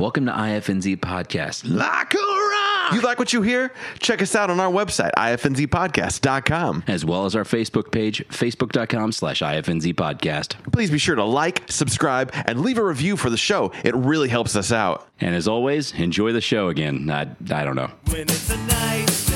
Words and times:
Welcome 0.00 0.24
to 0.24 0.32
IFNZ 0.32 0.96
Podcast. 0.96 1.70
Like 1.70 2.14
a 2.14 2.16
rock. 2.16 2.94
You 2.94 3.02
like 3.02 3.18
what 3.18 3.34
you 3.34 3.42
hear? 3.42 3.70
Check 3.98 4.22
us 4.22 4.34
out 4.34 4.48
on 4.48 4.58
our 4.58 4.72
website, 4.72 5.10
ifnzpodcast.com. 5.18 6.84
as 6.86 7.04
well 7.04 7.26
as 7.26 7.36
our 7.36 7.44
Facebook 7.44 7.92
page, 7.92 8.26
facebook.com 8.28 9.12
slash 9.12 9.42
IFNZ 9.42 9.92
podcast. 9.92 10.54
Please 10.72 10.90
be 10.90 10.96
sure 10.96 11.16
to 11.16 11.24
like, 11.24 11.70
subscribe, 11.70 12.32
and 12.46 12.62
leave 12.62 12.78
a 12.78 12.82
review 12.82 13.18
for 13.18 13.28
the 13.28 13.36
show. 13.36 13.72
It 13.84 13.94
really 13.94 14.30
helps 14.30 14.56
us 14.56 14.72
out. 14.72 15.06
And 15.20 15.34
as 15.34 15.46
always, 15.46 15.92
enjoy 15.92 16.32
the 16.32 16.40
show 16.40 16.70
again. 16.70 17.10
I, 17.10 17.28
I 17.50 17.64
don't 17.64 17.76
know. 17.76 17.90
When 18.06 18.22
it's 18.22 18.48
a 18.48 18.56
nice 18.56 19.29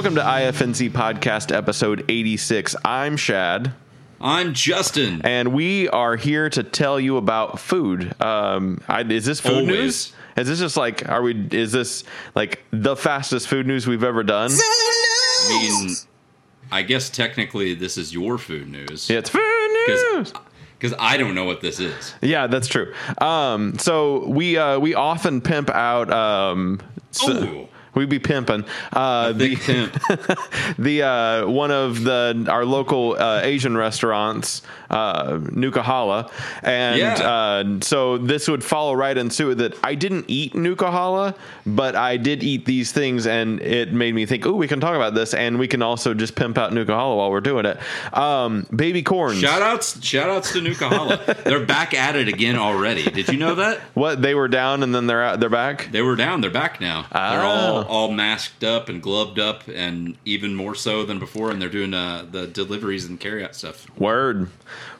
Welcome 0.00 0.14
to 0.14 0.22
IFNZ 0.22 0.92
Podcast, 0.92 1.54
episode 1.54 2.06
86. 2.08 2.74
I'm 2.86 3.18
Shad. 3.18 3.74
I'm 4.18 4.54
Justin. 4.54 5.20
and 5.24 5.52
we 5.52 5.90
are 5.90 6.16
here 6.16 6.48
to 6.48 6.62
tell 6.62 6.98
you 6.98 7.18
about 7.18 7.60
food. 7.60 8.18
Um, 8.18 8.80
I, 8.88 9.02
is 9.02 9.26
this 9.26 9.40
food 9.40 9.52
Always. 9.52 9.68
news? 9.68 10.12
Is 10.38 10.48
this 10.48 10.58
just 10.58 10.78
like 10.78 11.06
are 11.06 11.20
we? 11.20 11.34
Is 11.52 11.72
this 11.72 12.04
like 12.34 12.64
the 12.70 12.96
fastest 12.96 13.46
food 13.48 13.66
news 13.66 13.86
we've 13.86 14.02
ever 14.02 14.22
done? 14.22 14.50
I 14.50 15.48
mean, 15.84 15.94
I 16.72 16.80
guess 16.80 17.10
technically 17.10 17.74
this 17.74 17.98
is 17.98 18.10
your 18.10 18.38
food 18.38 18.68
news. 18.68 19.10
Yeah, 19.10 19.18
it's 19.18 19.28
food 19.28 19.84
news. 19.86 20.32
Because 20.78 20.96
I 20.98 21.18
don't 21.18 21.34
know 21.34 21.44
what 21.44 21.60
this 21.60 21.78
is. 21.78 22.14
Yeah, 22.22 22.46
that's 22.46 22.68
true. 22.68 22.94
Um, 23.18 23.76
so 23.78 24.26
we 24.26 24.56
uh, 24.56 24.78
we 24.78 24.94
often 24.94 25.42
pimp 25.42 25.68
out. 25.68 26.10
Um, 26.10 26.80
so- 27.10 27.32
Ooh. 27.44 27.68
We 28.00 28.06
be 28.06 28.18
pimping 28.18 28.64
uh, 28.94 29.32
the 29.32 29.56
pimp. 29.56 29.92
the 30.78 31.02
uh, 31.02 31.46
one 31.46 31.70
of 31.70 32.02
the 32.02 32.46
our 32.48 32.64
local 32.64 33.12
uh, 33.18 33.40
Asian 33.42 33.76
restaurants, 33.76 34.62
uh, 34.88 35.38
Nukahala, 35.52 36.30
and 36.62 36.98
Yeah. 36.98 37.14
uh, 37.14 37.80
so 37.80 38.16
this 38.18 38.48
would 38.48 38.64
follow 38.64 38.94
right 38.94 39.16
into 39.16 39.50
it. 39.50 39.56
That 39.56 39.78
I 39.84 39.94
didn't 39.94 40.24
eat 40.28 40.54
Nukahala, 40.54 41.34
but 41.66 41.94
I 41.94 42.16
did 42.16 42.42
eat 42.42 42.64
these 42.64 42.90
things, 42.92 43.26
and 43.26 43.60
it 43.60 43.92
made 43.92 44.14
me 44.14 44.24
think, 44.26 44.46
oh, 44.46 44.52
we 44.54 44.66
can 44.66 44.80
talk 44.80 44.96
about 44.96 45.14
this, 45.14 45.34
and 45.34 45.58
we 45.58 45.68
can 45.68 45.82
also 45.82 46.14
just 46.14 46.34
pimp 46.34 46.56
out 46.56 46.72
Nukahala 46.72 47.16
while 47.16 47.30
we're 47.30 47.40
doing 47.42 47.66
it. 47.66 47.78
Um, 48.16 48.66
baby 48.74 49.02
corns. 49.02 49.38
Shout 49.40 49.60
outs, 49.62 50.02
shout 50.04 50.30
outs 50.30 50.52
to 50.54 50.62
Nukahala. 50.62 51.18
They're 51.44 51.64
back 51.66 51.92
at 51.92 52.16
it 52.16 52.28
again 52.28 52.56
already. 52.56 53.02
Did 53.02 53.28
you 53.28 53.36
know 53.38 53.56
that? 53.56 53.78
What 53.94 54.22
they 54.22 54.34
were 54.34 54.48
down, 54.48 54.82
and 54.82 54.94
then 54.94 55.06
they're 55.06 55.22
out, 55.22 55.40
they're 55.40 55.50
back. 55.50 55.88
They 55.92 56.00
were 56.02 56.16
down. 56.16 56.40
They're 56.40 56.50
back 56.50 56.80
now. 56.80 57.02
They're 57.12 57.40
Ah. 57.42 57.84
all 57.84 57.84
all 57.90 58.12
masked 58.12 58.62
up 58.62 58.88
and 58.88 59.02
gloved 59.02 59.38
up, 59.38 59.66
and 59.68 60.16
even 60.24 60.54
more 60.54 60.74
so 60.74 61.04
than 61.04 61.18
before. 61.18 61.50
And 61.50 61.60
they're 61.60 61.68
doing 61.68 61.92
uh, 61.92 62.24
the 62.30 62.46
deliveries 62.46 63.04
and 63.04 63.20
carryout 63.20 63.54
stuff. 63.54 63.86
Word. 63.98 64.48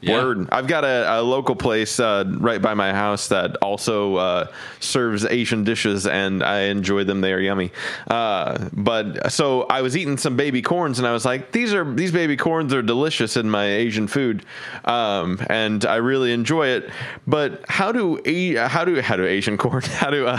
Yeah. 0.01 0.23
Word. 0.23 0.49
I've 0.51 0.67
got 0.67 0.85
a, 0.85 1.21
a 1.21 1.23
local 1.23 1.55
place 1.55 2.01
uh, 2.01 2.25
right 2.39 2.61
by 2.61 2.73
my 2.73 2.93
house 2.93 3.29
that 3.29 3.57
also 3.57 4.17
uh, 4.17 4.53
serves 4.81 5.27
Asian 5.27 5.63
dishes, 5.63 6.07
and 6.07 6.43
I 6.43 6.63
enjoy 6.63 7.05
them. 7.05 7.21
They 7.21 7.35
are 7.35 7.41
yummy. 7.41 7.71
Uh, 8.07 8.69
but 8.73 9.31
so 9.31 9.65
I 9.65 9.83
was 9.83 9.97
eating 9.99 10.17
some 10.17 10.37
baby 10.37 10.63
corns, 10.63 10.99
and 10.99 11.07
I 11.07 11.13
was 11.13 11.27
like, 11.27 11.53
"These 11.53 11.75
are 11.75 11.85
these 11.85 12.13
baby 12.13 12.37
corns 12.37 12.73
are 12.73 12.81
delicious 12.81 13.37
in 13.37 13.51
my 13.51 13.67
Asian 13.67 14.09
food," 14.09 14.47
um, 14.87 15.39
and 15.51 15.85
I 15.85 15.97
really 15.97 16.33
enjoy 16.33 16.69
it. 16.69 16.91
But 17.27 17.63
how 17.69 17.93
do 17.93 18.17
how 18.57 18.87
do 18.87 19.03
how 19.03 19.17
do 19.17 19.27
Asian 19.27 19.59
corn 19.59 19.83
how 19.85 20.09
do 20.09 20.27
uh, 20.27 20.39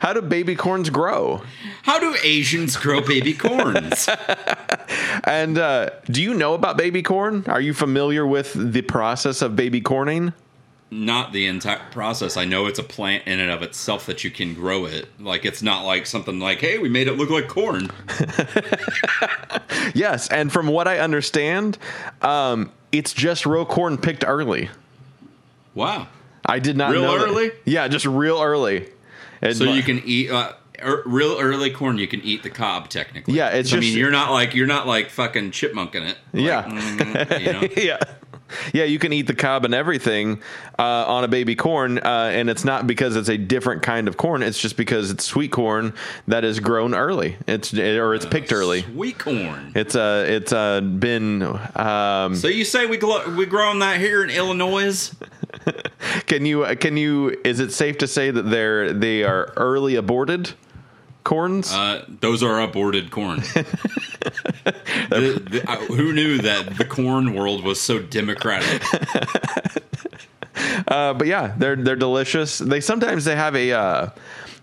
how 0.00 0.14
do 0.14 0.22
baby 0.22 0.56
corns 0.56 0.88
grow? 0.88 1.42
How 1.82 1.98
do 1.98 2.16
Asians 2.22 2.76
grow 2.76 3.02
baby 3.02 3.34
corns? 3.34 4.08
And 5.24 5.56
uh, 5.56 5.90
do 6.06 6.20
you 6.20 6.34
know 6.34 6.52
about 6.54 6.76
baby 6.76 7.02
corn? 7.02 7.44
Are 7.46 7.60
you 7.60 7.72
familiar 7.72 8.26
with 8.26 8.52
the 8.54 8.82
process 8.82 9.01
of 9.02 9.56
baby 9.56 9.80
corning? 9.80 10.32
not 10.94 11.32
the 11.32 11.46
entire 11.46 11.80
process. 11.90 12.36
I 12.36 12.44
know 12.44 12.66
it's 12.66 12.78
a 12.78 12.82
plant 12.82 13.22
in 13.26 13.40
and 13.40 13.50
of 13.50 13.62
itself 13.62 14.04
that 14.04 14.24
you 14.24 14.30
can 14.30 14.52
grow 14.52 14.84
it. 14.84 15.08
Like 15.18 15.46
it's 15.46 15.62
not 15.62 15.86
like 15.86 16.04
something 16.04 16.38
like, 16.38 16.58
hey, 16.60 16.76
we 16.78 16.90
made 16.90 17.08
it 17.08 17.12
look 17.16 17.30
like 17.30 17.48
corn. 17.48 17.90
Yes, 19.94 20.28
and 20.28 20.52
from 20.52 20.68
what 20.68 20.86
I 20.88 20.98
understand, 20.98 21.76
um, 22.22 22.70
it's 22.92 23.12
just 23.12 23.46
real 23.46 23.64
corn 23.64 23.98
picked 23.98 24.24
early. 24.26 24.68
Wow. 25.74 26.08
I 26.46 26.58
did 26.58 26.76
not 26.76 26.92
Real 26.92 27.02
know 27.02 27.18
that. 27.18 27.26
early? 27.28 27.52
Yeah, 27.64 27.88
just 27.88 28.06
real 28.06 28.40
early. 28.40 28.88
And 29.40 29.56
So 29.56 29.64
my- 29.66 29.72
you 29.72 29.82
can 29.82 30.02
eat 30.04 30.30
uh, 30.30 30.52
er, 30.82 31.02
real 31.06 31.36
early 31.40 31.70
corn. 31.70 31.98
You 31.98 32.06
can 32.08 32.20
eat 32.22 32.42
the 32.42 32.50
cob 32.50 32.88
technically. 32.90 33.34
Yeah, 33.34 33.48
it's 33.48 33.70
I 33.72 33.76
just- 33.76 33.88
mean, 33.88 33.98
you're 33.98 34.10
not 34.10 34.30
like 34.30 34.54
you're 34.54 34.66
not 34.66 34.86
like 34.86 35.10
fucking 35.10 35.50
chipmunking 35.52 36.08
it. 36.08 36.18
Like, 36.32 36.44
Yeah. 36.44 36.62
mm, 36.64 37.40
you 37.40 37.52
know? 37.52 37.68
yeah. 37.76 37.98
Yeah, 38.72 38.84
you 38.84 38.98
can 38.98 39.12
eat 39.12 39.26
the 39.26 39.34
cob 39.34 39.64
and 39.64 39.74
everything 39.74 40.42
uh, 40.78 40.82
on 40.82 41.24
a 41.24 41.28
baby 41.28 41.54
corn, 41.54 41.98
uh, 41.98 42.30
and 42.32 42.48
it's 42.50 42.64
not 42.64 42.86
because 42.86 43.16
it's 43.16 43.28
a 43.28 43.36
different 43.36 43.82
kind 43.82 44.08
of 44.08 44.16
corn. 44.16 44.42
It's 44.42 44.58
just 44.60 44.76
because 44.76 45.10
it's 45.10 45.24
sweet 45.24 45.52
corn 45.52 45.94
that 46.28 46.44
is 46.44 46.60
grown 46.60 46.94
early. 46.94 47.36
It's 47.46 47.72
or 47.74 48.14
it's 48.14 48.26
picked 48.26 48.52
early. 48.52 48.82
Sweet 48.82 49.18
corn. 49.18 49.72
It's 49.74 49.94
uh, 49.94 50.26
it's 50.28 50.52
uh, 50.52 50.80
been. 50.80 51.42
Um, 51.76 52.34
So 52.34 52.48
you 52.48 52.64
say 52.64 52.86
we 52.86 52.96
glo- 52.96 53.34
we 53.34 53.46
growing 53.46 53.78
that 53.80 54.00
here 54.00 54.22
in 54.24 54.30
Illinois? 54.30 55.12
can 56.26 56.46
you 56.46 56.64
can 56.76 56.96
you? 56.96 57.40
Is 57.44 57.60
it 57.60 57.72
safe 57.72 57.98
to 57.98 58.06
say 58.06 58.30
that 58.30 58.42
they're 58.42 58.92
they 58.92 59.24
are 59.24 59.52
early 59.56 59.96
aborted 59.96 60.52
corns? 61.24 61.72
Uh, 61.72 62.04
those 62.20 62.42
are 62.42 62.60
aborted 62.60 63.10
corn. 63.10 63.42
The- 65.10 65.42
the- 65.50 65.76
who 65.94 66.12
knew 66.12 66.38
that 66.38 66.76
the 66.78 66.84
corn 66.84 67.34
world 67.34 67.64
was 67.64 67.80
so 67.80 67.98
democratic? 67.98 68.82
Uh, 70.86 71.14
but 71.14 71.26
yeah, 71.26 71.54
they're 71.58 71.76
they're 71.76 71.96
delicious. 71.96 72.58
They 72.58 72.80
sometimes 72.80 73.24
they 73.24 73.34
have 73.34 73.56
a 73.56 73.72
uh, 73.72 74.08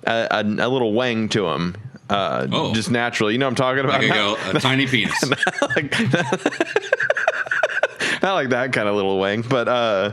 a, 0.05 0.27
a, 0.31 0.41
a 0.43 0.69
little 0.69 0.93
wang 0.93 1.27
to 1.29 1.41
them. 1.41 1.75
Uh, 2.09 2.47
Oh. 2.51 2.73
just 2.73 2.89
naturally, 2.91 3.33
You 3.33 3.39
know 3.39 3.47
what 3.47 3.59
I'm 3.59 3.77
talking 3.77 3.83
about? 3.85 4.01
Like 4.01 4.13
go, 4.13 4.37
a 4.57 4.59
tiny 4.59 4.85
penis. 4.93 5.21
like, 5.75 5.99
not 8.21 8.33
like 8.33 8.49
that 8.49 8.71
kind 8.73 8.87
of 8.87 8.95
little 8.95 9.19
wang, 9.19 9.41
but 9.43 9.67
uh, 9.67 10.11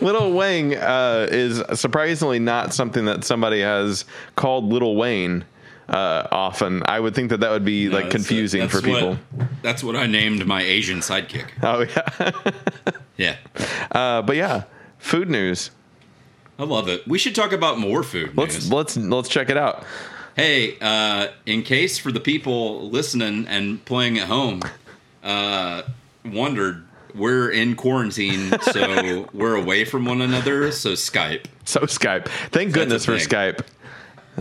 little 0.00 0.32
wang 0.32 0.74
uh, 0.74 1.26
is 1.30 1.62
surprisingly 1.78 2.38
not 2.38 2.72
something 2.74 3.04
that 3.06 3.24
somebody 3.24 3.60
has 3.60 4.04
called 4.36 4.64
little 4.72 4.96
Wayne 4.96 5.44
uh, 5.88 6.26
often. 6.30 6.82
I 6.86 6.98
would 7.00 7.14
think 7.14 7.30
that 7.30 7.40
that 7.40 7.50
would 7.50 7.64
be 7.64 7.88
like 7.88 8.10
confusing 8.10 8.60
that's 8.62 8.72
for 8.74 8.82
people. 8.82 9.14
what- 9.36 9.48
that's 9.62 9.84
what 9.84 9.94
I 9.96 10.06
named 10.06 10.44
my 10.46 10.60
Asian 10.62 10.98
sidekick. 11.00 11.46
Oh 11.62 11.80
yeah, 11.82 12.52
Yeah. 13.16 13.36
uh, 13.92 14.22
but 14.22 14.36
yeah, 14.36 14.64
food 14.98 15.30
news. 15.30 15.70
I 16.58 16.64
love 16.64 16.88
it. 16.88 17.06
We 17.08 17.18
should 17.18 17.34
talk 17.34 17.52
about 17.52 17.78
more 17.78 18.02
food 18.02 18.36
Let's 18.36 18.54
news. 18.54 18.72
let's 18.72 18.96
let's 18.96 19.28
check 19.28 19.50
it 19.50 19.56
out. 19.56 19.84
Hey, 20.36 20.76
uh, 20.80 21.28
in 21.46 21.62
case 21.62 21.98
for 21.98 22.10
the 22.10 22.20
people 22.20 22.88
listening 22.90 23.46
and 23.48 23.84
playing 23.84 24.18
at 24.18 24.28
home, 24.28 24.62
uh, 25.22 25.82
wondered 26.24 26.86
we're 27.14 27.50
in 27.50 27.76
quarantine, 27.76 28.58
so 28.72 29.28
we're 29.32 29.54
away 29.56 29.84
from 29.84 30.04
one 30.06 30.22
another. 30.22 30.72
So 30.72 30.92
Skype. 30.92 31.44
So 31.64 31.80
Skype. 31.82 32.26
Thank 32.50 32.72
goodness 32.72 33.04
for. 33.04 33.12
Skype. 33.16 33.60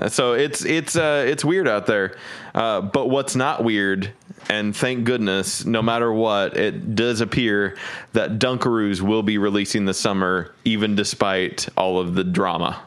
So 0.09 0.33
it's 0.33 0.63
it's 0.63 0.95
uh, 0.95 1.25
it's 1.27 1.43
weird 1.43 1.67
out 1.67 1.85
there, 1.85 2.15
uh, 2.55 2.79
but 2.81 3.09
what's 3.09 3.35
not 3.35 3.63
weird, 3.63 4.11
and 4.49 4.73
thank 4.75 5.03
goodness, 5.03 5.65
no 5.65 5.81
matter 5.81 6.11
what, 6.13 6.55
it 6.55 6.95
does 6.95 7.19
appear 7.19 7.77
that 8.13 8.39
Dunkaroos 8.39 9.01
will 9.01 9.21
be 9.21 9.37
releasing 9.37 9.83
this 9.85 9.99
summer, 9.99 10.53
even 10.63 10.95
despite 10.95 11.67
all 11.75 11.99
of 11.99 12.15
the 12.15 12.23
drama. 12.23 12.81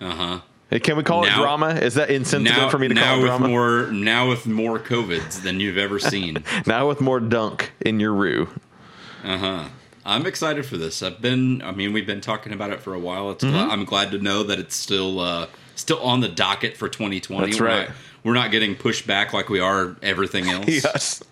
Uh 0.00 0.10
huh. 0.10 0.40
Uh, 0.70 0.78
Can 0.78 0.96
we 0.98 1.04
call 1.04 1.24
it 1.24 1.32
drama? 1.32 1.68
Is 1.68 1.94
that 1.94 2.10
insensitive 2.10 2.56
Now, 2.58 2.68
for 2.68 2.78
me 2.78 2.88
to 2.88 2.94
now 2.94 3.14
call 3.14 3.18
it 3.18 3.22
with 3.22 3.28
drama? 3.28 3.48
more 3.48 3.86
now 3.92 4.28
with 4.28 4.46
more 4.46 4.78
covids 4.78 5.42
than 5.42 5.58
you've 5.58 5.78
ever 5.78 5.98
seen. 5.98 6.44
now 6.66 6.86
with 6.86 7.00
more 7.00 7.18
dunk 7.20 7.72
in 7.80 7.98
your 7.98 8.12
roo. 8.12 8.48
Uh 9.24 9.38
huh. 9.38 9.64
I'm 10.04 10.26
excited 10.26 10.66
for 10.66 10.76
this. 10.76 11.02
I've 11.02 11.20
been. 11.22 11.62
I 11.62 11.72
mean, 11.72 11.92
we've 11.94 12.06
been 12.06 12.20
talking 12.20 12.52
about 12.52 12.70
it 12.72 12.80
for 12.80 12.92
a 12.94 12.98
while. 12.98 13.30
It's. 13.30 13.42
Mm-hmm. 13.42 13.70
I'm 13.70 13.84
glad 13.86 14.10
to 14.10 14.18
know 14.18 14.42
that 14.42 14.58
it's 14.58 14.76
still 14.76 15.18
uh, 15.18 15.46
still 15.76 16.00
on 16.02 16.20
the 16.20 16.28
docket 16.28 16.76
for 16.76 16.88
2020. 16.88 17.46
That's 17.46 17.60
We're 17.60 17.66
right. 17.66 17.88
Not, 17.88 17.96
we're 18.24 18.34
not 18.34 18.50
getting 18.50 18.74
pushed 18.74 19.06
back 19.06 19.32
like 19.32 19.48
we 19.48 19.60
are 19.60 19.96
everything 20.02 20.48
else. 20.50 20.66
Yes. 20.68 21.22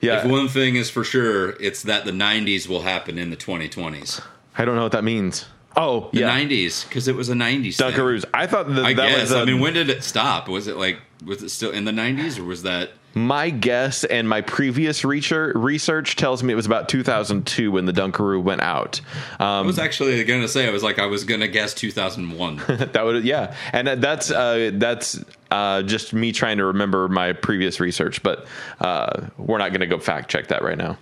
Yeah. 0.00 0.24
If 0.24 0.30
one 0.30 0.48
thing 0.48 0.74
is 0.76 0.90
for 0.90 1.04
sure, 1.04 1.50
it's 1.60 1.82
that 1.84 2.04
the 2.04 2.10
90s 2.12 2.68
will 2.68 2.82
happen 2.82 3.18
in 3.18 3.30
the 3.30 3.36
2020s. 3.36 4.20
I 4.58 4.64
don't 4.64 4.74
know 4.76 4.82
what 4.82 4.92
that 4.92 5.04
means. 5.04 5.46
Oh, 5.76 6.08
The 6.12 6.20
yeah. 6.20 6.38
90s, 6.40 6.88
because 6.88 7.06
it 7.06 7.14
was 7.14 7.28
a 7.28 7.34
90s. 7.34 7.76
thing. 7.76 8.30
I 8.32 8.46
thought 8.46 8.68
that 8.74 8.84
I 8.84 8.94
that 8.94 9.08
guess. 9.10 9.20
was. 9.22 9.32
a- 9.32 9.38
I 9.40 9.44
mean, 9.44 9.60
when 9.60 9.74
did 9.74 9.90
it 9.90 10.02
stop? 10.02 10.48
Was 10.48 10.66
it 10.68 10.76
like 10.76 10.98
was 11.24 11.42
it 11.42 11.50
still 11.50 11.70
in 11.70 11.84
the 11.84 11.92
90s, 11.92 12.38
or 12.38 12.44
was 12.44 12.62
that 12.62 12.90
My 13.16 13.48
guess 13.48 14.04
and 14.04 14.28
my 14.28 14.42
previous 14.42 15.02
research 15.02 16.16
tells 16.16 16.42
me 16.42 16.52
it 16.52 16.56
was 16.56 16.66
about 16.66 16.90
2002 16.90 17.72
when 17.72 17.86
the 17.86 17.92
Dunkaroo 17.92 18.42
went 18.42 18.60
out. 18.60 19.00
I 19.38 19.60
Um, 19.60 19.66
was 19.66 19.78
actually 19.78 20.22
going 20.24 20.42
to 20.42 20.48
say 20.48 20.68
I 20.68 20.70
was 20.70 20.82
like 20.82 20.98
I 20.98 21.06
was 21.06 21.24
going 21.24 21.40
to 21.40 21.48
guess 21.48 21.72
2001. 21.72 22.56
that 22.92 23.02
would 23.02 23.24
yeah, 23.24 23.56
and 23.72 23.88
that's 23.88 24.30
uh, 24.30 24.70
that's 24.74 25.24
uh, 25.50 25.82
just 25.84 26.12
me 26.12 26.30
trying 26.30 26.58
to 26.58 26.66
remember 26.66 27.08
my 27.08 27.32
previous 27.32 27.80
research, 27.80 28.22
but 28.22 28.46
uh, 28.80 29.28
we're 29.38 29.56
not 29.56 29.70
going 29.70 29.80
to 29.80 29.86
go 29.86 29.98
fact 29.98 30.30
check 30.30 30.48
that 30.48 30.62
right 30.62 30.76
now. 30.76 30.98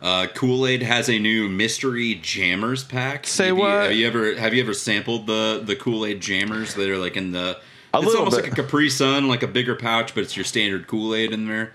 Uh, 0.00 0.28
Kool 0.32 0.64
Aid 0.64 0.82
has 0.82 1.10
a 1.10 1.18
new 1.18 1.48
mystery 1.48 2.20
jammers 2.22 2.84
pack. 2.84 3.26
Say 3.26 3.48
you, 3.48 3.56
what? 3.56 3.82
Have 3.82 3.92
you 3.92 4.06
ever 4.06 4.36
have 4.36 4.54
you 4.54 4.62
ever 4.62 4.74
sampled 4.74 5.26
the 5.26 5.60
the 5.64 5.74
Kool 5.74 6.06
Aid 6.06 6.20
jammers 6.20 6.74
that 6.74 6.88
are 6.88 6.98
like 6.98 7.16
in 7.16 7.32
the? 7.32 7.58
A 7.94 7.98
it's 8.00 8.14
almost 8.14 8.36
bit. 8.36 8.44
like 8.44 8.52
a 8.52 8.62
Capri 8.62 8.88
Sun, 8.88 9.28
like 9.28 9.42
a 9.42 9.46
bigger 9.46 9.74
pouch, 9.76 10.14
but 10.14 10.22
it's 10.22 10.36
your 10.36 10.44
standard 10.44 10.86
Kool 10.86 11.14
Aid 11.14 11.32
in 11.32 11.46
there. 11.46 11.72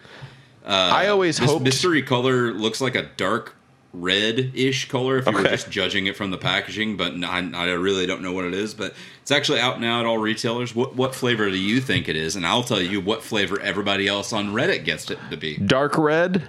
I 0.66 1.08
always 1.08 1.38
hope 1.38 1.62
mystery 1.62 2.02
color 2.02 2.52
looks 2.54 2.82
like 2.82 2.96
a 2.96 3.04
dark 3.18 3.56
red-ish 3.94 4.90
color 4.90 5.18
if 5.18 5.26
you 5.26 5.32
were 5.32 5.44
just 5.44 5.70
judging 5.72 6.08
it 6.08 6.16
from 6.18 6.30
the 6.30 6.38
packaging, 6.38 6.98
but 6.98 7.14
I, 7.24 7.50
I 7.54 7.66
really 7.72 8.06
don't 8.06 8.22
know 8.22 8.34
what 8.34 8.46
it 8.46 8.54
is. 8.54 8.74
But 8.74 8.94
it's 9.22 9.32
actually 9.32 9.60
out 9.60 9.80
now 9.80 10.02
at 10.02 10.06
all 10.06 10.18
retailers. 10.18 10.76
What 10.76 10.96
what 10.96 11.16
flavor 11.16 11.50
do 11.50 11.58
you 11.58 11.80
think 11.80 12.10
it 12.10 12.16
is? 12.16 12.36
And 12.36 12.46
I'll 12.46 12.64
tell 12.64 12.82
you 12.82 13.00
what 13.00 13.24
flavor 13.24 13.60
everybody 13.62 14.08
else 14.08 14.34
on 14.34 14.50
Reddit 14.54 14.84
gets 14.86 15.10
it 15.10 15.20
to 15.30 15.38
be. 15.38 15.58
dark 15.58 15.98
red. 15.98 16.44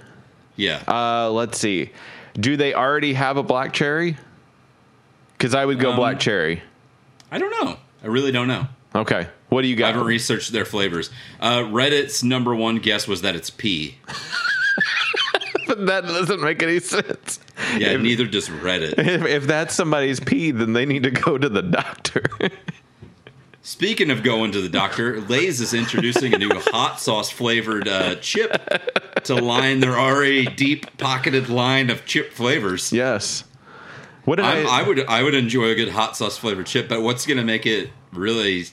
Yeah. 0.55 0.83
Uh, 0.87 1.31
let's 1.31 1.57
see. 1.57 1.91
Do 2.33 2.57
they 2.57 2.73
already 2.73 3.13
have 3.13 3.37
a 3.37 3.43
black 3.43 3.71
cherry? 3.73 4.17
Because 5.37 5.55
I 5.55 5.63
would 5.65 5.79
go 5.79 5.91
Um, 5.91 5.95
black 5.95 6.19
cherry. 6.19 6.61
I 7.31 7.37
don't 7.37 7.51
know. 7.63 7.77
I 8.03 8.07
really 8.07 8.31
don't 8.33 8.47
know. 8.49 8.67
Okay. 8.93 9.27
What 9.49 9.63
do 9.63 9.67
you 9.67 9.75
got? 9.75 9.85
I 9.85 9.89
got? 9.89 9.95
haven't 9.95 10.07
researched 10.07 10.51
their 10.51 10.65
flavors. 10.65 11.09
Uh, 11.39 11.59
Reddit's 11.59 12.23
number 12.23 12.55
one 12.55 12.77
guess 12.77 13.07
was 13.07 13.21
that 13.21 13.35
it's 13.35 13.49
pea. 13.49 13.97
that 15.67 16.03
doesn't 16.05 16.41
make 16.41 16.61
any 16.63 16.79
sense. 16.79 17.39
Yeah, 17.77 17.89
If, 17.89 18.01
neither 18.01 18.25
does 18.25 18.49
Reddit. 18.49 18.93
if, 18.97 19.25
if 19.25 19.47
that's 19.47 19.73
somebody's 19.75 20.19
pee, 20.19 20.51
then 20.51 20.73
they 20.73 20.85
need 20.85 21.03
to 21.03 21.11
go 21.11 21.37
to 21.37 21.49
the 21.49 21.61
doctor. 21.61 22.23
Speaking 23.61 24.09
of 24.09 24.23
going 24.23 24.51
to 24.53 24.61
the 24.61 24.69
doctor, 24.69 25.21
Lay's 25.21 25.61
is 25.61 25.73
introducing 25.73 26.33
a 26.33 26.37
new 26.37 26.49
hot 26.53 26.99
sauce 26.99 27.29
flavored 27.29 27.87
uh, 27.87 28.15
chip 28.15 28.57
to 29.25 29.35
line 29.35 29.79
their 29.79 29.99
already 29.99 30.45
deep 30.45 30.97
pocketed 30.97 31.49
line 31.49 31.89
of 31.89 32.05
chip 32.05 32.31
flavors. 32.33 32.91
yes. 32.91 33.43
What 34.25 34.35
did 34.37 34.45
I'm, 34.45 34.67
I? 34.67 34.69
I 34.69 34.83
would 34.83 35.05
I 35.05 35.23
would 35.23 35.33
enjoy 35.33 35.69
a 35.69 35.75
good 35.75 35.89
hot 35.89 36.15
sauce 36.15 36.37
flavored 36.37 36.67
chip, 36.67 36.87
but 36.87 37.01
what's 37.01 37.25
going 37.25 37.37
to 37.37 37.43
make 37.43 37.65
it 37.65 37.89
really? 38.11 38.65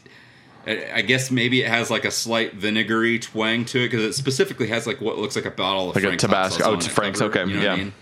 I 0.66 0.90
I 0.94 1.02
guess 1.02 1.30
maybe 1.30 1.62
it 1.62 1.68
has 1.68 1.90
like 1.90 2.04
a 2.04 2.10
slight 2.10 2.54
vinegary 2.54 3.18
twang 3.18 3.64
to 3.66 3.78
it 3.80 3.90
because 3.90 4.02
it 4.02 4.14
specifically 4.14 4.68
has 4.68 4.86
like 4.86 5.00
what 5.00 5.18
looks 5.18 5.36
like 5.36 5.44
a 5.44 5.50
bottle 5.50 5.90
of 5.90 5.96
Like 5.96 6.04
a 6.04 6.08
Frank's 6.08 6.22
hot 6.22 6.28
Tabasco. 6.30 6.64
Oh, 6.64 6.74
it's 6.74 6.86
Frank's, 6.86 7.20
cover, 7.20 7.38
okay, 7.38 7.50
you 7.50 7.58
know 7.58 7.60
what 7.60 7.70
I 7.70 7.74
yeah. 7.76 7.84
mean? 7.84 7.92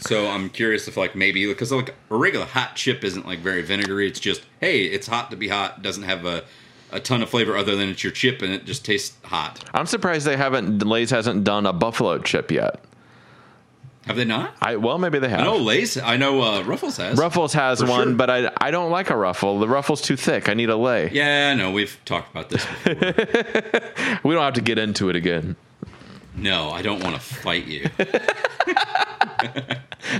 So 0.00 0.28
I'm 0.28 0.50
curious 0.50 0.88
if 0.88 0.96
like 0.96 1.14
maybe 1.14 1.46
because 1.46 1.70
like 1.72 1.94
a 2.10 2.16
regular 2.16 2.46
hot 2.46 2.74
chip 2.76 3.04
isn't 3.04 3.26
like 3.26 3.38
very 3.38 3.62
vinegary. 3.62 4.08
It's 4.08 4.20
just 4.20 4.42
hey, 4.60 4.84
it's 4.84 5.06
hot 5.06 5.30
to 5.30 5.36
be 5.36 5.48
hot. 5.48 5.78
It 5.78 5.82
doesn't 5.82 6.02
have 6.02 6.26
a 6.26 6.44
a 6.90 7.00
ton 7.00 7.22
of 7.22 7.30
flavor 7.30 7.56
other 7.56 7.74
than 7.74 7.88
it's 7.88 8.04
your 8.04 8.12
chip 8.12 8.42
and 8.42 8.52
it 8.52 8.64
just 8.64 8.84
tastes 8.84 9.16
hot. 9.24 9.64
I'm 9.72 9.86
surprised 9.86 10.26
they 10.26 10.36
haven't. 10.36 10.84
Lay's 10.86 11.10
hasn't 11.10 11.44
done 11.44 11.66
a 11.66 11.72
buffalo 11.72 12.18
chip 12.18 12.50
yet. 12.50 12.84
Have 14.06 14.16
they 14.16 14.24
not? 14.24 14.54
I 14.60 14.76
well, 14.76 14.98
maybe 14.98 15.20
they 15.20 15.28
have. 15.28 15.40
I 15.40 15.44
know 15.44 15.58
Lay's. 15.58 15.96
I 15.96 16.16
know 16.16 16.42
uh, 16.42 16.62
Ruffles 16.62 16.96
has. 16.96 17.16
Ruffles 17.16 17.52
has 17.52 17.80
For 17.80 17.86
one, 17.86 18.08
sure. 18.08 18.14
but 18.16 18.30
I 18.30 18.50
I 18.60 18.70
don't 18.72 18.90
like 18.90 19.10
a 19.10 19.16
ruffle. 19.16 19.60
The 19.60 19.68
ruffle's 19.68 20.02
too 20.02 20.16
thick. 20.16 20.48
I 20.48 20.54
need 20.54 20.70
a 20.70 20.76
lay. 20.76 21.10
Yeah, 21.12 21.54
no. 21.54 21.70
We've 21.70 21.96
talked 22.04 22.30
about 22.30 22.50
this. 22.50 22.64
Before. 22.84 22.94
We 24.24 24.34
don't 24.34 24.42
have 24.42 24.54
to 24.54 24.60
get 24.60 24.78
into 24.78 25.08
it 25.08 25.16
again. 25.16 25.56
no, 26.36 26.70
I 26.70 26.82
don't 26.82 27.02
want 27.02 27.14
to 27.14 27.20
fight 27.20 27.66
you. 27.66 27.88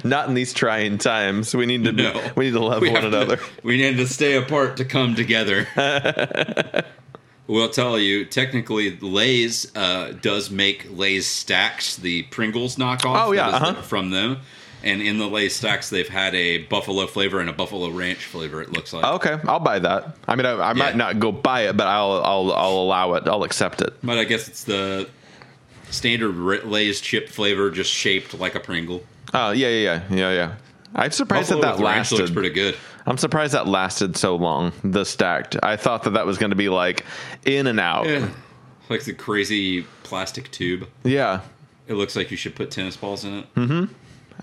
Not 0.05 0.29
in 0.29 0.34
these 0.34 0.52
trying 0.52 0.99
times. 0.99 1.55
We 1.55 1.67
need 1.67 1.84
to 1.84 1.93
No, 1.93 2.31
we 2.37 2.46
need 2.46 2.52
to 2.52 2.61
love 2.64 2.82
We 2.82 2.90
one 2.90 3.02
have 3.02 3.11
to- 3.11 3.17
another. 3.20 3.38
we 3.62 3.76
need 3.76 3.96
to 3.96 4.06
stay 4.06 4.37
apart 4.37 4.76
to 4.79 4.84
come 4.84 5.14
together. 5.14 5.67
We'll 7.52 7.69
tell 7.69 7.99
you, 7.99 8.25
technically, 8.25 8.96
Lay's 8.99 9.75
uh, 9.76 10.14
does 10.22 10.50
make 10.50 10.87
Lay's 10.90 11.26
stacks, 11.26 11.96
the 11.96 12.22
Pringles 12.25 12.76
knockoff. 12.76 13.26
Oh, 13.26 13.32
yeah, 13.32 13.49
uh-huh. 13.49 13.82
from 13.82 14.10
them. 14.10 14.38
And 14.82 15.02
in 15.02 15.19
the 15.19 15.28
Lay's 15.28 15.54
stacks, 15.54 15.90
they've 15.90 16.08
had 16.08 16.34
a 16.34 16.58
buffalo 16.64 17.06
flavor 17.06 17.40
and 17.40 17.50
a 17.50 17.52
buffalo 17.52 17.90
ranch 17.90 18.25
flavor. 18.25 18.62
It 18.62 18.72
looks 18.72 18.93
like, 18.94 19.04
Okay, 19.04 19.37
I'll 19.46 19.60
buy 19.60 19.78
that. 19.81 20.16
I 20.26 20.34
mean, 20.34 20.46
I, 20.46 20.70
I 20.70 20.72
might 20.72 20.90
Yeah. 20.93 20.96
not 20.96 21.20
go 21.20 21.31
buy 21.31 21.69
it, 21.69 21.76
but 21.76 21.87
I'll 21.87 22.22
I'll 22.25 22.52
I'll 22.52 22.72
allow 22.78 23.14
it. 23.14 23.28
I'll 23.28 23.44
accept 23.44 23.81
it. 23.82 23.93
but 24.02 24.19
I 24.19 24.25
guess 24.25 24.48
it's 24.48 24.64
the 24.64 25.08
standard 25.90 26.64
Lay's 26.64 27.00
chip 27.00 27.28
flavor, 27.28 27.70
just 27.70 27.93
shaped 27.93 28.34
like 28.38 28.55
a 28.55 28.60
Pringle. 28.60 29.05
Oh 29.34 29.50
yeah 29.52 29.69
yeah 29.69 30.02
yeah 30.10 30.16
yeah 30.16 30.32
yeah. 30.32 30.55
I'm 30.94 31.10
surprised 31.10 31.50
Buffalo 31.50 31.62
that 31.62 31.78
that 31.78 31.84
ranch 31.84 32.10
looks 32.12 32.20
lasted. 32.22 32.34
pretty 32.34 32.50
good. 32.50 32.76
I'm 33.06 33.19
surprised 33.19 33.54
that 33.54 33.66
lasted 33.66 34.16
so 34.16 34.37
long. 34.37 34.72
The 34.84 35.04
stacked. 35.04 35.56
I 35.62 35.76
thought 35.76 36.04
that 36.04 36.10
that 36.10 36.25
was 36.26 36.38
going 36.38 36.50
to 36.50 36.56
be 36.56 36.69
like 36.69 37.04
in 37.44 37.66
and 37.66 37.81
out. 37.81 38.06
Yeah. 38.06 38.28
Like 38.88 39.04
the 39.04 39.14
crazy 39.14 39.82
plastic 40.02 40.50
tube. 40.50 40.88
yeah. 41.04 41.40
It 41.88 41.94
looks 41.94 42.14
like 42.14 42.31
you 42.31 42.37
should 42.37 42.54
put 42.54 42.70
tennis 42.70 42.96
balls 42.96 43.25
in 43.25 43.38
it. 43.40 43.54
Mm-hmm. 43.56 43.93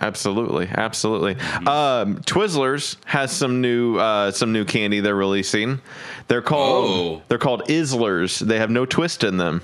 Absolutely, 0.02 0.68
absolutely. 0.68 1.36
Um, 1.66 2.18
Twizzlers 2.20 2.98
has 3.06 3.32
some 3.32 3.60
new 3.62 3.98
uh, 3.98 4.32
some 4.32 4.52
new 4.54 4.66
candy 4.66 5.00
they're 5.00 5.16
releasing. 5.16 5.82
They're 6.28 6.42
called 6.42 6.86
Oh. 7.20 7.22
they're 7.28 7.38
called 7.38 7.64
Islers. 7.70 8.40
They 8.40 8.60
have 8.60 8.70
no 8.70 8.86
twist 8.86 9.24
in 9.24 9.38
them. 9.38 9.62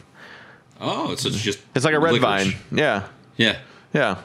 Oh, 0.81 1.15
so 1.15 1.29
it's 1.29 1.41
just 1.41 1.59
It's 1.75 1.85
like 1.85 1.93
a 1.93 1.99
red 1.99 2.13
licorice. 2.13 2.47
vine. 2.47 2.55
Yeah, 2.71 3.07
Yeah, 3.37 3.57
yeah. 3.93 4.17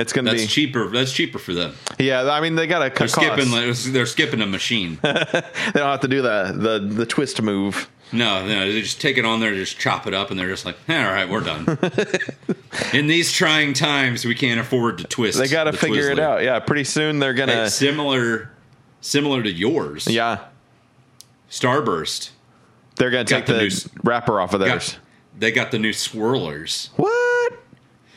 It's 0.00 0.12
gonna 0.12 0.30
that's 0.30 0.42
be 0.42 0.48
cheaper. 0.48 0.88
That's 0.88 1.12
cheaper 1.12 1.38
for 1.38 1.52
them. 1.52 1.74
yeah. 1.98 2.22
I 2.30 2.40
mean, 2.40 2.54
they 2.56 2.66
got 2.66 2.78
to 2.78 2.84
They're 2.84 2.90
cut 2.90 3.10
skipping. 3.10 3.50
costs. 3.50 3.90
They're 3.90 4.06
skipping 4.06 4.40
a 4.40 4.46
machine. 4.46 4.98
They 5.04 5.78
don't 5.78 5.90
have 5.90 6.00
to 6.00 6.08
do 6.08 6.22
the 6.22 6.52
the 6.56 6.94
the 6.94 7.06
twist 7.06 7.40
move. 7.42 7.88
No, 8.12 8.44
no, 8.44 8.72
they 8.72 8.80
just 8.80 9.00
take 9.00 9.18
it 9.18 9.24
on 9.24 9.38
there, 9.38 9.54
just 9.54 9.78
chop 9.78 10.08
it 10.08 10.14
up, 10.14 10.30
and 10.32 10.40
they're 10.40 10.48
just 10.48 10.64
like, 10.66 10.76
"Eh, 10.88 11.04
all 11.06 11.12
right, 11.12 11.28
we're 11.28 11.42
done. 11.42 11.78
In 12.92 13.06
these 13.06 13.30
trying 13.30 13.72
times, 13.72 14.24
we 14.24 14.34
can't 14.34 14.58
afford 14.58 14.98
to 14.98 15.04
twist. 15.04 15.38
They 15.38 15.46
got 15.46 15.64
to 15.64 15.70
the 15.72 15.76
figure 15.78 16.10
it 16.10 16.18
out. 16.18 16.42
Yeah, 16.42 16.58
pretty 16.58 16.82
soon 16.84 17.20
they're 17.20 17.34
gonna. 17.34 17.70
similar, 17.70 18.50
similar 19.00 19.42
to 19.44 19.50
yours. 19.52 20.08
yeah, 20.08 20.38
Starburst. 21.48 22.30
they're 22.96 23.10
gonna 23.10 23.24
Got 23.24 23.46
take 23.46 23.46
the 23.46 23.52
the, 23.54 23.62
new 23.62 24.00
wrapper 24.02 24.40
off 24.40 24.54
of 24.54 24.60
theirs. 24.60 24.92
Got, 24.92 24.98
they 25.38 25.52
got 25.52 25.70
the 25.70 25.78
new 25.78 25.92
swirlers. 25.92 26.88
What? 26.96 27.12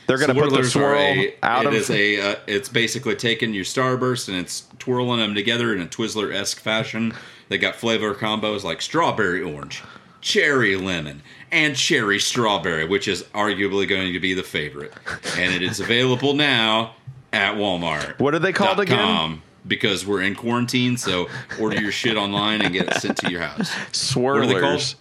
They're 0.06 0.18
gonna 0.18 0.34
put 0.34 0.50
the 0.50 0.64
swirl 0.64 0.98
a, 0.98 1.34
out 1.42 1.64
it 1.64 1.68
of. 1.68 1.74
is 1.74 1.90
a 1.90 2.20
uh, 2.20 2.36
it's 2.46 2.68
basically 2.68 3.16
taking 3.16 3.54
your 3.54 3.64
starburst 3.64 4.28
and 4.28 4.36
it's 4.36 4.66
twirling 4.78 5.18
them 5.20 5.34
together 5.34 5.74
in 5.74 5.80
a 5.80 5.86
twizzler 5.86 6.32
esque 6.34 6.58
fashion 6.60 7.12
they 7.48 7.58
got 7.58 7.74
flavor 7.76 8.14
combos 8.14 8.64
like 8.64 8.82
strawberry 8.82 9.42
orange 9.42 9.82
cherry 10.20 10.76
lemon 10.76 11.22
and 11.50 11.76
cherry 11.76 12.18
strawberry 12.18 12.84
which 12.86 13.08
is 13.08 13.22
arguably 13.34 13.88
going 13.88 14.12
to 14.12 14.20
be 14.20 14.34
the 14.34 14.42
favorite 14.42 14.92
and 15.38 15.54
it 15.54 15.62
is 15.62 15.80
available 15.80 16.34
now 16.34 16.94
at 17.32 17.54
walmart 17.54 18.18
What 18.18 18.34
are 18.34 18.38
they 18.38 18.52
called 18.52 18.80
again? 18.80 18.98
com, 18.98 19.42
because 19.66 20.06
we're 20.06 20.22
in 20.22 20.34
quarantine 20.34 20.96
so 20.98 21.28
order 21.60 21.80
your 21.80 21.92
shit 21.92 22.16
online 22.16 22.60
and 22.62 22.72
get 22.72 22.88
it 22.88 22.94
sent 23.00 23.16
to 23.18 23.30
your 23.30 23.40
house 23.40 23.70
swirlers. 23.92 24.16
what 24.22 24.36
are 24.36 24.46
they 24.46 24.60
called 24.60 24.94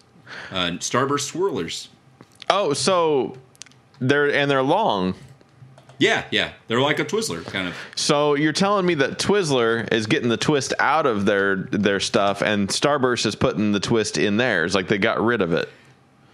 uh, 0.51 0.77
starburst 0.79 1.31
swirlers 1.33 1.87
Oh, 2.49 2.73
so 2.73 3.35
they're 4.07 4.31
and 4.33 4.49
they're 4.51 4.61
long. 4.63 5.15
yeah 5.99 6.25
yeah 6.31 6.51
they're 6.67 6.81
like 6.81 6.99
a 6.99 7.05
twizzler 7.05 7.43
kind 7.45 7.67
of 7.67 7.75
So 7.95 8.33
you're 8.35 8.53
telling 8.53 8.85
me 8.85 8.95
that 8.95 9.19
Twizzler 9.19 9.91
is 9.93 10.07
getting 10.07 10.29
the 10.29 10.37
twist 10.37 10.73
out 10.79 11.05
of 11.05 11.25
their 11.25 11.55
their 11.71 11.99
stuff, 11.99 12.41
and 12.41 12.67
Starburst 12.69 13.25
is 13.25 13.35
putting 13.35 13.71
the 13.71 13.79
twist 13.79 14.17
in 14.17 14.37
theirs, 14.37 14.73
like 14.75 14.87
they 14.87 14.97
got 14.97 15.21
rid 15.21 15.41
of 15.41 15.53
it, 15.53 15.69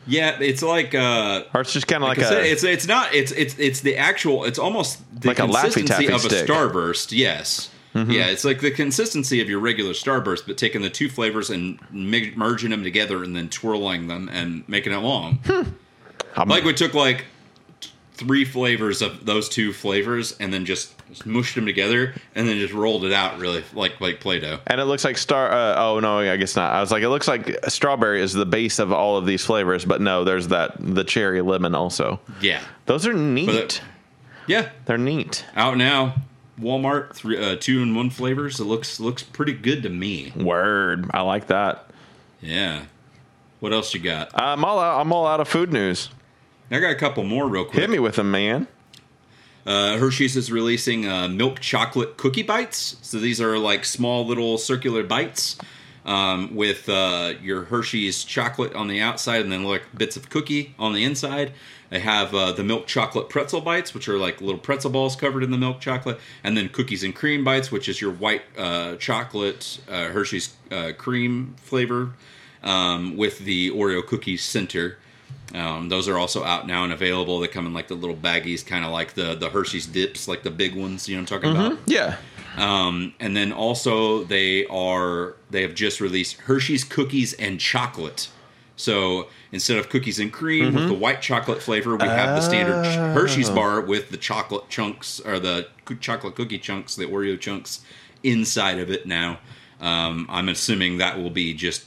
yeah 0.08 0.38
it's 0.40 0.64
like 0.64 0.96
uh 0.96 1.44
or 1.54 1.62
it's 1.62 1.74
just 1.74 1.88
kind 1.88 2.04
of 2.04 2.10
like, 2.10 2.18
Like 2.20 2.32
a 2.32 2.52
it's 2.52 2.64
it's 2.64 2.88
not 2.88 3.14
it's 3.14 3.32
it's 3.34 3.56
it's 3.60 3.82
the 3.82 3.98
actual 3.98 4.46
it's 4.46 4.58
almost 4.58 5.00
the 5.22 5.28
Like 5.28 5.40
a 5.40 5.44
consistency 5.44 5.88
Taffy 5.88 6.08
of 6.08 6.22
stick. 6.22 6.48
Mm-hmm. 6.48 6.52
a 6.52 6.56
starburst 6.56 7.16
yes 7.18 7.70
yeah 7.96 8.28
it's 8.28 8.46
like 8.46 8.62
the 8.62 8.72
consistency 8.72 9.42
of 9.42 9.50
your 9.50 9.60
regular 9.60 9.92
starburst 9.92 10.44
but 10.48 10.58
taking 10.58 10.82
the 10.82 10.90
two 10.90 11.10
flavors 11.10 11.50
and 11.50 11.80
mi- 11.92 12.32
merging 12.36 12.70
them 12.70 12.82
together 12.84 13.24
and 13.24 13.36
then 13.36 13.50
twirling 13.50 14.08
them 14.08 14.30
and 14.32 14.64
making 14.70 14.94
it 14.94 14.98
long 15.00 15.40
I'm- 16.36 16.48
like 16.48 16.64
we 16.64 16.74
took 16.74 16.94
like 16.94 17.26
three 18.20 18.44
flavors 18.46 19.02
of 19.02 19.26
those 19.26 19.48
two 19.50 19.72
flavors 19.74 20.36
and 20.40 20.54
then 20.54 20.66
just 20.66 20.94
mushed 21.26 21.56
them 21.56 21.66
together 21.66 22.14
and 22.36 22.48
then 22.48 22.58
just 22.60 22.74
rolled 22.74 23.04
it 23.06 23.12
out 23.14 23.40
really 23.40 23.64
like 23.74 24.00
like 24.02 24.20
play-doh 24.20 24.60
and 24.68 24.80
it 24.80 24.86
looks 24.86 25.04
like 25.04 25.18
star. 25.18 25.52
Uh, 25.52 25.76
oh 25.78 26.00
no, 26.00 26.20
I 26.20 26.36
guess 26.38 26.56
not. 26.56 26.72
I 26.74 26.82
was 26.82 26.92
like, 26.92 27.02
it 27.02 27.10
looks 27.10 27.28
like 27.28 27.58
strawberry 27.68 28.22
is 28.22 28.34
the 28.34 28.46
base 28.46 28.78
of 28.80 28.92
all 28.92 29.18
of 29.18 29.26
these 29.26 29.44
flavors, 29.46 29.86
but 29.86 30.02
no, 30.02 30.24
there's 30.24 30.50
that 30.50 30.74
the 30.78 31.04
cherry 31.04 31.42
lemon 31.42 31.74
also. 31.74 32.20
yeah 32.42 32.62
Those 32.86 33.08
are 33.08 33.14
neat. 33.14 33.50
It- 33.50 33.82
yeah 34.48 34.70
They're 34.86 34.98
neat. 34.98 35.46
out 35.56 35.78
now 35.78 36.16
walmart 36.60 37.14
three 37.14 37.38
uh, 37.42 37.56
two 37.60 37.82
and 37.82 37.96
one 37.96 38.10
flavors 38.10 38.60
it 38.60 38.66
looks 38.66 39.00
looks 39.00 39.24
pretty 39.24 39.54
good 39.54 39.82
to 39.84 39.90
me 39.90 40.34
Word, 40.36 41.10
I 41.14 41.22
like 41.22 41.48
that. 41.48 41.90
Yeah. 42.42 42.84
What 43.62 43.74
else 43.74 43.94
you 43.94 44.00
got? 44.00 44.30
I'm 44.34 44.64
all 44.64 44.80
out. 44.80 45.02
I'm 45.02 45.12
all 45.12 45.28
out 45.28 45.40
of 45.42 45.48
food 45.48 45.72
news. 45.74 46.10
I 46.72 46.80
got 46.80 46.92
a 46.92 46.96
couple 46.96 47.24
more 47.24 47.48
real 47.48 47.66
quick. 47.66 47.80
Hit 47.80 47.90
me 47.90 48.00
with 48.00 48.16
them, 48.16 48.32
man. 48.32 48.68
Uh, 49.66 49.98
Hershey's 49.98 50.36
is 50.36 50.52
releasing 50.52 51.08
uh, 51.08 51.28
milk 51.28 51.60
chocolate 51.60 52.18
cookie 52.18 52.44
bites. 52.44 52.98
So 53.02 53.20
these 53.20 53.42
are 53.42 53.58
like 53.58 53.86
small 53.86 54.26
little 54.26 54.58
circular 54.58 55.04
bites 55.04 55.58
um, 56.06 56.56
with 56.56 56.88
uh, 56.90 57.34
your 57.42 57.66
Hershey's 57.66 58.24
chocolate 58.24 58.74
on 58.74 58.88
the 58.88 59.02
outside 59.02 59.42
and 59.42 59.52
then 59.52 59.64
like 59.64 59.84
bits 59.96 60.16
of 60.16 60.30
cookie 60.30 60.74
on 60.80 60.94
the 60.94 61.04
inside. 61.04 61.54
They 61.90 62.00
have 62.00 62.34
uh, 62.36 62.52
the 62.52 62.64
milk 62.64 62.88
chocolate 62.88 63.30
pretzel 63.30 63.62
bites, 63.62 63.94
which 63.94 64.08
are 64.08 64.18
like 64.18 64.42
little 64.42 64.60
pretzel 64.60 64.92
balls 64.92 65.16
covered 65.16 65.44
in 65.44 65.52
the 65.52 65.58
milk 65.58 65.80
chocolate, 65.80 66.20
and 66.44 66.56
then 66.56 66.70
cookies 66.70 67.04
and 67.04 67.16
cream 67.16 67.44
bites, 67.44 67.72
which 67.72 67.90
is 67.90 68.00
your 68.00 68.12
white 68.12 68.44
uh, 68.58 68.96
chocolate 68.98 69.80
uh, 69.90 70.10
Hershey's 70.10 70.56
uh, 70.72 70.92
cream 70.98 71.56
flavor 71.58 72.14
um, 72.64 73.18
with 73.18 73.40
the 73.40 73.72
Oreo 73.72 74.06
cookies 74.06 74.44
center. 74.44 75.00
Um, 75.54 75.90
those 75.90 76.08
are 76.08 76.18
also 76.18 76.44
out 76.44 76.68
now 76.68 76.84
and 76.84 76.94
available. 76.94 77.40
They 77.40 77.48
come 77.48 77.66
in 77.66 77.74
like 77.74 77.88
the 77.88 77.96
little 77.96 78.16
baggies, 78.16 78.66
kind 78.66 78.86
of 78.86 78.92
like 78.92 79.14
the 79.14 79.36
the 79.36 79.50
Hershey's 79.50 79.88
dips, 79.88 80.28
like 80.28 80.44
the 80.44 80.52
big 80.52 80.76
ones. 80.76 81.10
You 81.10 81.16
know 81.16 81.24
what 81.24 81.32
I'm 81.32 81.42
talking 81.42 81.52
about? 81.52 81.80
Yeah. 81.86 82.18
Um, 82.58 83.14
and 83.20 83.36
then 83.36 83.52
also 83.52 84.24
they 84.26 84.66
are 84.68 85.36
they 85.50 85.62
have 85.62 85.74
just 85.74 86.02
released 86.02 86.38
Hershey's 86.42 86.84
cookies 86.84 87.34
and 87.34 87.60
chocolate. 87.60 88.30
So 88.76 89.28
instead 89.52 89.78
of 89.78 89.90
cookies 89.90 90.20
and 90.20 90.32
cream 90.32 90.74
with 90.74 90.88
the 90.88 90.94
white 90.94 91.22
chocolate 91.22 91.62
flavor, 91.62 91.98
we 91.98 92.08
have 92.08 92.30
the 92.36 92.42
standard 92.42 92.86
Hershey's 93.14 93.50
bar 93.50 93.82
with 93.82 94.10
the 94.10 94.18
chocolate 94.18 94.70
chunks 94.70 95.20
or 95.20 95.38
the 95.38 95.68
chocolate 96.00 96.36
cookie 96.36 96.60
chunks, 96.60 96.96
the 96.96 97.06
Oreo 97.06 97.38
chunks 97.38 97.82
inside 98.24 98.80
of 98.80 98.90
it. 98.90 99.06
Now, 99.06 99.40
um, 99.82 100.28
I'm 100.30 100.48
assuming 100.48 101.00
that 101.00 101.18
will 101.18 101.30
be 101.30 101.54
just 101.54 101.86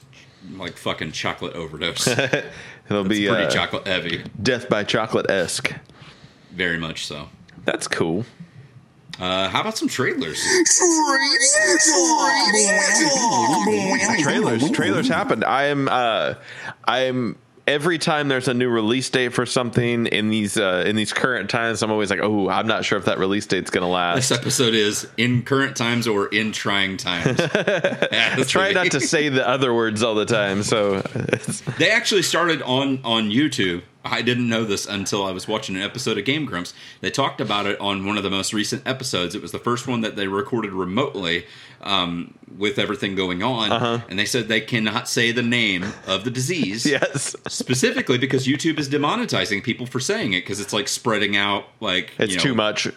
like 0.56 0.76
fucking 0.76 1.12
chocolate 1.12 1.54
overdose. 1.54 2.06
it's 2.84 2.90
It'll 2.90 3.04
be 3.04 3.26
pretty 3.28 3.44
uh, 3.44 3.50
chocolate 3.50 3.86
heavy, 3.86 4.24
death 4.42 4.68
by 4.68 4.84
chocolate 4.84 5.30
esque. 5.30 5.72
very 6.52 6.78
much 6.78 7.06
so. 7.06 7.28
That's 7.64 7.86
cool. 7.88 8.24
Uh, 9.20 9.48
how 9.48 9.60
about 9.60 9.76
some 9.76 9.88
trailers? 9.88 10.42
trailers 14.20 14.70
trailers 14.70 15.08
happened 15.08 15.44
i 15.44 15.64
am 15.64 15.88
uh 15.90 16.34
i'm 16.86 17.36
every 17.66 17.98
time 17.98 18.28
there's 18.28 18.48
a 18.48 18.54
new 18.54 18.68
release 18.68 19.08
date 19.10 19.32
for 19.32 19.46
something 19.46 20.06
in 20.06 20.28
these 20.28 20.56
uh 20.56 20.82
in 20.86 20.96
these 20.96 21.12
current 21.12 21.48
times 21.48 21.82
i'm 21.82 21.90
always 21.90 22.10
like 22.10 22.20
oh 22.20 22.48
i'm 22.48 22.66
not 22.66 22.84
sure 22.84 22.98
if 22.98 23.04
that 23.04 23.18
release 23.18 23.46
date's 23.46 23.70
gonna 23.70 23.88
last. 23.88 24.28
This 24.28 24.38
episode 24.38 24.74
is 24.74 25.08
in 25.16 25.42
current 25.42 25.76
times 25.76 26.06
or 26.08 26.26
in 26.26 26.52
trying 26.52 26.96
times. 26.96 27.36
Try 28.48 28.72
not 28.72 28.90
to 28.92 29.00
say 29.00 29.28
the 29.28 29.46
other 29.46 29.72
words 29.72 30.02
all 30.02 30.14
the 30.14 30.26
time 30.26 30.62
so 30.62 31.00
They 31.78 31.90
actually 31.90 32.22
started 32.22 32.62
on 32.62 33.00
on 33.04 33.30
YouTube. 33.30 33.82
I 34.04 34.20
didn't 34.22 34.48
know 34.48 34.64
this 34.64 34.86
until 34.86 35.24
I 35.24 35.30
was 35.30 35.46
watching 35.46 35.76
an 35.76 35.82
episode 35.82 36.18
of 36.18 36.24
Game 36.24 36.44
Grumps. 36.44 36.74
They 37.00 37.10
talked 37.10 37.40
about 37.40 37.66
it 37.66 37.80
on 37.80 38.04
one 38.04 38.16
of 38.16 38.22
the 38.24 38.30
most 38.30 38.52
recent 38.52 38.86
episodes. 38.86 39.34
It 39.34 39.42
was 39.42 39.52
the 39.52 39.58
first 39.60 39.86
one 39.86 40.00
that 40.00 40.16
they 40.16 40.26
recorded 40.26 40.72
remotely 40.72 41.46
um, 41.82 42.34
with 42.58 42.78
everything 42.78 43.14
going 43.14 43.42
on, 43.42 43.70
Uh-huh. 43.72 44.00
and 44.08 44.18
they 44.18 44.24
said 44.24 44.48
they 44.48 44.60
cannot 44.60 45.08
say 45.08 45.30
the 45.32 45.42
name 45.42 45.84
of 46.06 46.24
the 46.24 46.30
disease. 46.30 46.84
yes 46.86 47.36
Specifically 47.48 48.18
because 48.18 48.46
YouTube 48.46 48.78
is 48.78 48.88
demonetizing 48.88 49.62
people 49.62 49.86
for 49.86 50.00
saying 50.00 50.32
it 50.32 50.40
because 50.40 50.60
it's 50.60 50.72
like 50.72 50.88
spreading 50.88 51.36
out 51.36 51.64
like 51.80 52.12
it's 52.18 52.32
you 52.32 52.38
know, 52.38 52.42
too 52.42 52.54
much 52.54 52.88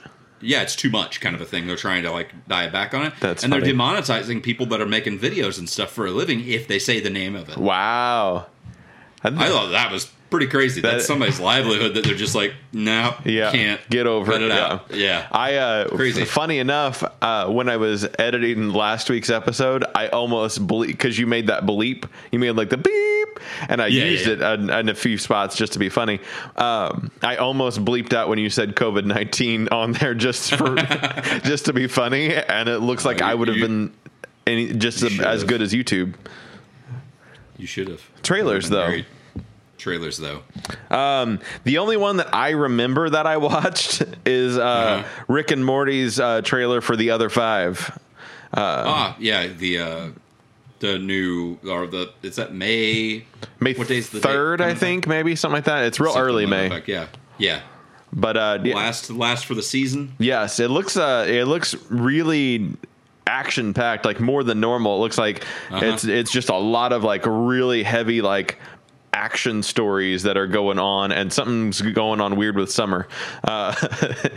yeah, 0.42 0.62
it's 0.62 0.76
too 0.76 0.90
much 0.90 1.22
kind 1.22 1.34
of 1.34 1.42
a 1.42 1.46
thing. 1.46 1.66
They're 1.66 1.76
trying 1.78 2.04
to 2.04 2.12
like 2.12 2.32
dial 2.48 2.70
back 2.70 2.94
on 2.94 3.06
it. 3.08 3.14
That's 3.20 3.44
and 3.44 3.52
funny. 3.54 3.64
they're 3.66 3.74
demonetizing 3.74 4.44
people 4.44 4.66
that 4.68 4.82
are 4.82 4.86
making 4.86 5.18
videos 5.18 5.58
and 5.58 5.68
stuff 5.68 5.90
for 5.92 6.06
a 6.06 6.12
living 6.12 6.46
if 6.48 6.68
they 6.68 6.78
say 6.78 7.00
the 7.00 7.10
name 7.10 7.36
of 7.36 7.50
it. 7.50 7.58
wow 7.58 8.48
I 9.24 9.32
thought 9.32 9.72
that 9.72 9.92
was 9.92 10.12
pretty 10.36 10.48
crazy. 10.52 10.82
That- 10.82 10.92
That's 10.92 11.06
somebody's 11.06 11.40
livelihood 11.40 11.94
that 11.96 12.04
they're 12.04 12.16
just 12.16 12.36
like, 12.36 12.54
no, 12.74 13.16
Yeah, 13.24 13.52
can't 13.52 13.82
get 13.90 14.06
over 14.08 14.34
it, 14.34 14.42
it 14.42 14.52
out. 14.52 14.92
Yeah, 14.92 15.28
I 15.32 15.56
uh 15.56 15.88
Crazy. 15.90 16.26
funny 16.26 16.60
enough, 16.60 17.04
uh 17.22 17.48
when 17.48 17.70
I 17.70 17.78
was 17.78 18.06
editing 18.20 18.70
last 18.72 19.10
week's 19.10 19.30
episode, 19.30 19.84
I 19.96 20.08
almost 20.10 20.66
bleep 20.68 20.88
because 20.88 21.18
you 21.18 21.28
made 21.28 21.48
that 21.48 21.66
bleep. 21.66 22.08
You 22.32 22.40
made 22.40 22.52
like 22.52 22.70
the 22.70 22.78
beep 22.78 23.40
and 23.70 23.82
I 23.82 23.88
Yeah, 23.88 24.06
used 24.06 24.28
yeah, 24.28 24.34
it 24.34 24.42
in, 24.60 24.70
in 24.70 24.90
a 24.90 24.96
few 24.96 25.18
spots 25.18 25.56
just 25.56 25.74
to 25.74 25.80
be 25.80 25.90
funny. 25.90 26.20
Um 26.58 27.12
I 27.22 27.38
almost 27.38 27.84
bleeped 27.86 28.14
out 28.14 28.28
when 28.30 28.40
you 28.40 28.50
said 28.50 28.76
COVID 28.76 29.06
nineteen 29.06 29.68
on 29.70 29.94
there 29.94 30.14
just 30.14 30.54
for 30.56 30.76
just 31.46 31.66
to 31.66 31.74
be 31.74 31.88
funny, 31.88 32.34
and 32.36 32.68
it 32.70 32.80
looks 32.80 33.06
like 33.06 33.22
Oh, 33.22 33.26
I 33.26 33.34
would 33.34 33.48
have 33.48 33.58
been 33.58 33.94
any, 34.48 34.74
just 34.74 35.02
you 35.02 35.24
as 35.24 35.44
good 35.44 35.62
as 35.62 35.74
YouTube. 35.74 36.14
you 37.58 37.66
should 37.68 37.88
have 37.88 38.02
Trailers, 38.22 38.70
though. 38.70 38.98
Trailers 39.86 40.18
though. 40.18 40.42
Um, 40.90 41.40
the 41.64 41.78
only 41.78 41.96
one 41.96 42.18
that 42.18 42.34
I 42.34 42.50
remember 42.50 43.08
that 43.08 43.28
I 43.28 43.38
watched 43.52 44.02
is 44.26 44.58
uh, 44.58 44.64
Uh-huh. 44.64 45.24
Rick 45.28 45.52
and 45.52 45.64
Morty's 45.64 46.20
uh, 46.20 46.42
trailer 46.42 46.82
for 46.82 46.96
the 46.96 47.12
other 47.12 47.30
five. 47.30 47.96
ah, 48.52 49.16
yeah, 49.20 49.46
the 49.46 49.78
uh 49.80 50.08
the 50.80 50.98
new 50.98 51.60
or 51.70 51.86
the 51.86 52.12
it's 52.24 52.38
that 52.38 52.52
May 52.52 53.26
May 53.60 53.74
What 53.76 53.88
day's 53.88 54.10
the 54.10 54.20
third, 54.22 54.60
I 54.60 54.74
think, 54.74 55.06
maybe 55.08 55.36
something 55.36 55.56
like 55.58 55.66
that. 55.66 55.84
It's 55.84 56.00
real 56.00 56.14
something 56.14 56.28
early 56.30 56.46
May, 56.48 56.66
effect. 56.66 56.88
Yeah, 56.88 57.06
yeah. 57.38 57.62
but 58.12 58.38
uh, 58.38 58.58
Last 58.64 59.12
last 59.12 59.46
for 59.46 59.54
the 59.54 59.62
season. 59.64 60.16
yes, 60.18 60.60
it 60.60 60.72
looks 60.72 60.98
uh, 60.98 61.28
it 61.30 61.46
looks 61.46 61.76
really 61.92 62.72
action 63.28 63.74
packed, 63.76 64.04
like 64.06 64.20
more 64.20 64.44
than 64.44 64.60
normal. 64.60 64.98
It 64.98 65.02
looks 65.02 65.18
like 65.20 65.44
Uh-huh. 65.70 65.86
it's 65.86 66.06
it's 66.06 66.32
just 66.32 66.50
a 66.50 66.58
lot 66.58 66.92
of 66.92 67.04
like 67.04 67.24
really 67.28 67.84
heavy 67.84 68.22
like 68.24 68.58
action 69.16 69.64
stories 69.64 70.24
that 70.24 70.36
are 70.36 70.46
going 70.46 70.78
on 70.78 71.12
and 71.14 71.32
something's 71.32 71.82
going 71.82 72.20
on 72.20 72.36
weird 72.36 72.58
with 72.58 72.70
summer. 72.70 73.08
Uh, 73.44 73.74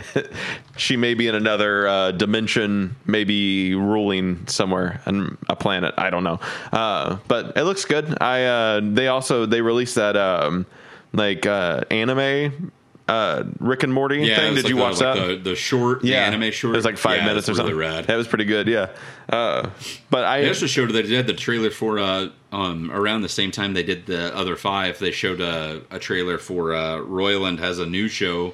she 0.77 0.95
may 0.95 1.13
be 1.13 1.27
in 1.27 1.35
another 1.35 1.87
uh, 1.87 2.11
dimension 2.11 2.95
maybe 3.05 3.75
ruling 3.75 4.47
somewhere 4.47 5.01
on 5.05 5.37
a 5.49 5.55
planet 5.55 5.93
i 5.97 6.09
don't 6.09 6.23
know. 6.23 6.39
Uh, 6.71 7.17
but 7.27 7.57
it 7.57 7.63
looks 7.63 7.85
good. 7.85 8.17
I 8.21 8.45
uh, 8.45 8.81
they 8.81 9.07
also 9.07 9.45
they 9.45 9.61
released 9.61 9.95
that 9.95 10.15
um, 10.15 10.65
like 11.13 11.45
uh, 11.45 11.81
anime 11.91 12.71
uh, 13.09 13.43
rick 13.59 13.83
and 13.83 13.93
morty 13.93 14.19
Yeah, 14.19 14.35
thing 14.37 14.55
did 14.55 14.69
you 14.69 14.75
like 14.75 14.83
watch 14.91 14.99
the, 14.99 15.03
that 15.05 15.17
like 15.17 15.43
The, 15.43 15.49
the 15.51 15.55
short, 15.55 16.01
the 16.01 16.15
anime 16.15 16.51
short. 16.51 16.75
it 16.75 16.77
was 16.77 16.85
like 16.85 16.97
five 16.97 17.17
Yeah, 17.17 17.25
minutes 17.25 17.49
or 17.49 17.55
something 17.55 17.75
Really 17.75 17.89
rad. 17.95 18.05
that 18.05 18.15
was 18.15 18.27
pretty 18.27 18.45
good 18.45 18.67
yeah 18.67 18.89
uh, 19.29 19.69
but 20.09 20.23
i 20.25 20.41
They 20.41 20.47
also 20.47 20.67
showed 20.67 20.91
that 20.91 21.07
they 21.07 21.15
had 21.15 21.27
the 21.27 21.33
trailer 21.33 21.71
for 21.71 21.97
uh, 21.99 22.29
um, 22.51 22.91
around 22.91 23.21
the 23.21 23.29
same 23.29 23.51
time 23.51 23.73
they 23.73 23.83
did 23.83 24.05
the 24.05 24.35
other 24.35 24.55
five. 24.55 24.97
They 24.99 25.11
showed 25.11 25.39
a, 25.41 25.81
a 25.91 25.99
trailer 25.99 26.37
for 26.37 26.73
uh, 26.73 26.97
Roiland 26.97 27.59
has 27.59 27.77
a 27.79 27.85
new 27.85 28.07
show 28.07 28.53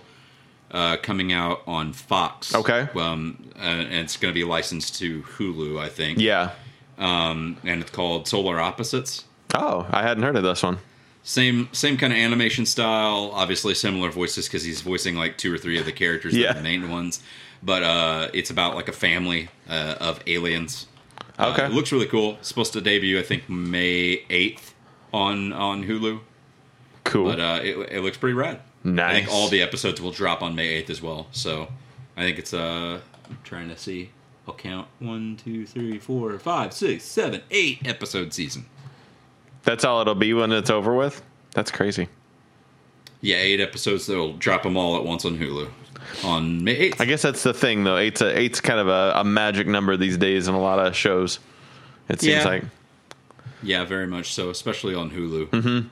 uh, 0.72 0.98
coming 0.98 1.32
out 1.32 1.62
on 1.68 1.94
Fox. 1.94 2.54
Okay. 2.54 2.88
um, 2.96 3.50
and, 3.58 3.82
and 3.82 3.94
it's 3.94 4.18
going 4.18 4.34
to 4.34 4.38
be 4.38 4.44
licensed 4.44 5.00
to 5.00 5.22
Hulu, 5.24 5.80
I 5.80 5.90
think. 5.90 6.20
yeah 6.20 6.52
um, 6.98 7.58
and 7.64 7.82
it's 7.82 7.92
called 7.92 8.28
Solar 8.28 8.60
Opposites. 8.60 9.26
oh 9.54 9.86
i 9.92 10.02
hadn't 10.02 10.24
heard 10.24 10.36
of 10.38 10.44
this 10.44 10.64
one 10.64 10.78
Same 11.28 11.70
same 11.72 11.98
kind 11.98 12.14
of 12.14 12.20
animation 12.20 12.66
style. 12.68 13.32
Obviously 13.34 13.74
similar 13.74 14.12
voices 14.12 14.46
because 14.48 14.64
he's 14.64 14.82
voicing 14.82 15.16
like 15.16 15.38
two 15.40 15.52
or 15.52 15.58
three 15.58 15.80
of 15.80 15.86
the 15.86 15.92
characters, 15.92 16.36
Yeah. 16.38 16.54
the 16.54 16.62
main 16.62 16.90
ones. 16.92 17.22
But 17.64 17.82
uh, 17.82 18.28
it's 18.32 18.52
about 18.52 18.76
like 18.76 18.88
a 18.88 18.92
family 18.94 19.50
uh, 19.68 19.96
of 20.00 20.22
aliens. 20.28 20.86
Uh, 21.40 21.48
Okay. 21.52 21.66
it 21.66 21.72
looks 21.72 21.92
really 21.92 22.06
cool. 22.06 22.36
It's 22.36 22.48
supposed 22.48 22.74
to 22.74 22.82
debut, 22.82 23.18
I 23.20 23.24
think, 23.24 23.50
May 23.50 24.24
eighth 24.30 24.76
on 25.12 25.52
on 25.52 25.84
Hulu. 25.86 26.20
cool 27.06 27.26
But 27.26 27.40
uh, 27.40 27.60
it, 27.64 27.76
it 27.92 28.02
looks 28.04 28.18
pretty 28.18 28.36
rad. 28.36 28.60
Nice. 28.84 29.10
I 29.12 29.20
think 29.20 29.32
all 29.34 29.48
the 29.50 29.64
episodes 29.64 30.00
will 30.00 30.12
drop 30.12 30.44
on 30.44 30.54
May 30.54 30.68
eighth 30.68 30.92
as 30.92 31.02
well. 31.02 31.26
So 31.32 31.70
I 32.16 32.22
think 32.22 32.38
it's 32.38 32.54
uh, 32.54 33.00
I'm 33.28 33.40
trying 33.44 33.70
to 33.70 33.78
see. 33.78 34.12
I'll 34.48 34.54
count 34.54 34.88
one, 35.00 35.38
two, 35.44 35.66
three, 35.66 35.98
four, 35.98 36.38
five, 36.38 36.72
six, 36.72 37.04
seven, 37.04 37.42
eight 37.50 37.80
episode 37.88 38.32
season. 38.32 38.68
That's 39.66 39.84
all 39.84 40.00
it'll 40.02 40.16
be 40.16 40.34
when 40.34 40.52
it's 40.52 40.70
over 40.70 40.94
with. 40.96 41.22
That's 41.54 41.72
crazy. 41.72 42.08
Yeah, 43.22 43.38
eight 43.38 43.60
episodes. 43.60 44.06
They'll 44.08 44.34
drop 44.34 44.64
them 44.64 44.78
all 44.78 44.96
at 44.98 45.04
once 45.04 45.26
on 45.26 45.38
Hulu 45.38 45.70
on 46.24 46.64
May 46.64 46.74
eighth. 46.76 47.02
I 47.02 47.06
guess 47.06 47.24
that's 47.24 47.42
the 47.44 47.54
thing, 47.54 47.84
though. 47.84 47.98
Eight's 47.98 48.22
a, 48.22 48.38
eight's 48.38 48.62
kind 48.62 48.80
of 48.80 48.88
a, 48.88 49.14
a 49.16 49.24
magic 49.24 49.66
number 49.68 49.98
these 49.98 50.18
days 50.18 50.48
in 50.48 50.54
a 50.54 50.60
lot 50.60 50.78
of 50.80 50.96
shows. 50.96 51.40
It 52.10 52.22
seems 52.22 52.44
Yeah. 52.44 52.48
like 52.50 52.64
Yeah, 53.64 53.84
very 53.86 54.06
much 54.06 54.34
so, 54.34 54.50
especially 54.52 54.94
on 54.94 55.10
Hulu. 55.10 55.48
Mm-hmm. 55.50 55.88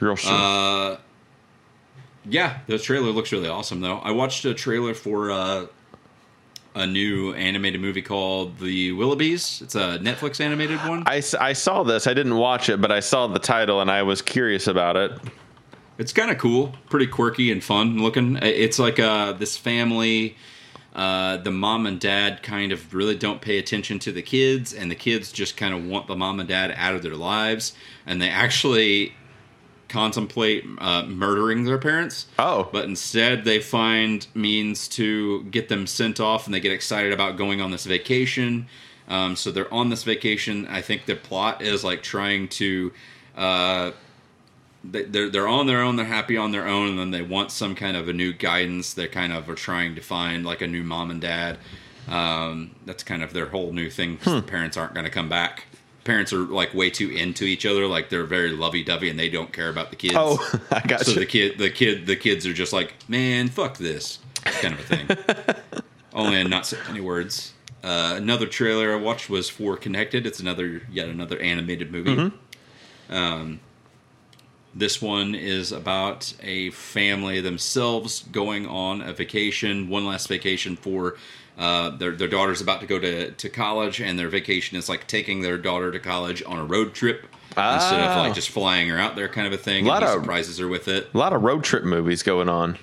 real 0.00 0.16
soon. 0.16 0.32
Uh, 0.32 0.96
yeah, 2.28 2.58
the 2.66 2.78
trailer 2.78 3.10
looks 3.10 3.30
really 3.32 3.48
awesome, 3.48 3.80
though. 3.80 3.98
I 3.98 4.12
watched 4.12 4.44
a 4.46 4.54
trailer 4.54 4.94
for 4.94 5.30
uh, 5.30 5.66
a 6.76 6.86
new 6.86 7.32
animated 7.32 7.80
movie 7.80 8.02
called 8.02 8.58
The 8.58 8.92
Willoughbys. 8.92 9.62
It's 9.62 9.74
a 9.74 9.98
Netflix 9.98 10.40
animated 10.40 10.78
one. 10.80 11.04
I 11.06 11.20
saw 11.20 11.82
this. 11.82 12.06
I 12.06 12.12
didn't 12.12 12.36
watch 12.36 12.68
it, 12.68 12.80
but 12.82 12.92
I 12.92 13.00
saw 13.00 13.26
the 13.26 13.38
title 13.38 13.80
and 13.80 13.90
I 13.90 14.02
was 14.02 14.20
curious 14.20 14.66
about 14.66 14.96
it. 14.96 15.12
It's 15.96 16.12
kind 16.12 16.30
of 16.30 16.36
cool, 16.36 16.74
pretty 16.90 17.06
quirky 17.06 17.50
and 17.50 17.64
fun 17.64 18.02
looking. 18.02 18.36
It's 18.42 18.78
like 18.78 19.00
uh, 19.00 19.32
this 19.32 19.56
family. 19.56 20.36
Uh, 20.94 21.38
the 21.38 21.50
mom 21.50 21.86
and 21.86 21.98
dad 21.98 22.42
kind 22.42 22.72
of 22.72 22.94
really 22.94 23.16
don't 23.16 23.40
pay 23.40 23.58
attention 23.58 23.98
to 23.98 24.12
the 24.12 24.22
kids, 24.22 24.72
and 24.72 24.90
the 24.90 24.94
kids 24.94 25.30
just 25.30 25.56
kind 25.56 25.74
of 25.74 25.84
want 25.84 26.06
the 26.06 26.16
mom 26.16 26.40
and 26.40 26.48
dad 26.48 26.72
out 26.76 26.94
of 26.94 27.02
their 27.02 27.16
lives. 27.16 27.74
And 28.06 28.20
they 28.20 28.28
actually 28.28 29.14
contemplate 29.88 30.64
uh, 30.78 31.04
murdering 31.04 31.64
their 31.64 31.78
parents. 31.78 32.26
Oh. 32.38 32.68
but 32.72 32.84
instead 32.84 33.44
they 33.44 33.60
find 33.60 34.26
means 34.34 34.88
to 34.88 35.42
get 35.44 35.68
them 35.68 35.86
sent 35.86 36.20
off, 36.20 36.46
and 36.46 36.54
they 36.54 36.60
get 36.60 36.72
excited 36.72 37.12
about 37.12 37.36
going 37.36 37.60
on 37.60 37.70
this 37.70 37.84
vacation. 37.86 38.66
Um, 39.08 39.36
so 39.36 39.52
they're 39.52 39.72
on 39.72 39.88
this 39.90 40.02
vacation. 40.02 40.66
I 40.66 40.80
think 40.82 41.06
the 41.06 41.14
plot 41.16 41.62
is 41.62 41.84
like 41.84 42.02
trying 42.02 42.48
to. 42.48 42.92
Uh, 43.36 43.92
they- 44.88 45.04
they're 45.04 45.28
they're 45.28 45.48
on 45.48 45.66
their 45.66 45.80
own. 45.80 45.96
They're 45.96 46.04
happy 46.06 46.36
on 46.36 46.52
their 46.52 46.66
own, 46.66 46.90
and 46.90 46.98
then 46.98 47.10
they 47.10 47.22
want 47.22 47.50
some 47.50 47.74
kind 47.74 47.96
of 47.96 48.08
a 48.08 48.12
new 48.12 48.32
guidance. 48.32 48.94
They 48.94 49.06
kind 49.08 49.32
of 49.32 49.48
are 49.48 49.54
trying 49.54 49.94
to 49.96 50.00
find 50.00 50.44
like 50.44 50.60
a 50.60 50.66
new 50.66 50.82
mom 50.84 51.10
and 51.10 51.20
dad. 51.20 51.58
Um, 52.08 52.70
that's 52.84 53.02
kind 53.02 53.22
of 53.22 53.32
their 53.32 53.46
whole 53.46 53.72
new 53.72 53.90
thing. 53.90 54.16
'cause 54.18 54.34
The 54.34 54.42
parents 54.42 54.76
aren't 54.76 54.94
going 54.94 55.04
to 55.06 55.10
come 55.10 55.28
back. 55.28 55.66
Parents 56.06 56.32
are 56.32 56.38
like 56.38 56.72
way 56.72 56.88
too 56.88 57.10
into 57.10 57.44
each 57.44 57.66
other. 57.66 57.88
Like 57.88 58.10
they're 58.10 58.24
very 58.24 58.50
lovey 58.50 58.84
dovey, 58.84 59.10
and 59.10 59.18
they 59.18 59.28
don't 59.28 59.52
care 59.52 59.68
about 59.68 59.90
the 59.90 59.96
kids. 59.96 60.14
Oh, 60.16 60.38
I 60.70 60.80
got 60.80 61.00
so 61.00 61.10
you. 61.10 61.18
the 61.18 61.26
kid, 61.26 61.58
the 61.58 61.68
kid, 61.68 62.06
the 62.06 62.14
kids 62.14 62.46
are 62.46 62.52
just 62.52 62.72
like, 62.72 62.94
man, 63.08 63.48
fuck 63.48 63.76
this, 63.76 64.20
kind 64.44 64.74
of 64.74 64.80
a 64.80 64.82
thing. 64.84 65.82
Only 66.14 66.40
in 66.40 66.48
not 66.48 66.64
so 66.64 66.78
many 66.86 67.00
words. 67.00 67.52
Uh, 67.82 68.14
another 68.16 68.46
trailer 68.46 68.92
I 68.92 68.96
watched 68.96 69.28
was 69.28 69.48
for 69.48 69.76
Connected. 69.76 70.26
It's 70.26 70.38
another 70.38 70.82
yet 70.90 71.08
another 71.08 71.40
animated 71.40 71.90
movie. 71.90 72.14
Mm-hmm. 72.14 73.12
Um, 73.12 73.60
this 74.76 75.02
one 75.02 75.34
is 75.34 75.72
about 75.72 76.34
a 76.42 76.70
family 76.70 77.40
themselves 77.40 78.22
going 78.30 78.66
on 78.66 79.00
a 79.00 79.12
vacation, 79.12 79.88
one 79.88 80.06
last 80.06 80.28
vacation 80.28 80.76
for 80.76 81.16
uh, 81.58 81.90
their 81.90 82.12
their 82.12 82.28
daughter's 82.28 82.60
about 82.60 82.80
to 82.80 82.86
go 82.86 82.98
to, 82.98 83.30
to 83.32 83.48
college, 83.48 84.00
and 84.00 84.18
their 84.18 84.28
vacation 84.28 84.76
is 84.76 84.88
like 84.88 85.06
taking 85.06 85.40
their 85.42 85.56
daughter 85.58 85.90
to 85.90 85.98
college 85.98 86.42
on 86.46 86.58
a 86.58 86.64
road 86.64 86.92
trip 86.94 87.22
instead 87.50 88.00
of 88.00 88.10
Ah. 88.10 88.20
like 88.20 88.34
just 88.34 88.50
flying 88.50 88.88
her 88.88 88.98
out 88.98 89.16
there, 89.16 89.28
kind 89.28 89.46
of 89.46 89.52
a 89.52 89.56
thing. 89.56 89.86
A 89.86 89.88
Lot 89.88 90.02
of- 90.02 90.10
surprises 90.10 90.58
her 90.58 90.68
with 90.68 90.88
it, 90.88 91.08
A 91.14 91.18
lot 91.18 91.32
of 91.32 91.42
road 91.42 91.64
trip 91.64 91.84
movies 91.84 92.22
going 92.22 92.48
on. 92.50 92.78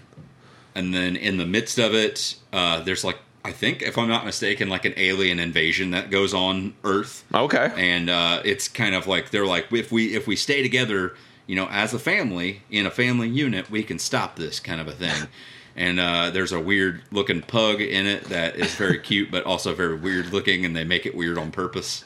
and 0.76 0.94
then 0.94 1.16
in 1.16 1.38
the 1.38 1.46
midst 1.46 1.78
of 1.78 1.94
it, 1.94 2.36
uh, 2.52 2.82
there's 2.82 3.04
like 3.04 3.18
I 3.46 3.52
think, 3.52 3.82
if 3.82 3.98
I'm 3.98 4.08
not 4.08 4.26
mistaken, 4.26 4.70
like 4.70 4.86
an 4.86 4.94
alien 4.96 5.38
invasion 5.38 5.92
that 5.92 6.10
goes 6.10 6.34
on 6.34 6.74
Earth 6.86 7.26
Okay. 7.34 7.72
and 7.76 8.10
uh, 8.10 8.42
it's 8.46 8.70
kind 8.70 8.96
of 8.96 9.06
like 9.06 9.32
they're 9.32 9.46
like 9.46 9.72
if 9.72 9.92
we 9.92 10.16
if 10.16 10.26
we 10.28 10.36
stay 10.38 10.62
together 10.64 11.14
you 11.46 11.56
know 11.58 11.68
as 11.70 11.94
a 11.94 12.00
family 12.00 12.62
in 12.72 12.86
a 12.86 12.90
family 12.90 13.28
unit 13.28 13.70
we 13.70 13.84
can 13.84 14.00
stop 14.00 14.38
this 14.38 14.62
kind 14.62 14.80
of 14.80 14.88
a 14.88 14.94
thing 14.94 15.28
and 15.76 16.00
uh, 16.00 16.30
there's 16.30 16.52
a 16.52 16.60
weird 16.60 17.02
looking 17.12 17.42
pug 17.42 17.82
in 17.82 18.06
it 18.06 18.24
that 18.26 18.56
is 18.56 18.76
very 18.76 19.00
cute 19.10 19.32
but 19.32 19.44
also 19.44 19.74
very 19.74 19.96
weird 19.96 20.28
looking 20.28 20.66
and 20.66 20.76
they 20.76 20.84
make 20.84 21.06
it 21.06 21.16
weird 21.16 21.38
on 21.38 21.52
purpose 21.52 22.06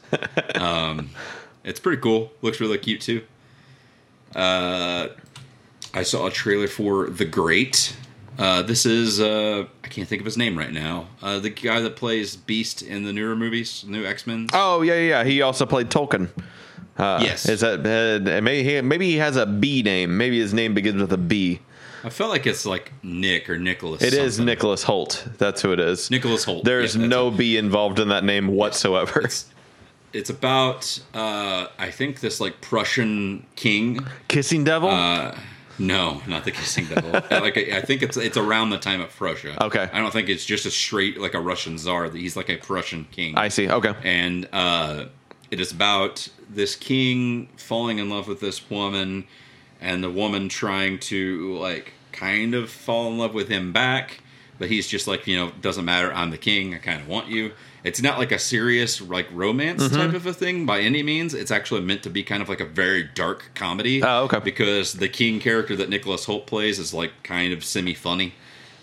um, 0.56 1.10
it's 1.64 1.80
pretty 1.80 2.02
cool 2.02 2.32
looks 2.42 2.60
really 2.60 2.78
cute 2.78 3.02
too 3.02 3.24
uh, 4.36 5.08
i 5.94 6.04
saw 6.04 6.28
a 6.28 6.32
trailer 6.32 6.68
for 6.68 7.10
the 7.10 7.26
great 7.26 7.96
uh, 8.40 8.62
this 8.62 8.86
is 8.86 9.20
uh, 9.20 9.66
I 9.84 9.88
can't 9.88 10.08
think 10.08 10.22
of 10.22 10.26
his 10.26 10.38
name 10.38 10.56
right 10.58 10.72
now. 10.72 11.08
Uh, 11.24 11.40
the 11.40 11.50
guy 11.50 11.80
that 11.80 11.96
plays 11.96 12.36
Beast 12.36 12.84
in 12.84 13.04
the 13.04 13.12
newer 13.12 13.36
movies, 13.36 13.84
new 13.88 14.06
X 14.06 14.28
Men. 14.28 14.48
Oh 14.54 14.84
yeah, 14.84 14.94
yeah. 14.94 15.00
yeah. 15.00 15.24
He 15.24 15.42
also 15.42 15.66
played 15.66 15.90
Tolkien. 15.90 16.30
Uh, 16.98 17.20
Yes. 17.22 17.48
Is 17.48 17.62
that 17.62 17.82
maybe 18.44 18.64
he, 18.64 18.82
maybe 18.82 19.10
he 19.10 19.18
has 19.18 19.38
a 19.38 19.46
B 19.46 19.82
name? 19.82 20.18
Maybe 20.18 20.40
his 20.40 20.54
name 20.54 20.74
begins 20.74 21.02
with 21.02 21.14
a 21.14 21.18
B. 21.18 21.62
I 22.04 22.10
felt 22.10 22.30
like 22.30 22.46
it's 22.46 22.66
like 22.66 22.92
Nick 23.04 23.50
or 23.50 23.58
Nicholas. 23.58 24.02
It 24.02 24.14
is 24.14 24.36
something. 24.36 24.46
Nicholas 24.46 24.84
Hoult. 24.86 25.38
That's 25.38 25.62
who 25.62 25.72
it 25.74 25.80
is. 25.80 26.10
Nicholas 26.12 26.46
Hoult. 26.46 26.64
There's 26.64 26.96
Yeah, 26.96 27.08
no 27.08 27.28
it. 27.30 27.38
B 27.38 27.58
involved 27.58 28.00
in 28.00 28.10
that 28.10 28.24
name 28.24 28.48
whatsoever. 28.48 29.22
It's, 29.22 29.46
it's 30.14 30.30
about 30.30 31.00
uh, 31.14 31.68
I 31.78 31.92
think 31.92 32.20
this 32.22 32.40
like 32.40 32.62
Prussian 32.62 33.46
king. 33.56 34.00
Kissing 34.28 34.64
Devil. 34.64 34.90
Uh, 34.90 35.38
no, 35.80 36.22
not 36.26 36.44
the 36.44 36.52
kissing 36.52 36.86
devil. 36.86 37.12
Uh, 37.32 37.40
like 37.42 37.56
I 37.58 37.78
I 37.78 37.82
think 37.82 38.02
it's 38.02 38.18
it's 38.18 38.38
around 38.38 38.72
the 38.72 38.80
time 38.80 39.00
of 39.02 39.10
Prussia. 39.16 39.62
Okay. 39.64 39.88
I 39.94 40.00
don't 40.00 40.12
think 40.12 40.28
it's 40.30 40.46
just 40.46 40.66
a 40.66 40.72
straight 40.72 41.20
like 41.20 41.34
a 41.36 41.40
Russian 41.40 41.78
czar. 41.78 42.10
That 42.10 42.18
he's 42.18 42.36
like 42.36 42.50
a 42.50 42.58
Prussian 42.58 43.06
king. 43.12 43.38
I 43.38 43.50
see. 43.50 43.70
Okay. 43.70 43.94
and 44.04 44.48
uh, 44.54 45.06
it 45.52 45.60
is 45.60 45.72
about 45.72 46.28
this 46.50 46.76
king 46.76 47.50
falling 47.58 48.00
in 48.00 48.10
love 48.10 48.28
with 48.28 48.40
this 48.40 48.70
woman 48.72 49.26
and 49.82 50.04
the 50.04 50.10
woman 50.10 50.50
trying 50.50 50.98
to 51.00 51.56
like 51.58 51.94
kind 52.12 52.54
of 52.56 52.70
fall 52.70 53.08
in 53.12 53.18
love 53.18 53.34
with 53.34 53.48
him 53.50 53.72
back 53.72 54.22
but 54.60 54.70
he's 54.70 54.88
just 54.88 55.08
like 55.08 55.28
you 55.28 55.36
know 55.38 55.52
doesn't 55.62 55.86
matter 55.86 56.12
i'm 56.14 56.32
the 56.32 56.38
king 56.38 56.74
i 56.74 56.78
kind 56.80 57.00
of 57.02 57.08
want 57.08 57.28
you 57.28 57.52
it's 57.84 58.02
not 58.02 58.18
like 58.18 58.32
a 58.32 58.40
serious 58.40 59.00
like 59.02 59.28
romance 59.32 59.84
Mm-hmm. 59.84 59.96
type 59.96 60.14
of 60.16 60.26
a 60.26 60.34
thing 60.34 60.66
by 60.66 60.80
any 60.80 61.04
means 61.04 61.34
it's 61.36 61.52
actually 61.52 61.82
meant 61.82 62.02
to 62.04 62.10
be 62.10 62.24
kind 62.24 62.42
of 62.42 62.50
like 62.50 62.60
a 62.60 62.66
very 62.66 63.04
dark 63.04 63.52
comedy 63.54 64.04
Oh, 64.04 64.24
okay. 64.24 64.40
because 64.40 64.94
the 64.94 65.08
king 65.10 65.40
character 65.40 65.76
that 65.76 65.90
nicholas 65.90 66.26
hoult 66.26 66.48
plays 66.48 66.80
is 66.80 66.92
like 66.94 67.12
kind 67.24 67.54
of 67.54 67.64
semi 67.64 67.94
funny 67.94 68.34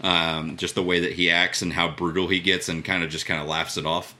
um, 0.01 0.57
just 0.59 0.75
the 0.75 0.83
way 0.83 1.01
that 1.01 1.13
he 1.15 1.31
acts 1.31 1.63
and 1.63 1.73
how 1.73 1.89
brutal 1.89 2.29
he 2.29 2.39
gets 2.39 2.69
and 2.69 2.85
kind 2.85 3.03
of 3.03 3.11
just 3.11 3.27
kind 3.27 3.41
of 3.41 3.49
laughs 3.49 3.77
it 3.77 3.87
off 3.87 4.15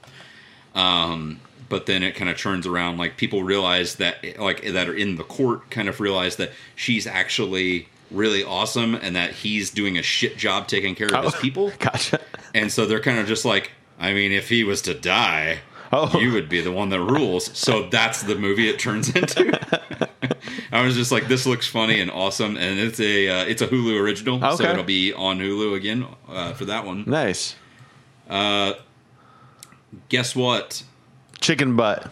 um, 0.73 1.39
but 1.75 1.87
then 1.87 2.03
it 2.03 2.15
kind 2.15 2.29
of 2.29 2.37
turns 2.37 2.65
around 2.65 2.97
like 2.97 3.17
people 3.17 3.43
realize 3.43 3.95
that 3.95 4.23
like 4.39 4.61
that 4.63 4.87
are 4.87 4.93
in 4.95 5.17
the 5.17 5.25
court 5.25 5.69
kind 5.69 5.89
of 5.89 5.99
realize 5.99 6.37
that 6.37 6.49
she's 6.73 7.05
actually 7.05 7.89
really 8.11 8.45
awesome 8.45 8.95
and 8.95 9.13
that 9.13 9.31
he's 9.33 9.69
doing 9.71 9.97
a 9.97 10.01
shit 10.01 10.37
job 10.37 10.69
taking 10.69 10.95
care 10.95 11.13
of 11.13 11.25
his 11.25 11.35
Oh. 11.35 11.39
people 11.41 11.73
Gotcha. 11.79 12.21
and 12.53 12.71
so 12.71 12.85
they're 12.85 13.01
kind 13.01 13.19
of 13.19 13.27
just 13.27 13.43
like 13.43 13.71
i 13.99 14.13
mean 14.13 14.31
if 14.31 14.47
he 14.47 14.63
was 14.63 14.81
to 14.83 14.93
die 14.93 15.59
Oh. 15.91 16.17
you 16.17 16.31
would 16.31 16.47
be 16.47 16.61
the 16.61 16.71
one 16.71 16.87
that 16.91 17.01
rules 17.01 17.51
so 17.57 17.89
that's 17.89 18.23
the 18.23 18.35
movie 18.35 18.69
it 18.69 18.79
turns 18.79 19.09
into 19.19 19.59
i 20.71 20.81
was 20.81 20.95
just 20.95 21.11
like 21.11 21.27
this 21.27 21.45
looks 21.45 21.67
funny 21.67 21.99
and 21.99 22.09
awesome 22.09 22.55
and 22.55 22.79
it's 22.79 23.01
a 23.01 23.27
uh, 23.27 23.43
it's 23.43 23.61
a 23.61 23.67
hulu 23.67 23.99
original 23.99 24.39
so 24.55 24.63
it'll 24.63 24.83
be 24.85 25.11
on 25.11 25.39
hulu 25.39 25.75
again 25.75 26.05
uh, 26.29 26.53
for 26.53 26.63
that 26.65 26.85
one 26.85 27.03
Nice. 27.05 27.55
guess 30.09 30.35
what 30.37 30.83
Chicken 31.45 31.75
butt. 31.75 32.11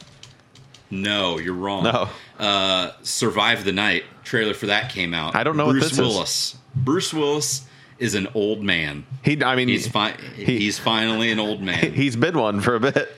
No, 0.91 1.39
you're 1.39 1.55
wrong. 1.55 1.85
No. 1.85 2.07
Uh, 2.37 2.91
Survive 3.01 3.65
the 3.65 3.71
Night 3.71 4.03
trailer 4.23 4.53
for 4.53 4.67
that 4.67 4.91
came 4.91 5.15
out. 5.15 5.35
I 5.35 5.43
don't 5.43 5.57
know 5.57 5.65
what 5.65 5.71
Bruce 5.71 5.85
this 5.85 5.93
is. 5.93 5.99
Willis. 5.99 6.57
Bruce 6.75 7.11
Willis 7.11 7.65
is 7.97 8.13
an 8.13 8.27
old 8.35 8.61
man. 8.61 9.07
He. 9.23 9.43
I 9.43 9.55
mean, 9.55 9.69
He's 9.69 9.87
fi- 9.87 10.15
he- 10.35 10.59
he's 10.59 10.77
finally 10.77 11.31
an 11.31 11.39
old 11.39 11.63
man. 11.63 11.93
he's 11.95 12.15
been 12.15 12.37
one 12.37 12.61
for 12.61 12.75
a 12.75 12.79
bit. 12.79 13.11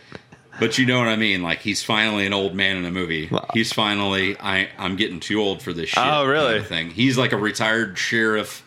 But 0.58 0.78
you 0.78 0.86
know 0.86 1.00
what 1.00 1.10
I 1.10 1.18
mean? 1.18 1.44
Like 1.44 1.60
he's 1.60 1.84
finally 1.84 2.26
an 2.26 2.32
old 2.32 2.56
man 2.56 2.78
in 2.78 2.86
a 2.86 2.92
movie. 2.92 3.30
He's 3.54 3.74
finally 3.74 4.38
I 4.40 4.70
I'm 4.78 4.96
getting 4.96 5.20
too 5.20 5.42
old 5.42 5.62
for 5.62 5.74
this 5.74 5.90
shit. 5.90 6.02
Oh, 6.02 6.26
really? 6.26 6.54
kind 6.54 6.60
of 6.60 6.68
thing. 6.68 6.90
He's 6.92 7.18
like 7.18 7.34
a 7.34 7.38
retired 7.38 7.98
sheriff. 7.98 8.64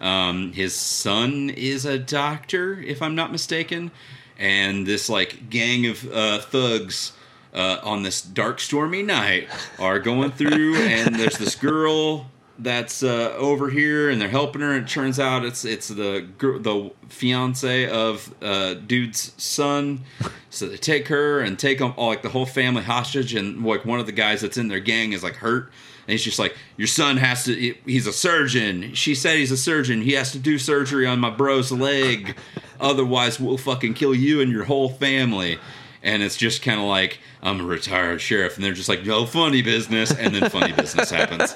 Um, 0.00 0.52
his 0.52 0.74
son 0.74 1.48
is 1.50 1.84
a 1.84 1.96
doctor, 1.96 2.80
if 2.80 3.02
I'm 3.02 3.14
not 3.14 3.30
mistaken, 3.30 3.92
and 4.38 4.86
this 4.86 5.08
like 5.08 5.50
gang 5.50 5.86
of 5.86 6.10
uh, 6.12 6.38
thugs. 6.40 7.12
Uh, 7.54 7.80
on 7.82 8.02
this 8.02 8.20
dark, 8.20 8.60
stormy 8.60 9.02
night, 9.02 9.48
are 9.78 9.98
going 9.98 10.30
through, 10.30 10.76
and 10.76 11.14
there's 11.14 11.38
this 11.38 11.54
girl 11.56 12.26
that's 12.58 13.02
uh, 13.02 13.32
over 13.36 13.70
here, 13.70 14.10
and 14.10 14.20
they're 14.20 14.28
helping 14.28 14.60
her. 14.60 14.72
And 14.72 14.84
it 14.84 14.88
turns 14.88 15.20
out 15.20 15.44
it's 15.44 15.64
it's 15.64 15.88
the 15.88 16.26
the 16.38 16.90
fiance 17.08 17.88
of 17.88 18.34
uh, 18.42 18.74
dude's 18.74 19.32
son. 19.36 20.04
So 20.50 20.68
they 20.68 20.76
take 20.76 21.08
her 21.08 21.40
and 21.40 21.58
take 21.58 21.78
them 21.78 21.94
all 21.96 22.08
like 22.08 22.22
the 22.22 22.30
whole 22.30 22.46
family 22.46 22.82
hostage, 22.82 23.34
and 23.34 23.64
like 23.64 23.84
one 23.84 24.00
of 24.00 24.06
the 24.06 24.12
guys 24.12 24.40
that's 24.40 24.56
in 24.56 24.68
their 24.68 24.80
gang 24.80 25.12
is 25.12 25.22
like 25.22 25.36
hurt, 25.36 25.70
and 26.08 26.12
he's 26.12 26.24
just 26.24 26.38
like, 26.38 26.56
"Your 26.78 26.86
son 26.88 27.18
has 27.18 27.44
to. 27.44 27.54
He's 27.84 28.06
a 28.06 28.12
surgeon. 28.14 28.94
She 28.94 29.14
said 29.14 29.36
he's 29.36 29.52
a 29.52 29.58
surgeon. 29.58 30.00
He 30.00 30.12
has 30.14 30.32
to 30.32 30.38
do 30.38 30.58
surgery 30.58 31.06
on 31.06 31.20
my 31.20 31.28
bro's 31.30 31.70
leg, 31.70 32.34
otherwise 32.80 33.38
we'll 33.38 33.58
fucking 33.58 33.92
kill 33.94 34.14
you 34.14 34.40
and 34.40 34.50
your 34.50 34.64
whole 34.64 34.88
family." 34.88 35.58
And 36.02 36.22
it's 36.22 36.36
just 36.36 36.62
kind 36.62 36.80
of 36.80 36.86
like 36.86 37.18
I'm 37.42 37.60
a 37.60 37.64
retired 37.64 38.20
sheriff, 38.22 38.56
and 38.56 38.64
they're 38.64 38.72
just 38.72 38.88
like, 38.88 39.04
"No 39.04 39.26
funny 39.26 39.60
business," 39.62 40.10
and 40.12 40.34
then 40.34 40.48
funny 40.48 40.72
business 40.72 41.10
happens. 41.10 41.54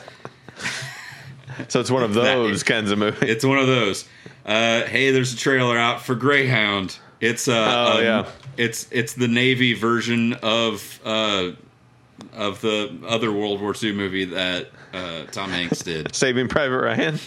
So 1.68 1.80
it's 1.80 1.90
one 1.90 2.02
of 2.02 2.14
those 2.14 2.62
kinds 2.62 2.90
of 2.90 2.98
movies. 2.98 3.28
It's 3.28 3.44
one 3.44 3.58
of 3.58 3.66
those. 3.66 4.06
Uh, 4.44 4.82
hey, 4.84 5.10
there's 5.10 5.32
a 5.32 5.36
trailer 5.36 5.78
out 5.78 6.02
for 6.02 6.14
Greyhound. 6.14 6.98
It's 7.20 7.46
uh, 7.46 7.52
Oh, 7.94 7.98
um, 7.98 8.04
yeah. 8.04 8.26
it's 8.56 8.88
it's 8.90 9.14
the 9.14 9.28
Navy 9.28 9.74
version 9.74 10.32
of 10.42 11.00
uh, 11.04 11.50
of 12.34 12.60
the 12.60 12.98
other 13.06 13.32
World 13.32 13.60
War 13.60 13.74
II 13.80 13.92
movie 13.92 14.24
that 14.26 14.68
uh, 14.92 15.24
Tom 15.30 15.50
Hanks 15.50 15.80
did. 15.82 16.14
Saving 16.14 16.48
Private 16.48 16.78
Ryan. 16.80 17.18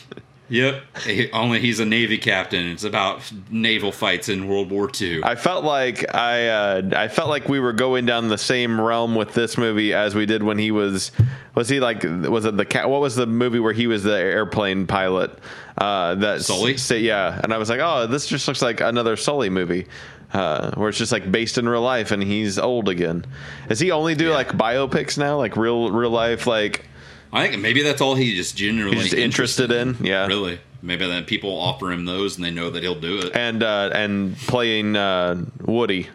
Yep, 0.48 0.84
He- 1.06 1.32
only 1.32 1.60
he's 1.60 1.80
a 1.80 1.86
Navy 1.86 2.19
captain. 2.19 2.67
It's 2.69 2.84
about 2.84 3.21
naval 3.50 3.91
fights 3.91 4.30
in 4.30 4.48
World 4.48 4.69
War 4.69 4.91
II. 5.02 5.24
I 5.24 5.34
felt 5.34 5.63
like 5.63 6.13
I 6.13 6.48
uh, 6.50 6.89
I 6.95 7.08
felt 7.08 7.30
like 7.30 7.50
we 7.50 7.60
were 7.60 7.74
going 7.74 8.06
down 8.06 8.28
the 8.28 8.38
same 8.38 8.80
realm 8.80 9.15
with 9.15 9.34
this 9.34 9.58
movie 9.58 9.93
as 9.95 10.13
we 10.13 10.28
did 10.28 10.43
when 10.43 10.60
he 10.60 10.69
was 10.69 11.12
was 11.56 11.67
he 11.67 11.80
like 11.80 12.04
was 12.04 12.45
it 12.45 12.58
the 12.58 12.65
cat 12.65 12.91
what 12.91 13.02
was 13.02 13.15
the 13.15 13.26
movie 13.26 13.60
where 13.60 13.74
he 13.74 13.88
was 13.88 14.04
the 14.04 14.15
airplane 14.15 14.86
pilot 14.86 15.32
uh, 15.80 16.13
that 16.13 16.43
Sully? 16.43 16.76
s- 16.76 16.91
yeah 16.91 17.41
and 17.43 17.52
I 17.52 17.58
was 17.58 17.67
like 17.69 17.80
oh 17.82 18.06
this 18.06 18.28
just 18.28 18.48
looks 18.48 18.62
like 18.62 18.82
another 18.82 19.15
Sully 19.17 19.50
movie 19.50 19.88
uh, 20.36 20.71
where 20.76 20.89
it's 20.89 20.98
just 20.98 21.12
like 21.12 21.32
based 21.32 21.58
in 21.58 21.67
real 21.67 21.82
life 21.82 22.12
and 22.12 22.21
he's 22.21 22.60
old 22.60 22.89
again. 22.89 23.26
Does 23.69 23.80
he 23.80 23.91
only 23.91 24.15
do 24.15 24.32
like 24.32 24.50
biopics 24.50 25.17
now 25.17 25.38
like 25.38 25.56
real 25.56 25.89
real 25.91 26.10
life 26.10 26.45
like 26.45 26.88
I 27.32 27.48
think 27.48 27.62
maybe 27.62 27.82
that's 27.82 28.02
all 28.02 28.15
he 28.15 28.36
just 28.36 28.56
genuinely 28.58 28.95
He's 28.98 29.12
just 29.12 29.15
interested 29.15 29.71
in, 29.71 29.98
yeah. 30.02 30.26
Really, 30.28 30.60
maybe 30.82 31.06
then 31.08 31.26
people 31.26 31.52
offer 31.58 31.91
him 31.91 32.06
those 32.06 32.36
and 32.38 32.45
they 32.45 32.52
know 32.52 32.69
that 32.69 32.82
he'll 32.84 33.00
do 33.00 33.19
it. 33.19 33.36
And 33.36 33.62
uh, 33.63 33.89
and 33.93 34.38
playing 34.38 34.95
uh, 34.95 35.43
Woody, 35.65 36.08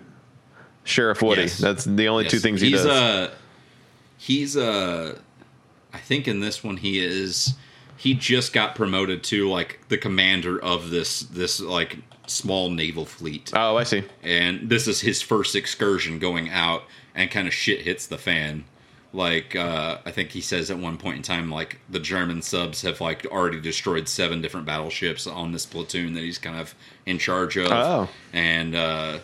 Sheriff 0.85 1.21
Woody. 1.23 1.43
Yes. 1.43 1.59
That's 1.59 1.85
the 1.85 2.09
only 2.09 2.25
two 2.29 2.37
Yes. 2.37 2.43
things 2.43 2.61
he 2.61 2.71
does. 2.73 2.87
Uh, 2.87 3.31
he's 4.19 4.57
uh, 4.57 5.19
I 5.93 5.99
think 5.99 6.29
in 6.29 6.41
this 6.41 6.63
one 6.65 6.77
he 6.77 7.05
is. 7.05 7.55
He 7.97 8.15
just 8.15 8.55
got 8.55 8.75
promoted 8.75 9.23
to 9.25 9.51
like 9.51 9.81
the 9.89 9.99
commander 9.99 10.59
of 10.63 10.89
this 10.91 11.21
this 11.21 11.61
like 11.61 11.99
small 12.31 12.71
naval 12.71 13.05
fleet, 13.05 13.51
oh, 13.55 13.77
I 13.77 13.85
see. 13.85 14.05
and 14.23 14.69
this 14.69 14.87
is 14.87 15.01
his 15.01 15.21
first 15.21 15.55
excursion 15.55 16.19
going 16.19 16.49
out, 16.51 16.85
and 17.15 17.31
kind 17.31 17.47
of 17.49 17.55
shit 17.55 17.83
hits 17.83 18.07
the 18.07 18.19
fan. 18.19 18.65
Like 19.13 19.57
uh, 19.57 19.99
I 20.07 20.13
think 20.13 20.31
he 20.31 20.41
says 20.41 20.71
at 20.71 20.79
one 20.79 20.97
point 20.97 21.17
in 21.17 21.23
time, 21.23 21.51
like 21.51 21.81
the 21.91 21.99
German 21.99 22.43
subs 22.43 22.83
have 22.83 23.01
like 23.01 23.27
already 23.27 23.61
destroyed 23.61 24.09
seven 24.09 24.41
different 24.41 24.67
battleships 24.67 25.27
on 25.27 25.51
this 25.51 25.67
platoon 25.67 26.13
that 26.15 26.21
he's 26.23 26.39
kind 26.39 26.61
of 26.61 26.75
in 27.07 27.19
charge 27.19 27.57
of, 27.57 27.73
Oh. 27.73 28.09
and 28.33 28.75
uh, 28.77 29.19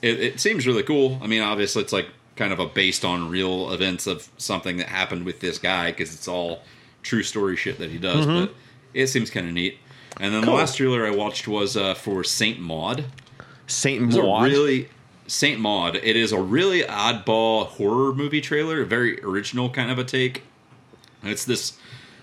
it, 0.00 0.18
it 0.20 0.40
seems 0.40 0.66
really 0.66 0.82
cool. 0.82 1.18
I 1.22 1.26
mean, 1.26 1.42
obviously, 1.42 1.82
it's 1.82 1.92
like 1.92 2.08
kind 2.36 2.54
of 2.54 2.58
a 2.58 2.66
based 2.66 3.04
on 3.04 3.28
real 3.28 3.70
events 3.72 4.06
of 4.06 4.28
something 4.38 4.78
that 4.78 4.88
happened 4.88 5.26
with 5.26 5.40
this 5.40 5.58
guy 5.58 5.90
because 5.90 6.14
it's 6.14 6.26
all 6.26 6.62
true 7.02 7.22
story 7.22 7.56
shit 7.56 7.76
that 7.78 7.90
he 7.90 7.98
does. 7.98 8.24
But 8.24 8.54
it 8.94 9.08
seems 9.08 9.28
kind 9.28 9.46
of 9.46 9.52
neat. 9.52 9.78
And 10.22 10.32
then 10.32 10.44
Cool. 10.44 10.52
the 10.52 10.58
last 10.60 10.76
trailer 10.76 11.04
I 11.04 11.10
watched 11.10 11.48
was 11.48 11.76
uh, 11.76 11.94
for 11.94 12.22
Saint 12.22 12.60
Maud. 12.60 13.06
Saint 13.66 14.02
Maud. 14.14 14.44
really 14.44 14.88
Saint 15.26 15.58
Maud. 15.60 15.96
It 15.96 16.14
is 16.16 16.30
a 16.30 16.38
really 16.40 16.82
oddball 16.82 17.66
horror 17.66 18.14
movie 18.14 18.40
trailer, 18.40 18.84
very 18.84 19.20
original 19.24 19.68
kind 19.68 19.90
of 19.90 19.98
a 19.98 20.04
take. 20.04 20.44
It's 21.24 21.44
this 21.44 21.76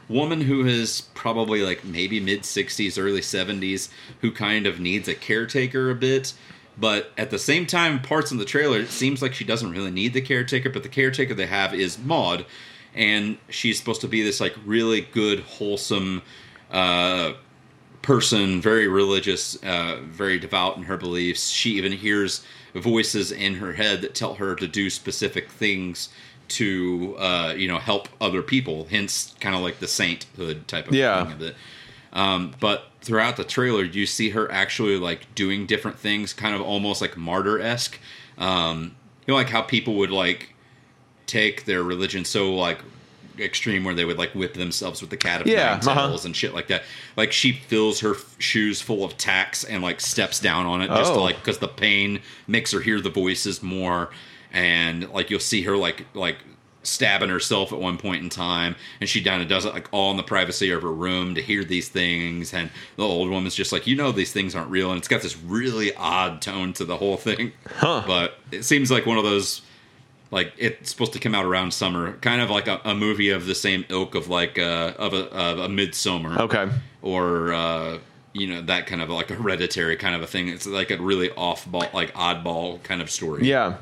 woman 0.08 0.40
who 0.42 0.66
is 0.66 1.02
probably 1.14 1.62
like 1.62 1.84
maybe 1.84 2.22
mid 2.22 2.44
60s, 2.44 2.98
early 2.98 3.20
70s, 3.20 3.90
who 4.22 4.32
kind 4.32 4.66
of 4.66 4.80
needs 4.80 5.10
a 5.10 5.14
caretaker 5.14 5.90
a 5.90 5.96
bit. 5.96 6.34
But 6.78 7.12
at 7.18 7.32
the 7.32 7.40
same 7.40 7.66
time, 7.66 8.02
parts 8.02 8.32
of 8.32 8.38
the 8.38 8.46
trailer, 8.46 8.80
it 8.80 8.90
seems 8.92 9.22
like 9.22 9.34
she 9.34 9.44
doesn't 9.44 9.72
really 9.72 9.92
need 9.92 10.14
the 10.14 10.22
caretaker, 10.22 10.70
but 10.70 10.84
the 10.84 10.90
caretaker 10.90 11.34
they 11.34 11.48
have 11.48 11.74
is 11.74 11.98
Maud. 12.00 12.46
And 12.96 13.38
she's 13.50 13.78
supposed 13.78 14.00
to 14.02 14.08
be 14.08 14.24
this 14.24 14.40
like 14.40 14.56
really 14.66 15.02
good, 15.02 15.42
wholesome 15.42 16.22
uh, 16.72 17.34
person, 18.02 18.62
very 18.62 18.88
religious, 18.88 19.62
uh, 19.64 20.00
very 20.04 20.40
devout 20.40 20.78
in 20.78 20.84
her 20.84 20.98
beliefs. 20.98 21.50
She 21.50 21.72
even 21.72 21.92
hears 21.92 22.44
voices 22.74 23.32
in 23.32 23.56
her 23.56 23.74
head 23.74 24.02
that 24.02 24.16
tell 24.16 24.36
her 24.36 24.56
to 24.56 24.68
do 24.68 24.90
specific 24.90 25.50
things 25.50 26.10
to, 26.50 27.16
uh, 27.20 27.54
you 27.56 27.68
know, 27.68 27.78
help 27.78 28.08
other 28.20 28.42
people. 28.42 28.88
Hence, 28.90 29.36
kind 29.40 29.56
of 29.56 29.62
like 29.62 29.80
the 29.80 29.88
sainthood 29.88 30.68
type 30.68 30.88
of 30.88 30.94
Yeah. 30.96 31.24
thing 31.24 31.34
of 31.34 31.42
it. 31.42 31.56
Um, 32.12 32.56
but 32.60 32.88
throughout 33.02 33.38
the 33.38 33.44
trailer, 33.44 33.84
you 33.84 34.06
see 34.06 34.30
her 34.32 34.52
actually 34.52 34.98
like 34.98 35.34
doing 35.36 35.66
different 35.66 36.00
things, 36.00 36.34
kind 36.34 36.56
of 36.56 36.62
almost 36.62 37.02
like 37.02 37.18
martyr 37.18 37.60
esque. 37.60 38.00
Um, 38.38 38.96
you 39.28 39.34
know, 39.34 39.36
like 39.36 39.50
how 39.50 39.62
people 39.62 39.96
would 39.96 40.10
like 40.12 40.54
take 41.28 41.66
their 41.66 41.84
religion 41.84 42.26
so 42.26 42.52
like 42.56 42.80
extreme 43.38 43.84
where 43.84 43.94
they 43.94 44.06
would 44.06 44.18
like 44.18 44.32
whip 44.34 44.54
themselves 44.54 45.02
with 45.02 45.10
the 45.10 45.18
cat 45.18 45.42
of 45.42 45.48
Yeah, 45.48 45.80
nine 45.86 45.98
uh-huh. 45.98 46.18
and 46.26 46.36
shit 46.36 46.54
like 46.54 46.68
that. 46.68 46.84
Like 47.18 47.32
she 47.32 47.52
fills 47.54 48.00
her 48.00 48.16
f- 48.16 48.36
shoes 48.40 48.82
full 48.82 49.04
of 49.04 49.18
tacks 49.18 49.64
and 49.64 49.84
like 49.84 50.00
steps 50.02 50.40
down 50.40 50.66
on 50.66 50.82
it 50.82 50.88
just 50.88 51.14
to 51.14 51.20
Oh. 51.20 51.24
like 51.24 51.36
because 51.38 51.60
the 51.60 51.68
pain 51.68 52.22
makes 52.48 52.72
her 52.72 52.80
hear 52.80 53.00
the 53.02 53.10
voices 53.10 53.62
more, 53.62 54.10
and 54.52 55.10
like 55.12 55.30
you'll 55.30 55.40
see 55.40 55.62
her 55.64 55.78
like 55.78 56.06
like 56.14 56.38
stabbing 56.82 57.30
herself 57.30 57.74
at 57.74 57.80
one 57.80 57.98
point 57.98 58.24
in 58.24 58.30
time 58.30 58.74
and 59.02 59.10
she 59.10 59.22
kind 59.22 59.42
of 59.42 59.50
does 59.50 59.66
it 59.66 59.74
like 59.74 59.88
all 59.92 60.12
in 60.12 60.18
the 60.18 60.24
privacy 60.24 60.72
of 60.72 60.82
her 60.82 60.92
room 60.92 61.36
to 61.36 61.42
hear 61.42 61.62
these 61.66 61.90
things 61.90 62.54
and 62.54 62.70
the 62.96 63.04
old 63.04 63.30
woman's 63.30 63.54
just 63.54 63.74
like 63.74 63.86
you 63.86 63.98
know 63.98 64.14
these 64.14 64.32
things 64.32 64.56
aren't 64.56 64.72
real 64.72 64.90
and 64.90 64.98
it's 64.98 65.08
got 65.10 65.22
this 65.22 65.38
really 65.38 65.94
odd 65.96 66.42
tone 66.42 66.72
to 66.72 66.86
the 66.86 66.96
whole 66.96 67.18
thing 67.18 67.52
Huh. 67.68 68.02
but 68.08 68.36
it 68.54 68.64
seems 68.64 68.90
like 68.90 69.06
one 69.06 69.18
of 69.18 69.26
those 69.26 69.62
like 70.32 70.54
it's 70.58 70.92
supposed 70.92 71.14
to 71.14 71.20
come 71.20 71.34
out 71.34 71.46
around 71.46 71.74
summer 71.74 72.14
kind 72.22 72.42
of 72.42 72.50
like 72.50 72.68
a, 72.68 72.80
a 72.86 72.94
movie 72.94 73.30
of 73.30 73.46
the 73.48 73.56
same 73.56 73.84
ilk 73.90 74.14
of 74.16 74.28
like 74.30 74.58
uh 74.60 74.94
of 74.98 75.14
a, 75.14 75.26
of 75.32 75.60
a 75.60 75.68
Midsommar 75.68 76.38
Okay. 76.40 76.70
or 77.02 77.52
uh 77.54 77.98
you 78.34 78.46
know 78.48 78.62
that 78.62 78.86
kind 78.86 79.02
of 79.02 79.10
like 79.10 79.30
hereditary 79.30 79.96
kind 79.96 80.14
of 80.16 80.22
a 80.22 80.28
thing 80.28 80.48
it's 80.48 80.68
like 80.68 80.92
a 80.92 80.98
really 81.02 81.32
off 81.32 81.66
ball 81.66 81.86
like 81.94 82.14
oddball 82.14 82.82
kind 82.84 83.02
of 83.02 83.10
story 83.10 83.44
Yeah. 83.46 83.78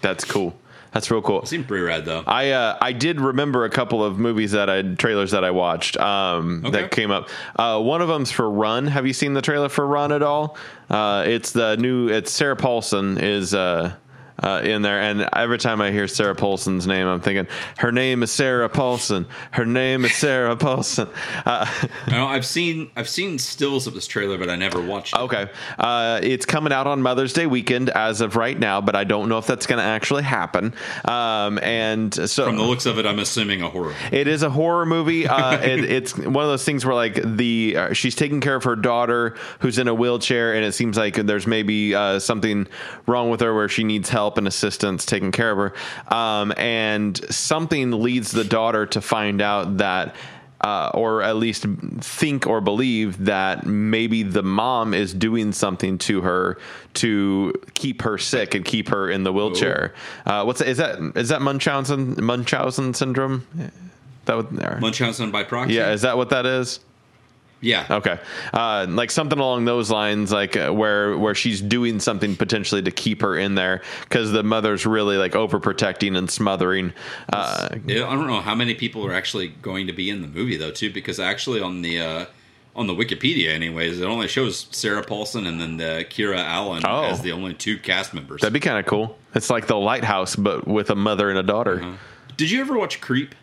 That's 0.00 0.24
cool. 0.24 0.56
That's 0.92 1.10
real 1.10 1.22
cool. 1.22 1.42
it 1.42 1.48
seemed 1.48 1.68
pretty 1.68 1.84
rad 1.84 2.04
though 2.04 2.22
I 2.26 2.50
uh, 2.50 2.78
I 2.80 2.92
did 2.92 3.20
remember 3.20 3.64
a 3.64 3.70
couple 3.70 4.02
of 4.04 4.18
movies 4.18 4.52
that 4.52 4.70
I 4.70 4.82
trailers 4.82 5.30
that 5.32 5.44
I 5.44 5.50
watched 5.50 5.96
um, 5.98 6.64
Okay. 6.64 6.82
that 6.82 6.90
came 6.90 7.10
up. 7.10 7.28
Uh, 7.56 7.80
one 7.80 8.00
of 8.00 8.08
them's 8.08 8.30
for 8.32 8.48
Run. 8.50 8.86
Have 8.88 9.06
you 9.06 9.12
seen 9.12 9.34
the 9.34 9.42
trailer 9.42 9.68
for 9.68 9.86
Run 9.86 10.10
at 10.10 10.22
all? 10.22 10.56
Uh, 10.88 11.22
it's 11.26 11.52
the 11.52 11.76
new. 11.76 12.08
It's 12.08 12.32
Sarah 12.32 12.56
Paulson 12.56 13.18
is. 13.18 13.54
Uh, 14.42 14.60
in 14.64 14.82
there, 14.82 15.00
and 15.00 15.28
every 15.34 15.58
time 15.58 15.80
I 15.80 15.90
hear 15.90 16.08
Sarah 16.08 16.34
Paulson's 16.34 16.86
name, 16.86 17.06
I'm 17.06 17.20
thinking 17.20 17.46
her 17.78 17.92
name 17.92 18.22
is 18.22 18.30
Sarah 18.30 18.68
Paulson. 18.68 19.26
Her 19.50 19.66
name 19.66 20.04
is 20.04 20.14
Sarah 20.14 20.56
Paulson. 20.56 21.08
Uh, 21.46 21.64
I 22.06 22.10
know, 22.10 22.26
I've 22.26 22.44
seen 22.46 22.90
I've 22.96 23.08
seen 23.08 23.38
stills 23.38 23.86
of 23.86 23.94
this 23.94 24.06
trailer, 24.06 24.36
but 24.38 24.50
I 24.50 24.56
never 24.56 24.80
watched 24.80 25.14
it. 25.14 25.18
Okay. 25.20 25.48
Uh, 25.78 26.20
it's 26.22 26.44
coming 26.44 26.72
out 26.72 26.86
on 26.86 27.00
Mother's 27.02 27.32
Day 27.32 27.46
weekend 27.46 27.88
as 27.90 28.20
of 28.20 28.36
right 28.36 28.58
now, 28.58 28.80
but 28.80 28.94
I 28.94 29.04
don't 29.04 29.28
know 29.28 29.38
if 29.38 29.46
that's 29.46 29.66
going 29.66 29.78
to 29.78 29.84
actually 29.84 30.22
happen. 30.22 30.74
Um, 31.06 31.58
and 31.62 32.12
so 32.14 32.44
From 32.46 32.56
the 32.56 32.62
looks 32.62 32.86
of 32.86 32.98
it, 32.98 33.06
I'm 33.06 33.18
assuming 33.18 33.62
a 33.62 33.68
horror. 33.70 33.94
it 34.12 34.28
is 34.28 34.42
a 34.42 34.50
horror 34.50 34.86
movie. 34.86 35.26
Uh, 35.40 35.58
it, 35.62 35.84
it's 35.84 36.16
one 36.18 36.44
of 36.44 36.50
those 36.50 36.64
things 36.64 36.84
where 36.84 36.94
like 36.94 37.14
the 37.36 37.74
uh, 37.76 37.92
she's 37.94 38.14
taking 38.14 38.40
care 38.40 38.56
of 38.56 38.64
her 38.64 38.76
daughter 38.76 39.36
who's 39.60 39.78
in 39.78 39.88
a 39.88 39.94
wheelchair, 39.94 40.54
and 40.54 40.64
it 40.64 40.72
seems 40.72 40.96
like 40.98 41.14
there's 41.14 41.46
maybe 41.46 41.94
uh, 41.94 42.18
something 42.18 42.66
wrong 43.06 43.30
with 43.30 43.40
her 43.40 43.54
where 43.54 43.68
she 43.68 43.84
needs 43.84 44.08
help 44.10 44.29
and 44.38 44.46
assistance 44.46 45.04
taking 45.06 45.32
care 45.32 45.50
of 45.50 45.58
her. 45.58 46.14
Um, 46.14 46.52
and 46.56 47.16
something 47.32 47.90
leads 48.02 48.30
the 48.32 48.44
daughter 48.44 48.86
to 48.86 49.00
find 49.00 49.40
out 49.40 49.78
that. 49.78 50.14
Uh, 50.62 50.90
or 50.92 51.22
at 51.22 51.36
least 51.36 51.64
think 52.00 52.46
or 52.46 52.60
believe 52.60 53.24
that 53.24 53.64
maybe 53.64 54.22
the 54.22 54.42
mom 54.42 54.92
is 54.92 55.14
doing 55.14 55.52
something 55.52 55.96
to 55.96 56.20
her 56.20 56.58
to 56.92 57.54
keep 57.72 58.02
her 58.02 58.18
sick 58.18 58.54
and 58.54 58.62
keep 58.62 58.90
her 58.90 59.08
in 59.08 59.22
the 59.22 59.32
wheelchair. 59.32 59.94
Uh, 60.26 60.44
what's 60.44 60.60
is 60.60 60.76
that? 60.76 60.98
Is 61.16 61.30
that 61.30 61.40
Munchausen 61.40 62.22
Munchausen 62.22 62.92
syndrome? 62.92 63.46
That 64.26 64.36
would, 64.36 64.50
there. 64.50 64.76
Munchausen 64.82 65.30
by 65.30 65.44
proxy. 65.44 65.72
Yeah, 65.72 65.92
is 65.92 66.02
that 66.02 66.18
what 66.18 66.28
that 66.28 66.44
is? 66.44 66.80
Yeah. 67.62 67.86
Okay, 67.90 68.18
uh, 68.54 68.86
like 68.88 69.10
something 69.10 69.38
along 69.38 69.66
those 69.66 69.90
lines, 69.90 70.32
like 70.32 70.56
uh, 70.56 70.70
where 70.70 71.16
where 71.18 71.34
she's 71.34 71.60
doing 71.60 72.00
something 72.00 72.34
potentially 72.36 72.80
to 72.82 72.90
keep 72.90 73.20
her 73.20 73.36
in 73.36 73.54
there 73.54 73.82
because 74.04 74.32
the 74.32 74.42
mother's 74.42 74.86
really 74.86 75.16
like 75.18 75.32
overprotecting 75.32 76.16
and 76.16 76.30
smothering. 76.30 76.92
Uh, 77.32 77.68
Yeah, 77.86 78.08
I 78.08 78.14
don't 78.14 78.26
know 78.28 78.40
how 78.40 78.54
many 78.54 78.74
people 78.74 79.04
are 79.06 79.12
actually 79.12 79.48
going 79.48 79.86
to 79.88 79.92
be 79.92 80.08
in 80.08 80.22
the 80.22 80.28
movie 80.28 80.56
though, 80.56 80.70
too, 80.70 80.90
because 80.92 81.20
actually 81.20 81.60
on 81.60 81.82
the 81.82 82.00
uh, 82.00 82.24
on 82.76 82.86
the 82.86 82.94
Wikipedia, 82.94 83.50
anyways, 83.50 84.00
it 84.00 84.04
only 84.06 84.28
shows 84.28 84.66
Sarah 84.70 85.02
Paulson 85.02 85.44
and 85.46 85.60
then 85.60 85.76
the 85.76 86.06
Kiera 86.08 86.38
Allen 86.38 86.82
Oh. 86.86 87.02
as 87.04 87.20
the 87.20 87.32
only 87.32 87.52
two 87.52 87.76
cast 87.78 88.14
members. 88.14 88.40
that'd 88.40 88.52
be 88.54 88.60
kind 88.60 88.78
of 88.78 88.86
cool. 88.86 89.18
It's 89.34 89.50
like 89.50 89.66
the 89.66 89.76
lighthouse, 89.76 90.34
but 90.36 90.66
with 90.66 90.88
a 90.90 90.94
mother 90.94 91.28
and 91.28 91.38
a 91.38 91.42
daughter. 91.42 91.80
Uh-huh. 91.82 91.96
Did 92.36 92.50
you 92.50 92.60
ever 92.62 92.78
watch 92.78 93.00
Creep 93.02 93.34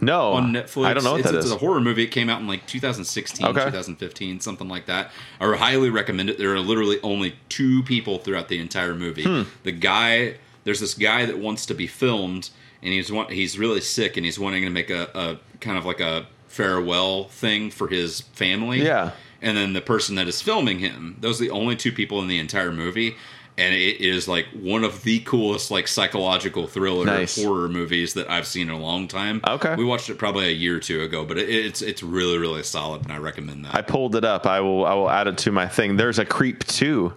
No, 0.00 0.32
on 0.32 0.52
Netflix? 0.52 0.86
I 0.86 0.94
don't 0.94 1.04
know 1.04 1.12
what 1.12 1.20
it's, 1.20 1.30
that 1.30 1.36
it's 1.36 1.46
is. 1.46 1.52
a 1.52 1.56
horror 1.58 1.80
movie. 1.80 2.04
It 2.04 2.10
came 2.10 2.28
out 2.28 2.40
in 2.40 2.46
like 2.46 2.66
2016, 2.66 3.46
Okay. 3.46 3.64
2015, 3.64 4.40
something 4.40 4.68
like 4.68 4.86
that. 4.86 5.10
I 5.40 5.54
highly 5.56 5.90
recommend 5.90 6.30
it. 6.30 6.38
There 6.38 6.54
are 6.54 6.60
literally 6.60 7.00
only 7.02 7.36
two 7.48 7.82
people 7.82 8.18
throughout 8.18 8.48
the 8.48 8.58
entire 8.58 8.94
movie. 8.94 9.24
Hmm. 9.24 9.42
The 9.62 9.72
guy, 9.72 10.34
there's 10.64 10.80
this 10.80 10.94
guy 10.94 11.24
that 11.26 11.38
wants 11.38 11.64
to 11.66 11.74
be 11.74 11.86
filmed, 11.86 12.50
and 12.82 12.92
he's 12.92 13.10
want, 13.10 13.30
he's 13.30 13.58
really 13.58 13.80
sick, 13.80 14.16
and 14.16 14.26
he's 14.26 14.38
wanting 14.38 14.64
to 14.64 14.70
make 14.70 14.90
a, 14.90 15.08
a 15.14 15.38
kind 15.60 15.78
of 15.78 15.86
like 15.86 16.00
a 16.00 16.26
farewell 16.48 17.24
thing 17.24 17.70
for 17.70 17.88
his 17.88 18.20
family. 18.20 18.82
Yeah. 18.82 19.12
And 19.42 19.56
then 19.56 19.74
the 19.74 19.82
person 19.82 20.14
that 20.16 20.28
is 20.28 20.40
filming 20.40 20.78
him, 20.78 21.16
those 21.20 21.40
are 21.40 21.44
the 21.44 21.50
only 21.50 21.76
two 21.76 21.92
people 21.92 22.20
in 22.22 22.28
the 22.28 22.38
entire 22.38 22.72
movie. 22.72 23.16
And 23.58 23.74
it 23.74 24.02
is 24.02 24.28
like 24.28 24.46
one 24.52 24.84
of 24.84 25.02
the 25.02 25.20
coolest 25.20 25.70
like 25.70 25.88
psychological 25.88 26.66
thriller 26.66 27.06
Nice. 27.06 27.42
horror 27.42 27.68
movies 27.70 28.12
that 28.14 28.28
I've 28.30 28.46
seen 28.46 28.68
in 28.68 28.74
a 28.74 28.78
long 28.78 29.08
time. 29.08 29.40
Okay. 29.46 29.74
we 29.76 29.84
watched 29.84 30.10
it 30.10 30.18
probably 30.18 30.46
a 30.48 30.50
year 30.50 30.76
or 30.76 30.80
two 30.80 31.00
ago, 31.00 31.24
but 31.24 31.38
it, 31.38 31.48
it's 31.48 31.80
it's 31.80 32.02
really 32.02 32.36
really 32.36 32.62
solid, 32.62 33.02
and 33.04 33.12
I 33.12 33.16
recommend 33.16 33.64
that. 33.64 33.74
I 33.74 33.80
pulled 33.80 34.14
it 34.14 34.24
up. 34.24 34.44
I 34.46 34.60
will. 34.60 34.84
I 34.84 34.92
will 34.92 35.08
add 35.08 35.26
it 35.26 35.38
to 35.38 35.52
my 35.52 35.66
thing. 35.68 35.96
There's 35.96 36.18
a 36.18 36.26
creep 36.26 36.64
too. 36.66 37.14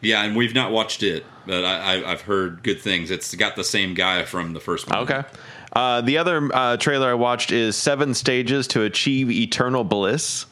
yeah, 0.00 0.24
and 0.24 0.34
we've 0.36 0.54
not 0.54 0.72
watched 0.72 1.04
it, 1.04 1.24
but 1.46 1.64
I, 1.64 1.94
I, 2.02 2.10
I've 2.12 2.22
heard 2.22 2.64
good 2.64 2.80
things. 2.80 3.12
It's 3.12 3.32
got 3.36 3.54
the 3.54 3.64
same 3.64 3.94
guy 3.94 4.24
from 4.24 4.52
the 4.52 4.60
first 4.60 4.88
one. 4.90 4.98
Okay. 5.00 5.22
Uh, 5.72 6.00
the 6.00 6.18
other 6.18 6.48
uh, 6.54 6.76
trailer 6.78 7.10
I 7.10 7.14
watched 7.14 7.52
is 7.52 7.76
Seven 7.76 8.14
Stages 8.14 8.66
to 8.68 8.82
Achieve 8.82 9.30
Eternal 9.30 9.84
Bliss. 9.84 10.46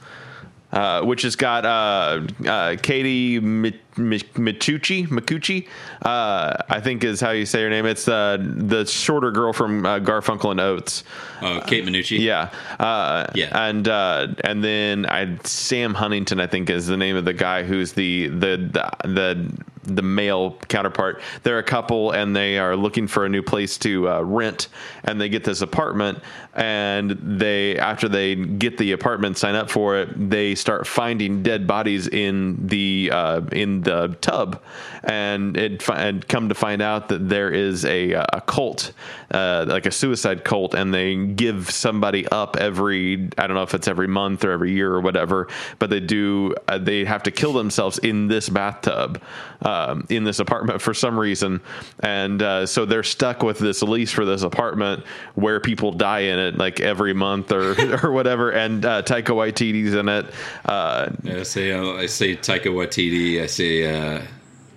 Uh, 0.74 1.02
which 1.02 1.22
has 1.22 1.36
got 1.36 1.64
uh, 1.64 2.20
uh, 2.46 2.76
Katie 2.82 3.38
Mi- 3.40 3.78
Mi- 3.96 4.18
Micucci. 4.18 5.06
Micucci, 5.06 5.68
uh, 6.02 6.56
I 6.68 6.80
think 6.80 7.04
is 7.04 7.20
how 7.20 7.30
you 7.30 7.46
say 7.46 7.62
her 7.62 7.70
name. 7.70 7.86
It's 7.86 8.08
uh, 8.08 8.38
the 8.40 8.84
shorter 8.84 9.30
girl 9.30 9.52
from 9.52 9.86
uh, 9.86 10.00
Garfunkel 10.00 10.50
and 10.50 10.60
Oates. 10.60 11.04
Uh, 11.40 11.60
Kate 11.60 11.84
Minucci. 11.84 12.18
Yeah, 12.18 12.50
uh, 12.80 13.26
Yeah. 13.34 13.68
and 13.68 13.86
uh, 13.86 14.28
and 14.42 14.64
then 14.64 15.06
I 15.06 15.38
Sam 15.44 15.94
Huntington, 15.94 16.40
I 16.40 16.48
think, 16.48 16.68
is 16.70 16.86
the 16.88 16.96
name 16.96 17.16
of 17.16 17.24
the 17.24 17.32
guy 17.34 17.62
who's 17.62 17.92
the 17.92 18.28
the 18.28 18.56
the 18.56 18.90
the, 19.08 19.52
the 19.84 20.02
male 20.02 20.56
counterpart. 20.68 21.20
They're 21.44 21.58
a 21.58 21.62
couple, 21.62 22.10
and 22.12 22.34
they 22.34 22.58
are 22.58 22.74
looking 22.74 23.06
for 23.06 23.26
a 23.26 23.28
new 23.28 23.42
place 23.42 23.76
to 23.78 24.08
uh, 24.08 24.20
rent, 24.22 24.68
and 25.04 25.20
they 25.20 25.28
get 25.28 25.44
this 25.44 25.60
apartment, 25.60 26.18
and 26.54 27.10
they 27.20 27.76
after 27.78 28.08
they 28.08 28.36
get 28.36 28.78
the 28.78 28.92
apartment, 28.92 29.36
sign 29.36 29.56
up 29.56 29.68
for 29.68 29.98
it, 29.98 30.30
they 30.30 30.54
start 30.54 30.86
finding 30.86 31.42
dead 31.42 31.66
bodies 31.66 32.06
in 32.06 32.66
the 32.68 33.10
uh, 33.12 33.40
in 33.50 33.80
the 33.80 34.16
tub, 34.20 34.62
and 35.02 35.56
it 35.56 35.82
fi- 35.82 36.00
and 36.00 36.26
come 36.28 36.48
to 36.48 36.54
find 36.54 36.80
out 36.80 37.08
that 37.08 37.28
there 37.28 37.50
is 37.50 37.84
a 37.84 38.12
a 38.12 38.40
cult, 38.46 38.92
uh, 39.32 39.64
like 39.66 39.86
a 39.86 39.90
suicide 39.90 40.44
cult, 40.44 40.74
and 40.74 40.94
they 40.94 41.16
give 41.16 41.70
somebody 41.70 42.26
up 42.28 42.56
every 42.56 43.28
I 43.36 43.48
don't 43.48 43.56
know 43.56 43.62
if 43.62 43.74
it's 43.74 43.88
every 43.88 44.08
month 44.08 44.44
or 44.44 44.52
every 44.52 44.72
year 44.72 44.94
or 44.94 45.00
whatever, 45.00 45.48
but 45.80 45.90
they 45.90 46.00
do 46.00 46.54
uh, 46.68 46.78
they 46.78 47.04
have 47.04 47.24
to 47.24 47.32
kill 47.32 47.52
themselves 47.52 47.98
in 47.98 48.28
this 48.28 48.48
bathtub, 48.48 49.20
um, 49.62 50.06
in 50.08 50.22
this 50.22 50.38
apartment 50.38 50.80
for 50.80 50.94
some 50.94 51.18
reason, 51.18 51.60
and 52.00 52.42
uh, 52.42 52.64
so 52.64 52.84
they're 52.84 53.02
stuck 53.02 53.42
with 53.42 53.58
this 53.58 53.82
lease 53.82 54.12
for 54.12 54.24
this 54.24 54.42
apartment 54.42 55.04
where 55.34 55.58
people 55.58 55.90
die 55.90 56.20
in 56.20 56.38
it 56.38 56.43
like 56.52 56.80
every 56.80 57.14
month 57.14 57.52
or 57.52 57.74
or 58.04 58.12
whatever, 58.12 58.50
and 58.50 58.84
uh, 58.84 59.02
Taika 59.02 59.34
Waititi's 59.34 59.94
in 59.94 60.08
it. 60.08 60.26
Uh, 60.64 61.10
I 61.24 61.42
say 61.42 61.72
uh, 61.72 61.92
I 61.92 62.06
say 62.06 62.36
Taika 62.36 62.66
Waititi. 62.66 63.42
I 63.42 63.46
say 63.46 64.16
uh, 64.16 64.22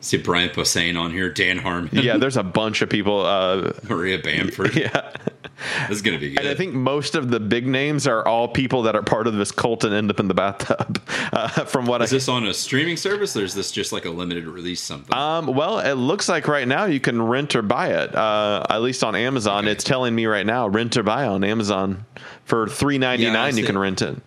see 0.02 0.18
Brian 0.18 0.50
Posehn 0.50 1.00
on 1.00 1.12
here. 1.12 1.30
Dan 1.30 1.58
Harmon. 1.58 1.90
yeah, 1.94 2.18
there's 2.18 2.38
a 2.38 2.44
bunch 2.44 2.82
of 2.82 2.90
people. 2.90 3.26
Uh, 3.26 3.74
Maria 3.84 4.20
Bamford. 4.20 4.76
yeah. 4.76 5.12
This 5.90 5.98
is 5.98 6.02
gonna 6.02 6.20
be 6.20 6.30
good. 6.32 6.40
And 6.40 6.48
I 6.48 6.54
think 6.56 6.74
most 6.74 7.16
of 7.16 7.30
the 7.32 7.40
big 7.40 7.66
names 7.68 8.06
are 8.08 8.26
all 8.28 8.48
people 8.48 8.84
that 8.84 8.96
are 8.96 9.02
part 9.02 9.26
of 9.28 9.36
this 9.36 9.52
cult 9.52 9.84
and 9.84 9.94
end 9.94 10.10
up 10.12 10.20
in 10.20 10.28
the 10.28 10.34
bathtub. 10.34 11.02
Uh, 11.34 11.50
from 11.66 11.86
what 11.86 12.02
is 12.02 12.12
I 12.14 12.16
this 12.16 12.30
on 12.30 12.46
a 12.48 12.54
streaming 12.54 12.96
service 12.96 13.36
or 13.36 13.44
is 13.44 13.54
this 13.54 13.70
just 13.72 13.92
like 13.92 14.06
a 14.06 14.10
limited 14.10 14.46
release 14.48 14.80
something? 14.82 15.14
um, 15.14 15.48
well, 15.48 15.80
it 15.80 15.94
looks 15.96 16.30
like 16.30 16.48
right 16.48 16.66
now 16.68 16.86
you 16.86 17.02
can 17.02 17.22
rent 17.22 17.54
or 17.54 17.62
buy 17.62 17.90
it. 17.90 18.16
Uh, 18.16 18.66
at 18.70 18.82
least 18.82 19.04
on 19.04 19.14
Amazon, 19.14 19.66
Okay. 19.66 19.72
it's 19.74 19.84
telling 19.84 20.16
me 20.16 20.26
right 20.26 20.46
now 20.46 20.68
rent 20.70 20.96
or 20.96 21.04
buy 21.04 21.26
on 21.28 21.44
Amazon 21.44 22.06
for 22.46 22.68
three 22.68 22.98
ninety 22.98 23.26
Yeah, 23.26 23.42
I 23.44 23.50
you 23.50 23.66
can 23.66 23.78
rent 23.78 24.02
it. 24.02 24.18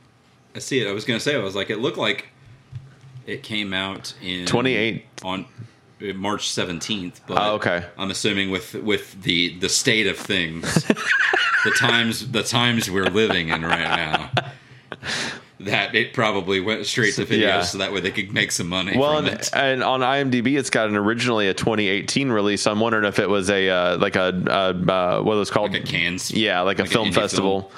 I 0.55 0.59
see 0.59 0.81
it. 0.81 0.89
I 0.89 0.93
was 0.93 1.07
gonna 1.07 1.21
say 1.21 1.35
I 1.35 1.39
was 1.39 1.55
like 1.57 1.71
it 1.71 1.79
looked 1.79 1.97
like 1.99 2.29
it 3.27 3.43
came 3.43 3.73
out 3.73 4.13
in 4.23 4.45
28. 4.45 5.07
on 5.25 5.41
uh, 5.41 5.45
March 6.15 6.49
seventeenth. 6.49 7.21
But 7.27 7.39
Oh, 7.41 7.55
okay. 7.57 7.85
I'm 7.99 8.11
assuming 8.11 8.51
with 8.51 8.75
with 8.75 9.23
the 9.23 9.59
the 9.59 9.69
state 9.69 10.07
of 10.07 10.17
things, 10.19 10.85
the 11.65 11.71
times 11.79 12.31
the 12.33 12.43
times 12.43 12.91
we're 12.91 13.05
living 13.05 13.49
in 13.49 13.63
right 13.63 13.79
now. 13.81 14.31
That 15.61 15.95
it 15.95 16.15
probably 16.15 16.59
went 16.59 16.87
straight 16.87 17.15
to 17.17 17.27
video, 17.27 17.47
Yeah. 17.49 17.61
so 17.63 17.77
that 17.79 17.93
way 17.93 18.01
they 18.01 18.11
could 18.11 18.33
make 18.33 18.51
some 18.51 18.67
money 18.67 18.97
Well, 18.97 19.17
from 19.19 19.27
and, 19.27 19.41
it. 19.41 19.51
and 19.53 19.83
on 19.85 20.01
IMDb, 20.01 20.59
it's 20.59 20.71
got 20.71 20.89
an 20.89 20.97
originally 20.97 21.49
a 21.49 21.55
2018 21.55 22.31
release. 22.31 22.67
I'm 22.67 22.81
wondering 22.81 23.05
if 23.05 23.19
it 23.19 23.29
was 23.29 23.51
a 23.51 23.69
uh, 23.69 23.99
like 23.99 24.17
a 24.17 24.43
uh, 24.49 24.91
uh, 24.91 25.23
what 25.23 25.37
was 25.37 25.51
called 25.51 25.73
Like 25.75 25.83
a 25.83 25.87
Cannes? 25.87 26.31
yeah, 26.31 26.63
like 26.63 26.79
a 26.79 26.83
Like 26.85 26.89
an 26.91 26.93
film 26.95 27.13
festival. 27.13 27.71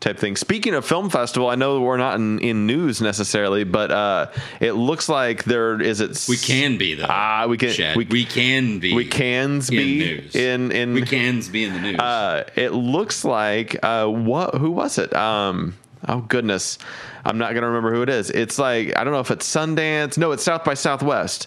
Type 0.00 0.18
thing. 0.18 0.34
Speaking 0.34 0.72
of 0.72 0.86
film 0.86 1.10
festival, 1.10 1.50
I 1.50 1.56
know 1.56 1.78
we're 1.82 1.98
not 1.98 2.14
in, 2.14 2.38
in 2.38 2.66
news 2.66 3.02
necessarily, 3.02 3.64
but 3.64 3.90
uh, 3.90 4.30
it 4.58 4.72
looks 4.72 5.10
like 5.10 5.44
there 5.44 5.78
is 5.78 6.00
it. 6.00 6.24
We 6.26 6.38
can 6.38 6.78
be 6.78 6.94
though. 6.94 7.04
Ah, 7.06 7.44
we 7.46 7.58
can- 7.58 7.70
Chad. 7.74 7.96
we- 7.98 8.06
We, 8.06 8.24
can 8.24 8.78
be. 8.78 8.94
we 8.94 9.04
cans 9.04 9.68
in 9.68 9.76
be 9.76 9.98
news. 9.98 10.34
in 10.34 10.72
in 10.72 10.94
we 10.94 11.02
cans 11.02 11.50
be 11.50 11.64
in 11.64 11.74
the 11.74 11.80
news. 11.80 11.98
uh, 12.00 12.44
it 12.56 12.72
looks 12.72 13.26
like 13.26 13.76
uh, 13.84 14.06
what? 14.06 14.54
Who 14.54 14.70
was 14.70 14.96
it? 14.96 15.12
Um, 15.14 15.74
oh 16.08 16.20
goodness, 16.22 16.78
I'm 17.26 17.36
not 17.36 17.52
gonna 17.52 17.66
remember 17.68 17.92
who 17.94 18.00
it 18.00 18.08
is. 18.08 18.30
It's 18.30 18.58
like 18.58 18.96
I 18.96 19.04
don't 19.04 19.12
know 19.12 19.20
if 19.20 19.30
it's 19.30 19.46
Sundance. 19.46 20.16
No, 20.16 20.32
it's 20.32 20.42
South 20.42 20.64
by 20.64 20.72
Southwest 20.72 21.46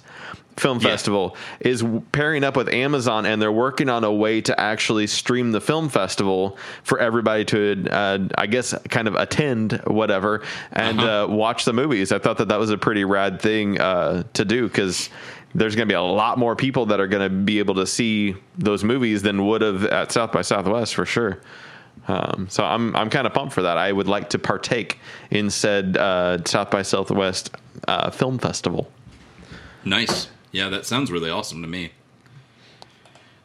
Film 0.57 0.79
Yeah. 0.79 0.89
Festival 0.89 1.35
is 1.59 1.83
pairing 2.11 2.43
up 2.43 2.55
with 2.55 2.69
Amazon, 2.69 3.25
and 3.25 3.41
they're 3.41 3.51
working 3.51 3.89
on 3.89 4.03
a 4.03 4.11
way 4.11 4.39
to 4.41 4.59
actually 4.59 5.07
stream 5.07 5.51
the 5.51 5.59
film 5.61 5.89
festival 5.89 6.57
for 6.83 6.99
everybody 6.99 7.43
to, 7.45 7.87
uh, 7.89 8.19
I 8.37 8.45
guess, 8.47 8.73
kind 8.89 9.07
of 9.07 9.15
attend 9.15 9.81
whatever 9.87 10.41
and 10.71 10.99
Uh-huh. 10.99 11.23
uh, 11.23 11.27
watch 11.27 11.65
the 11.65 11.73
movies. 11.73 12.11
I 12.11 12.19
thought 12.19 12.37
that 12.37 12.49
that 12.49 12.59
was 12.59 12.69
a 12.69 12.77
pretty 12.77 13.03
rad 13.03 13.41
thing 13.41 13.79
uh, 13.79 14.23
to 14.33 14.45
do 14.45 14.67
because. 14.67 15.09
There's 15.55 15.75
going 15.75 15.87
to 15.87 15.91
be 15.91 15.95
a 15.95 16.01
lot 16.01 16.39
more 16.39 16.55
people 16.55 16.87
that 16.87 16.99
are 16.99 17.05
going 17.05 17.21
to 17.21 17.29
be 17.29 17.59
able 17.59 17.75
to 17.75 17.85
see 17.85 18.35
those 18.57 18.83
movies 18.83 19.21
than 19.21 19.45
would 19.45 19.61
have 19.61 19.85
at 19.85 20.11
South 20.11 20.31
by 20.31 20.41
Southwest 20.41 20.95
for 20.95 21.05
sure. 21.05 21.41
Um, 22.07 22.47
so 22.49 22.63
I'm 22.65 22.95
I'm 22.95 23.11
kind 23.11 23.27
of 23.27 23.35
pumped 23.35 23.53
for 23.53 23.61
that. 23.61 23.77
I 23.77 23.91
would 23.91 24.07
like 24.07 24.31
to 24.31 24.39
partake 24.39 24.97
in 25.29 25.51
said 25.51 25.95
uh, 25.95 26.43
South 26.45 26.71
by 26.71 26.81
Southwest 26.81 27.51
uh, 27.87 28.09
film 28.09 28.39
festival. 28.39 28.89
Nice. 29.85 30.27
Yeah, 30.53 30.69
that 30.69 30.85
sounds 30.85 31.11
really 31.11 31.31
awesome 31.31 31.61
to 31.63 31.67
me. 31.67 31.91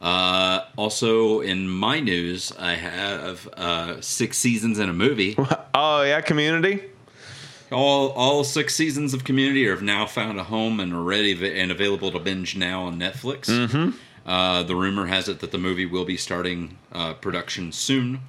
Uh, 0.01 0.61
also, 0.77 1.41
in 1.41 1.69
my 1.69 1.99
news, 1.99 2.53
I 2.59 2.75
have 2.75 3.49
uh, 3.55 4.01
six 4.01 4.39
seasons 4.39 4.79
in 4.79 4.89
a 4.89 4.93
movie. 4.93 5.37
Oh 5.81 6.03
yeah, 6.03 6.21
Community. 6.21 6.83
all 7.71 8.09
all 8.09 8.43
six 8.43 8.75
seasons 8.75 9.15
of 9.15 9.23
Community 9.23 9.69
have 9.69 9.81
now 9.81 10.07
found 10.07 10.41
a 10.41 10.43
home 10.43 10.81
and 10.81 10.93
are 10.93 11.03
ready 11.03 11.61
and 11.61 11.71
available 11.71 12.11
to 12.11 12.19
binge 12.19 12.57
now 12.57 12.83
on 12.83 12.99
Netflix. 12.99 13.43
Mm-hmm. 13.47 13.91
Uh, 14.27 14.65
the 14.65 14.75
rumor 14.75 15.07
has 15.07 15.29
it 15.29 15.39
that 15.39 15.53
the 15.53 15.59
movie 15.59 15.87
will 15.87 16.05
be 16.05 16.17
starting 16.17 16.79
uh, 16.91 17.15
production 17.15 17.71
soon. 17.71 18.21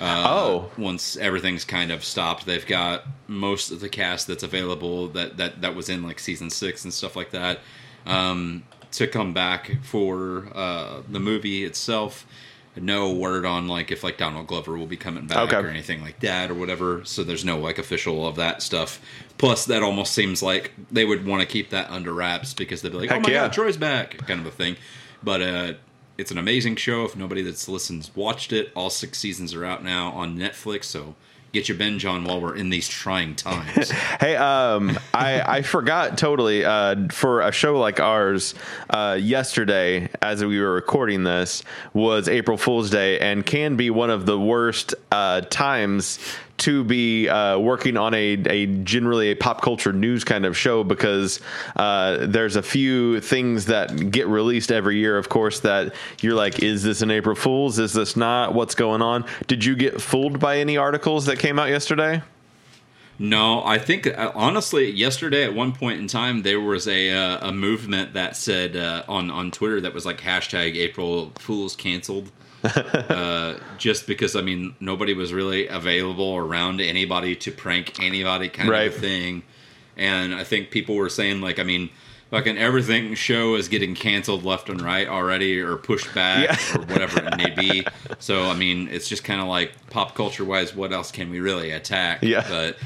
Uh, 0.00 0.24
oh, 0.26 0.70
once 0.76 1.16
everything's 1.16 1.64
kind 1.64 1.92
of 1.92 2.02
stopped, 2.02 2.44
they've 2.44 2.66
got 2.66 3.04
most 3.28 3.70
of 3.70 3.78
the 3.78 3.88
cast 3.88 4.26
that's 4.26 4.42
available 4.42 5.06
that 5.08 5.36
that 5.36 5.60
that 5.60 5.76
was 5.76 5.88
in 5.88 6.02
like 6.02 6.18
season 6.18 6.50
six 6.50 6.82
and 6.82 6.92
stuff 6.92 7.14
like 7.14 7.30
that 7.30 7.60
um, 8.06 8.64
to 8.92 9.06
come 9.06 9.32
back 9.32 9.78
for 9.82 10.48
uh, 10.54 11.02
the 11.08 11.20
movie 11.20 11.64
itself. 11.64 12.26
No 12.76 13.12
word 13.12 13.44
on 13.44 13.66
like 13.66 13.90
if 13.90 14.04
like 14.04 14.16
Donald 14.16 14.46
Glover 14.46 14.78
will 14.78 14.86
be 14.86 14.96
coming 14.96 15.26
back 15.26 15.38
Okay. 15.52 15.56
or 15.56 15.66
anything 15.68 16.00
like 16.02 16.20
that 16.20 16.50
or 16.50 16.54
whatever. 16.54 17.04
So 17.04 17.24
there's 17.24 17.44
no 17.44 17.58
like 17.58 17.78
official 17.78 18.26
of 18.26 18.36
that 18.36 18.62
stuff. 18.62 19.00
Plus, 19.38 19.64
that 19.66 19.82
almost 19.82 20.12
seems 20.12 20.40
like 20.42 20.72
they 20.90 21.04
would 21.04 21.26
want 21.26 21.40
to 21.40 21.46
keep 21.46 21.70
that 21.70 21.90
under 21.90 22.12
wraps 22.14 22.54
because 22.54 22.80
they'd 22.80 22.92
be 22.92 22.98
like, 22.98 23.10
"Oh 23.10 23.18
my 23.20 23.28
yeah. 23.28 23.42
god, 23.46 23.52
Troy's 23.52 23.76
back," 23.76 24.16
kind 24.26 24.40
of 24.40 24.46
a 24.46 24.50
thing. 24.52 24.76
But 25.22 25.42
uh, 25.42 25.72
it's 26.16 26.30
an 26.30 26.38
amazing 26.38 26.76
show. 26.76 27.04
If 27.04 27.16
nobody 27.16 27.42
that's 27.42 27.68
listened 27.68 28.08
watched 28.14 28.52
it, 28.52 28.70
all 28.76 28.88
six 28.88 29.18
seasons 29.18 29.52
are 29.52 29.64
out 29.64 29.82
now 29.82 30.12
on 30.12 30.38
Netflix. 30.38 30.84
So 30.84 31.16
get 31.52 31.68
your 31.68 31.76
binge 31.76 32.04
on 32.04 32.24
while 32.24 32.40
we're 32.40 32.54
in 32.54 32.70
these 32.70 32.88
trying 32.88 33.34
times. 33.34 33.90
hey, 34.20 34.36
um, 34.36 34.98
I 35.12 35.58
I 35.58 35.62
forgot 35.62 36.18
totally 36.18 36.64
uh, 36.64 37.08
for 37.10 37.40
a 37.40 37.52
show 37.52 37.78
like 37.78 38.00
ours. 38.00 38.54
Uh, 38.88 39.18
yesterday, 39.20 40.08
as 40.22 40.44
we 40.44 40.60
were 40.60 40.72
recording 40.72 41.24
this, 41.24 41.62
was 41.92 42.28
April 42.28 42.56
Fool's 42.56 42.90
Day, 42.90 43.18
and 43.18 43.44
can 43.44 43.76
be 43.76 43.90
one 43.90 44.10
of 44.10 44.26
the 44.26 44.38
worst 44.38 44.94
uh, 45.10 45.40
times 45.42 46.18
to 46.60 46.84
be 46.84 47.28
uh, 47.28 47.58
working 47.58 47.96
on 47.96 48.14
a, 48.14 48.32
a 48.46 48.66
generally 48.66 49.30
a 49.30 49.34
pop 49.34 49.62
culture 49.62 49.92
news 49.92 50.24
kind 50.24 50.46
of 50.46 50.56
show 50.56 50.84
because 50.84 51.40
uh, 51.76 52.26
there's 52.26 52.56
a 52.56 52.62
few 52.62 53.20
things 53.20 53.66
that 53.66 54.10
get 54.10 54.26
released 54.28 54.70
every 54.70 54.98
year, 54.98 55.16
of 55.18 55.28
course, 55.28 55.60
that 55.60 55.94
you're 56.20 56.34
like, 56.34 56.62
is 56.62 56.82
this 56.82 57.02
an 57.02 57.10
April 57.10 57.34
Fool's? 57.36 57.78
Is 57.78 57.92
this 57.92 58.16
not? 58.16 58.54
What's 58.54 58.74
going 58.74 59.02
on? 59.02 59.24
Did 59.46 59.64
you 59.64 59.74
get 59.74 60.00
fooled 60.00 60.38
by 60.38 60.58
any 60.58 60.76
articles 60.76 61.26
that 61.26 61.38
came 61.38 61.58
out 61.58 61.68
yesterday? 61.68 62.22
No, 63.18 63.62
I 63.66 63.76
think 63.76 64.06
uh, 64.06 64.32
honestly, 64.34 64.90
yesterday 64.90 65.44
at 65.44 65.54
one 65.54 65.72
point 65.72 66.00
in 66.00 66.06
time 66.06 66.40
there 66.40 66.58
was 66.58 66.88
a 66.88 67.10
uh, 67.10 67.48
a 67.48 67.52
movement 67.52 68.14
that 68.14 68.34
said 68.34 68.76
uh, 68.76 69.02
on 69.08 69.30
on 69.30 69.50
Twitter 69.50 69.78
that 69.82 69.92
was 69.92 70.06
like 70.06 70.22
hashtag 70.22 70.74
April 70.76 71.30
Fools 71.38 71.76
canceled. 71.76 72.30
uh, 72.64 73.54
just 73.78 74.06
because 74.06 74.36
I 74.36 74.42
mean 74.42 74.74
nobody 74.80 75.14
was 75.14 75.32
really 75.32 75.66
available 75.68 76.36
around 76.36 76.80
anybody 76.80 77.34
to 77.36 77.50
prank 77.52 78.00
anybody 78.02 78.48
kind 78.48 78.68
Right. 78.68 78.88
of 78.88 78.94
thing, 78.96 79.42
and 79.96 80.34
I 80.34 80.44
think 80.44 80.70
people 80.70 80.94
were 80.96 81.08
saying 81.08 81.40
like 81.40 81.58
I 81.58 81.62
mean. 81.64 81.90
Fucking 82.30 82.58
everything 82.58 83.16
show 83.16 83.56
is 83.56 83.66
getting 83.66 83.96
canceled 83.96 84.44
left 84.44 84.68
and 84.68 84.80
right 84.80 85.08
already, 85.08 85.58
or 85.60 85.74
pushed 85.74 86.14
back, 86.14 86.44
Yeah. 86.44 86.78
or 86.78 86.82
whatever 86.84 87.18
it 87.24 87.36
may 87.36 87.50
be. 87.50 87.84
So, 88.20 88.44
I 88.44 88.54
mean, 88.54 88.86
it's 88.86 89.08
just 89.08 89.24
kind 89.24 89.40
of 89.40 89.48
like 89.48 89.72
pop 89.90 90.14
culture 90.14 90.44
wise, 90.44 90.72
what 90.72 90.92
else 90.92 91.10
can 91.10 91.28
we 91.30 91.40
really 91.40 91.72
attack? 91.72 92.22
Yeah. 92.22 92.46
But 92.48 92.76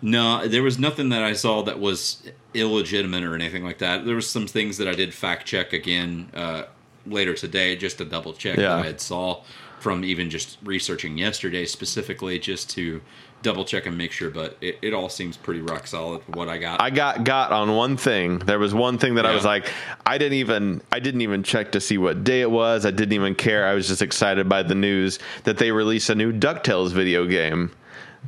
no, 0.00 0.48
there 0.48 0.62
was 0.62 0.78
nothing 0.78 1.10
that 1.10 1.22
I 1.22 1.34
saw 1.34 1.60
that 1.64 1.78
was 1.78 2.22
illegitimate 2.54 3.22
or 3.22 3.34
anything 3.34 3.64
like 3.64 3.76
that. 3.80 4.06
There 4.06 4.14
was 4.14 4.30
some 4.30 4.46
things 4.46 4.78
that 4.78 4.88
I 4.88 4.92
did 4.94 5.12
fact 5.12 5.44
check 5.46 5.74
again 5.74 6.30
uh, 6.32 6.62
later 7.08 7.34
today 7.34 7.76
just 7.76 7.98
to 7.98 8.04
double 8.04 8.32
check 8.32 8.56
Yeah. 8.56 8.76
that 8.76 8.78
I 8.84 8.86
had 8.86 9.00
saw 9.00 9.42
from 9.80 10.04
even 10.04 10.30
just 10.30 10.58
researching 10.64 11.18
yesterday 11.18 11.64
specifically 11.66 12.38
just 12.38 12.70
to 12.70 13.00
double 13.42 13.64
check 13.64 13.86
and 13.86 13.96
make 13.96 14.10
sure, 14.10 14.30
but 14.30 14.56
it, 14.60 14.78
it 14.82 14.94
all 14.94 15.08
seems 15.08 15.36
pretty 15.36 15.60
rock 15.60 15.86
solid 15.86 16.22
what 16.34 16.48
I 16.48 16.58
got. 16.58 16.80
I 16.80 16.90
got 16.90 17.22
got 17.24 17.52
on 17.52 17.76
one 17.76 17.96
thing. 17.96 18.38
There 18.40 18.58
was 18.58 18.74
one 18.74 18.98
thing 18.98 19.16
that 19.16 19.26
I 19.26 19.34
was 19.34 19.44
like, 19.44 19.70
I 20.04 20.18
didn't 20.18 20.38
even 20.38 20.80
I 20.90 20.98
didn't 20.98 21.20
even 21.20 21.42
check 21.42 21.72
to 21.72 21.80
see 21.80 21.98
what 21.98 22.24
day 22.24 22.40
it 22.40 22.50
was. 22.50 22.84
I 22.86 22.90
didn't 22.90 23.12
even 23.12 23.34
care. 23.34 23.66
I 23.66 23.74
was 23.74 23.86
just 23.86 24.02
excited 24.02 24.48
by 24.48 24.62
the 24.62 24.74
news 24.74 25.18
that 25.44 25.58
they 25.58 25.70
released 25.70 26.08
a 26.10 26.14
new 26.14 26.32
DuckTales 26.32 26.92
video 26.92 27.26
game 27.26 27.70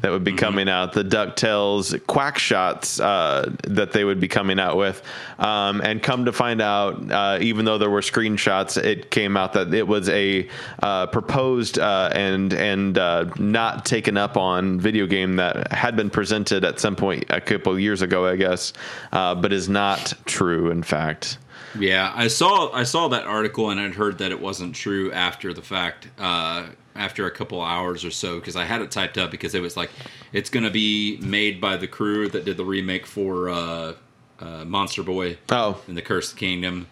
that 0.02 0.10
would 0.10 0.24
be 0.24 0.30
Mm-hmm. 0.32 0.38
coming 0.38 0.68
out. 0.68 0.92
The 0.92 1.02
DuckTales 1.04 2.06
Quack 2.06 2.38
Shots 2.38 3.00
uh, 3.00 3.52
that 3.64 3.92
they 3.92 4.04
would 4.04 4.20
be 4.20 4.28
coming 4.28 4.60
out 4.60 4.76
with. 4.76 5.02
Um, 5.38 5.80
and 5.80 6.02
come 6.02 6.24
to 6.26 6.32
find 6.32 6.60
out, 6.60 7.10
uh, 7.10 7.38
even 7.40 7.64
though 7.64 7.78
there 7.78 7.90
were 7.90 8.00
screenshots, 8.00 8.82
it 8.82 9.10
came 9.10 9.36
out 9.36 9.52
that 9.54 9.72
it 9.74 9.86
was 9.86 10.08
a 10.08 10.48
uh, 10.82 11.06
proposed 11.08 11.78
uh, 11.78 12.10
and 12.14 12.52
and 12.52 12.98
uh, 12.98 13.24
not 13.38 13.84
taken 13.84 14.16
up 14.16 14.36
on 14.36 14.78
video 14.80 15.06
game 15.06 15.36
that 15.36 15.72
had 15.72 15.96
been 15.96 16.10
presented 16.10 16.64
at 16.64 16.78
some 16.80 16.96
point 16.96 17.24
a 17.30 17.40
couple 17.40 17.78
years 17.78 18.02
ago, 18.02 18.26
I 18.26 18.36
guess, 18.36 18.72
uh, 19.12 19.34
but 19.34 19.52
is 19.52 19.68
not 19.68 20.12
true. 20.26 20.70
In 20.70 20.82
fact, 20.82 21.38
Yeah, 21.78 22.12
I 22.14 22.28
saw 22.28 22.70
I 22.72 22.82
saw 22.84 23.08
that 23.08 23.24
article 23.26 23.70
and 23.70 23.78
I'd 23.80 23.94
heard 23.94 24.18
that 24.18 24.30
it 24.32 24.40
wasn't 24.40 24.74
true 24.74 25.12
after 25.12 25.52
the 25.52 25.62
fact, 25.62 26.08
uh, 26.18 26.66
after 26.98 27.26
a 27.26 27.30
couple 27.30 27.62
hours 27.62 28.04
or 28.04 28.10
so, 28.10 28.38
because 28.38 28.56
I 28.56 28.64
had 28.64 28.82
it 28.82 28.90
typed 28.90 29.16
up 29.16 29.30
because 29.30 29.54
it 29.54 29.62
was 29.62 29.76
like 29.76 29.90
it's 30.32 30.50
going 30.50 30.64
to 30.64 30.70
be 30.70 31.18
made 31.22 31.60
by 31.60 31.76
the 31.76 31.86
crew 31.86 32.28
that 32.28 32.44
did 32.44 32.56
the 32.56 32.64
remake 32.64 33.06
for 33.06 33.48
uh, 33.48 33.92
uh, 34.40 34.64
Monster 34.64 35.02
Boy 35.02 35.38
oh, 35.50 35.80
and 35.86 35.96
the 35.96 36.02
Cursed 36.02 36.36
Kingdom, 36.36 36.88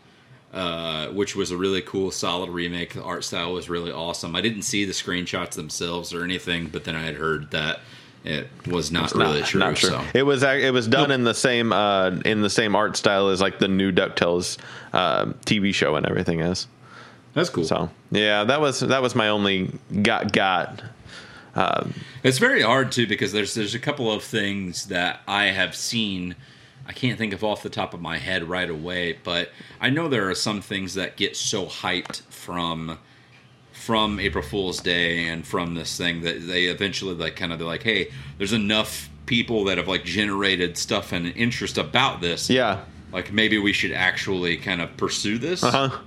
uh, 0.53 1.09
which 1.09 1.37
was 1.37 1.51
a 1.51 1.57
really 1.57 1.83
cool, 1.83 2.11
solid 2.11 2.51
remake. 2.51 2.95
The 2.95 3.03
art 3.03 3.25
style 3.25 3.53
was 3.53 3.69
really 3.69 3.93
awesome. 3.93 4.35
I 4.35 4.41
didn't 4.41 4.63
see 4.63 4.85
the 4.85 4.93
screenshots 4.93 5.53
themselves 5.53 6.15
or 6.15 6.25
anything, 6.25 6.69
but 6.69 6.85
then 6.85 6.95
I 6.95 7.03
had 7.03 7.17
heard 7.17 7.51
that 7.51 7.81
it 8.25 8.49
was 8.67 8.91
not 8.91 9.15
really 9.15 9.43
true. 9.43 9.61
not 9.61 9.77
true. 9.77 9.91
So. 9.91 10.05
It 10.13 10.25
was 10.25 10.43
it 10.43 10.73
was 10.73 10.89
done 10.89 11.11
Nope. 11.11 11.15
in 11.15 11.25
the 11.25 11.35
same 11.35 11.73
uh, 11.73 12.11
in 12.25 12.43
the 12.43 12.51
same 12.51 12.75
art 12.75 12.97
style 12.97 13.29
as 13.29 13.41
like 13.41 13.61
the 13.61 13.69
new 13.69 13.93
Ducktales 13.93 14.59
uh, 14.93 15.27
TV 15.45 15.73
show 15.73 15.95
and 15.95 16.05
everything 16.07 16.41
is. 16.41 16.67
That's 17.37 17.51
cool. 17.51 17.65
So 17.65 17.91
yeah, 18.11 18.45
that 18.45 18.63
was 18.63 18.81
that 18.81 19.03
was 19.03 19.15
my 19.15 19.29
only 19.29 19.71
got 20.03 20.33
got. 20.33 20.83
It's 22.23 22.39
very 22.39 22.63
hard 22.63 22.91
too 22.93 23.07
because 23.07 23.33
there's 23.33 23.53
there's 23.53 23.75
a 23.75 23.79
couple 23.79 24.11
of 24.11 24.25
things 24.25 24.87
that 24.87 25.21
I 25.29 25.47
have 25.47 25.77
seen. 25.77 26.35
I 26.89 26.93
can't 26.93 27.19
think 27.19 27.35
of 27.35 27.45
off 27.45 27.63
the 27.63 27.69
top 27.69 27.93
of 27.93 28.01
my 28.01 28.17
head 28.17 28.45
right 28.45 28.71
away, 28.71 29.19
but 29.23 29.51
I 29.83 29.91
know 29.91 30.09
there 30.09 30.31
are 30.31 30.35
some 30.35 30.63
things 30.63 30.95
that 30.95 31.17
get 31.19 31.37
so 31.37 31.67
hyped 31.67 32.23
from 32.23 32.99
from 33.71 34.19
April 34.19 34.43
Fool's 34.43 34.81
Day 34.81 35.29
and 35.29 35.47
from 35.47 35.75
this 35.75 35.95
thing 35.99 36.23
that 36.23 36.47
they 36.47 36.65
eventually 36.65 37.15
like 37.15 37.37
kind 37.37 37.53
of 37.53 37.59
they're 37.59 37.69
like, 37.69 37.83
hey, 37.83 38.11
there's 38.39 38.55
enough 38.55 39.11
people 39.27 39.65
that 39.65 39.77
have 39.77 39.89
like 39.89 40.05
generated 40.05 40.79
stuff 40.79 41.13
and 41.13 41.27
interest 41.37 41.77
about 41.77 42.23
this. 42.23 42.49
Yeah. 42.49 42.81
Like 43.13 43.31
maybe 43.31 43.59
we 43.59 43.75
should 43.75 43.93
actually 43.93 44.57
kind 44.57 44.81
of 44.81 44.97
pursue 44.97 45.37
this. 45.37 45.63
Uh 45.63 45.71
huh. 45.71 45.99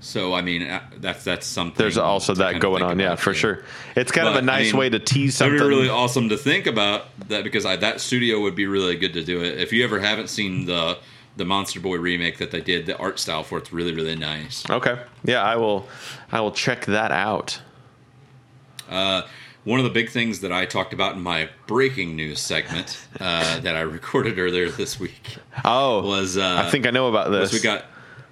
So 0.00 0.34
I 0.34 0.42
mean, 0.42 0.62
uh, 0.62 0.80
that's 0.98 1.24
that's 1.24 1.46
something. 1.46 1.76
There's 1.78 1.98
also 1.98 2.34
that 2.34 2.60
going 2.60 2.82
on. 2.82 2.98
Yeah, 2.98 3.16
for 3.16 3.34
sure. 3.34 3.64
It's 3.96 4.12
kind 4.12 4.28
of 4.28 4.34
a 4.34 4.38
a 4.38 4.42
I 4.42 4.44
nice 4.44 4.72
mean, 4.72 4.80
way 4.80 4.88
to 4.90 4.98
tease 4.98 5.36
something. 5.36 5.58
be 5.58 5.64
really 5.64 5.88
awesome 5.88 6.28
to 6.28 6.36
think 6.36 6.66
about 6.66 7.06
that 7.28 7.42
because 7.44 7.64
I, 7.64 7.76
that 7.76 8.00
studio 8.00 8.40
would 8.40 8.54
be 8.54 8.66
really 8.66 8.96
good 8.96 9.14
to 9.14 9.24
do 9.24 9.42
it. 9.42 9.58
If 9.58 9.72
you 9.72 9.82
ever 9.84 9.98
haven't 9.98 10.28
seen 10.28 10.66
the 10.66 10.98
the 11.36 11.44
Monster 11.44 11.80
Boy 11.80 11.96
remake 11.96 12.38
that 12.38 12.50
they 12.50 12.60
did, 12.60 12.86
the 12.86 12.96
art 12.98 13.18
style 13.18 13.42
for 13.42 13.58
it's 13.58 13.72
really 13.72 13.94
really 13.94 14.16
nice. 14.16 14.68
Okay. 14.70 14.98
Yeah, 15.24 15.42
I 15.42 15.56
will. 15.56 15.88
I 16.30 16.40
will 16.40 16.52
check 16.52 16.86
that 16.86 17.10
out. 17.10 17.60
Uh, 18.88 19.22
one 19.64 19.80
of 19.80 19.84
the 19.84 19.90
big 19.90 20.10
things 20.10 20.40
that 20.40 20.52
I 20.52 20.64
talked 20.66 20.92
about 20.92 21.16
in 21.16 21.22
my 21.22 21.48
breaking 21.66 22.14
news 22.14 22.38
segment 22.38 23.04
uh, 23.18 23.58
that 23.60 23.74
I 23.74 23.80
recorded 23.98 24.38
earlier 24.38 24.70
this 24.70 25.00
week 25.00 25.38
Oh, 25.64 26.02
was 26.06 26.36
uh, 26.36 26.62
I 26.64 26.70
think 26.70 26.86
I 26.86 26.90
know 26.90 27.08
about 27.08 27.30
this. 27.32 27.52
was 27.52 27.54
we 27.54 27.60
got 27.60 27.84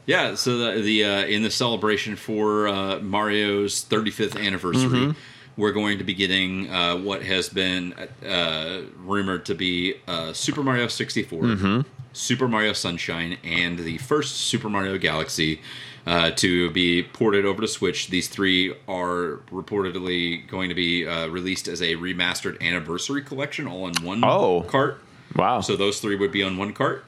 yeah 0.07 0.35
so 0.35 0.59
the, 0.59 0.81
the 0.83 1.05
uh, 1.05 1.25
in 1.27 1.43
the 1.43 1.51
celebration 1.51 2.17
for 2.17 2.69
uh, 2.69 2.99
mario's 3.01 3.85
35th 3.85 4.37
anniversary 4.43 4.89
Mm-hmm. 4.89 5.19
we're 5.57 5.73
going 5.73 5.99
to 5.99 6.05
be 6.05 6.15
getting 6.15 6.71
uh, 6.71 6.97
what 6.97 7.23
has 7.23 7.49
been 7.49 7.93
uh, 8.27 8.83
rumored 8.99 9.47
to 9.47 9.55
be 9.55 9.95
uh, 10.07 10.33
super 10.33 10.63
mario 10.63 10.89
64 10.89 11.43
Mm-hmm. 11.43 11.81
super 12.13 12.49
mario 12.49 12.73
sunshine 12.73 13.39
and 13.45 13.79
the 13.79 13.99
first 13.99 14.37
super 14.37 14.69
mario 14.69 14.99
galaxy 14.99 15.61
uh, 16.07 16.31
to 16.33 16.71
be 16.71 17.03
ported 17.03 17.47
over 17.47 17.63
to 17.63 17.69
switch 17.69 18.09
these 18.09 18.29
three 18.29 18.75
are 18.87 19.41
reportedly 19.51 20.47
going 20.49 20.69
to 20.69 20.75
be 20.75 21.07
uh, 21.07 21.29
released 21.29 21.67
as 21.67 21.81
a 21.81 21.95
remastered 21.97 22.61
anniversary 22.61 23.23
collection 23.23 23.67
all 23.67 23.87
in 23.89 23.95
one 24.05 24.23
Oh. 24.23 24.63
cart 24.69 25.01
wow. 25.35 25.61
so 25.63 25.77
those 25.77 26.01
three 26.01 26.15
would 26.17 26.31
be 26.33 26.43
on 26.43 26.59
one 26.59 26.73
cart. 26.75 27.05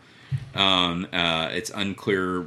Um, 0.54 1.06
uh, 1.12 1.50
it's 1.52 1.70
unclear 1.74 2.46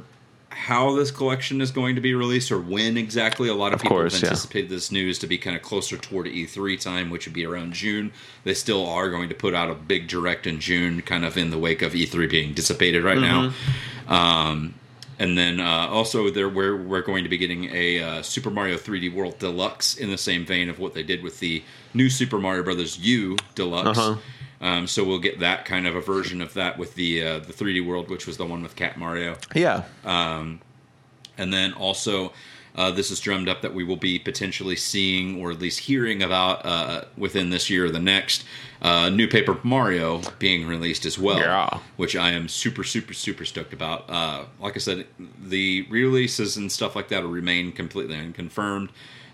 how 0.50 0.94
this 0.94 1.10
collection 1.10 1.60
is 1.60 1.70
going 1.70 1.94
to 1.94 2.00
be 2.00 2.14
released 2.14 2.50
or 2.50 2.58
when 2.58 2.96
exactly. 2.96 3.48
A 3.48 3.54
lot 3.54 3.72
of, 3.72 3.80
people 3.80 3.96
course, 3.96 4.14
have 4.14 4.22
yeah. 4.22 4.28
anticipated 4.30 4.68
this 4.68 4.92
news 4.92 5.18
to 5.20 5.26
be 5.26 5.38
kind 5.38 5.56
of 5.56 5.62
closer 5.62 5.96
toward 5.96 6.26
E3 6.26 6.80
time, 6.80 7.10
which 7.10 7.26
would 7.26 7.34
be 7.34 7.46
around 7.46 7.72
June. 7.72 8.12
They 8.44 8.54
still 8.54 8.86
are 8.86 9.10
going 9.10 9.28
to 9.28 9.34
put 9.34 9.54
out 9.54 9.70
a 9.70 9.74
big 9.74 10.08
direct 10.08 10.46
in 10.46 10.60
June, 10.60 11.02
kind 11.02 11.24
of 11.24 11.36
in 11.36 11.50
the 11.50 11.58
wake 11.58 11.82
of 11.82 11.92
E3 11.92 12.28
being 12.30 12.52
dissipated 12.52 13.04
right 13.04 13.18
now. 13.18 13.48
Mm-hmm. 13.48 14.12
Um, 14.12 14.74
and 15.20 15.36
then 15.36 15.60
uh, 15.60 15.86
also 15.88 16.30
there 16.30 16.48
we're, 16.48 16.76
we're 16.76 17.02
going 17.02 17.24
to 17.24 17.30
be 17.30 17.36
getting 17.36 17.66
a 17.74 18.02
uh, 18.02 18.22
Super 18.22 18.50
Mario 18.50 18.76
3D 18.76 19.14
World 19.14 19.38
Deluxe 19.38 19.96
in 19.96 20.10
the 20.10 20.18
same 20.18 20.44
vein 20.46 20.68
of 20.68 20.78
what 20.78 20.94
they 20.94 21.02
did 21.02 21.22
with 21.22 21.40
the 21.40 21.62
new 21.94 22.08
Super 22.08 22.38
Mario 22.38 22.62
Brothers 22.62 22.98
U 22.98 23.36
Deluxe. 23.54 23.98
Uh-huh. 23.98 24.20
Um, 24.60 24.86
so 24.86 25.04
we'll 25.04 25.18
get 25.18 25.40
that 25.40 25.64
kind 25.64 25.86
of 25.86 25.96
a 25.96 26.00
version 26.00 26.40
of 26.42 26.54
that 26.54 26.78
with 26.78 26.94
the 26.94 27.22
uh, 27.22 27.38
the 27.38 27.52
3D 27.52 27.86
World, 27.86 28.10
which 28.10 28.26
was 28.26 28.36
the 28.36 28.44
one 28.46 28.62
with 28.62 28.76
Cat 28.76 28.98
Mario, 28.98 29.36
yeah. 29.54 29.84
and 30.04 31.52
then 31.52 31.72
also. 31.72 32.32
Uh, 32.76 32.88
this 32.88 33.10
is 33.10 33.18
drummed 33.18 33.48
up 33.48 33.62
that 33.62 33.74
we 33.74 33.82
will 33.82 33.96
be 33.96 34.16
potentially 34.16 34.76
seeing, 34.76 35.42
or 35.42 35.50
at 35.50 35.58
least 35.58 35.80
hearing 35.80 36.22
about, 36.22 36.64
uh, 36.64 37.02
within 37.16 37.50
this 37.50 37.68
year 37.68 37.86
or 37.86 37.90
the 37.90 37.98
next, 37.98 38.44
uh, 38.82 39.08
new 39.10 39.28
Paper 39.28 39.58
Mario 39.62 40.22
being 40.38 40.66
released 40.66 41.04
as 41.04 41.18
well. 41.18 41.38
Yeah. 41.38 41.80
Which 41.96 42.16
I 42.16 42.30
am 42.30 42.48
super, 42.48 42.84
super, 42.84 43.12
super 43.12 43.44
stoked 43.44 43.72
about. 43.72 44.08
Uh, 44.08 44.44
like 44.60 44.76
I 44.76 44.78
said, 44.78 45.06
the 45.42 45.86
releases 45.90 46.56
and 46.56 46.70
stuff 46.70 46.96
like 46.96 47.08
that 47.08 47.22
will 47.22 47.30
remain 47.30 47.72
completely 47.72 48.16
unconfirmed, 48.16 48.90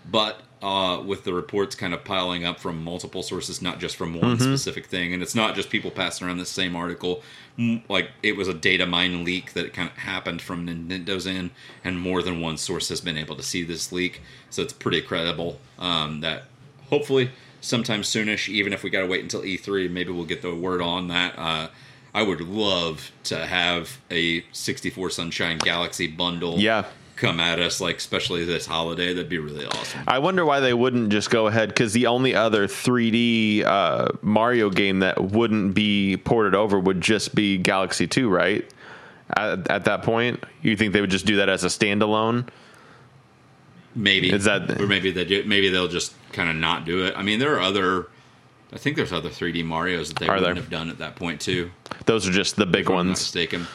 but 0.09 0.41
uh, 0.61 1.01
with 1.05 1.23
the 1.23 1.33
reports 1.33 1.75
kind 1.75 1.93
of 1.93 2.03
piling 2.03 2.43
up 2.43 2.59
from 2.59 2.83
multiple 2.83 3.21
sources, 3.21 3.61
not 3.61 3.79
just 3.79 3.95
from 3.95 4.19
one 4.19 4.39
specific 4.39 4.87
thing, 4.87 5.13
and 5.13 5.21
it's 5.21 5.35
not 5.35 5.55
just 5.55 5.69
people 5.69 5.91
passing 5.91 6.25
around 6.25 6.37
the 6.37 6.45
same 6.45 6.75
article. 6.75 7.21
Like 7.89 8.09
it 8.23 8.35
was 8.35 8.47
a 8.47 8.53
data 8.53 8.85
mine 8.85 9.23
leak 9.23 9.53
that 9.53 9.73
kind 9.73 9.89
of 9.89 9.97
happened 9.97 10.41
from 10.41 10.67
Nintendo's 10.67 11.27
end, 11.27 11.51
and 11.83 11.99
more 11.99 12.21
than 12.21 12.41
one 12.41 12.57
source 12.57 12.89
has 12.89 13.01
been 13.01 13.17
able 13.17 13.35
to 13.35 13.43
see 13.43 13.63
this 13.63 13.91
leak, 13.91 14.21
so 14.49 14.61
it's 14.63 14.73
pretty 14.73 15.01
credible. 15.01 15.59
Um, 15.77 16.21
that 16.21 16.45
hopefully 16.89 17.31
sometime 17.61 18.01
soonish, 18.01 18.49
even 18.49 18.73
if 18.73 18.83
we 18.83 18.89
got 18.89 19.01
to 19.01 19.07
wait 19.07 19.21
until 19.21 19.41
E3, 19.41 19.89
maybe 19.89 20.11
we'll 20.11 20.25
get 20.25 20.41
the 20.41 20.55
word 20.55 20.81
on 20.81 21.07
that. 21.09 21.37
Uh, 21.37 21.69
I 22.13 22.23
would 22.23 22.41
love 22.41 23.11
to 23.25 23.45
have 23.45 23.99
a 24.09 24.43
64 24.51 25.11
Sunshine 25.11 25.59
Galaxy 25.59 26.07
bundle 26.07 26.57
Yeah. 26.57 26.85
Come 27.17 27.39
at 27.39 27.59
us, 27.59 27.81
like 27.81 27.97
especially 27.97 28.45
this 28.45 28.65
holiday. 28.65 29.13
That'd 29.13 29.29
be 29.29 29.39
really 29.39 29.65
awesome. 29.65 30.01
I 30.07 30.19
wonder 30.19 30.45
why 30.45 30.59
they 30.59 30.73
wouldn't 30.73 31.09
just 31.09 31.29
go 31.29 31.47
ahead 31.47 31.69
because 31.69 31.93
the 31.93 32.07
only 32.07 32.33
other 32.35 32.67
3D 32.67 33.63
uh, 33.65 34.09
Mario 34.21 34.69
game 34.69 34.99
that 34.99 35.21
wouldn't 35.21 35.73
be 35.73 36.17
ported 36.17 36.55
over 36.55 36.79
would 36.79 37.01
just 37.01 37.35
be 37.35 37.57
Galaxy 37.57 38.07
2, 38.07 38.29
right? 38.29 38.69
At, 39.35 39.69
at 39.69 39.85
that 39.85 40.03
point, 40.03 40.43
you 40.61 40.77
think 40.77 40.93
they 40.93 41.01
would 41.01 41.09
just 41.11 41.25
do 41.25 41.35
that 41.37 41.49
as 41.49 41.63
a 41.63 41.67
standalone? 41.67 42.47
Maybe 43.95 44.31
Is 44.31 44.43
that- 44.45 44.79
or 44.79 44.85
maybe 44.87 45.11
they 45.11 45.25
do, 45.25 45.43
maybe 45.45 45.69
they'll 45.69 45.87
just 45.87 46.13
kind 46.31 46.49
of 46.49 46.55
not 46.55 46.85
do 46.85 47.03
it. 47.05 47.13
I 47.17 47.23
mean, 47.23 47.39
there 47.39 47.55
are 47.55 47.61
other. 47.61 48.07
I 48.71 48.77
think 48.77 48.95
there's 48.97 49.13
other 49.13 49.29
3D 49.29 49.63
Mario's 49.65 50.09
that 50.09 50.19
they 50.19 50.27
wouldn't 50.27 50.43
there? 50.43 50.55
have 50.55 50.69
done 50.69 50.89
at 50.89 50.97
that 50.99 51.15
point 51.15 51.39
too. 51.41 51.71
Those 52.05 52.27
are 52.27 52.31
just 52.31 52.57
the 52.57 52.65
big 52.65 52.81
If 52.81 52.89
I'm 52.89 52.93
not 52.95 52.97
ones. 53.05 53.19
mistaken. 53.19 53.65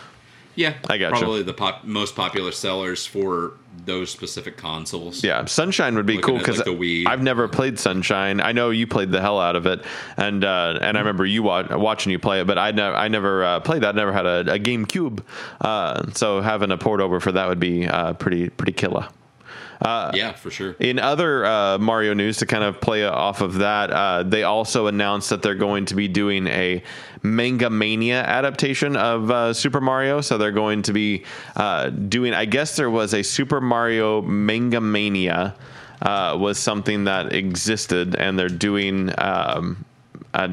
Yeah, 0.54 0.74
I 0.88 0.98
gotcha. 0.98 1.18
Probably 1.18 1.42
the 1.42 1.54
pop, 1.54 1.84
most 1.84 2.14
popular 2.14 2.52
sellers 2.52 3.06
for 3.06 3.54
those 3.84 4.10
specific 4.10 4.56
consoles. 4.56 5.24
Yeah, 5.24 5.44
Sunshine 5.46 5.94
would 5.94 6.06
be 6.06 6.16
Looking 6.16 6.38
cool 6.38 6.38
because 6.38 6.66
like. 6.66 7.06
I've 7.12 7.22
never 7.22 7.48
played 7.48 7.78
Sunshine. 7.78 8.40
I 8.40 8.52
know 8.52 8.70
you 8.70 8.86
played 8.86 9.10
the 9.10 9.20
hell 9.20 9.40
out 9.40 9.56
of 9.56 9.66
it, 9.66 9.82
and 10.16 10.44
uh, 10.44 10.78
and 10.80 10.96
I 10.96 11.00
remember 11.00 11.24
you 11.24 11.42
wa- 11.42 11.66
watching 11.70 12.12
you 12.12 12.18
play 12.18 12.40
it, 12.40 12.46
but 12.46 12.58
I 12.58 12.70
never 12.70 12.96
I 12.96 13.08
never 13.08 13.44
uh, 13.44 13.60
played 13.60 13.82
that. 13.82 13.94
I 13.94 13.98
never 13.98 14.12
had 14.12 14.26
a, 14.26 14.40
a 14.40 14.58
GameCube, 14.58 15.22
uh, 15.60 16.10
so 16.12 16.40
having 16.40 16.70
a 16.70 16.78
port 16.78 17.00
over 17.00 17.18
for 17.18 17.32
that 17.32 17.48
would 17.48 17.60
be 17.60 17.86
uh, 17.86 18.12
pretty 18.14 18.50
pretty 18.50 18.72
killer. 18.72 19.08
Yeah, 20.14 20.32
for 20.32 20.50
sure. 20.50 20.76
In 20.78 20.98
other 20.98 21.44
uh, 21.44 21.78
Mario 21.78 22.14
news, 22.14 22.38
to 22.38 22.46
kind 22.46 22.62
of 22.62 22.80
play 22.80 23.04
off 23.04 23.40
of 23.40 23.54
that, 23.54 23.90
uh, 23.90 24.22
they 24.22 24.44
also 24.44 24.86
announced 24.86 25.30
that 25.30 25.42
they're 25.42 25.54
going 25.54 25.86
to 25.86 25.96
be 25.96 26.08
doing 26.08 26.46
a 26.46 26.82
Manga 27.22 27.68
Mania 27.68 28.22
adaptation 28.22 28.96
of 28.96 29.30
uh, 29.30 29.52
Super 29.52 29.80
Mario. 29.80 30.20
So 30.20 30.38
they're 30.38 30.52
going 30.52 30.82
to 30.82 30.92
be 30.92 31.24
uh, 31.56 31.90
doing. 31.90 32.32
I 32.32 32.44
guess 32.44 32.76
there 32.76 32.90
was 32.90 33.12
a 33.12 33.22
Super 33.22 33.60
Mario 33.60 34.22
Manga 34.22 34.80
Mania 34.80 35.56
uh, 36.00 36.36
was 36.38 36.58
something 36.58 37.04
that 37.04 37.32
existed, 37.32 38.14
and 38.14 38.38
they're 38.38 38.48
doing. 38.48 39.12
Um, 39.18 39.84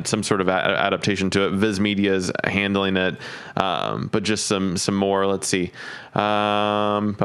some 0.04 0.24
sort 0.24 0.42
of 0.42 0.50
a- 0.50 0.52
adaptation 0.52 1.30
to 1.30 1.48
it. 1.48 1.52
Viz 1.52 1.80
Media 1.80 2.14
is 2.14 2.30
handling 2.44 2.98
it, 2.98 3.16
um, 3.56 4.10
but 4.12 4.24
just 4.24 4.46
some 4.46 4.76
some 4.76 4.94
more. 4.96 5.26
Let's 5.26 5.48
see. 5.48 5.72
Um. 6.14 7.16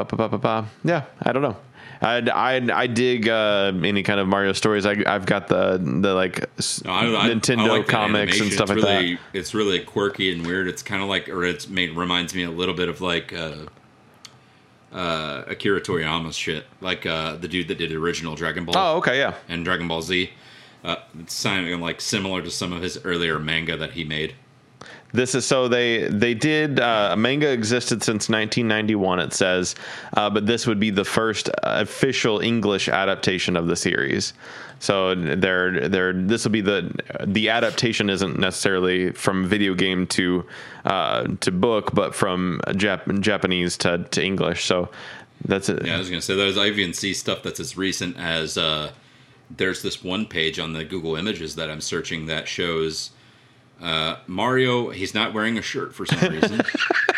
Yeah, 0.85 1.03
I 1.21 1.33
don't 1.33 1.41
know. 1.41 1.57
I 2.01 2.17
I, 2.29 2.81
I 2.81 2.87
dig 2.87 3.27
uh, 3.29 3.71
any 3.83 4.03
kind 4.03 4.19
of 4.19 4.27
Mario 4.27 4.53
stories. 4.53 4.85
I, 4.85 4.95
I've 5.05 5.25
got 5.25 5.47
the 5.47 5.77
the 5.77 6.13
like 6.13 6.39
No, 6.85 6.91
I- 6.93 7.29
Nintendo 7.29 7.65
I 7.69 7.77
like 7.77 7.87
comics 7.87 8.39
and 8.39 8.51
stuff 8.51 8.69
it's 8.69 8.83
like 8.83 8.93
really, 8.99 9.15
that. 9.15 9.21
It's 9.33 9.53
really 9.53 9.79
quirky 9.79 10.31
and 10.31 10.45
weird. 10.45 10.67
It's 10.67 10.83
kind 10.83 11.01
of 11.01 11.09
like, 11.09 11.29
or 11.29 11.43
it's 11.43 11.67
made 11.67 11.95
reminds 11.95 12.35
me 12.35 12.43
a 12.43 12.51
little 12.51 12.75
bit 12.75 12.89
of 12.89 13.01
like 13.01 13.33
uh, 13.33 13.65
uh, 14.93 15.43
Akira 15.47 15.81
Toriyama's 15.81 16.35
shit, 16.35 16.65
like 16.81 17.05
uh, 17.05 17.35
the 17.35 17.47
dude 17.47 17.67
that 17.67 17.77
did 17.77 17.91
original 17.91 18.35
Dragon 18.35 18.65
Ball 18.65 18.75
Oh, 18.77 18.97
okay, 18.97 19.17
yeah. 19.17 19.33
and 19.49 19.65
Dragon 19.65 19.87
Ball 19.87 20.01
Z. 20.01 20.29
Uh, 20.83 20.97
it's 21.19 21.33
sounding 21.33 21.79
like 21.81 21.99
similar 21.99 22.41
to 22.43 22.51
some 22.51 22.71
of 22.71 22.81
his 22.81 23.03
earlier 23.03 23.39
manga 23.39 23.75
that 23.75 23.91
he 23.93 24.03
made. 24.05 24.35
This 25.15 25.33
is 25.33 25.45
so 25.45 25.67
they 25.67 26.07
they 26.09 26.33
did 26.33 26.79
uh, 26.79 27.09
a 27.13 27.17
manga 27.17 27.49
existed 27.49 28.03
since 28.03 28.27
1991. 28.29 29.19
It 29.19 29.33
says, 29.33 29.75
uh, 30.13 30.29
but 30.29 30.45
this 30.45 30.67
would 30.67 30.79
be 30.79 30.89
the 30.89 31.05
first 31.05 31.49
official 31.63 32.39
English 32.41 32.89
adaptation 32.89 33.55
of 33.55 33.67
the 33.67 33.75
series. 33.75 34.33
So 34.79 35.15
they're 35.15 35.87
they're 35.87 36.13
this 36.13 36.43
will 36.43 36.51
be 36.51 36.61
the 36.61 36.91
the 37.25 37.49
adaptation 37.49 38.09
isn't 38.09 38.37
necessarily 38.37 39.11
from 39.13 39.47
video 39.47 39.73
game 39.73 40.05
to 40.07 40.45
uh, 40.83 41.27
to 41.39 41.51
book, 41.51 41.93
but 41.93 42.13
from 42.13 42.59
Jap- 42.67 43.21
Japanese 43.21 43.77
to, 43.77 43.99
to 44.11 44.23
English. 44.23 44.65
So 44.65 44.89
that's 45.45 45.69
it. 45.69 45.85
Yeah, 45.85 45.95
I 45.95 45.97
was 45.97 46.09
gonna 46.09 46.21
say 46.21 46.35
there's 46.35 46.57
I 46.57 46.67
even 46.67 46.93
see 46.93 47.13
stuff 47.13 47.41
that's 47.41 47.61
as 47.61 47.77
recent 47.77 48.17
as 48.17 48.57
uh, 48.57 48.91
there's 49.49 49.81
this 49.81 50.03
one 50.03 50.25
page 50.25 50.59
on 50.59 50.73
the 50.73 50.83
Google 50.83 51.15
Images 51.15 51.55
that 51.55 51.71
I'm 51.71 51.81
searching 51.81 52.25
that 52.25 52.47
shows 52.47 53.11
uh, 53.81 54.17
Mario. 54.27 54.89
He's 54.89 55.13
not 55.13 55.33
wearing 55.33 55.57
a 55.57 55.61
shirt 55.61 55.93
for 55.93 56.05
some 56.05 56.19
reason, 56.33 56.61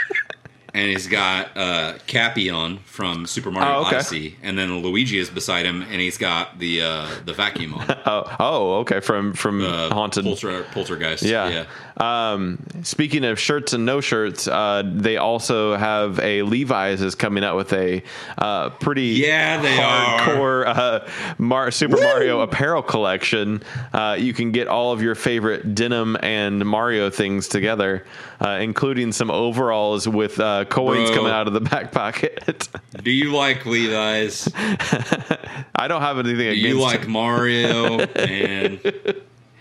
and 0.73 0.89
he's 0.89 1.07
got 1.07 1.55
uh, 1.55 1.93
Cappy 2.07 2.49
on 2.49 2.79
from 2.79 3.25
Super 3.25 3.51
Mario 3.51 3.77
Oh, 3.77 3.81
okay. 3.87 3.95
Odyssey, 3.97 4.35
and 4.43 4.57
then 4.57 4.81
Luigi 4.81 5.17
is 5.17 5.29
beside 5.29 5.65
him, 5.65 5.81
and 5.83 5.99
he's 6.01 6.17
got 6.17 6.59
the 6.59 6.81
uh, 6.81 7.07
the 7.25 7.33
vacuum 7.33 7.73
on. 7.75 7.87
Oh, 8.05 8.35
oh, 8.39 8.73
okay. 8.79 8.99
From 9.01 9.33
from 9.33 9.63
Uh, 9.63 9.93
haunted. 9.93 10.23
Polter, 10.23 10.63
Poltergeist. 10.71 11.23
Yeah. 11.23 11.49
yeah. 11.49 11.65
Um, 11.97 12.63
speaking 12.83 13.25
of 13.25 13.39
shirts 13.39 13.73
and 13.73 13.85
no 13.85 14.01
shirts, 14.01 14.47
uh, 14.47 14.83
they 14.85 15.17
also 15.17 15.75
have 15.75 16.19
a 16.19 16.43
Levi's 16.43 17.01
is 17.01 17.15
coming 17.15 17.43
out 17.43 17.55
with 17.55 17.73
a 17.73 18.03
uh, 18.37 18.69
pretty 18.69 19.03
Yeah, 19.07 19.59
they 19.61 19.77
are. 19.79 20.19
hardcore 20.19 20.67
uh, 20.67 21.07
Mar- 21.39 21.71
Super 21.71 21.97
Mario 21.97 22.41
apparel 22.41 22.83
collection. 22.83 23.63
Uh, 23.93 24.15
you 24.19 24.33
can 24.33 24.51
get 24.51 24.67
all 24.67 24.91
of 24.91 25.01
your 25.01 25.15
favorite 25.15 25.73
denim 25.73 26.15
and 26.21 26.63
Mario 26.65 27.09
things 27.09 27.47
together, 27.47 28.05
uh, 28.41 28.59
including 28.61 29.11
some 29.11 29.31
overalls 29.31 30.07
with 30.07 30.39
uh, 30.39 30.65
coins 30.65 31.09
Bro. 31.09 31.17
coming 31.17 31.31
out 31.31 31.47
of 31.47 31.53
the 31.53 31.61
back 31.61 31.91
pocket. 31.91 32.69
Do 33.03 33.09
you 33.11 33.33
like 33.35 33.65
Levi's? 33.65 34.47
I 34.55 35.87
don't 35.87 36.01
have 36.01 36.19
anything 36.19 36.37
Do 36.37 36.49
against 36.49 36.65
you 36.67 36.79
like. 36.79 37.07
Mario? 37.07 37.97
And 38.17 38.79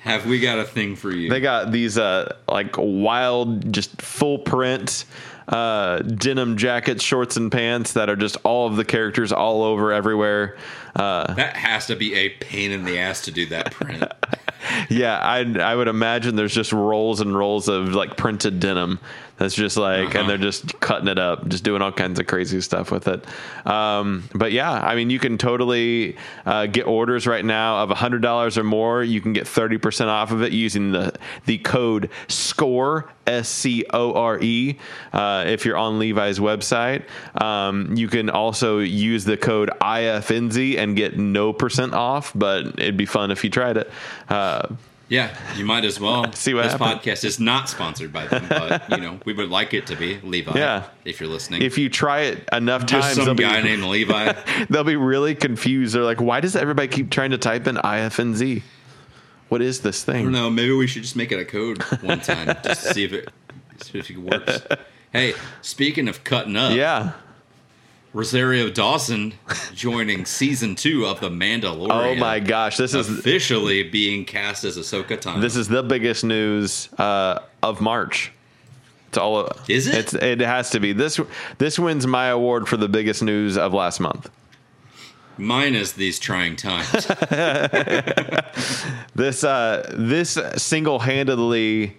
have 0.07 0.25
we 0.27 0.41
got 0.41 0.59
a 0.59 0.65
thing 0.65 0.97
for 0.97 1.11
you? 1.11 1.29
They 1.29 1.41
got 1.41 1.73
these 1.73 1.99
uh 1.99 2.35
like 2.49 2.77
wild, 2.79 3.73
just 3.73 4.01
full 4.01 4.39
print 4.39 5.05
uh 5.49 5.99
denim 5.99 6.57
jackets, 6.57 7.03
shorts, 7.03 7.37
and 7.37 7.51
pants 7.53 7.93
that 7.95 8.09
are 8.09 8.17
just 8.17 8.37
all 8.45 8.67
of 8.67 8.77
the 8.77 8.85
characters 8.85 9.33
all 9.33 9.63
over 9.63 9.93
everywhere. 9.93 10.57
Uh 10.95 11.35
That 11.35 11.57
has 11.57 11.87
to 11.89 11.97
be 11.97 12.15
a 12.15 12.31
pain 12.31 12.71
in 12.71 12.85
the 12.85 12.99
ass 12.99 13.23
to 13.23 13.33
do 13.33 13.47
that 13.47 13.73
print. 13.73 14.05
yeah, 14.91 15.19
I 15.19 15.41
I 15.61 15.75
would 15.75 15.89
imagine 15.89 16.37
there's 16.37 16.55
just 16.55 16.73
rolls 16.73 17.21
and 17.21 17.37
rolls 17.37 17.69
of 17.69 17.95
like 17.95 18.17
printed 18.17 18.61
denim. 18.61 18.99
That's 19.39 19.55
just 19.55 19.77
like, 19.77 20.09
Uh-huh. 20.09 20.19
and 20.21 20.29
they're 20.31 20.39
just 20.39 20.81
cutting 20.81 21.09
it 21.09 21.19
up, 21.19 21.47
just 21.49 21.63
doing 21.63 21.83
all 21.83 21.93
kinds 21.93 22.19
of 22.19 22.27
crazy 22.27 22.61
stuff 22.63 22.91
with 22.91 23.07
it. 23.07 23.25
Um, 23.67 24.25
but 24.35 24.51
yeah, 24.53 24.73
I 24.73 24.95
mean, 24.95 25.11
you 25.11 25.19
can 25.19 25.37
totally 25.37 26.17
uh, 26.47 26.67
get 26.67 26.87
orders 26.87 27.27
right 27.27 27.45
now 27.45 27.83
of 27.83 27.91
hundred 27.91 28.23
dollars 28.23 28.57
or 28.57 28.65
more. 28.65 29.03
You 29.03 29.21
can 29.21 29.33
get 29.35 29.47
thirty 29.47 29.77
percent 29.77 30.09
off 30.09 30.33
of 30.33 30.43
it 30.43 30.53
using 30.53 30.93
the 30.93 31.13
the 31.45 31.59
code 31.59 32.09
SCORE 32.29 33.11
S 33.27 33.49
C 33.49 33.85
O 33.93 34.15
R 34.15 34.39
E. 34.41 34.79
Uh, 35.13 35.45
if 35.47 35.67
you're 35.67 35.77
on 35.77 35.99
Levi's 35.99 36.39
website, 36.39 37.05
um, 37.43 37.95
you 37.95 38.09
can 38.09 38.31
also 38.31 38.79
use 38.79 39.25
the 39.25 39.37
code 39.37 39.71
IFNZ 39.81 40.79
and 40.79 40.97
get 40.97 41.19
no 41.19 41.53
percent 41.53 41.93
off. 41.93 42.33
But 42.35 42.67
it'd 42.79 42.97
be 42.97 43.07
fun 43.07 43.31
if 43.31 43.45
you 43.45 43.51
tried 43.51 43.77
it. 43.77 43.91
Uh, 44.29 44.69
Yeah, 45.09 45.37
you 45.57 45.65
might 45.65 45.85
as 45.85 46.01
well. 46.01 46.33
See 46.35 46.53
what 46.53 46.65
this 46.65 46.73
happens. 46.73 47.01
podcast 47.03 47.25
is 47.25 47.39
not 47.39 47.69
sponsored 47.69 48.13
by 48.13 48.27
them, 48.27 48.47
but 48.49 48.91
you 48.91 48.97
know 48.97 49.21
we 49.25 49.33
would 49.33 49.51
like 49.51 49.73
it 49.73 49.87
to 49.87 49.97
be 49.97 50.19
Levi. 50.21 50.59
Yeah. 50.59 50.85
if 51.05 51.21
you're 51.21 51.29
listening. 51.29 51.63
if 51.63 51.79
you 51.79 51.89
try 51.89 52.23
it 52.23 52.49
enough 52.53 52.87
just 52.87 53.15
times, 53.15 53.27
some 53.27 53.37
guy 53.37 53.63
be, 53.63 53.69
named 53.69 53.85
Levi. 53.97 54.33
they'll 54.69 54.83
be 54.85 54.97
really 54.97 55.35
confused. 55.37 55.95
They're 55.95 56.03
like, 56.03 56.21
"Why 56.21 56.41
does 56.41 56.57
everybody 56.57 56.89
keep 56.89 57.11
trying 57.11 57.31
to 57.31 57.39
type 57.39 57.69
in 57.69 57.77
IFNZ? 57.77 58.63
What 59.49 59.63
is 59.63 59.83
this 59.83 60.09
I 60.09 60.13
thing?" 60.13 60.25
don't 60.25 60.33
know. 60.33 60.51
Maybe 60.51 60.73
we 60.73 60.89
should 60.89 61.03
just 61.03 61.15
make 61.17 61.31
it 61.31 61.39
a 61.39 61.45
code 61.45 61.81
one 62.03 62.21
time 62.21 62.57
just 62.65 62.83
to 62.89 62.95
see 62.95 63.05
if 63.05 63.13
it 63.13 63.29
see 63.83 63.99
if 64.01 64.11
it 64.11 64.19
works. 64.19 64.61
Hey, 65.13 65.33
speaking 65.63 66.09
of 66.09 66.25
cutting 66.25 66.57
up, 66.57 66.75
Yeah. 66.77 67.13
Rosario 68.17 68.71
Dawson 68.71 69.35
joining 69.75 70.25
season 70.25 70.75
two 70.75 71.05
of 71.05 71.21
The 71.21 71.29
Mandalorian. 71.29 71.91
Oh 71.91 72.15
my 72.15 72.41
gosh, 72.41 72.79
this 72.79 72.95
is 72.95 73.11
Officially 73.11 73.83
being 73.83 74.25
cast 74.25 74.65
as 74.65 74.79
Ahsoka 74.79 75.19
Tano. 75.19 75.43
this 75.43 75.55
is 75.55 75.69
the 75.69 75.83
biggest 75.83 76.25
news 76.25 76.89
uh, 76.95 77.41
of 77.63 77.83
March. 77.83 78.33
It's 79.09 79.19
all. 79.19 79.51
Is 79.69 79.87
it? 79.87 79.97
It's, 79.97 80.15
it 80.15 80.41
has 80.41 80.71
to 80.71 80.81
be 80.81 80.95
this. 80.95 81.21
This 81.59 81.79
wins 81.79 82.07
my 82.07 82.29
award 82.29 82.69
for 82.69 82.79
the 82.79 82.89
biggest 82.89 83.23
news 83.23 83.59
of 83.59 83.75
last 83.75 84.01
month. 84.01 84.31
minus 85.37 85.93
these 85.93 86.19
trying 86.19 86.57
times. 86.57 87.07
This 89.15 89.45
uh, 89.45 89.91
this 89.95 90.39
single 90.57 90.99
handedly 90.99 91.97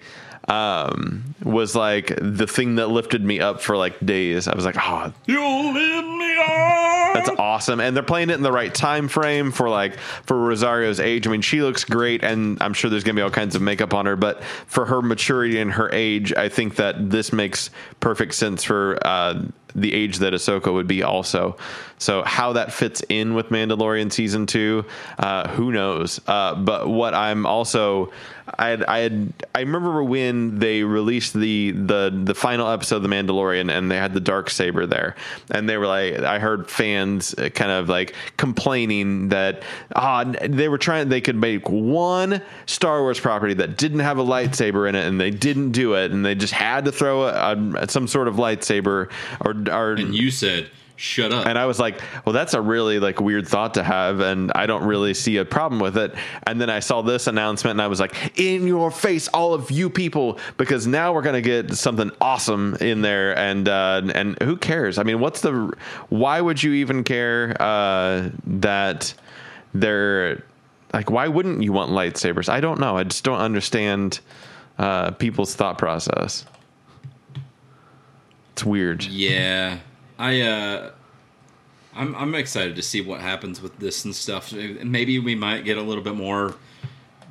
um, 0.47 1.35
was 1.43 1.75
like 1.75 2.13
the 2.21 2.47
thing 2.47 2.75
that 2.75 2.87
lifted 2.87 3.23
me 3.23 3.39
up 3.39 3.61
for 3.61 3.75
like 3.75 3.99
days. 4.05 4.47
I 4.47 4.55
was 4.55 4.65
like, 4.65 4.77
oh, 4.79 5.13
you 5.25 5.41
lift 5.41 6.07
me 6.07 6.37
up. 6.39 7.13
That's 7.15 7.29
awesome, 7.39 7.79
and 7.79 7.95
they're 7.95 8.03
playing 8.03 8.29
it 8.29 8.35
in 8.35 8.43
the 8.43 8.51
right 8.51 8.73
time 8.73 9.07
frame 9.07 9.51
for 9.51 9.69
like 9.69 9.97
for 10.23 10.37
Rosario's 10.37 10.99
age. 10.99 11.27
I 11.27 11.31
mean, 11.31 11.41
she 11.41 11.61
looks 11.61 11.83
great, 11.83 12.23
and 12.23 12.61
I'm 12.61 12.73
sure 12.73 12.89
there's 12.89 13.03
gonna 13.03 13.15
be 13.15 13.21
all 13.21 13.31
kinds 13.31 13.55
of 13.55 13.61
makeup 13.61 13.93
on 13.93 14.05
her, 14.05 14.15
but 14.15 14.43
for 14.67 14.85
her 14.85 15.01
maturity 15.01 15.59
and 15.59 15.71
her 15.73 15.89
age, 15.91 16.33
I 16.33 16.49
think 16.49 16.75
that 16.75 17.09
this 17.09 17.33
makes 17.33 17.69
perfect 17.99 18.35
sense 18.35 18.63
for 18.63 18.99
uh, 19.05 19.41
the 19.77 19.93
age 19.93 20.17
that 20.17 20.33
Ahsoka 20.33 20.73
would 20.73 20.87
be 20.87 21.03
also. 21.03 21.55
So 21.99 22.23
how 22.23 22.53
that 22.53 22.73
fits 22.73 23.01
in 23.09 23.33
with 23.33 23.49
Mandalorian 23.49 24.11
season 24.11 24.45
two, 24.45 24.85
uh, 25.17 25.47
who 25.49 25.71
knows? 25.71 26.19
Uh, 26.27 26.53
but 26.55 26.87
what 26.87 27.15
I'm 27.15 27.45
also, 27.45 28.11
I 28.57 28.67
had, 28.67 28.83
I 28.83 28.99
had, 28.99 29.33
I 29.55 29.61
remember 29.61 30.03
when 30.03 30.59
they 30.59 30.83
released 30.83 31.33
the 31.33 31.71
the 31.71 32.21
the 32.23 32.35
final 32.35 32.69
episode 32.69 32.97
of 32.97 33.03
the 33.03 33.09
Mandalorian, 33.09 33.75
and 33.75 33.89
they 33.89 33.97
had 33.97 34.13
the 34.13 34.19
dark 34.19 34.51
saber 34.51 34.85
there, 34.85 35.15
and 35.49 35.67
they 35.67 35.77
were 35.77 35.87
like, 35.87 36.19
I 36.19 36.37
heard 36.37 36.69
fans 36.69 37.33
uh, 37.33 37.49
kind 37.49 37.71
of 37.71 37.89
like 37.89 38.13
complaining 38.37 39.29
that 39.29 39.63
ah, 39.95 40.23
they 40.23 40.69
were 40.69 40.77
trying, 40.77 41.09
they 41.09 41.21
could 41.21 41.35
make 41.35 41.67
one 41.67 42.41
Star 42.67 43.01
Wars 43.01 43.19
property 43.19 43.55
that 43.55 43.75
didn't 43.75 43.99
have 43.99 44.19
a 44.19 44.23
lightsaber 44.23 44.87
in 44.87 44.93
it, 44.93 45.07
and 45.07 45.19
they 45.19 45.31
didn't 45.31 45.71
do 45.71 45.95
it, 45.95 46.11
and 46.11 46.23
they 46.23 46.35
just 46.35 46.53
had 46.53 46.85
to 46.85 46.91
throw 46.91 47.23
a, 47.23 47.55
a, 47.55 47.89
some 47.89 48.07
sort 48.07 48.27
of 48.27 48.35
lightsaber 48.35 49.11
or 49.43 49.53
or 49.67 49.93
And 49.93 50.15
you 50.15 50.31
said, 50.31 50.69
"Shut 50.95 51.31
up." 51.31 51.45
and 51.45 51.57
I 51.57 51.65
was 51.65 51.79
like, 51.79 52.01
well, 52.25 52.33
that's 52.33 52.53
a 52.53 52.61
really 52.61 52.99
like 52.99 53.19
weird 53.21 53.47
thought 53.47 53.75
to 53.75 53.83
have, 53.83 54.19
and 54.19 54.51
I 54.53 54.65
don't 54.65 54.83
really 54.83 55.13
see 55.13 55.37
a 55.37 55.45
problem 55.45 55.79
with 55.79 55.97
it. 55.97 56.15
And 56.43 56.59
then 56.59 56.69
I 56.69 56.79
saw 56.79 57.01
this 57.01 57.27
announcement, 57.27 57.73
and 57.73 57.81
I 57.81 57.87
was 57.87 57.99
like, 57.99 58.39
in 58.39 58.67
your 58.67 58.91
face, 58.91 59.27
all 59.29 59.53
of 59.53 59.69
you 59.71 59.89
people, 59.89 60.39
because 60.57 60.87
now 60.87 61.13
we're 61.13 61.21
gonna 61.21 61.41
get 61.41 61.73
something 61.75 62.11
awesome 62.19 62.75
in 62.81 63.01
there. 63.01 63.37
And 63.37 63.67
uh, 63.67 64.01
and 64.13 64.41
who 64.41 64.57
cares? 64.57 64.97
I 64.97 65.03
mean, 65.03 65.19
what's 65.19 65.41
the? 65.41 65.73
Why 66.09 66.41
would 66.41 66.61
you 66.61 66.73
even 66.73 67.03
care 67.03 67.55
uh, 67.59 68.29
that 68.45 69.13
they're 69.73 70.43
like? 70.93 71.11
Why 71.11 71.27
wouldn't 71.27 71.63
you 71.63 71.73
want 71.73 71.91
lightsabers? 71.91 72.49
I 72.49 72.59
don't 72.59 72.79
know. 72.79 72.97
I 72.97 73.03
just 73.03 73.23
don't 73.23 73.39
understand 73.39 74.19
uh, 74.77 75.11
people's 75.11 75.55
thought 75.55 75.77
process. 75.77 76.45
It's 78.57 78.65
weird. 78.65 79.03
Yeah, 79.03 79.77
I 80.17 80.41
uh, 80.41 80.91
I'm 81.95 82.15
I'm 82.15 82.33
excited 82.33 82.75
to 82.77 82.81
see 82.81 83.01
what 83.01 83.21
happens 83.21 83.61
with 83.61 83.77
this 83.77 84.03
and 84.03 84.15
stuff. 84.15 84.51
Maybe 84.51 85.19
we 85.19 85.35
might 85.35 85.63
get 85.63 85.77
a 85.77 85.81
little 85.83 86.03
bit 86.03 86.15
more 86.15 86.55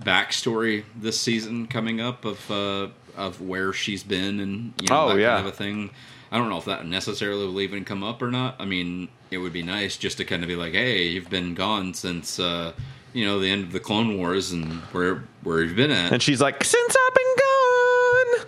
backstory 0.02 0.84
this 0.94 1.20
season 1.20 1.66
coming 1.66 2.00
up 2.00 2.24
of 2.24 2.48
uh, 2.48 2.86
of 3.16 3.40
where 3.40 3.72
she's 3.72 4.04
been 4.04 4.38
and 4.38 4.72
you 4.80 4.86
know 4.88 5.06
Oh, 5.06 5.08
that 5.08 5.18
yeah. 5.18 5.34
kind 5.34 5.48
of 5.48 5.52
a 5.52 5.56
thing. 5.56 5.90
I 6.30 6.38
don't 6.38 6.48
know 6.48 6.58
if 6.58 6.64
that 6.66 6.86
necessarily 6.86 7.44
will 7.44 7.60
even 7.60 7.84
come 7.84 8.04
up 8.04 8.22
or 8.22 8.30
not. 8.30 8.54
I 8.60 8.64
mean, 8.64 9.08
it 9.32 9.38
would 9.38 9.52
be 9.52 9.62
nice 9.64 9.96
just 9.96 10.18
to 10.18 10.24
kind 10.24 10.42
of 10.44 10.48
be 10.48 10.54
like, 10.56 10.74
hey, 10.74 11.08
you've 11.08 11.28
been 11.30 11.54
gone 11.54 11.92
since 11.92 12.38
uh, 12.38 12.72
you 13.12 13.24
know 13.24 13.40
the 13.40 13.50
end 13.50 13.64
of 13.64 13.72
the 13.72 13.80
Clone 13.80 14.16
Wars 14.16 14.52
and 14.52 14.74
where 14.92 15.24
where 15.42 15.64
you've 15.64 15.74
been 15.74 15.90
at. 15.90 16.12
And 16.12 16.22
she's 16.22 16.40
like, 16.40 16.62
since 16.62 16.96
I've 16.96 17.14
been 17.14 17.24
gone. 17.36 18.46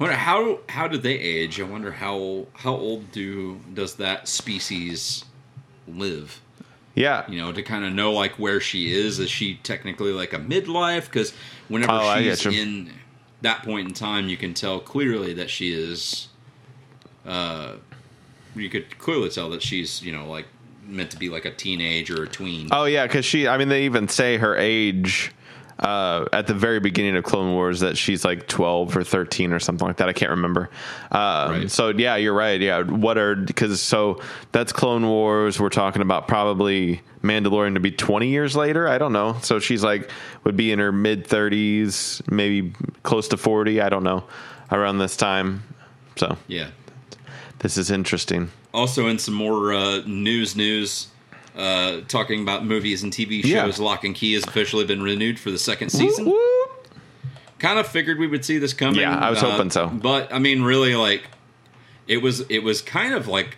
Wonder 0.00 0.16
how 0.16 0.60
how 0.68 0.88
did 0.88 1.02
they 1.02 1.14
age? 1.14 1.60
I 1.60 1.64
wonder 1.64 1.92
how 1.92 2.46
how 2.54 2.74
old 2.74 3.12
do 3.12 3.60
does 3.74 3.96
that 3.96 4.26
species 4.26 5.24
live? 5.86 6.40
Yeah. 6.94 7.28
You 7.30 7.38
know, 7.38 7.52
to 7.52 7.62
kind 7.62 7.84
of 7.84 7.92
know 7.92 8.12
like 8.12 8.32
where 8.38 8.60
she 8.60 8.92
is. 8.92 9.18
Is 9.18 9.30
she 9.30 9.56
technically 9.62 10.12
like 10.12 10.32
a 10.32 10.38
midlife? 10.38 11.04
Because 11.04 11.32
whenever 11.68 11.92
Oh, 11.92 12.18
she's 12.18 12.44
in 12.46 12.90
that 13.42 13.62
point 13.62 13.88
in 13.88 13.94
time, 13.94 14.28
you 14.28 14.36
can 14.36 14.54
tell 14.54 14.80
clearly 14.80 15.34
that 15.34 15.50
she 15.50 15.72
is. 15.72 16.28
Uh, 17.24 17.74
you 18.56 18.68
could 18.68 18.98
clearly 18.98 19.28
tell 19.28 19.50
that 19.50 19.62
she's 19.62 20.02
you 20.02 20.12
know 20.12 20.28
like 20.28 20.46
meant 20.84 21.10
to 21.10 21.16
be 21.16 21.28
like 21.28 21.44
a 21.44 21.52
teenage 21.52 22.10
or 22.10 22.24
a 22.24 22.28
tween. 22.28 22.68
Oh 22.72 22.84
yeah, 22.84 23.06
because 23.06 23.24
she. 23.24 23.46
I 23.46 23.56
mean, 23.58 23.68
they 23.68 23.84
even 23.84 24.08
say 24.08 24.38
her 24.38 24.56
age 24.56 25.32
uh, 25.80 26.26
at 26.32 26.46
the 26.46 26.54
very 26.54 26.78
beginning 26.78 27.16
of 27.16 27.24
Clone 27.24 27.52
Wars 27.52 27.80
that 27.80 27.96
she's 27.96 28.24
like 28.24 28.46
twelve 28.46 28.96
or 28.96 29.02
thirteen 29.02 29.52
or 29.52 29.58
something 29.58 29.86
like 29.88 29.96
that. 29.96 30.08
I 30.08 30.12
can't 30.12 30.30
remember. 30.30 30.70
Um, 31.10 31.50
Right. 31.50 31.70
So 31.70 31.88
yeah, 31.88 32.16
you're 32.16 32.34
right. 32.34 32.60
Yeah, 32.60 32.82
what 32.82 33.16
are 33.18 33.34
because 33.34 33.80
so 33.80 34.20
that's 34.52 34.72
Clone 34.72 35.06
Wars. 35.08 35.58
We're 35.58 35.70
talking 35.70 36.02
about 36.02 36.28
probably 36.28 37.00
Mandalorian 37.22 37.74
to 37.74 37.80
be 37.80 37.90
twenty 37.90 38.28
years 38.28 38.54
later. 38.54 38.86
I 38.86 38.98
don't 38.98 39.12
know. 39.14 39.38
So 39.42 39.58
she's 39.58 39.82
like 39.82 40.10
would 40.44 40.56
be 40.56 40.70
in 40.70 40.78
her 40.78 40.92
mid 40.92 41.26
thirties, 41.26 42.22
maybe 42.30 42.72
close 43.02 43.28
to 43.28 43.36
forty. 43.36 43.80
I 43.80 43.88
don't 43.88 44.04
know 44.04 44.24
around 44.70 44.98
this 44.98 45.16
time. 45.16 45.62
So 46.16 46.36
Yeah. 46.46 46.68
this 47.60 47.76
is 47.78 47.90
interesting. 47.90 48.50
Also, 48.72 49.08
in 49.08 49.18
some 49.18 49.34
more 49.34 49.72
uh, 49.72 50.02
news, 50.06 50.54
news 50.54 51.08
uh, 51.60 52.00
talking 52.08 52.42
about 52.42 52.64
movies 52.64 53.02
and 53.02 53.12
TV 53.12 53.42
Yeah. 53.44 53.64
shows, 53.64 53.78
Locke 53.78 54.04
and 54.04 54.14
Key 54.14 54.32
has 54.34 54.44
officially 54.44 54.84
been 54.84 55.02
renewed 55.02 55.38
for 55.38 55.50
the 55.50 55.58
second 55.58 55.90
season. 55.90 56.24
Whoop, 56.26 56.34
whoop. 56.34 56.88
Kind 57.58 57.78
of 57.78 57.86
figured 57.86 58.18
we 58.18 58.26
would 58.26 58.44
see 58.44 58.58
this 58.58 58.72
coming. 58.72 59.00
Yeah, 59.00 59.16
I 59.18 59.28
was 59.30 59.42
uh, 59.42 59.50
hoping 59.50 59.70
so. 59.70 59.88
But 59.88 60.32
I 60.32 60.38
mean, 60.38 60.62
really, 60.62 60.94
like 60.94 61.24
it 62.08 62.18
was. 62.18 62.40
It 62.48 62.60
was 62.62 62.80
kind 62.82 63.12
of 63.14 63.28
like 63.28 63.56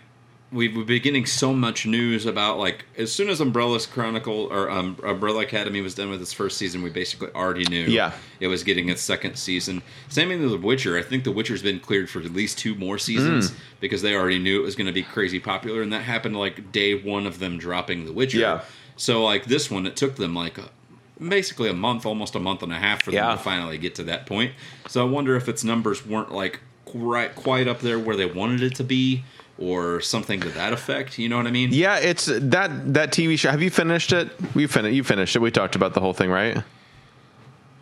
we've 0.53 0.85
been 0.85 1.01
getting 1.01 1.25
so 1.25 1.53
much 1.53 1.85
news 1.85 2.25
about 2.25 2.59
like 2.59 2.85
as 2.97 3.11
soon 3.11 3.29
as 3.29 3.41
Umbrella's 3.41 3.85
Chronicle 3.85 4.47
or 4.51 4.69
um, 4.69 4.97
Umbrella 5.03 5.41
Academy 5.41 5.81
was 5.81 5.95
done 5.95 6.09
with 6.09 6.21
its 6.21 6.31
first 6.31 6.57
season, 6.57 6.83
we 6.83 6.89
basically 6.89 7.29
already 7.33 7.65
knew. 7.65 7.85
Yeah. 7.85 8.11
it 8.39 8.47
was 8.47 8.63
getting 8.63 8.89
its 8.89 9.01
second 9.01 9.35
season. 9.37 9.81
Same 10.09 10.29
thing 10.29 10.41
with 10.41 10.51
The 10.51 10.57
Witcher. 10.65 10.97
I 10.97 11.01
think 11.01 11.23
The 11.23 11.31
Witcher's 11.31 11.63
been 11.63 11.79
cleared 11.79 12.09
for 12.09 12.19
at 12.19 12.31
least 12.33 12.57
two 12.59 12.75
more 12.75 12.97
seasons 12.97 13.51
Mm. 13.51 13.55
because 13.79 14.01
they 14.01 14.15
already 14.15 14.39
knew 14.39 14.59
it 14.61 14.63
was 14.63 14.75
going 14.75 14.87
to 14.87 14.93
be 14.93 15.03
crazy 15.03 15.39
popular, 15.39 15.81
and 15.81 15.91
that 15.91 16.03
happened 16.03 16.37
like 16.37 16.71
day 16.71 16.93
one 17.01 17.25
of 17.25 17.39
them 17.39 17.57
dropping 17.57 18.05
The 18.05 18.13
Witcher. 18.13 18.37
Yeah. 18.39 18.61
So 18.95 19.23
like 19.23 19.45
this 19.45 19.71
one, 19.71 19.87
it 19.87 19.95
took 19.95 20.17
them 20.17 20.35
like 20.35 20.57
a, 20.59 20.69
basically 21.25 21.69
a 21.69 21.73
month, 21.73 22.05
almost 22.05 22.35
a 22.35 22.39
month 22.39 22.61
and 22.63 22.71
a 22.71 22.77
half 22.77 23.01
for 23.03 23.11
Yeah. 23.11 23.27
them 23.29 23.37
to 23.37 23.43
finally 23.43 23.77
get 23.77 23.95
to 23.95 24.03
that 24.03 24.25
point. 24.25 24.51
So 24.87 25.01
I 25.05 25.09
wonder 25.09 25.35
if 25.35 25.49
its 25.49 25.63
numbers 25.63 26.05
weren't 26.05 26.31
like 26.31 26.59
quite 26.85 27.33
quite 27.35 27.67
up 27.67 27.79
there 27.79 27.97
where 27.97 28.15
they 28.15 28.25
wanted 28.25 28.61
it 28.61 28.75
to 28.75 28.83
be, 28.83 29.23
or 29.63 30.01
something 30.01 30.39
to 30.41 30.49
that 30.49 30.73
effect. 30.73 31.17
You 31.17 31.29
know 31.29 31.37
what 31.37 31.47
I 31.47 31.51
mean? 31.51 31.69
Yeah, 31.71 31.97
it's 31.97 32.25
that 32.25 32.93
that 32.93 33.11
TV 33.11 33.37
show. 33.39 33.49
Have 33.51 33.61
you 33.61 33.69
finished 33.69 34.11
it? 34.11 34.29
We 34.53 34.67
finished. 34.67 34.93
You 34.95 35.03
finished 35.03 35.35
it. 35.35 35.39
We 35.39 35.51
talked 35.51 35.75
about 35.75 35.93
the 35.93 35.99
whole 36.01 36.13
thing, 36.13 36.29
right? 36.29 36.63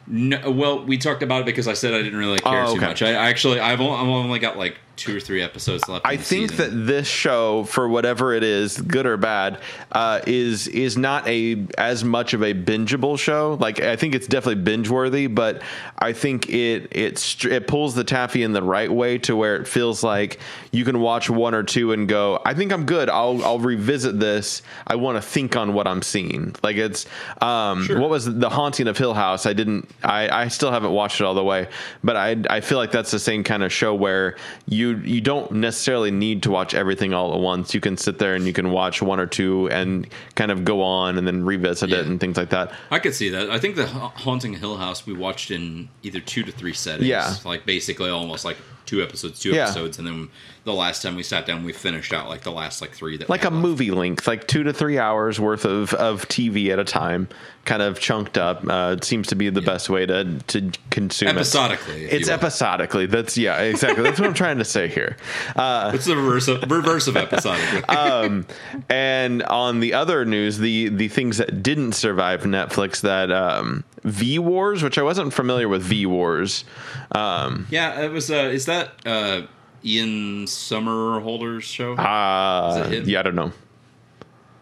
No, 0.08 0.52
well, 0.52 0.84
we 0.84 0.98
talked 0.98 1.24
about 1.24 1.42
it 1.42 1.46
because 1.46 1.68
I 1.68 1.74
said 1.74 1.94
I 1.94 2.02
didn't 2.02 2.20
really 2.20 2.40
care 2.40 2.64
Oh, 2.64 2.74
too 2.74 2.78
okay. 2.78 2.88
much. 2.88 3.02
I 3.02 3.12
actually, 3.14 3.60
I've 3.60 3.80
only, 3.80 3.96
I've 3.96 4.08
only 4.08 4.40
got 4.40 4.58
like 4.58 4.78
two 5.02 5.18
or 5.18 5.20
three 5.20 5.42
episodes 5.42 5.88
left. 5.90 6.06
I 6.06 6.18
think 6.18 6.52
season. 6.52 6.58
that 6.58 6.86
this 6.86 7.08
show, 7.08 7.64
for 7.66 7.88
whatever 7.90 8.34
it 8.34 8.44
is, 8.44 8.80
good 8.80 9.06
or 9.06 9.18
bad, 9.18 9.60
uh, 9.92 10.22
is 10.28 10.68
is 10.68 10.98
not 10.98 11.28
a 11.28 11.66
as 11.78 12.04
much 12.04 12.34
of 12.34 12.44
a 12.44 12.54
bingeable 12.54 13.18
show. 13.18 13.58
Like 13.60 13.80
I 13.82 13.96
think 13.96 14.16
it's 14.16 14.28
definitely 14.28 14.64
binge 14.64 14.90
worthy, 14.90 15.28
but 15.28 15.62
I 15.98 16.14
think 16.14 16.50
it 16.50 16.88
it 16.92 17.46
it 17.46 17.68
pulls 17.68 17.96
the 17.96 18.04
taffy 18.04 18.44
in 18.44 18.54
the 18.54 18.64
right 18.64 18.92
way 18.92 19.18
to 19.20 19.36
where 19.36 19.56
it 19.56 19.68
feels 19.68 20.04
like 20.04 20.40
you 20.72 20.86
can 20.86 21.00
watch 21.02 21.30
one 21.30 21.54
or 21.54 21.64
two 21.64 21.92
and 21.92 22.08
go, 22.08 22.42
I 22.46 22.54
think 22.54 22.72
I'm 22.72 22.86
good. 22.86 23.10
I'll 23.10 23.44
I'll 23.44 23.60
revisit 23.60 24.20
this. 24.20 24.62
I 24.88 24.96
want 24.96 25.18
to 25.18 25.22
think 25.22 25.56
on 25.56 25.74
what 25.74 25.88
I'm 25.88 26.02
seeing. 26.02 26.56
Like 26.64 26.78
it's 26.78 27.06
um, 27.42 27.86
Sure. 27.86 28.00
what 28.00 28.10
was 28.10 28.26
the 28.26 28.50
haunting 28.50 28.88
of 28.88 28.98
Hill 28.98 29.14
House? 29.14 29.46
I 29.46 29.54
didn't. 29.54 29.90
I 30.04 30.30
I 30.30 30.48
still 30.50 30.72
haven't 30.72 30.92
watched 30.92 31.20
it 31.20 31.24
all 31.26 31.34
the 31.34 31.44
way, 31.44 31.68
but 32.04 32.16
I 32.16 32.38
I 32.50 32.62
feel 32.62 32.78
like 32.78 32.92
that's 32.92 33.12
the 33.12 33.20
same 33.20 33.44
kind 33.44 33.64
of 33.64 33.72
show 33.74 33.94
where 33.96 34.36
you 34.68 34.91
you 34.92 35.22
don't 35.22 35.52
necessarily 35.52 36.12
need 36.12 36.44
to 36.44 36.52
watch 36.52 36.74
everything 36.74 37.14
all 37.14 37.34
at 37.34 37.40
once. 37.40 37.74
You 37.74 37.82
can 37.82 37.98
sit 37.98 38.20
there 38.20 38.36
and 38.36 38.46
you 38.46 38.54
can 38.54 38.72
watch 38.72 39.02
one 39.02 39.20
or 39.20 39.26
two 39.26 39.70
and 39.70 40.08
kind 40.36 40.52
of 40.52 40.66
go 40.66 40.82
on 40.82 41.18
and 41.18 41.26
then 41.28 41.44
revisit 41.44 41.92
it 41.92 42.06
and 42.06 42.20
things 42.20 42.38
like 42.38 42.50
that. 42.50 42.72
I 42.90 43.00
could 43.00 43.16
see 43.16 43.30
that. 43.30 43.50
I 43.50 43.60
think 43.60 43.76
the 43.76 43.88
Haunting 43.88 44.54
Hill 44.54 44.78
House 44.78 45.06
we 45.06 45.14
watched 45.14 45.52
in 45.52 45.90
either 46.04 46.20
two 46.20 46.44
to 46.44 46.52
three 46.52 46.74
settings. 46.74 47.08
Yeah. 47.08 47.34
like 47.46 47.66
basically 47.66 48.10
almost 48.10 48.46
like 48.46 48.58
two 48.92 49.02
episodes, 49.02 49.40
two 49.40 49.52
Yeah. 49.52 49.64
episodes, 49.64 49.98
and 49.98 50.06
then 50.06 50.28
the 50.66 50.74
last 50.74 51.02
time 51.02 51.16
we 51.16 51.24
sat 51.24 51.46
down, 51.46 51.64
we 51.64 51.72
finished 51.72 52.14
out 52.14 52.28
like 52.28 52.42
the 52.42 52.52
last 52.52 52.82
like 52.82 52.92
three 52.92 53.16
that 53.18 53.30
Like 53.30 53.46
a 53.46 53.50
left. 53.50 53.56
movie 53.62 53.90
length, 53.92 54.28
like 54.28 54.48
two 54.48 54.64
to 54.64 54.74
three 54.74 55.00
hours 55.00 55.40
worth 55.40 55.64
of, 55.66 55.94
of 55.94 56.28
TV 56.28 56.70
at 56.72 56.78
a 56.78 56.84
time, 56.84 57.30
kind 57.64 57.82
of 57.82 58.00
chunked 58.02 58.38
up. 58.38 58.68
Uh, 58.68 58.96
it 58.98 59.04
seems 59.06 59.28
to 59.28 59.36
be 59.36 59.50
the 59.50 59.62
best 59.62 59.90
way 59.90 60.06
to 60.06 60.40
to 60.48 60.72
consume 60.90 61.30
it. 61.30 61.36
episodically. 61.38 62.04
if 62.06 62.14
It's 62.14 62.30
episodically. 62.30 63.06
That's 63.06 63.38
yeah, 63.38 63.60
exactly. 63.62 64.04
That's 64.04 64.20
what 64.20 64.28
I'm 64.28 64.34
trying 64.36 64.58
to 64.58 64.66
say 64.66 64.88
here. 64.90 65.16
Uh, 65.56 65.92
It's 65.96 66.06
the 66.06 66.16
reverse 66.18 66.48
of, 66.50 66.70
reverse 66.70 67.08
of 67.08 67.16
episodically. 67.18 67.82
Um, 68.02 68.46
and 68.90 69.42
on 69.44 69.80
the 69.80 69.94
other 69.94 70.26
news, 70.26 70.58
the 70.58 70.90
the 70.90 71.08
things 71.08 71.38
that 71.38 71.64
didn't 71.64 71.94
survive 71.94 72.44
Netflix, 72.44 73.02
that 73.02 73.32
um, 73.32 73.84
V 74.04 74.40
Wars, 74.40 74.82
which 74.84 74.98
I 74.98 75.04
wasn't 75.04 75.34
familiar 75.34 75.68
with 75.68 75.84
V 75.84 76.06
Wars. 76.06 76.64
Um, 77.12 77.68
yeah, 77.70 78.02
it 78.02 78.12
was. 78.12 78.32
Uh, 78.32 78.50
is 78.52 78.66
that 78.66 78.94
uh, 79.06 79.44
Ian 79.86 80.46
Somerhalder's 80.46 81.64
show? 81.64 81.94
uh, 81.96 82.90
yeah, 83.06 83.20
I 83.20 83.22
don't 83.24 83.36
know. 83.36 83.52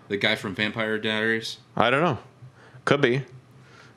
the 0.09 0.17
guy 0.17 0.35
from 0.35 0.55
Vampire 0.55 0.97
Diaries. 0.97 1.57
I 1.77 1.89
don't 1.89 2.01
know. 2.01 2.17
Could 2.85 3.01
be, 3.01 3.23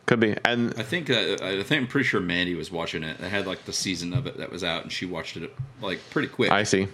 could 0.06 0.20
be. 0.20 0.36
And 0.44 0.74
I 0.76 0.82
think 0.82 1.08
uh, 1.10 1.36
I 1.42 1.62
think 1.62 1.72
I'm 1.82 1.86
pretty 1.86 2.06
sure 2.06 2.20
Mandy 2.20 2.54
was 2.54 2.70
watching 2.70 3.02
it. 3.02 3.18
They 3.18 3.28
had 3.28 3.46
like 3.46 3.64
the 3.64 3.72
season 3.72 4.12
of 4.12 4.26
it 4.26 4.36
that 4.38 4.50
was 4.52 4.62
out, 4.62 4.82
and 4.82 4.92
she 4.92 5.06
watched 5.06 5.36
it 5.36 5.54
like 5.80 5.98
pretty 6.10 6.28
quick. 6.28 6.50
I 6.52 6.62
see. 6.64 6.88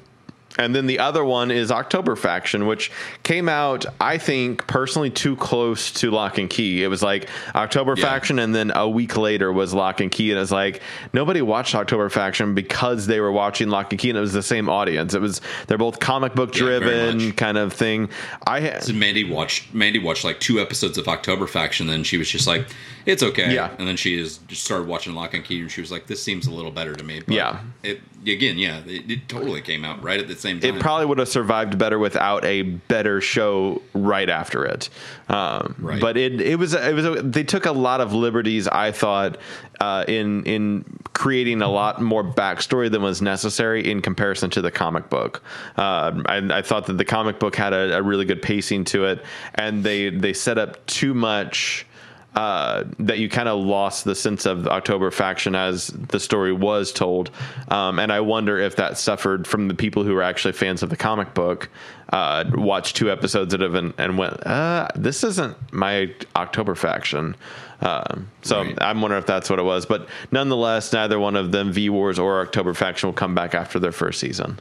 And 0.59 0.74
then 0.74 0.86
the 0.86 0.98
other 0.98 1.24
one 1.24 1.50
is 1.50 1.70
October 1.70 2.16
Faction, 2.16 2.66
which 2.66 2.90
came 3.22 3.48
out, 3.48 3.86
I 4.00 4.18
think, 4.18 4.66
personally 4.66 5.09
too 5.11 5.36
close 5.36 5.92
to 5.92 6.11
Locke 6.11 6.38
and 6.38 6.50
Key. 6.50 6.82
It 6.82 6.88
was 6.88 7.02
like 7.02 7.28
October 7.54 7.94
Yeah. 7.96 8.04
Faction, 8.04 8.38
and 8.40 8.54
then 8.54 8.72
a 8.74 8.88
week 8.88 9.16
later 9.16 9.52
was 9.52 9.72
Locke 9.72 10.00
and 10.00 10.11
Key. 10.11 10.32
And 10.32 10.40
it's 10.40 10.50
like 10.50 10.82
nobody 11.12 11.40
watched 11.42 11.74
October 11.74 12.09
Faction 12.11 12.54
because 12.54 13.06
they 13.06 13.20
were 13.20 13.32
watching 13.32 13.68
Locke 13.70 13.92
and 13.92 14.00
Key, 14.00 14.11
and 14.11 14.18
it 14.18 14.20
was 14.20 14.32
the 14.32 14.42
same 14.42 14.68
audience. 14.68 15.14
It 15.14 15.20
was 15.20 15.40
they're 15.68 15.78
both 15.78 16.00
comic 16.00 16.34
book 16.34 16.52
driven 16.52 17.26
much. 17.28 17.36
kind 17.36 17.56
of 17.56 17.72
thing. 17.72 18.09
I 18.46 18.61
had 18.61 18.82
So 18.82 18.92
Mandy 18.92 19.24
watched 19.24 19.72
Mandy 19.72 19.98
watched 20.00 20.24
like 20.24 20.40
two 20.40 20.61
episodes 20.61 20.98
of 20.98 21.06
October 21.09 21.46
Faction, 21.46 21.86
and 21.86 21.92
then 21.92 22.04
she 22.04 22.18
was 22.18 22.28
just 22.28 22.46
like, 22.48 22.66
"It's 23.09 23.22
okay." 23.22 23.52
Yeah. 23.54 23.70
and 23.78 23.88
then 23.88 23.96
she 23.96 24.18
is 24.18 24.38
just 24.48 24.64
started 24.64 24.86
watching 24.86 25.14
Locke 25.14 25.34
and 25.34 25.44
Key, 25.44 25.61
and 25.61 25.70
she 25.70 25.80
was 25.80 25.90
like, 25.90 26.06
"This 26.06 26.22
seems 26.22 26.46
a 26.46 26.52
little 26.52 26.70
better 26.70 26.94
to 26.94 27.02
me." 27.04 27.20
But 27.20 27.34
Yeah. 27.34 27.59
it 27.82 28.00
again, 28.26 28.59
yeah, 28.59 28.80
it, 28.86 29.11
it 29.11 29.28
totally 29.28 29.61
came 29.62 29.84
out 29.84 30.02
right 30.02 30.20
at 30.20 30.28
the 30.28 30.34
same 30.36 30.61
time. 30.61 30.76
it 30.76 30.80
probably 30.80 31.06
would 31.06 31.18
have 31.18 31.28
survived 31.28 31.78
better 31.78 31.98
without 31.98 32.44
a 32.44 32.62
better 32.62 33.20
show 33.20 33.80
right 33.94 34.28
after 34.28 34.64
it. 34.64 34.88
Um, 35.28 35.74
Right. 35.78 36.00
But 36.00 36.16
it 36.16 36.40
it 36.40 36.59
was 36.59 36.74
it 36.74 36.94
was 36.94 37.04
a, 37.04 37.22
they 37.22 37.44
took 37.44 37.66
a 37.66 37.72
lot 37.72 38.00
of 38.00 38.12
liberties. 38.12 38.68
I 38.68 38.92
thought 38.92 39.38
uh, 39.80 40.04
in 40.09 40.44
in 40.44 40.84
creating 41.14 41.62
a 41.62 41.68
lot 41.68 42.00
more 42.00 42.22
backstory 42.22 42.90
than 42.90 43.02
was 43.02 43.20
necessary 43.22 43.90
in 43.90 44.00
comparison 44.02 44.50
to 44.50 44.61
the 44.61 44.70
comic 44.70 45.09
book. 45.11 45.42
Uh, 45.76 46.22
I, 46.26 46.59
I 46.59 46.62
thought 46.62 46.86
that 46.86 46.98
the 46.98 47.04
comic 47.04 47.38
book 47.40 47.56
had 47.56 47.72
a, 47.72 47.98
a 47.98 48.02
really 48.02 48.24
good 48.24 48.40
pacing 48.42 48.84
to 48.86 49.04
it, 49.06 49.24
and 49.54 49.82
they 49.82 50.11
they 50.11 50.32
set 50.32 50.59
up 50.59 50.84
too 50.86 51.14
much 51.14 51.86
uh, 52.34 52.84
that 52.98 53.18
you 53.18 53.28
kind 53.28 53.48
of 53.48 53.58
lost 53.64 54.04
the 54.04 54.14
sense 54.14 54.46
of 54.46 54.68
October 54.68 55.10
faction 55.10 55.54
as 55.54 55.88
the 55.88 56.20
story 56.20 56.52
was 56.52 56.92
told. 56.92 57.30
Um, 57.68 57.98
and 57.98 58.12
I 58.12 58.20
wonder 58.20 58.58
if 58.58 58.76
that 58.76 58.98
suffered 58.98 59.46
from 59.46 59.68
the 59.68 59.74
people 59.74 60.04
who 60.04 60.14
were 60.14 60.22
actually 60.22 60.52
fans 60.52 60.82
of 60.82 60.90
the 60.90 60.96
comic 60.96 61.34
book, 61.34 61.68
uh, 62.12 62.44
watched 62.52 62.96
two 62.96 63.10
episodes 63.10 63.54
of 63.54 63.62
it 63.62 63.74
and, 63.74 63.94
and 63.98 64.18
went, 64.18 64.46
uh, 64.46 64.88
this 64.94 65.24
isn't 65.24 65.56
my 65.72 66.14
October 66.36 66.74
faction. 66.74 67.34
Um, 67.80 68.30
so 68.42 68.62
Right. 68.62 68.78
I'm 68.80 69.00
wondering 69.00 69.20
if 69.20 69.26
that's 69.26 69.48
what 69.50 69.58
it 69.58 69.64
was. 69.64 69.86
But 69.86 70.08
nonetheless, 70.30 70.92
neither 70.92 71.18
one 71.18 71.34
of 71.34 71.50
them, 71.50 71.72
V 71.72 71.88
Wars 71.90 72.18
or 72.18 72.40
October 72.40 72.74
faction, 72.74 73.08
will 73.08 73.14
come 73.14 73.34
back 73.34 73.54
after 73.54 73.78
their 73.78 73.92
first 73.92 74.20
season. 74.20 74.58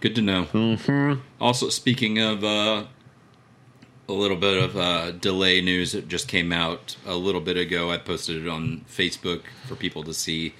Good 0.00 0.14
to 0.14 0.22
know. 0.22 0.44
Mm-hmm. 0.52 1.20
Also, 1.40 1.68
speaking 1.70 2.18
of 2.18 2.44
uh, 2.44 2.84
a 4.08 4.12
little 4.12 4.36
bit 4.36 4.62
of 4.62 4.76
uh, 4.76 5.10
delay 5.12 5.60
news 5.60 5.92
that 5.92 6.08
just 6.08 6.28
came 6.28 6.52
out 6.52 6.96
a 7.06 7.14
little 7.14 7.40
bit 7.40 7.56
ago, 7.56 7.90
I 7.90 7.98
posted 7.98 8.44
it 8.44 8.48
on 8.48 8.84
Facebook 8.88 9.42
for 9.66 9.76
people 9.76 10.02
to 10.04 10.14
see. 10.14 10.54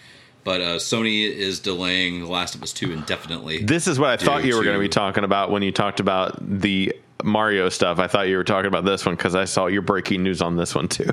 But 0.44 0.60
uh, 0.60 0.76
Sony 0.76 1.30
is 1.30 1.58
delaying 1.58 2.20
The 2.20 2.26
Last 2.26 2.54
of 2.54 2.62
Us 2.62 2.72
2 2.72 2.92
indefinitely. 2.92 3.64
This 3.64 3.86
is 3.86 3.98
what 3.98 4.10
I 4.10 4.16
thought 4.16 4.44
you 4.44 4.56
were 4.56 4.62
going 4.62 4.76
to 4.76 4.80
be 4.80 4.88
talking 4.88 5.24
about 5.24 5.50
when 5.50 5.62
you 5.62 5.72
talked 5.72 6.00
about 6.00 6.38
the 6.40 6.94
Mario 7.22 7.68
stuff. 7.68 7.98
I 7.98 8.06
thought 8.06 8.28
you 8.28 8.36
were 8.36 8.44
talking 8.44 8.68
about 8.68 8.84
this 8.84 9.04
one 9.04 9.16
because 9.16 9.34
I 9.34 9.44
saw 9.44 9.66
your 9.66 9.82
breaking 9.82 10.22
news 10.22 10.40
on 10.40 10.56
this 10.56 10.74
one 10.74 10.88
too. 10.88 11.10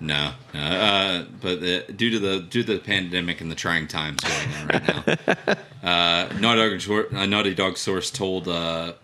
No, 0.00 0.32
no. 0.52 0.60
Uh, 0.60 1.24
but 1.40 1.62
uh, 1.62 1.82
due 1.96 2.10
to 2.10 2.18
the 2.18 2.40
due 2.40 2.62
to 2.62 2.74
the 2.74 2.78
pandemic 2.78 3.40
and 3.40 3.50
the 3.50 3.54
trying 3.54 3.88
times 3.88 4.20
going 4.22 4.48
on 4.54 4.66
right 4.68 5.36
now, 5.46 5.54
uh, 5.82 6.38
Naughty 6.38 6.78
Dog, 6.78 7.14
uh, 7.14 7.26
Naughty 7.26 7.54
Dog 7.54 7.76
source 7.76 8.10
told 8.10 8.48
uh, 8.48 8.94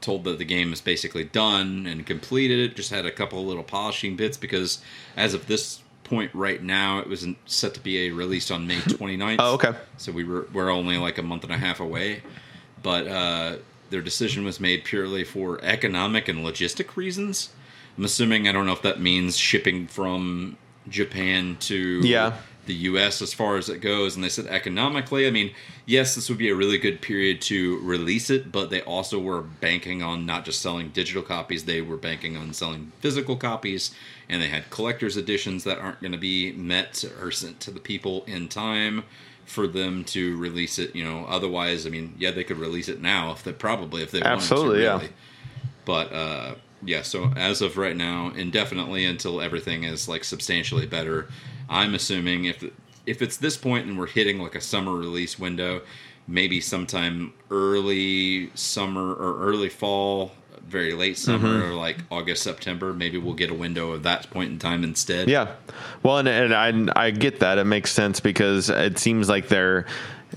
told 0.00 0.24
that 0.24 0.38
the 0.38 0.44
game 0.44 0.72
is 0.72 0.80
basically 0.80 1.24
done 1.24 1.86
and 1.86 2.06
completed. 2.06 2.58
It 2.58 2.76
just 2.76 2.90
had 2.90 3.06
a 3.06 3.10
couple 3.10 3.44
little 3.44 3.62
polishing 3.62 4.16
bits 4.16 4.36
because 4.36 4.80
as 5.16 5.34
of 5.34 5.46
this 5.46 5.82
point 6.04 6.34
right 6.34 6.62
now, 6.62 6.98
it 6.98 7.08
wasn't 7.08 7.38
set 7.46 7.74
to 7.74 7.80
be 7.80 8.06
a 8.06 8.10
released 8.10 8.50
on 8.50 8.66
May 8.66 8.76
29th. 8.80 9.36
Oh, 9.38 9.54
okay. 9.54 9.72
So 9.96 10.12
we 10.12 10.24
were 10.24 10.48
we're 10.52 10.70
only 10.70 10.98
like 10.98 11.18
a 11.18 11.22
month 11.22 11.44
and 11.44 11.52
a 11.52 11.58
half 11.58 11.80
away, 11.80 12.22
but 12.82 13.06
uh, 13.06 13.56
their 13.90 14.02
decision 14.02 14.44
was 14.44 14.58
made 14.60 14.84
purely 14.84 15.24
for 15.24 15.62
economic 15.62 16.28
and 16.28 16.40
logistic 16.40 16.96
reasons. 16.96 17.50
I'm 17.96 18.04
assuming 18.04 18.48
I 18.48 18.52
don't 18.52 18.66
know 18.66 18.72
if 18.72 18.82
that 18.82 19.00
means 19.00 19.36
shipping 19.36 19.86
from 19.86 20.56
Japan 20.88 21.56
to 21.60 22.00
Yeah. 22.02 22.36
The 22.70 22.76
U.S. 22.84 23.20
as 23.20 23.34
far 23.34 23.56
as 23.56 23.68
it 23.68 23.80
goes. 23.80 24.14
And 24.14 24.22
they 24.22 24.28
said 24.28 24.46
economically, 24.46 25.26
I 25.26 25.32
mean, 25.32 25.52
yes, 25.86 26.14
this 26.14 26.28
would 26.28 26.38
be 26.38 26.50
a 26.50 26.54
really 26.54 26.78
good 26.78 27.02
period 27.02 27.40
to 27.42 27.80
release 27.80 28.30
it, 28.30 28.52
but 28.52 28.70
they 28.70 28.80
also 28.82 29.18
were 29.18 29.42
banking 29.42 30.04
on 30.04 30.24
not 30.24 30.44
just 30.44 30.62
selling 30.62 30.90
digital 30.90 31.22
copies; 31.22 31.64
they 31.64 31.82
were 31.82 31.96
banking 31.96 32.36
on 32.36 32.52
selling 32.52 32.92
physical 33.00 33.34
copies, 33.34 33.92
and 34.28 34.40
they 34.40 34.46
had 34.46 34.70
collector's 34.70 35.16
editions 35.16 35.64
that 35.64 35.78
aren't 35.78 36.00
going 36.00 36.12
to 36.12 36.18
be 36.18 36.52
met 36.52 37.04
or 37.20 37.32
sent 37.32 37.58
to 37.60 37.72
the 37.72 37.80
people 37.80 38.22
in 38.28 38.48
time 38.48 39.02
for 39.46 39.66
them 39.66 40.04
to 40.04 40.36
release 40.36 40.78
it. 40.78 40.94
You 40.94 41.02
know, 41.02 41.26
otherwise, 41.28 41.88
I 41.88 41.90
mean, 41.90 42.14
yeah, 42.20 42.30
they 42.30 42.44
could 42.44 42.58
release 42.58 42.88
it 42.88 43.02
now 43.02 43.32
if 43.32 43.42
they 43.42 43.52
probably 43.52 44.04
if 44.04 44.12
they 44.12 44.22
Absolutely, 44.22 44.84
yeah. 44.84 44.94
wanted 44.94 45.08
to. 45.08 45.12
Really. 45.12 45.16
But 45.86 46.12
uh, 46.12 46.54
yeah, 46.84 47.02
so 47.02 47.32
as 47.34 47.62
of 47.62 47.76
right 47.76 47.96
now, 47.96 48.30
indefinitely 48.36 49.04
until 49.06 49.40
everything 49.40 49.82
is 49.82 50.08
like 50.08 50.22
substantially 50.22 50.86
better, 50.86 51.26
I'm 51.70 51.94
assuming 51.94 52.44
if 52.44 52.62
if 53.06 53.22
it's 53.22 53.38
this 53.38 53.56
point 53.56 53.86
and 53.86 53.98
we're 53.98 54.06
hitting 54.06 54.38
like 54.38 54.54
a 54.54 54.60
summer 54.60 54.92
release 54.92 55.38
window, 55.38 55.80
maybe 56.28 56.60
sometime 56.60 57.32
early 57.50 58.50
summer 58.54 59.14
or 59.14 59.40
early 59.40 59.68
fall, 59.70 60.32
very 60.68 60.92
late 60.92 61.16
summer 61.16 61.48
Mm-hmm. 61.48 61.70
or 61.70 61.74
like 61.74 61.98
August 62.10 62.42
September, 62.42 62.92
maybe 62.92 63.16
we'll 63.18 63.34
get 63.34 63.50
a 63.50 63.54
window 63.54 63.92
of 63.92 64.02
that 64.02 64.28
point 64.30 64.50
in 64.50 64.58
time 64.58 64.84
instead. 64.84 65.28
Yeah, 65.28 65.54
well, 66.02 66.18
and, 66.18 66.28
and 66.28 66.90
I 66.92 67.06
I 67.06 67.10
get 67.10 67.40
that 67.40 67.56
it 67.58 67.64
makes 67.64 67.90
sense 67.92 68.20
because 68.20 68.68
it 68.68 68.98
seems 68.98 69.28
like 69.28 69.48
they're. 69.48 69.86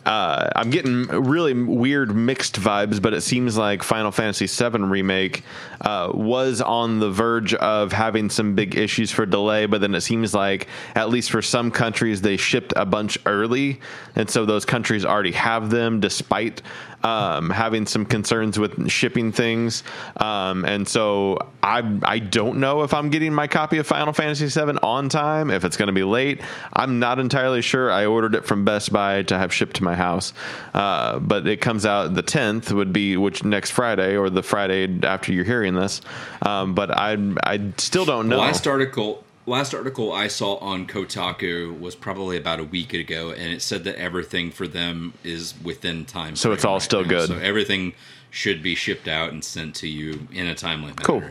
Uh, 0.05 0.49
I'm 0.55 0.69
getting 0.69 1.05
really 1.07 1.53
weird 1.53 2.13
mixed 2.13 2.59
vibes, 2.59 3.01
but 3.01 3.13
it 3.13 3.21
seems 3.21 3.57
like 3.57 3.83
Final 3.83 4.11
Fantasy 4.11 4.47
VII 4.47 4.83
remake 4.83 5.43
uh, 5.81 6.11
was 6.13 6.59
on 6.61 6.99
the 6.99 7.09
verge 7.09 7.53
of 7.53 7.93
having 7.93 8.29
some 8.29 8.53
big 8.53 8.75
issues 8.75 9.11
for 9.11 9.25
delay. 9.25 9.65
But 9.65 9.81
then 9.81 9.95
it 9.95 10.01
seems 10.01 10.33
like, 10.33 10.67
at 10.95 11.09
least 11.09 11.31
for 11.31 11.41
some 11.41 11.71
countries, 11.71 12.21
they 12.21 12.35
shipped 12.35 12.73
a 12.75 12.85
bunch 12.85 13.17
early, 13.25 13.79
and 14.15 14.29
so 14.29 14.45
those 14.45 14.65
countries 14.65 15.05
already 15.05 15.31
have 15.31 15.69
them, 15.69 16.01
despite 16.01 16.61
um, 17.03 17.49
having 17.49 17.85
some 17.85 18.05
concerns 18.05 18.57
with 18.57 18.89
shipping 18.89 19.31
things. 19.31 19.83
Um, 20.17 20.65
and 20.65 20.87
so 20.87 21.37
I 21.61 21.99
I 22.03 22.19
don't 22.19 22.59
know 22.59 22.83
if 22.83 22.93
I'm 22.93 23.09
getting 23.09 23.33
my 23.33 23.47
copy 23.47 23.77
of 23.77 23.87
Final 23.87 24.13
Fantasy 24.13 24.47
VII 24.47 24.77
on 24.81 25.09
time. 25.09 25.49
If 25.49 25.65
it's 25.65 25.77
going 25.77 25.87
to 25.87 25.93
be 25.93 26.03
late, 26.03 26.41
I'm 26.71 26.99
not 26.99 27.19
entirely 27.19 27.61
sure. 27.61 27.91
I 27.91 28.05
ordered 28.05 28.35
it 28.35 28.45
from 28.45 28.65
Best 28.65 28.91
Buy 28.91 29.23
to 29.23 29.37
have 29.37 29.53
shipped 29.53 29.77
to 29.77 29.83
my 29.83 29.95
house, 29.95 30.33
uh, 30.73 31.19
but 31.19 31.47
it 31.47 31.61
comes 31.61 31.85
out 31.85 32.13
the 32.13 32.23
10th 32.23 32.71
would 32.71 32.93
be 32.93 33.17
which 33.17 33.43
next 33.43 33.71
Friday 33.71 34.15
or 34.15 34.29
the 34.29 34.43
Friday 34.43 34.99
after 35.03 35.33
you're 35.33 35.43
hearing 35.45 35.75
this. 35.75 36.01
Um, 36.41 36.73
but 36.73 36.91
I 36.91 37.17
I 37.43 37.73
still 37.77 38.05
don't 38.05 38.29
know. 38.29 38.37
Last 38.37 38.67
article, 38.67 39.22
last 39.45 39.73
article 39.73 40.11
I 40.11 40.27
saw 40.27 40.55
on 40.57 40.87
Kotaku 40.87 41.79
was 41.79 41.95
probably 41.95 42.37
about 42.37 42.59
a 42.59 42.63
week 42.63 42.93
ago, 42.93 43.31
and 43.31 43.51
it 43.53 43.61
said 43.61 43.83
that 43.85 43.95
everything 43.95 44.51
for 44.51 44.67
them 44.67 45.13
is 45.23 45.53
within 45.63 46.05
time. 46.05 46.35
So 46.35 46.51
it's 46.51 46.65
all 46.65 46.79
still 46.79 47.03
now. 47.03 47.09
good. 47.09 47.27
So 47.29 47.37
everything 47.37 47.93
should 48.29 48.63
be 48.63 48.75
shipped 48.75 49.07
out 49.07 49.31
and 49.31 49.43
sent 49.43 49.75
to 49.75 49.87
you 49.87 50.27
in 50.31 50.47
a 50.47 50.55
timely 50.55 50.87
manner. 50.87 51.03
cool. 51.03 51.23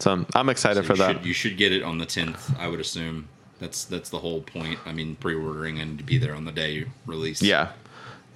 So 0.00 0.26
I'm 0.34 0.48
excited 0.48 0.82
So 0.82 0.86
for 0.88 0.92
you 0.94 0.98
that. 0.98 1.12
Should, 1.18 1.26
you 1.26 1.32
should 1.32 1.56
get 1.56 1.72
it 1.72 1.82
on 1.84 1.98
the 1.98 2.06
tenth. 2.06 2.52
I 2.58 2.66
would 2.66 2.80
assume 2.80 3.28
that's 3.60 3.84
that's 3.84 4.10
the 4.10 4.18
whole 4.18 4.40
point. 4.40 4.80
I 4.84 4.92
mean, 4.92 5.14
pre-ordering 5.16 5.78
and 5.78 5.96
to 5.98 6.04
be 6.04 6.18
there 6.18 6.34
on 6.34 6.44
the 6.44 6.50
day 6.52 6.72
you 6.72 6.86
release. 7.06 7.40
Yeah. 7.40 7.70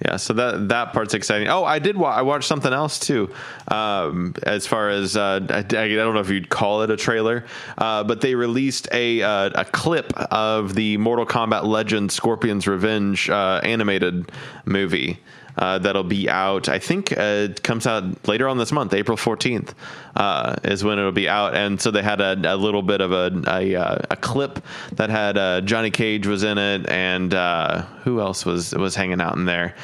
Yeah, 0.05 0.17
so 0.17 0.33
that 0.33 0.69
that 0.69 0.93
part's 0.93 1.15
exciting. 1.15 1.47
Oh, 1.47 1.63
I 1.63 1.79
did. 1.79 1.97
Wa- 1.97 2.11
I 2.11 2.21
watched 2.21 2.47
something 2.47 2.71
else 2.71 2.99
too. 2.99 3.31
Um, 3.67 4.35
as 4.43 4.67
far 4.67 4.89
as 4.89 5.17
uh, 5.17 5.39
I, 5.49 5.57
I 5.57 5.61
don't 5.63 6.13
know 6.13 6.19
if 6.19 6.29
you'd 6.29 6.49
call 6.49 6.83
it 6.83 6.91
a 6.91 6.97
trailer, 6.97 7.45
uh, 7.79 8.03
but 8.03 8.21
they 8.21 8.35
released 8.35 8.87
a 8.91 9.23
uh, 9.23 9.49
a 9.55 9.65
clip 9.65 10.13
of 10.31 10.75
the 10.75 10.97
Mortal 10.97 11.25
Kombat 11.25 11.63
Legends 11.63 12.13
Scorpion's 12.13 12.67
Revenge 12.67 13.27
uh, 13.29 13.59
animated 13.63 14.31
movie. 14.65 15.19
Uh, 15.57 15.79
that'll 15.79 16.03
be 16.03 16.29
out. 16.29 16.69
I 16.69 16.79
think 16.79 17.11
uh, 17.11 17.49
it 17.49 17.63
comes 17.63 17.87
out 17.87 18.27
later 18.27 18.47
on 18.47 18.57
this 18.57 18.71
month, 18.71 18.93
April 18.93 19.17
fourteenth, 19.17 19.73
uh, 20.15 20.55
is 20.63 20.83
when 20.83 20.99
it'll 20.99 21.11
be 21.11 21.27
out. 21.27 21.55
And 21.55 21.81
so 21.81 21.89
they 21.89 22.03
had 22.03 22.21
a, 22.21 22.53
a 22.53 22.55
little 22.55 22.83
bit 22.83 23.01
of 23.01 23.11
a 23.11 23.41
a, 23.47 23.75
uh, 23.75 23.97
a 24.11 24.15
clip 24.15 24.63
that 24.93 25.09
had 25.09 25.37
uh, 25.37 25.61
Johnny 25.61 25.89
Cage 25.89 26.27
was 26.27 26.43
in 26.43 26.57
it, 26.57 26.87
and 26.87 27.33
uh, 27.33 27.81
who 28.03 28.19
else 28.21 28.45
was 28.45 28.73
was 28.75 28.95
hanging 28.95 29.19
out 29.19 29.35
in 29.35 29.45
there? 29.45 29.75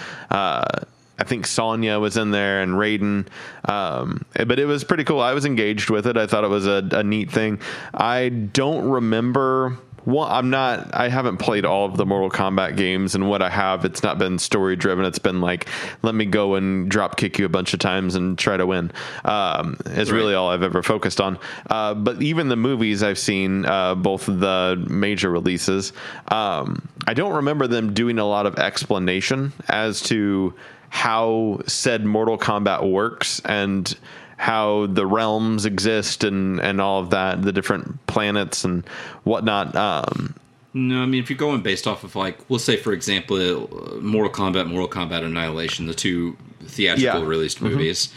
I 1.19 1.25
think 1.25 1.45
Sonya 1.45 1.99
was 1.99 2.17
in 2.17 2.31
there 2.31 2.61
and 2.63 2.73
Raiden, 2.73 3.27
um, 3.65 4.25
but 4.33 4.57
it 4.57 4.65
was 4.65 4.83
pretty 4.83 5.03
cool. 5.03 5.21
I 5.21 5.33
was 5.33 5.45
engaged 5.45 5.89
with 5.91 6.07
it. 6.07 6.17
I 6.17 6.25
thought 6.25 6.43
it 6.43 6.49
was 6.49 6.65
a, 6.65 6.87
a 6.91 7.03
neat 7.03 7.31
thing. 7.31 7.59
I 7.93 8.29
don't 8.29 8.89
remember. 8.89 9.77
Well, 10.05 10.25
I'm 10.25 10.49
not. 10.49 10.93
I 10.93 11.07
haven't 11.07 11.37
played 11.37 11.63
all 11.65 11.85
of 11.85 11.95
the 11.95 12.05
Mortal 12.05 12.29
Kombat 12.29 12.75
games, 12.75 13.15
and 13.15 13.29
what 13.29 13.41
I 13.41 13.49
have, 13.49 13.85
it's 13.85 14.03
not 14.03 14.17
been 14.17 14.37
story 14.37 14.75
driven. 14.75 15.05
It's 15.05 15.19
been 15.19 15.39
like, 15.39 15.67
let 16.01 16.13
me 16.13 16.25
go 16.25 16.55
and 16.55 16.89
drop 16.91 17.15
kick 17.15 17.39
you 17.39 17.45
a 17.45 17.49
bunch 17.49 17.73
of 17.73 17.79
times 17.79 18.15
and 18.15 18.37
try 18.37 18.57
to 18.57 18.65
win. 18.65 18.91
Um, 19.23 19.77
is 19.85 20.11
Right. 20.11 20.17
really 20.17 20.33
all 20.33 20.49
I've 20.49 20.63
ever 20.63 20.83
focused 20.83 21.21
on. 21.21 21.39
Uh, 21.69 21.93
but 21.93 22.21
even 22.21 22.49
the 22.49 22.57
movies 22.57 23.01
I've 23.01 23.17
seen, 23.19 23.65
uh, 23.65 23.95
both 23.95 24.25
the 24.25 24.83
major 24.89 25.29
releases, 25.29 25.93
um, 26.27 26.87
I 27.07 27.13
don't 27.13 27.33
remember 27.35 27.67
them 27.67 27.93
doing 27.93 28.19
a 28.19 28.25
lot 28.25 28.45
of 28.45 28.59
explanation 28.59 29.53
as 29.69 30.01
to 30.03 30.53
how 30.89 31.59
said 31.65 32.05
Mortal 32.05 32.37
Kombat 32.37 32.83
works 32.87 33.41
and 33.45 33.95
how 34.43 34.87
the 34.87 35.05
realms 35.05 35.65
exist 35.65 36.21
and, 36.25 36.59
and 36.59 36.81
all 36.81 36.99
of 36.99 37.11
that, 37.11 37.41
the 37.43 37.51
different 37.53 38.05
planets 38.07 38.65
and 38.65 38.85
whatnot. 39.23 39.73
Um, 39.73 40.35
No, 40.73 41.01
I 41.01 41.05
mean 41.05 41.23
if 41.23 41.29
you're 41.29 41.37
going 41.37 41.61
based 41.61 41.87
off 41.87 42.03
of 42.03 42.13
like, 42.17 42.37
we'll 42.49 42.59
say 42.59 42.75
for 42.75 42.91
example, 42.91 43.37
uh, 43.37 43.95
Mortal 44.01 44.29
Kombat, 44.33 44.67
Mortal 44.67 44.89
Kombat 44.89 45.23
Annihilation, 45.23 45.85
the 45.85 45.93
two 45.93 46.35
theatrical 46.61 47.21
Yeah. 47.21 47.25
released 47.25 47.61
movies. 47.61 48.09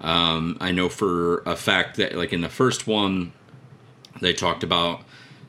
Um, 0.00 0.56
I 0.62 0.72
know 0.72 0.88
for 0.88 1.42
a 1.44 1.56
fact 1.56 1.98
that 1.98 2.14
like 2.16 2.32
in 2.32 2.40
the 2.40 2.48
first 2.48 2.86
one, 2.86 3.32
they 4.22 4.32
talked 4.32 4.62
about 4.62 5.02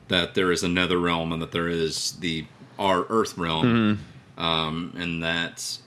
that 0.08 0.34
there 0.34 0.52
is 0.52 0.62
another 0.62 0.98
realm 0.98 1.32
and 1.32 1.40
that 1.40 1.52
there 1.52 1.68
is 1.68 2.12
the 2.20 2.44
our 2.78 3.06
Earth 3.08 3.38
realm, 3.38 3.98
um, 4.36 4.92
and 4.94 5.22
that 5.22 5.78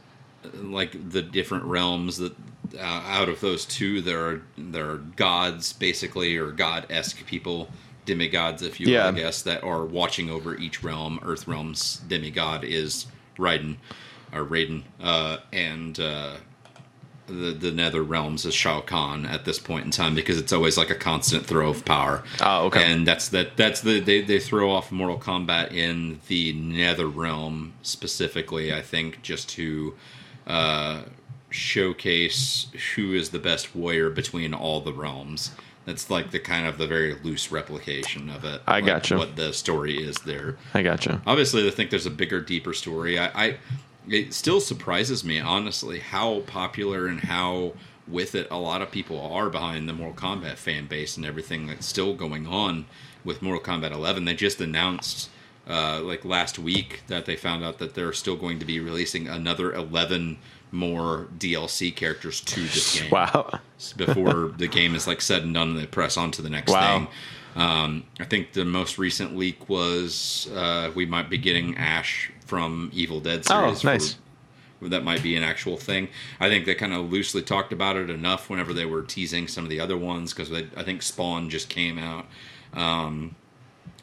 like 0.79 1.11
the 1.11 1.21
different 1.21 1.63
realms 1.65 2.17
that 2.17 2.33
uh, 2.75 3.03
out 3.05 3.29
of 3.29 3.39
those 3.41 3.65
two 3.65 4.01
there 4.01 4.25
are 4.25 4.41
there 4.57 4.89
are 4.89 4.97
gods 4.97 5.73
basically 5.73 6.37
or 6.37 6.51
god 6.51 6.85
esque 6.89 7.25
people 7.25 7.69
demigods 8.05 8.61
if 8.61 8.79
you 8.79 8.91
will 8.91 9.01
I 9.01 9.11
guess 9.11 9.41
that 9.43 9.63
are 9.63 9.85
watching 9.85 10.29
over 10.29 10.55
each 10.55 10.83
realm 10.83 11.19
Earth 11.23 11.47
realm's 11.47 11.97
demigod 12.07 12.63
is 12.63 13.05
Raiden 13.37 13.77
or 14.33 14.43
Raiden 14.43 14.83
uh, 14.99 15.37
and 15.53 15.99
uh, 15.99 16.37
the 17.31 17.51
the 17.51 17.71
nether 17.71 18.03
realms 18.03 18.45
is 18.45 18.53
Shao 18.53 18.81
Kahn 18.81 19.25
at 19.25 19.45
this 19.45 19.59
point 19.59 19.85
in 19.85 19.91
time 19.91 20.15
because 20.15 20.37
it's 20.37 20.53
always 20.53 20.77
like 20.77 20.89
a 20.89 20.95
constant 20.95 21.45
throw 21.45 21.69
of 21.69 21.85
power. 21.85 22.23
Oh, 22.41 22.65
okay. 22.65 22.91
And 22.91 23.07
that's 23.07 23.29
that 23.29 23.57
that's 23.57 23.81
the 23.81 23.99
they, 23.99 24.21
they 24.21 24.39
throw 24.39 24.71
off 24.71 24.91
Mortal 24.91 25.17
Kombat 25.17 25.71
in 25.71 26.19
the 26.27 26.53
nether 26.53 27.07
realm 27.07 27.73
specifically, 27.81 28.73
I 28.73 28.81
think, 28.81 29.21
just 29.21 29.49
to 29.49 29.95
uh, 30.47 31.03
showcase 31.51 32.67
who 32.95 33.13
is 33.13 33.29
the 33.29 33.39
best 33.39 33.75
warrior 33.75 34.09
between 34.09 34.53
all 34.53 34.81
the 34.81 34.93
realms. 34.93 35.51
That's 35.85 36.09
like 36.09 36.31
the 36.31 36.39
kind 36.39 36.65
of 36.65 36.77
the 36.77 36.87
very 36.87 37.15
loose 37.15 37.51
replication 37.51 38.29
of 38.29 38.45
it. 38.45 38.61
I 38.67 38.75
like 38.75 38.85
gotcha. 38.85 39.17
What 39.17 39.35
the 39.35 39.51
story 39.51 39.97
is 39.97 40.15
there 40.17 40.57
I 40.73 40.81
gotcha. 40.81 41.21
obviously 41.27 41.67
I 41.67 41.71
think 41.71 41.89
there's 41.89 42.05
a 42.05 42.11
bigger, 42.11 42.41
deeper 42.41 42.73
story. 42.73 43.19
I, 43.19 43.45
I 43.45 43.57
it 44.07 44.33
still 44.33 44.59
surprises 44.59 45.23
me 45.23 45.39
honestly 45.39 45.99
how 45.99 46.41
popular 46.41 47.07
and 47.07 47.21
how 47.21 47.73
with 48.07 48.35
it 48.35 48.47
a 48.49 48.57
lot 48.57 48.81
of 48.81 48.91
people 48.91 49.19
are 49.21 49.49
behind 49.49 49.87
the 49.87 49.93
Mortal 49.93 50.29
Kombat 50.29 50.57
fan 50.57 50.87
base 50.87 51.17
and 51.17 51.25
everything 51.25 51.67
that's 51.67 51.85
still 51.85 52.13
going 52.13 52.47
on 52.47 52.85
with 53.23 53.41
Mortal 53.41 53.61
Kombat 53.63 53.91
11. 53.91 54.25
They 54.25 54.33
just 54.33 54.59
announced 54.59 55.29
uh, 55.69 56.01
like 56.01 56.25
last 56.25 56.57
week 56.57 57.03
that 57.07 57.25
they 57.25 57.35
found 57.35 57.63
out 57.63 57.77
that 57.77 57.93
they're 57.93 58.13
still 58.13 58.35
going 58.35 58.59
to 58.59 58.65
be 58.65 58.79
releasing 58.79 59.27
another 59.27 59.73
11 59.73 60.37
more 60.71 61.27
DLC 61.37 61.93
characters 61.95 62.39
to 62.41 62.61
this 62.61 62.99
game. 63.01 63.09
Wow. 63.11 63.59
Before 63.97 64.53
the 64.57 64.67
game 64.67 64.95
is 64.95 65.07
like 65.07 65.21
said 65.21 65.43
and 65.43 65.53
done, 65.53 65.69
and 65.71 65.77
they 65.79 65.85
press 65.85 66.17
on 66.17 66.31
to 66.31 66.41
the 66.41 66.49
next 66.49 66.71
Wow. 66.71 66.97
thing. 66.97 67.07
Um, 67.53 68.03
I 68.19 68.23
think 68.23 68.53
the 68.53 68.63
most 68.63 68.97
recent 68.97 69.35
leak 69.35 69.67
was 69.67 70.49
uh, 70.55 70.91
we 70.95 71.05
might 71.05 71.29
be 71.29 71.37
getting 71.37 71.77
Ash 71.77 72.31
from 72.45 72.89
Evil 72.93 73.19
Dead 73.19 73.43
Oh, 73.49 73.73
series. 73.73 73.81
for- 73.81 73.87
nice. 73.87 74.15
that 74.81 75.03
might 75.03 75.21
be 75.21 75.35
an 75.35 75.43
actual 75.43 75.75
thing. 75.77 76.07
I 76.39 76.47
think 76.49 76.65
they 76.65 76.73
kind 76.75 76.93
of 76.93 77.11
loosely 77.11 77.41
talked 77.41 77.73
about 77.73 77.97
it 77.97 78.09
enough 78.09 78.49
whenever 78.49 78.71
they 78.73 78.85
were 78.85 79.01
teasing 79.03 79.47
some 79.47 79.63
of 79.65 79.69
the 79.69 79.79
other 79.81 79.97
ones 79.97 80.33
because 80.33 80.51
I 80.51 80.83
think 80.83 81.01
Spawn 81.03 81.49
just 81.49 81.67
came 81.69 81.99
out. 81.99 82.25
Um, 82.73 83.35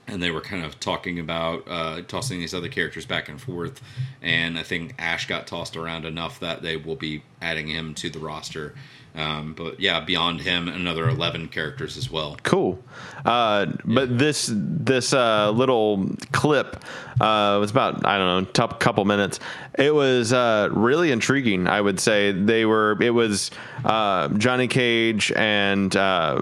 and 0.08 0.22
they 0.22 0.30
were 0.30 0.40
kind 0.40 0.64
of 0.64 0.80
talking 0.80 1.18
about 1.18 1.64
uh, 1.68 2.02
tossing 2.02 2.40
these 2.40 2.54
other 2.54 2.68
characters 2.68 3.06
back 3.06 3.28
and 3.28 3.40
forth. 3.40 3.80
And 4.22 4.58
I 4.58 4.62
think 4.62 4.94
Ash 4.98 5.26
got 5.26 5.46
tossed 5.46 5.76
around 5.76 6.04
enough 6.04 6.40
that 6.40 6.62
they 6.62 6.76
will 6.76 6.96
be 6.96 7.22
adding 7.40 7.68
him 7.68 7.94
to 7.96 8.10
the 8.10 8.18
roster. 8.18 8.74
Um, 9.14 9.54
but 9.54 9.80
yeah, 9.80 10.00
beyond 10.00 10.40
him, 10.40 10.68
another 10.68 11.08
11 11.08 11.48
characters 11.48 11.96
as 11.96 12.10
well. 12.10 12.36
Cool. 12.42 12.78
Uh, 13.24 13.66
but 13.84 14.16
this 14.16 14.50
this 14.52 15.12
uh, 15.12 15.50
little 15.50 16.10
clip 16.32 16.84
uh, 17.20 17.58
was 17.58 17.70
about 17.70 18.06
I 18.06 18.16
don't 18.16 18.44
know, 18.44 18.50
top 18.52 18.78
couple 18.78 19.04
minutes. 19.04 19.40
It 19.76 19.92
was 19.92 20.32
uh, 20.32 20.68
really 20.72 21.10
intriguing. 21.10 21.66
I 21.66 21.80
would 21.80 21.98
say 21.98 22.32
they 22.32 22.64
were. 22.64 22.96
It 23.00 23.10
was 23.10 23.50
uh, 23.84 24.28
Johnny 24.28 24.68
Cage 24.68 25.32
and 25.34 25.94
uh, 25.96 26.40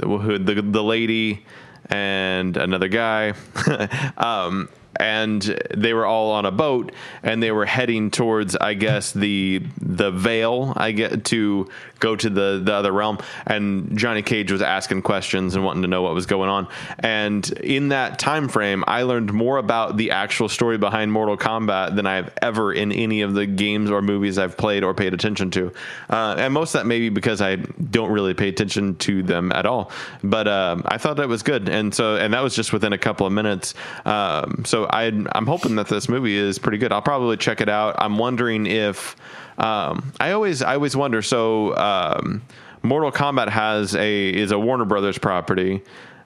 who 0.00 0.38
the 0.38 0.62
the 0.62 0.84
lady 0.84 1.44
and 1.88 2.56
another 2.56 2.88
guy. 2.88 3.34
um, 4.16 4.68
and 4.98 5.42
they 5.74 5.92
were 5.92 6.06
all 6.06 6.30
on 6.32 6.46
a 6.46 6.50
boat 6.50 6.92
and 7.22 7.42
they 7.42 7.50
were 7.50 7.66
heading 7.66 8.10
towards 8.10 8.56
I 8.56 8.74
guess 8.74 9.12
the 9.12 9.62
the 9.80 10.10
veil 10.10 10.72
I 10.74 10.92
get 10.92 11.24
to 11.26 11.68
go 11.98 12.16
to 12.16 12.30
the 12.30 12.60
the 12.62 12.72
other 12.72 12.92
realm. 12.92 13.18
And 13.46 13.96
Johnny 13.96 14.22
Cage 14.22 14.52
was 14.52 14.62
asking 14.62 15.02
questions 15.02 15.54
and 15.54 15.64
wanting 15.64 15.82
to 15.82 15.88
know 15.88 16.02
what 16.02 16.14
was 16.14 16.26
going 16.26 16.50
on. 16.50 16.68
And 16.98 17.48
in 17.58 17.88
that 17.88 18.18
time 18.18 18.48
frame 18.48 18.84
I 18.86 19.02
learned 19.02 19.32
more 19.32 19.58
about 19.58 19.96
the 19.96 20.10
actual 20.10 20.48
story 20.48 20.78
behind 20.78 21.12
Mortal 21.12 21.36
Kombat 21.36 21.96
than 21.96 22.06
I've 22.06 22.32
ever 22.42 22.72
in 22.72 22.92
any 22.92 23.22
of 23.22 23.34
the 23.34 23.46
games 23.46 23.90
or 23.90 24.02
movies 24.02 24.38
I've 24.38 24.56
played 24.56 24.84
or 24.84 24.94
paid 24.94 25.14
attention 25.14 25.50
to. 25.52 25.72
Uh, 26.10 26.36
and 26.38 26.52
most 26.52 26.74
of 26.74 26.80
that 26.80 26.86
maybe 26.86 27.08
because 27.08 27.40
I 27.40 27.56
don't 27.56 28.10
really 28.10 28.34
pay 28.34 28.48
attention 28.48 28.96
to 28.96 29.22
them 29.22 29.52
at 29.52 29.66
all. 29.66 29.90
But 30.22 30.48
um, 30.48 30.82
I 30.86 30.98
thought 30.98 31.16
that 31.16 31.28
was 31.28 31.42
good. 31.42 31.68
And 31.68 31.94
so 31.94 32.16
and 32.16 32.34
that 32.34 32.42
was 32.42 32.54
just 32.54 32.72
within 32.72 32.92
a 32.92 32.98
couple 32.98 33.26
of 33.26 33.32
minutes. 33.32 33.74
Um, 34.04 34.64
so 34.64 34.86
I 34.86 35.06
I'm 35.32 35.46
hoping 35.46 35.76
that 35.76 35.88
this 35.88 36.08
movie 36.08 36.36
is 36.36 36.58
pretty 36.58 36.78
good. 36.78 36.92
I'll 36.92 37.02
probably 37.02 37.36
check 37.36 37.60
it 37.60 37.68
out. 37.68 37.96
I'm 37.98 38.18
wondering 38.18 38.66
if 38.66 39.16
um, 39.58 40.12
I 40.20 40.32
always 40.32 40.62
I 40.62 40.74
always 40.74 40.96
wonder 40.96 41.22
so 41.22 41.76
um, 41.76 42.42
Mortal 42.82 43.12
Kombat 43.12 43.48
has 43.48 43.94
a 43.94 44.28
is 44.28 44.50
a 44.50 44.58
Warner 44.58 44.84
Brothers 44.84 45.18
property 45.18 45.82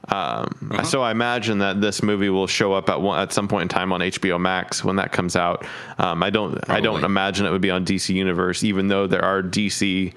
um, 0.08 0.80
So 0.84 1.02
I 1.02 1.10
imagine 1.10 1.58
that 1.58 1.80
this 1.80 2.02
movie 2.02 2.30
will 2.30 2.46
show 2.46 2.72
up 2.72 2.88
at 2.88 3.00
one, 3.00 3.20
at 3.20 3.32
some 3.32 3.48
point 3.48 3.62
in 3.62 3.68
time 3.68 3.92
on 3.92 4.00
HBO 4.00 4.40
Max 4.40 4.84
when 4.84 4.96
that 4.96 5.12
comes 5.12 5.36
out. 5.36 5.64
Um, 5.98 6.22
I 6.22 6.30
don't 6.30 6.58
I 6.68 6.80
don't 6.80 7.04
imagine 7.04 7.46
it 7.46 7.50
would 7.50 7.60
be 7.60 7.70
on 7.70 7.84
DC 7.84 8.14
Universe, 8.14 8.64
even 8.64 8.88
though 8.88 9.06
there 9.06 9.24
are 9.24 9.42
DC 9.42 10.12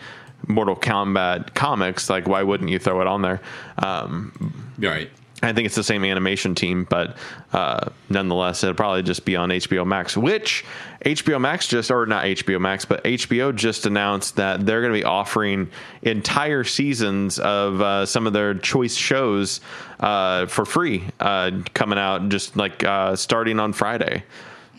Mortal 0.48 0.76
Kombat 0.76 1.54
comics. 1.54 2.10
Like, 2.10 2.28
why 2.28 2.44
wouldn't 2.44 2.70
you 2.70 2.80
throw 2.80 3.02
it 3.02 3.08
on 3.08 3.22
there? 3.22 3.42
Um, 3.78 4.74
Right. 4.80 5.12
I 5.44 5.52
think 5.52 5.66
it's 5.66 5.76
the 5.76 5.84
same 5.84 6.06
animation 6.06 6.56
team, 6.56 6.86
but 6.86 7.18
uh, 7.52 7.90
nonetheless, 8.10 8.64
it'll 8.64 8.76
probably 8.76 9.04
just 9.04 9.26
be 9.26 9.36
on 9.36 9.50
HBO 9.50 9.86
Max. 9.86 10.16
Which 10.16 10.64
HBO 11.06 11.40
Max 11.40 11.68
just, 11.68 11.92
or 11.92 12.06
not 12.06 12.24
HBO 12.24 12.62
Max, 12.62 12.86
but 12.86 13.04
HBO 13.04 13.54
just 13.54 13.86
announced 13.86 14.38
that 14.38 14.66
they're 14.66 14.80
going 14.80 14.94
to 14.94 15.00
be 15.00 15.04
offering 15.04 15.70
entire 16.02 16.64
seasons 16.64 17.40
of 17.40 17.82
uh, 17.82 18.06
some 18.06 18.26
of 18.26 18.32
their 18.32 18.54
choice 18.54 18.96
shows 18.96 19.60
uh, 20.00 20.46
for 20.46 20.64
free, 20.64 21.04
uh, 21.20 21.52
coming 21.74 22.00
out 22.00 22.30
just 22.30 22.56
like 22.56 22.82
uh, 22.86 23.16
starting 23.18 23.60
on 23.60 23.74
Friday. 23.74 24.24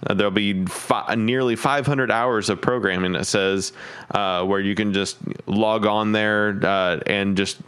Uh, 0.07 0.15
there'll 0.15 0.31
be 0.31 0.65
fi- 0.65 1.15
nearly 1.15 1.57
500 1.57 2.11
hours 2.11 2.49
of 2.49 2.61
programming. 2.62 3.15
It 3.15 3.25
says 3.25 3.75
where 4.11 4.61
you 4.61 4.75
can 4.75 4.95
just 4.95 5.19
log 5.47 5.85
on 5.85 6.12
there 6.12 7.01
and 7.07 7.37
just 7.37 7.59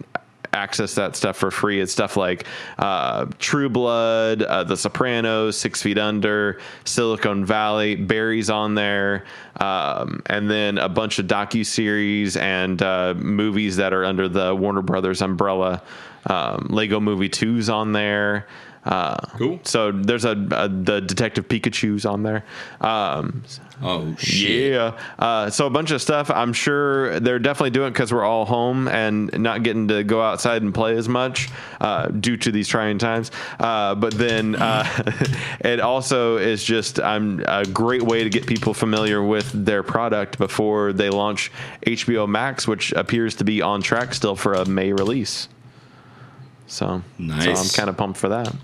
access 0.57 0.95
that 0.95 1.15
stuff 1.15 1.37
for 1.37 1.51
free. 1.51 1.81
It's 1.81 1.93
stuff 1.93 2.17
like 2.17 2.47
uh, 2.79 3.27
True 3.39 3.69
Blood, 3.69 4.43
uh, 4.43 4.65
The 4.65 4.77
Sopranos, 4.77 5.57
Six 5.57 5.83
Feet 5.83 5.99
Under, 5.99 6.61
Silicon 6.85 7.45
Valley, 7.45 7.95
Barry's 7.95 8.51
on 8.51 8.75
there, 8.75 9.25
um, 9.61 10.23
and 10.27 10.51
then 10.51 10.79
a 10.79 10.89
bunch 10.89 11.19
of 11.19 11.27
docu 11.27 11.65
series 11.65 12.37
and 12.37 12.83
uh, 12.83 13.15
movies 13.17 13.77
that 13.77 13.93
are 13.93 14.05
under 14.05 14.29
the 14.29 14.55
Warner 14.55 14.83
Brothers 14.83 15.23
umbrella. 15.23 15.83
Um, 16.29 16.67
Lego 16.71 16.99
Movie 16.99 17.29
2's 17.29 17.69
on 17.69 17.93
there. 17.93 18.47
Uh, 18.87 19.17
Cool. 19.37 19.61
So 19.65 19.91
there's 19.93 20.25
a, 20.25 20.31
a 20.31 20.69
the 20.69 21.01
Detective 21.01 21.49
Pikachu's 21.49 22.07
on 22.07 22.23
there. 22.23 22.45
Um, 22.81 23.43
Oh, 23.83 24.15
shit. 24.17 24.73
yeah. 24.73 24.99
Uh, 25.19 25.51
so 25.51 25.67
a 25.67 25.71
bunch 25.71 25.91
of 25.91 26.01
stuff. 26.01 26.31
I'm 26.31 26.55
sure 26.55 27.21
they're 27.21 27.39
definitely 27.39 27.71
doing 27.71 27.89
it 27.89 27.91
because 27.91 28.11
we're 28.11 28.25
all 28.25 28.47
home 28.47 28.89
and 28.89 29.31
not 29.39 29.65
getting 29.65 29.89
to 29.89 30.03
go 30.03 30.23
outside 30.23 30.63
and 30.63 30.73
play 30.73 30.97
as 30.97 31.09
much 31.11 31.51
uh, 31.81 32.07
due 32.09 32.39
to 32.39 32.51
these 32.51 32.69
trying 32.69 32.97
times. 32.97 33.31
Uh, 33.61 33.95
but 33.95 34.15
then 34.15 34.55
uh, 34.55 34.87
it 35.61 35.81
also 35.81 36.39
is 36.39 36.65
just 36.65 36.99
um, 37.01 37.43
a 37.47 37.67
great 37.67 38.03
way 38.03 38.25
to 38.25 38.31
get 38.31 38.47
people 38.47 38.73
familiar 38.73 39.23
with 39.23 39.51
their 39.53 39.83
product 39.83 40.39
before 40.39 40.95
they 40.95 41.11
launch 41.11 41.53
HBO 41.87 42.27
Max, 42.27 42.67
which 42.67 42.93
appears 42.93 43.35
to 43.35 43.45
be 43.45 43.61
on 43.61 43.83
track 43.83 44.15
still 44.15 44.37
for 44.37 44.55
a 44.55 44.65
May 44.65 44.93
release. 44.95 45.49
So, 46.67 47.03
so 47.19 47.25
I'm 47.25 47.69
kind 47.69 47.89
of 47.91 47.97
pumped 47.97 48.19
for 48.19 48.31
that. 48.31 48.55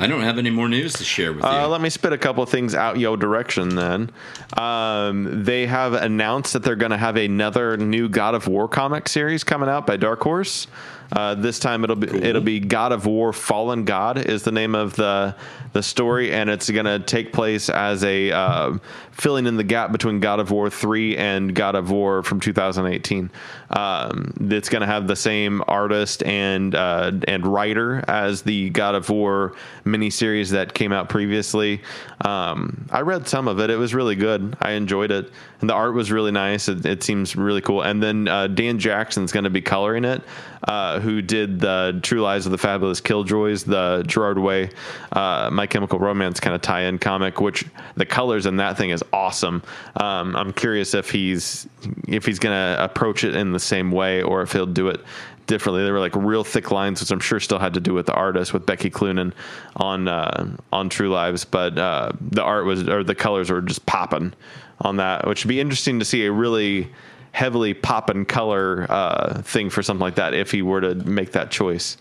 I 0.00 0.06
don't 0.06 0.22
have 0.22 0.38
any 0.38 0.48
more 0.48 0.66
news 0.66 0.94
to 0.94 1.04
share 1.04 1.34
with 1.34 1.44
you. 1.44 1.50
Uh, 1.50 1.68
let 1.68 1.82
me 1.82 1.90
spit 1.90 2.14
a 2.14 2.18
couple 2.18 2.42
of 2.42 2.48
things 2.48 2.74
out 2.74 2.98
your 2.98 3.18
direction 3.18 3.74
then. 3.74 4.10
Um, 4.56 5.44
they 5.44 5.66
have 5.66 5.92
announced 5.92 6.54
that 6.54 6.62
they're 6.62 6.74
going 6.74 6.92
to 6.92 6.96
have 6.96 7.16
another 7.16 7.76
new 7.76 8.08
God 8.08 8.34
of 8.34 8.48
War 8.48 8.66
comic 8.66 9.08
series 9.08 9.44
coming 9.44 9.68
out 9.68 9.86
by 9.86 9.98
Dark 9.98 10.22
Horse. 10.22 10.68
Uh, 11.12 11.34
this 11.34 11.58
time 11.58 11.84
it'll 11.84 11.96
be 11.96 12.08
it'll 12.08 12.40
be 12.40 12.60
God 12.60 12.92
of 12.92 13.04
War 13.04 13.32
Fallen 13.32 13.84
God 13.84 14.16
is 14.16 14.42
the 14.44 14.52
name 14.52 14.74
of 14.74 14.94
the 14.94 15.34
the 15.72 15.82
story, 15.82 16.32
and 16.32 16.48
it's 16.48 16.70
going 16.70 16.86
to 16.86 17.00
take 17.00 17.32
place 17.32 17.68
as 17.68 18.02
a 18.04 18.30
uh, 18.30 18.78
filling 19.20 19.46
in 19.46 19.56
the 19.56 19.64
gap 19.64 19.92
between 19.92 20.18
God 20.18 20.40
of 20.40 20.50
War 20.50 20.70
three 20.70 21.16
and 21.16 21.54
God 21.54 21.74
of 21.74 21.90
War 21.90 22.22
from 22.22 22.40
2018. 22.40 23.30
Um, 23.68 24.32
it's 24.50 24.70
going 24.70 24.80
to 24.80 24.86
have 24.86 25.06
the 25.06 25.16
same 25.16 25.62
artist 25.68 26.22
and 26.22 26.74
uh, 26.74 27.12
and 27.28 27.46
writer 27.46 28.02
as 28.08 28.42
the 28.42 28.70
God 28.70 28.94
of 28.94 29.10
War 29.10 29.54
miniseries 29.84 30.50
that 30.50 30.72
came 30.72 30.92
out 30.92 31.08
previously. 31.08 31.82
Um, 32.24 32.86
I 32.90 33.02
read 33.02 33.28
some 33.28 33.46
of 33.46 33.60
it; 33.60 33.68
it 33.70 33.76
was 33.76 33.94
really 33.94 34.16
good. 34.16 34.56
I 34.60 34.72
enjoyed 34.72 35.10
it, 35.10 35.30
and 35.60 35.68
the 35.68 35.74
art 35.74 35.94
was 35.94 36.10
really 36.10 36.32
nice. 36.32 36.68
It, 36.68 36.86
it 36.86 37.02
seems 37.02 37.36
really 37.36 37.60
cool. 37.60 37.82
And 37.82 38.02
then 38.02 38.26
uh, 38.26 38.46
Dan 38.46 38.78
Jackson's 38.78 39.32
going 39.32 39.44
to 39.44 39.50
be 39.50 39.60
coloring 39.60 40.04
it, 40.04 40.22
uh, 40.64 41.00
who 41.00 41.20
did 41.20 41.60
the 41.60 41.98
True 42.02 42.22
Lives 42.22 42.46
of 42.46 42.52
the 42.52 42.58
Fabulous 42.58 43.00
Killjoys, 43.00 43.64
the 43.64 44.02
Gerard 44.06 44.38
Way, 44.38 44.70
uh, 45.12 45.50
My 45.52 45.66
Chemical 45.66 45.98
Romance 45.98 46.40
kind 46.40 46.54
of 46.54 46.62
tie-in 46.62 46.98
comic. 46.98 47.40
Which 47.40 47.66
the 47.96 48.06
colors 48.06 48.46
in 48.46 48.56
that 48.56 48.78
thing 48.78 48.90
is 48.90 49.04
awesome. 49.12 49.62
Um, 49.96 50.36
I'm 50.36 50.52
curious 50.52 50.94
if 50.94 51.10
he's 51.10 51.68
if 52.08 52.26
he's 52.26 52.38
going 52.38 52.54
to 52.54 52.82
approach 52.82 53.24
it 53.24 53.34
in 53.34 53.52
the 53.52 53.60
same 53.60 53.90
way 53.90 54.22
or 54.22 54.42
if 54.42 54.52
he'll 54.52 54.66
do 54.66 54.88
it 54.88 55.00
differently. 55.46 55.84
They 55.84 55.90
were 55.90 56.00
like 56.00 56.14
real 56.14 56.44
thick 56.44 56.70
lines, 56.70 57.00
which 57.00 57.10
I'm 57.10 57.20
sure 57.20 57.40
still 57.40 57.58
had 57.58 57.74
to 57.74 57.80
do 57.80 57.92
with 57.92 58.06
the 58.06 58.14
artist 58.14 58.52
with 58.52 58.64
Becky 58.64 58.88
Cloonan 58.88 59.32
on 59.76 60.08
uh, 60.08 60.56
on 60.72 60.88
True 60.88 61.10
Lives, 61.10 61.44
but 61.44 61.76
uh, 61.76 62.12
the 62.20 62.42
art 62.42 62.64
was 62.64 62.88
or 62.88 63.04
the 63.04 63.14
colors 63.14 63.50
were 63.50 63.60
just 63.60 63.84
popping 63.86 64.32
on 64.80 64.96
that, 64.96 65.26
which 65.26 65.44
would 65.44 65.48
be 65.48 65.60
interesting 65.60 65.98
to 65.98 66.04
see 66.04 66.24
a 66.24 66.32
really 66.32 66.90
heavily 67.32 67.74
popping 67.74 68.24
color 68.24 68.86
uh, 68.88 69.42
thing 69.42 69.70
for 69.70 69.82
something 69.82 70.00
like 70.00 70.16
that 70.16 70.34
if 70.34 70.50
he 70.50 70.62
were 70.62 70.80
to 70.80 70.94
make 70.94 71.32
that 71.32 71.50
choice. 71.50 71.96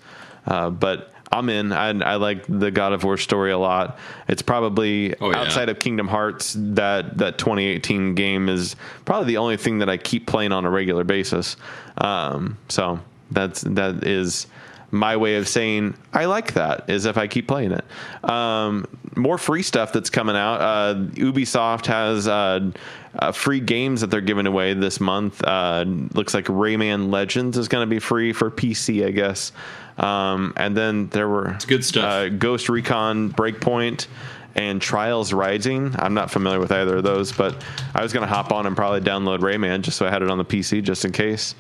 Uh, 0.47 0.69
but 0.69 1.11
I'm 1.31 1.47
in. 1.49 1.71
I, 1.71 1.89
I 1.89 2.15
like 2.15 2.45
the 2.47 2.71
God 2.71 2.91
of 2.93 3.03
War 3.03 3.17
story 3.17 3.51
a 3.51 3.57
lot. 3.57 3.99
It's 4.27 4.41
probably 4.41 5.15
Oh, 5.21 5.29
yeah. 5.31 5.41
outside 5.41 5.69
of 5.69 5.77
Kingdom 5.79 6.07
Hearts 6.07 6.55
that 6.57 7.17
that 7.19 7.37
2018 7.37 8.15
game 8.15 8.49
is 8.49 8.75
probably 9.05 9.27
the 9.27 9.37
only 9.37 9.57
thing 9.57 9.79
that 9.79 9.89
I 9.89 9.97
keep 9.97 10.25
playing 10.25 10.51
on 10.51 10.65
a 10.65 10.69
regular 10.69 11.03
basis. 11.03 11.55
Um, 11.97 12.57
so 12.67 12.99
that's 13.31 13.61
that 13.61 14.05
is 14.07 14.47
my 14.91 15.17
way 15.17 15.35
of 15.35 15.47
saying 15.47 15.95
I 16.13 16.25
like 16.25 16.53
that 16.53 16.89
is 16.89 17.05
if 17.05 17.15
I 17.17 17.27
keep 17.27 17.47
playing 17.47 17.73
it. 17.73 17.85
Um, 18.27 18.87
more 19.15 19.37
free 19.37 19.61
stuff 19.61 19.93
that's 19.93 20.09
coming 20.09 20.35
out. 20.35 20.55
Uh, 20.61 20.95
Ubisoft 21.11 21.85
has 21.85 22.27
uh, 22.27 22.71
uh, 23.19 23.31
free 23.31 23.59
games 23.59 24.01
that 24.01 24.07
they're 24.07 24.19
giving 24.21 24.47
away 24.47 24.73
this 24.73 24.99
month. 24.99 25.43
Uh, 25.43 25.83
looks 26.13 26.33
like 26.33 26.45
Rayman 26.45 27.11
Legends 27.11 27.55
is 27.57 27.67
going 27.67 27.87
to 27.87 27.89
be 27.89 27.99
free 27.99 28.33
for 28.33 28.49
PC, 28.49 29.05
I 29.05 29.11
guess. 29.11 29.51
Um, 29.99 30.53
and 30.55 30.75
then 30.75 31.07
there 31.09 31.27
were 31.27 31.57
good 31.67 31.83
stuff. 31.83 32.03
Uh, 32.03 32.29
Ghost 32.29 32.69
Recon 32.69 33.31
Breakpoint 33.31 34.07
and 34.55 34.81
Trials 34.81 35.33
Rising. 35.33 35.93
I'm 35.99 36.13
not 36.13 36.31
familiar 36.31 36.59
with 36.59 36.71
either 36.71 36.97
of 36.97 37.03
those, 37.03 37.31
but 37.31 37.63
I 37.93 38.01
was 38.01 38.13
gonna 38.13 38.27
hop 38.27 38.51
on 38.51 38.65
and 38.65 38.75
probably 38.75 39.01
download 39.01 39.39
Rayman 39.39 39.81
just 39.81 39.97
so 39.97 40.07
I 40.07 40.09
had 40.09 40.21
it 40.21 40.29
on 40.29 40.37
the 40.37 40.45
PC 40.45 40.81
just 40.81 41.05
in 41.05 41.11
case, 41.11 41.53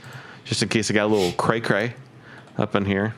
just 0.45 0.63
in 0.63 0.69
case 0.69 0.89
I 0.89 0.93
got 0.93 1.05
a 1.05 1.13
little 1.13 1.31
cray 1.33 1.59
cray 1.59 1.93
up 2.57 2.75
in 2.75 2.85
here. 2.85 3.13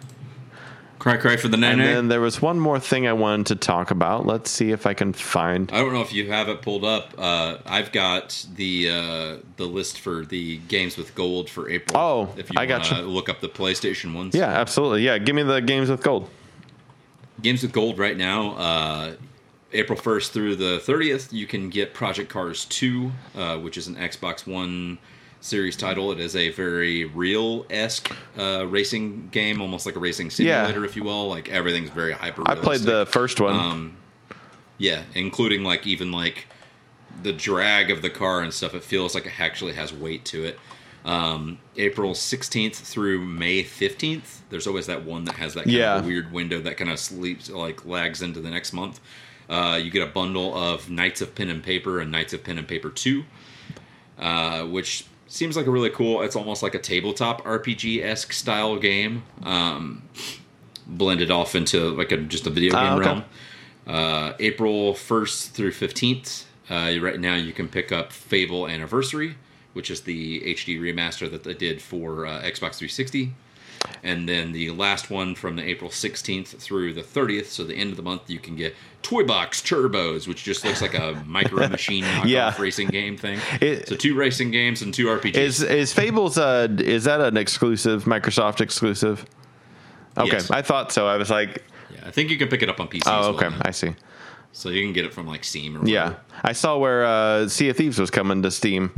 Cry, 1.01 1.17
cry 1.17 1.35
for 1.35 1.47
the 1.47 1.57
And 1.57 1.81
then 1.81 2.09
there 2.09 2.21
was 2.21 2.43
one 2.43 2.59
more 2.59 2.79
thing 2.79 3.07
I 3.07 3.13
wanted 3.13 3.47
to 3.47 3.55
talk 3.55 3.89
about. 3.89 4.27
Let's 4.27 4.51
see 4.51 4.69
if 4.69 4.85
I 4.85 4.93
can 4.93 5.13
find. 5.13 5.67
I 5.71 5.79
don't 5.79 5.93
know 5.93 6.01
if 6.01 6.13
you 6.13 6.31
have 6.31 6.47
it 6.47 6.61
pulled 6.61 6.85
up. 6.85 7.15
Uh, 7.17 7.57
I've 7.65 7.91
got 7.91 8.45
the 8.53 8.87
uh, 8.87 9.37
the 9.57 9.65
list 9.65 9.99
for 9.99 10.23
the 10.25 10.57
games 10.57 10.97
with 10.97 11.15
gold 11.15 11.49
for 11.49 11.67
April. 11.71 11.99
Oh, 11.99 12.33
if 12.37 12.51
you 12.51 12.59
I 12.59 12.67
gotcha. 12.67 12.93
wanna 12.93 13.07
Look 13.07 13.29
up 13.29 13.41
the 13.41 13.49
PlayStation 13.49 14.13
ones. 14.13 14.35
Yeah, 14.35 14.45
absolutely. 14.45 15.01
Yeah, 15.01 15.17
give 15.17 15.35
me 15.35 15.41
the 15.41 15.59
games 15.59 15.89
with 15.89 16.03
gold. 16.03 16.29
games 17.41 17.63
with 17.63 17.71
gold 17.71 17.97
right 17.97 18.15
now. 18.15 18.51
Uh, 18.51 19.13
April 19.73 19.97
first 19.97 20.33
through 20.33 20.57
the 20.57 20.77
thirtieth, 20.81 21.33
you 21.33 21.47
can 21.47 21.71
get 21.71 21.95
Project 21.95 22.29
Cars 22.29 22.65
Two, 22.65 23.11
uh, 23.35 23.57
which 23.57 23.75
is 23.75 23.87
an 23.87 23.95
Xbox 23.95 24.45
One 24.45 24.99
series 25.41 25.75
title. 25.75 26.11
It 26.11 26.19
is 26.19 26.35
a 26.35 26.49
very 26.49 27.05
real 27.05 27.65
esque 27.69 28.11
uh, 28.37 28.65
racing 28.67 29.29
game, 29.31 29.59
almost 29.61 29.85
like 29.85 29.95
a 29.95 29.99
racing 29.99 30.27
Yeah. 30.27 30.63
simulator, 30.65 30.85
if 30.85 30.95
you 30.95 31.03
will. 31.03 31.27
Like 31.27 31.49
everything's 31.49 31.89
very 31.89 32.13
hyper. 32.13 32.43
I 32.45 32.55
played 32.55 32.81
the 32.81 33.05
first 33.07 33.39
one. 33.41 33.55
Um, 33.55 33.97
Yeah, 34.77 35.03
including 35.13 35.63
like 35.63 35.85
even 35.85 36.11
like 36.11 36.47
the 37.21 37.33
drag 37.33 37.91
of 37.91 38.01
the 38.01 38.09
car 38.09 38.41
and 38.41 38.53
stuff. 38.53 38.73
It 38.73 38.83
feels 38.83 39.13
like 39.13 39.25
it 39.25 39.39
actually 39.39 39.73
has 39.73 39.93
weight 39.93 40.25
to 40.25 40.43
it. 40.45 40.59
Um, 41.05 41.57
April 41.77 42.13
16th 42.13 42.75
through 42.75 43.21
May 43.25 43.63
15th. 43.63 44.39
There's 44.49 44.67
always 44.67 44.85
that 44.87 45.03
one 45.03 45.25
that 45.25 45.35
has 45.35 45.53
that 45.55 45.65
kind 45.65 45.75
Yeah. 45.75 45.97
of 45.97 46.05
weird 46.05 46.31
window 46.31 46.61
that 46.61 46.77
kind 46.77 46.89
of 46.91 46.99
sleeps 46.99 47.49
like 47.49 47.85
lags 47.85 48.21
into 48.21 48.39
the 48.39 48.49
next 48.49 48.71
month. 48.73 48.99
Uh, 49.49 49.79
you 49.83 49.89
get 49.91 50.01
a 50.07 50.11
bundle 50.11 50.55
of 50.55 50.89
Knights 50.89 51.19
of 51.21 51.35
Pen 51.35 51.49
and 51.49 51.61
Paper 51.63 51.99
and 51.99 52.11
Knights 52.11 52.33
of 52.33 52.43
Pen 52.43 52.57
and 52.57 52.67
Paper 52.67 52.89
2, 52.89 53.23
uh, 54.19 54.63
which 54.65 55.05
seems 55.31 55.55
like 55.55 55.65
a 55.65 55.71
really 55.71 55.89
cool. 55.89 56.21
It's 56.21 56.35
almost 56.35 56.61
like 56.61 56.75
a 56.75 56.79
tabletop 56.79 57.43
RPG 57.43 58.03
esque 58.03 58.33
style 58.33 58.77
game, 58.77 59.23
um, 59.43 60.03
blended 60.85 61.31
off 61.31 61.55
into 61.55 61.89
like 61.89 62.11
a 62.11 62.17
just 62.17 62.45
a 62.47 62.49
video 62.49 62.75
Ah, 62.75 62.83
game 62.83 62.99
okay. 62.99 63.07
realm. 63.07 63.23
Uh, 63.87 64.33
April 64.39 64.93
1st 64.93 65.51
through 65.51 65.71
15th. 65.71 66.45
Uh, 66.69 66.97
right 67.01 67.19
now, 67.19 67.35
you 67.35 67.51
can 67.53 67.67
pick 67.67 67.91
up 67.91 68.11
Fable 68.13 68.67
Anniversary, 68.67 69.35
which 69.73 69.89
is 69.89 70.01
the 70.01 70.41
HD 70.41 70.79
remaster 70.79 71.29
that 71.31 71.43
they 71.43 71.53
did 71.53 71.81
for 71.81 72.25
uh, 72.25 72.41
Xbox 72.41 72.75
360. 72.77 73.33
And 74.03 74.27
then 74.27 74.51
the 74.51 74.71
last 74.71 75.09
one 75.11 75.35
from 75.35 75.55
the 75.55 75.63
April 75.63 75.89
16th 75.89 76.47
through 76.59 76.93
the 76.93 77.01
30th, 77.03 77.45
so 77.45 77.63
the 77.63 77.75
end 77.75 77.91
of 77.91 77.97
the 77.97 78.03
month, 78.03 78.29
you 78.29 78.39
can 78.39 78.55
get 78.55 78.75
Toy 79.03 79.23
Box 79.23 79.61
Turbos, 79.61 80.27
which 80.27 80.43
just 80.43 80.65
looks 80.65 80.81
like 80.81 80.95
a 80.95 81.21
micro 81.27 81.67
machine 81.67 82.03
Yeah. 82.25 82.55
racing 82.59 82.87
game 82.89 83.15
thing. 83.17 83.39
It- 83.61 83.87
so 83.87 83.95
two 83.95 84.15
racing 84.15 84.49
games 84.51 84.81
and 84.81 84.93
two 84.93 85.05
RPGs. 85.05 85.35
Is 85.35 85.61
is 85.63 85.93
Fables 85.93 86.37
uh 86.37 86.67
is 86.79 87.03
that 87.03 87.21
an 87.21 87.37
exclusive 87.37 88.05
Microsoft 88.05 88.59
exclusive? 88.61 89.25
Okay, 90.17 90.31
Yes. 90.31 90.49
I 90.51 90.61
thought 90.61 90.91
so. 90.91 91.07
I 91.07 91.17
was 91.17 91.29
like, 91.29 91.63
yeah, 91.93 92.01
I 92.07 92.11
think 92.11 92.29
you 92.31 92.37
can 92.37 92.47
pick 92.47 92.61
it 92.63 92.69
up 92.69 92.79
on 92.79 92.87
PC. 92.87 93.03
oh, 93.05 93.19
as 93.19 93.25
well 93.27 93.35
okay. 93.35 93.55
I 93.61 93.71
see. 93.71 93.95
So 94.51 94.69
you 94.69 94.81
can 94.83 94.93
get 94.93 95.05
it 95.05 95.13
from 95.13 95.27
like 95.27 95.43
Steam 95.43 95.77
or 95.77 95.87
Yeah. 95.87 96.15
I 96.43 96.53
saw 96.53 96.77
where 96.77 97.05
uh, 97.05 97.47
Sea 97.47 97.69
of 97.69 97.77
Thieves 97.77 97.97
was 97.99 98.09
coming 98.11 98.41
to 98.41 98.51
Steam, 98.51 98.91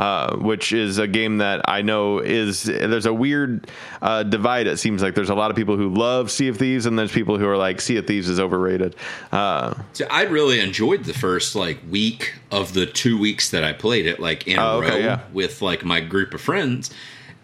uh, 0.00 0.34
which 0.36 0.72
is 0.72 0.96
a 0.96 1.06
game 1.06 1.38
that 1.38 1.60
I 1.68 1.82
know 1.82 2.20
is 2.20 2.62
there's 2.62 3.04
a 3.04 3.12
weird 3.12 3.70
uh, 4.00 4.22
divide. 4.22 4.66
It 4.66 4.78
seems 4.78 5.02
like 5.02 5.14
there's 5.14 5.28
a 5.28 5.34
lot 5.34 5.50
of 5.50 5.56
people 5.56 5.76
who 5.76 5.92
love 5.92 6.30
Sea 6.30 6.48
of 6.48 6.56
Thieves, 6.56 6.86
and 6.86 6.98
there's 6.98 7.12
people 7.12 7.36
who 7.38 7.46
are 7.46 7.56
like 7.58 7.82
Sea 7.82 7.98
of 7.98 8.06
Thieves 8.06 8.28
is 8.28 8.40
overrated. 8.40 8.96
Uh, 9.30 9.74
So 9.92 10.06
I 10.10 10.22
really 10.22 10.58
enjoyed 10.60 11.04
the 11.04 11.12
first 11.12 11.54
like 11.54 11.78
week 11.90 12.34
of 12.50 12.72
the 12.72 12.86
two 12.86 13.18
weeks 13.18 13.50
that 13.50 13.62
I 13.62 13.74
played 13.74 14.06
it 14.06 14.18
like 14.20 14.48
in 14.48 14.58
a 14.58 14.62
Oh, 14.64 14.78
okay, 14.78 14.90
row 14.90 14.96
yeah. 14.96 15.20
with 15.34 15.60
like 15.60 15.84
my 15.84 16.00
group 16.00 16.32
of 16.32 16.40
friends 16.40 16.90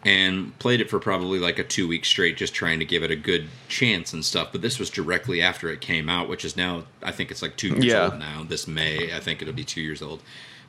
and 0.04 0.56
played 0.60 0.80
it 0.80 0.88
for 0.88 0.98
probably 1.00 1.38
like 1.40 1.58
a 1.58 1.64
two 1.64 1.86
week 1.88 2.04
straight 2.04 2.36
just 2.36 2.54
trying 2.54 2.78
to 2.78 2.84
give 2.84 3.02
it 3.02 3.10
a 3.10 3.16
good 3.16 3.48
chance 3.68 4.12
and 4.12 4.24
stuff. 4.24 4.48
But 4.52 4.62
this 4.62 4.78
was 4.78 4.88
directly 4.88 5.42
after 5.42 5.68
it 5.68 5.80
came 5.80 6.08
out, 6.08 6.28
which 6.28 6.44
is 6.44 6.56
now 6.56 6.84
I 7.02 7.10
think 7.12 7.30
it's 7.30 7.42
like 7.42 7.56
two 7.56 7.68
years 7.68 7.84
Yeah. 7.84 8.04
old 8.04 8.18
now. 8.18 8.44
This 8.48 8.66
May 8.66 9.12
I 9.14 9.20
think 9.20 9.42
it'll 9.42 9.52
be 9.54 9.64
two 9.64 9.80
years 9.82 10.00
old. 10.00 10.22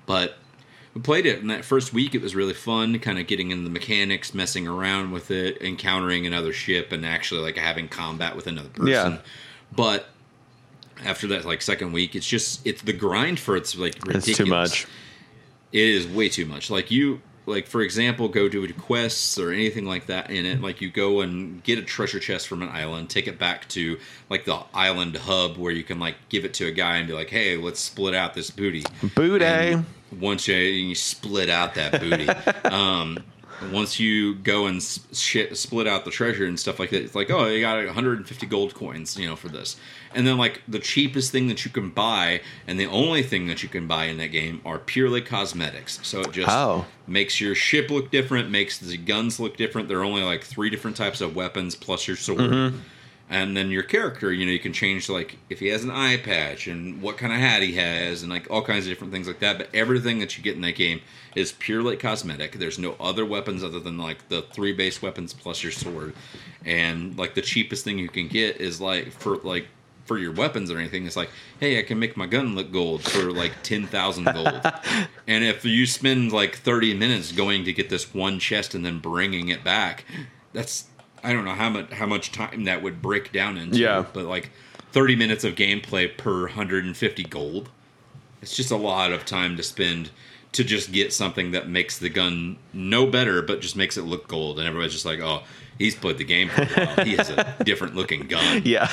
But 0.05 0.37
we 0.93 1.01
played 1.01 1.25
it 1.25 1.39
in 1.39 1.47
that 1.47 1.63
first 1.65 1.93
week 1.93 2.15
it 2.15 2.21
was 2.21 2.35
really 2.35 2.53
fun 2.53 2.97
kind 2.99 3.19
of 3.19 3.27
getting 3.27 3.51
in 3.51 3.63
the 3.63 3.69
mechanics 3.69 4.33
messing 4.33 4.67
around 4.67 5.11
with 5.11 5.29
it 5.31 5.61
encountering 5.61 6.25
another 6.25 6.51
ship 6.53 6.91
and 6.91 7.05
actually 7.05 7.41
like 7.41 7.57
having 7.57 7.87
combat 7.87 8.35
with 8.35 8.47
another 8.47 8.69
person 8.69 8.87
Yeah. 9.13 9.17
but 9.75 10.07
after 11.05 11.27
that 11.27 11.45
like 11.45 11.61
second 11.61 11.91
week 11.91 12.15
it's 12.15 12.27
just 12.27 12.65
it's 12.65 12.81
the 12.81 12.93
grind 12.93 13.39
for 13.39 13.55
it's 13.55 13.75
like 13.77 13.95
ridiculous 14.05 14.27
it's 14.27 14.37
too 14.37 14.45
much. 14.45 14.87
it 15.71 15.79
is 15.87 16.07
way 16.07 16.29
too 16.29 16.45
much 16.45 16.71
like 16.71 16.89
you 16.89 17.21
like 17.45 17.65
for 17.67 17.81
example 17.81 18.27
go 18.27 18.49
do 18.49 18.67
quests 18.73 19.37
or 19.39 19.51
anything 19.51 19.85
like 19.85 20.07
that 20.07 20.29
in 20.31 20.45
it 20.45 20.59
like 20.61 20.81
you 20.81 20.89
go 20.89 21.21
and 21.21 21.63
get 21.63 21.77
a 21.77 21.81
treasure 21.81 22.19
chest 22.19 22.47
from 22.47 22.61
an 22.61 22.69
island 22.69 23.09
take 23.09 23.27
it 23.27 23.37
back 23.39 23.67
to 23.69 23.97
like 24.29 24.43
the 24.45 24.59
island 24.73 25.15
hub 25.15 25.55
where 25.57 25.71
you 25.71 25.83
can 25.83 25.99
like 25.99 26.15
give 26.29 26.43
it 26.45 26.53
to 26.53 26.65
a 26.65 26.71
guy 26.71 26.97
and 26.97 27.07
be 27.07 27.13
like 27.13 27.29
hey 27.29 27.55
let's 27.55 27.79
split 27.79 28.13
out 28.15 28.33
this 28.33 28.49
booty 28.49 28.83
Booty. 29.15 29.45
and 29.45 29.85
once 30.19 30.47
you, 30.47 30.55
you 30.55 30.95
split 30.95 31.49
out 31.49 31.75
that 31.75 31.99
booty 31.99 32.27
um 32.69 33.17
once 33.71 33.99
you 33.99 34.35
go 34.35 34.67
and 34.67 34.83
shit, 35.13 35.57
split 35.57 35.87
out 35.87 36.05
the 36.05 36.11
treasure 36.11 36.45
and 36.45 36.59
stuff 36.59 36.79
like 36.79 36.91
that, 36.91 37.01
it's 37.01 37.15
like, 37.15 37.31
oh, 37.31 37.47
you 37.47 37.59
got 37.59 37.83
150 37.83 38.45
gold 38.45 38.75
coins, 38.75 39.17
you 39.17 39.27
know, 39.27 39.35
for 39.35 39.47
this. 39.49 39.77
And 40.13 40.27
then, 40.27 40.37
like, 40.37 40.61
the 40.67 40.77
cheapest 40.77 41.31
thing 41.31 41.47
that 41.47 41.65
you 41.65 41.71
can 41.71 41.89
buy, 41.89 42.41
and 42.67 42.79
the 42.79 42.85
only 42.85 43.23
thing 43.23 43.47
that 43.47 43.63
you 43.63 43.69
can 43.69 43.87
buy 43.87 44.05
in 44.05 44.17
that 44.17 44.27
game 44.27 44.61
are 44.63 44.77
purely 44.77 45.21
cosmetics. 45.21 45.99
So 46.03 46.21
it 46.21 46.33
just 46.33 46.55
Oh. 46.55 46.85
makes 47.07 47.41
your 47.41 47.55
ship 47.55 47.89
look 47.89 48.11
different, 48.11 48.51
makes 48.51 48.77
the 48.77 48.95
guns 48.95 49.39
look 49.39 49.57
different. 49.57 49.87
There 49.87 49.97
are 50.01 50.03
only 50.05 50.21
like 50.21 50.43
three 50.43 50.69
different 50.69 50.95
types 50.95 51.19
of 51.19 51.35
weapons 51.35 51.73
plus 51.75 52.07
your 52.07 52.15
sword. 52.17 52.41
Mm-hmm. 52.41 52.77
And 53.29 53.57
then 53.57 53.71
your 53.71 53.83
character, 53.83 54.31
you 54.31 54.45
know, 54.45 54.53
you 54.53 54.59
can 54.59 54.71
change 54.71 55.09
like 55.09 55.37
if 55.49 55.59
he 55.59 55.67
has 55.67 55.83
an 55.83 55.91
eye 55.91 56.15
patch 56.15 56.67
and 56.67 57.01
what 57.01 57.17
kind 57.17 57.33
of 57.33 57.39
hat 57.39 57.61
he 57.61 57.73
has 57.73 58.23
and 58.23 58.31
like 58.31 58.49
all 58.49 58.61
kinds 58.61 58.85
of 58.85 58.89
different 58.89 59.11
things 59.11 59.27
like 59.27 59.39
that. 59.39 59.57
But 59.57 59.67
everything 59.73 60.19
that 60.19 60.37
you 60.37 60.43
get 60.43 60.55
in 60.55 60.61
that 60.61 60.75
game 60.75 61.01
is 61.35 61.51
purely 61.51 61.97
cosmetic. 61.97 62.53
There's 62.53 62.79
no 62.79 62.95
other 63.01 63.25
weapons 63.25 63.65
other 63.65 63.81
than 63.81 63.97
like 63.97 64.29
the 64.29 64.43
three 64.43 64.71
base 64.71 65.01
weapons 65.01 65.33
plus 65.33 65.61
your 65.61 65.73
sword. 65.73 66.13
And 66.63 67.17
like 67.17 67.35
the 67.35 67.41
cheapest 67.41 67.83
thing 67.83 67.99
you 67.99 68.07
can 68.07 68.29
get 68.29 68.61
is 68.61 68.79
like 68.79 69.11
for 69.11 69.37
like 69.37 69.67
for 70.05 70.17
your 70.17 70.31
weapons 70.31 70.71
or 70.71 70.79
anything, 70.79 71.05
it's 71.05 71.17
like, 71.17 71.29
hey, 71.59 71.77
I 71.79 71.83
can 71.83 71.99
make 71.99 72.15
my 72.15 72.27
gun 72.27 72.55
look 72.55 72.71
gold 72.71 73.03
for 73.03 73.31
like 73.31 73.51
ten 73.61 73.87
thousand 73.87 74.23
gold. 74.23 74.61
and 75.27 75.43
if 75.43 75.65
you 75.65 75.85
spend 75.85 76.31
like 76.31 76.55
thirty 76.55 76.93
minutes 76.93 77.33
going 77.33 77.65
to 77.65 77.73
get 77.73 77.89
this 77.89 78.13
one 78.13 78.39
chest 78.39 78.73
and 78.73 78.85
then 78.85 78.99
bringing 78.99 79.49
it 79.49 79.65
back, 79.65 80.05
that's 80.53 80.85
I 81.23 81.33
don't 81.33 81.45
know 81.45 81.53
how 81.53 81.69
much 81.69 81.91
how 81.91 82.05
much 82.05 82.31
time 82.31 82.63
that 82.65 82.81
would 82.81 83.01
break 83.01 83.31
down 83.31 83.57
into. 83.57 83.77
Yeah. 83.79 84.05
but 84.13 84.25
like 84.25 84.51
thirty 84.91 85.15
minutes 85.15 85.43
of 85.43 85.55
gameplay 85.55 86.15
per 86.17 86.47
hundred 86.47 86.85
and 86.85 86.95
fifty 86.95 87.23
gold. 87.23 87.69
It's 88.41 88.55
just 88.55 88.71
a 88.71 88.77
lot 88.77 89.11
of 89.11 89.25
time 89.25 89.57
to 89.57 89.63
spend 89.63 90.11
to 90.53 90.63
just 90.63 90.91
get 90.91 91.11
something 91.13 91.51
that 91.51 91.67
makes 91.69 91.97
the 91.99 92.09
gun 92.09 92.57
no 92.73 93.05
better, 93.05 93.41
but 93.41 93.59
just 93.61 93.75
makes 93.75 93.97
it 93.97 94.03
look 94.03 94.27
gold, 94.27 94.59
and 94.59 94.67
everybody's 94.67 94.93
just 94.93 95.05
like, 95.05 95.19
"Oh, 95.19 95.43
he's 95.77 95.95
played 95.95 96.17
the 96.17 96.23
game 96.23 96.49
for 96.49 96.61
a 96.61 96.65
while. 96.85 97.05
he 97.05 97.15
has 97.15 97.29
a 97.29 97.55
different 97.65 97.95
looking 97.95 98.27
gun." 98.27 98.61
Yeah. 98.63 98.89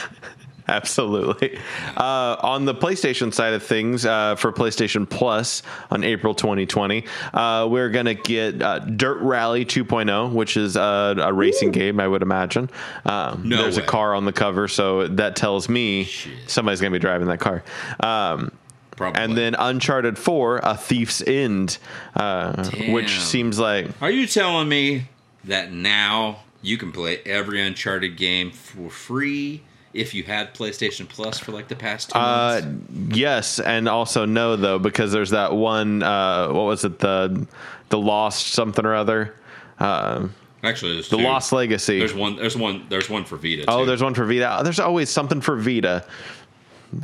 Absolutely. 0.68 1.58
Uh, 1.96 2.36
on 2.40 2.64
the 2.64 2.74
PlayStation 2.74 3.34
side 3.34 3.52
of 3.52 3.62
things, 3.62 4.06
uh, 4.06 4.34
for 4.36 4.50
PlayStation 4.50 5.08
Plus 5.08 5.62
on 5.90 6.02
April 6.04 6.34
2020, 6.34 7.04
uh, 7.34 7.68
we're 7.70 7.90
going 7.90 8.06
to 8.06 8.14
get 8.14 8.62
uh, 8.62 8.78
Dirt 8.78 9.20
Rally 9.20 9.66
2.0, 9.66 10.32
which 10.32 10.56
is 10.56 10.76
uh, 10.76 11.14
a 11.18 11.32
racing 11.32 11.70
game, 11.70 12.00
I 12.00 12.08
would 12.08 12.22
imagine. 12.22 12.70
Um, 13.04 13.48
No 13.48 13.58
there's 13.58 13.76
way. 13.76 13.84
a 13.84 13.86
car 13.86 14.14
on 14.14 14.24
the 14.24 14.32
cover, 14.32 14.66
so 14.68 15.06
that 15.08 15.36
tells 15.36 15.68
me 15.68 16.08
somebody's 16.46 16.80
going 16.80 16.92
to 16.92 16.98
be 16.98 17.00
driving 17.02 17.28
that 17.28 17.40
car. 17.40 17.62
Um, 18.00 18.50
Probably. 18.96 19.20
and 19.20 19.36
then 19.36 19.54
Uncharted 19.56 20.16
4, 20.18 20.60
A 20.62 20.76
Thief's 20.76 21.20
End, 21.20 21.76
uh, 22.14 22.70
which 22.88 23.20
seems 23.20 23.58
like 23.58 23.88
Are 24.00 24.10
you 24.10 24.26
telling 24.26 24.68
me 24.68 25.08
that 25.44 25.72
now 25.72 26.38
you 26.62 26.78
can 26.78 26.90
play 26.90 27.18
every 27.26 27.60
Uncharted 27.60 28.16
game 28.16 28.50
for 28.50 28.88
free 28.88 29.62
if 29.95 30.12
you 30.12 30.22
had 30.24 30.53
PlayStation 30.55 31.09
Plus 31.09 31.38
for 31.38 31.53
like 31.53 31.68
the 31.68 31.76
past 31.76 32.11
two 32.11 32.18
Uh, 32.18 32.61
months? 32.62 33.16
yes, 33.16 33.59
and 33.61 33.88
also 33.88 34.24
no 34.26 34.57
though 34.57 34.78
because 34.78 35.12
there's 35.12 35.30
that 35.30 35.55
one. 35.55 36.03
Uh, 36.03 36.49
what 36.49 36.64
was 36.64 36.84
it? 36.84 36.99
The 36.99 37.47
the 37.88 37.99
lost 37.99 38.49
something 38.49 38.84
or 38.84 38.95
other. 38.95 39.34
Uh, 39.78 40.28
Actually, 40.62 40.95
there's 40.95 41.09
the 41.09 41.16
two. 41.18 41.22
Lost 41.22 41.53
Legacy. 41.53 41.99
There's 41.99 42.14
one. 42.14 42.36
There's 42.36 42.57
one. 42.57 42.86
There's 42.88 43.09
one 43.11 43.24
for 43.24 43.36
Vita. 43.36 43.64
oh, 43.68 43.84
there's 43.84 44.03
one 44.03 44.14
for 44.14 44.24
Vita. 44.26 44.61
There's 44.64 44.80
always 44.80 45.09
something 45.11 45.40
for 45.40 45.57
Vita. 45.57 46.05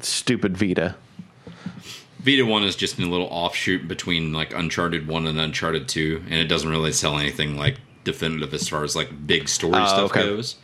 Stupid 0.02 0.56
Vita. 0.56 0.94
Vita 2.20 2.44
one 2.44 2.62
is 2.64 2.76
just 2.76 2.98
a 2.98 3.06
little 3.06 3.28
offshoot 3.30 3.88
between 3.88 4.32
like 4.32 4.52
Uncharted 4.54 5.06
one 5.08 5.26
and 5.26 5.38
Uncharted 5.40 5.88
two, 5.88 6.22
and 6.26 6.34
it 6.34 6.46
doesn't 6.46 6.68
really 6.68 6.92
sell 6.92 7.18
anything 7.18 7.56
like 7.56 7.76
definitive 8.04 8.52
as 8.54 8.68
far 8.68 8.82
as 8.84 8.94
like 8.96 9.26
big 9.26 9.48
story 9.48 9.74
Oh, 9.76 9.86
stuff 9.86 10.10
okay. 10.10 10.22
goes. 10.22 10.56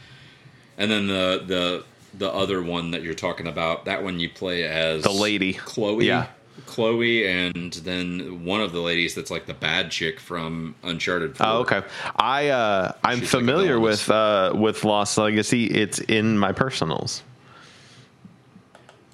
And 0.78 0.90
then 0.90 1.06
the 1.06 1.42
the 1.46 1.84
the 2.18 2.32
other 2.32 2.62
one 2.62 2.90
that 2.92 3.02
you're 3.02 3.14
talking 3.14 3.46
about. 3.46 3.84
That 3.84 4.02
one 4.02 4.18
you 4.18 4.28
play 4.28 4.64
as 4.64 5.02
The 5.02 5.10
lady. 5.10 5.54
Chloe. 5.54 6.06
Yeah. 6.06 6.26
Chloe, 6.64 7.28
and 7.28 7.72
then 7.84 8.44
one 8.44 8.60
of 8.62 8.72
the 8.72 8.80
ladies 8.80 9.14
that's 9.14 9.30
like 9.30 9.44
the 9.46 9.54
bad 9.54 9.90
chick 9.90 10.18
from 10.18 10.74
Uncharted. 10.82 11.36
4. 11.36 11.46
Oh, 11.46 11.58
okay. 11.58 11.82
I 12.16 12.48
uh, 12.48 12.92
I'm 13.04 13.20
She's 13.20 13.30
familiar 13.30 13.74
villainous. 13.78 14.08
with 14.08 14.10
uh, 14.10 14.52
with 14.56 14.82
Lost 14.84 15.18
Legacy. 15.18 15.66
It's 15.66 15.98
in 16.00 16.38
my 16.38 16.52
personals. 16.52 17.22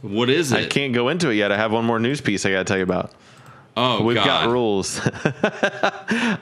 What 0.02 0.30
is 0.30 0.52
it? 0.52 0.58
I 0.58 0.66
can't 0.66 0.92
go 0.94 1.08
into 1.08 1.30
it 1.30 1.34
yet. 1.34 1.52
I 1.52 1.56
have 1.56 1.72
one 1.72 1.84
more 1.84 1.98
news 2.00 2.20
piece 2.20 2.44
I 2.46 2.50
got 2.52 2.58
to 2.58 2.64
tell 2.64 2.76
you 2.76 2.82
about. 2.84 3.12
Oh, 3.76 4.02
We've 4.04 4.16
God. 4.16 4.24
got 4.24 4.48
rules. 4.50 5.00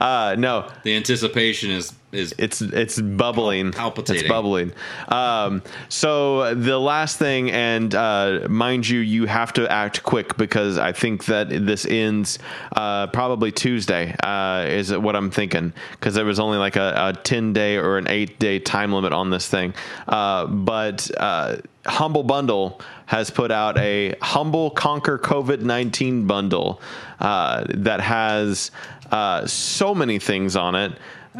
uh, 0.00 0.34
no, 0.38 0.70
The 0.82 0.96
anticipation 0.96 1.70
is 1.70 1.92
is 2.12 2.34
it's 2.38 2.60
it's 2.60 3.00
bubbling 3.00 3.70
Palpitating. 3.70 4.22
it's 4.24 4.28
bubbling 4.28 4.72
um, 5.08 5.62
so 5.88 6.54
the 6.56 6.76
last 6.76 7.18
thing 7.20 7.52
and 7.52 7.94
uh, 7.94 8.46
mind 8.48 8.88
you 8.88 8.98
you 8.98 9.26
have 9.26 9.52
to 9.52 9.70
act 9.70 10.02
quick 10.02 10.36
because 10.36 10.76
i 10.76 10.90
think 10.90 11.26
that 11.26 11.48
this 11.50 11.86
ends 11.86 12.40
uh, 12.74 13.06
probably 13.08 13.52
tuesday 13.52 14.12
uh, 14.24 14.64
is 14.68 14.92
what 14.96 15.14
i'm 15.14 15.30
thinking 15.30 15.72
because 15.92 16.14
there 16.14 16.24
was 16.24 16.40
only 16.40 16.58
like 16.58 16.74
a, 16.74 16.94
a 16.96 17.12
10 17.22 17.52
day 17.52 17.76
or 17.76 17.96
an 17.96 18.08
8 18.08 18.40
day 18.40 18.58
time 18.58 18.92
limit 18.92 19.12
on 19.12 19.30
this 19.30 19.46
thing 19.48 19.72
uh, 20.08 20.46
but 20.46 21.08
uh, 21.16 21.58
humble 21.90 22.22
bundle 22.22 22.80
has 23.06 23.30
put 23.30 23.50
out 23.50 23.76
a 23.78 24.14
humble 24.22 24.70
conquer 24.70 25.18
covid-19 25.18 26.26
bundle 26.26 26.80
uh, 27.20 27.64
that 27.68 28.00
has 28.00 28.70
uh, 29.10 29.46
so 29.46 29.94
many 29.94 30.18
things 30.18 30.56
on 30.56 30.74
it 30.74 30.92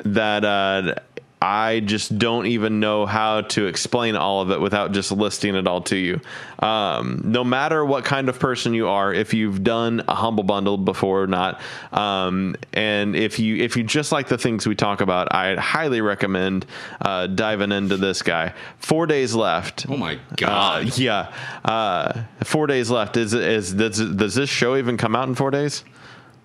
that 0.05 0.45
uh, 0.45 0.95
I 1.43 1.81
just 1.81 2.19
don't 2.19 2.45
even 2.47 2.81
know 2.81 3.07
how 3.07 3.41
to 3.41 3.67
explain 3.67 4.15
all 4.15 4.43
of 4.43 4.51
it 4.51 4.61
without 4.61 4.93
just 4.93 5.11
listing 5.11 5.55
it 5.55 5.67
all 5.67 5.81
to 5.83 5.97
you. 5.97 6.21
Um, 6.59 7.23
no 7.25 7.45
matter 7.45 7.83
what 7.83 8.05
kind 8.05 8.29
of 8.29 8.39
person 8.39 8.75
you 8.75 8.89
are, 8.89 9.11
if 9.15 9.33
you've 9.33 9.65
done 9.65 10.03
a 10.07 10.15
humble 10.15 10.45
bundle 10.45 10.77
before 10.77 11.23
or 11.23 11.27
not, 11.27 11.61
um, 11.93 12.57
and 12.75 13.17
if 13.17 13.39
you 13.39 13.57
if 13.57 13.75
you 13.75 13.83
just 13.85 14.13
like 14.13 14.29
the 14.29 14.37
things 14.37 14.67
we 14.67 14.75
talk 14.75 15.01
about, 15.01 15.35
I 15.35 15.55
highly 15.57 16.03
recommend 16.03 16.67
uh, 17.01 17.27
diving 17.27 17.73
into 17.73 17.97
this 17.97 18.21
guy. 18.21 18.53
Four 18.79 19.07
days 19.07 19.35
left. 19.35 19.87
oh 19.89 19.97
my 19.97 20.17
Uh, 20.17 20.19
God. 20.37 20.99
yeah, 20.99 21.33
uh, 21.65 22.23
four 22.45 22.67
days 22.67 22.91
left. 22.91 23.17
Is 23.17 23.33
is 23.33 23.73
does, 23.73 23.99
does 23.99 24.35
this 24.35 24.51
show 24.51 24.77
even 24.77 24.99
come 24.99 25.17
out 25.17 25.27
in 25.29 25.35
four 25.35 25.51
days? 25.51 25.85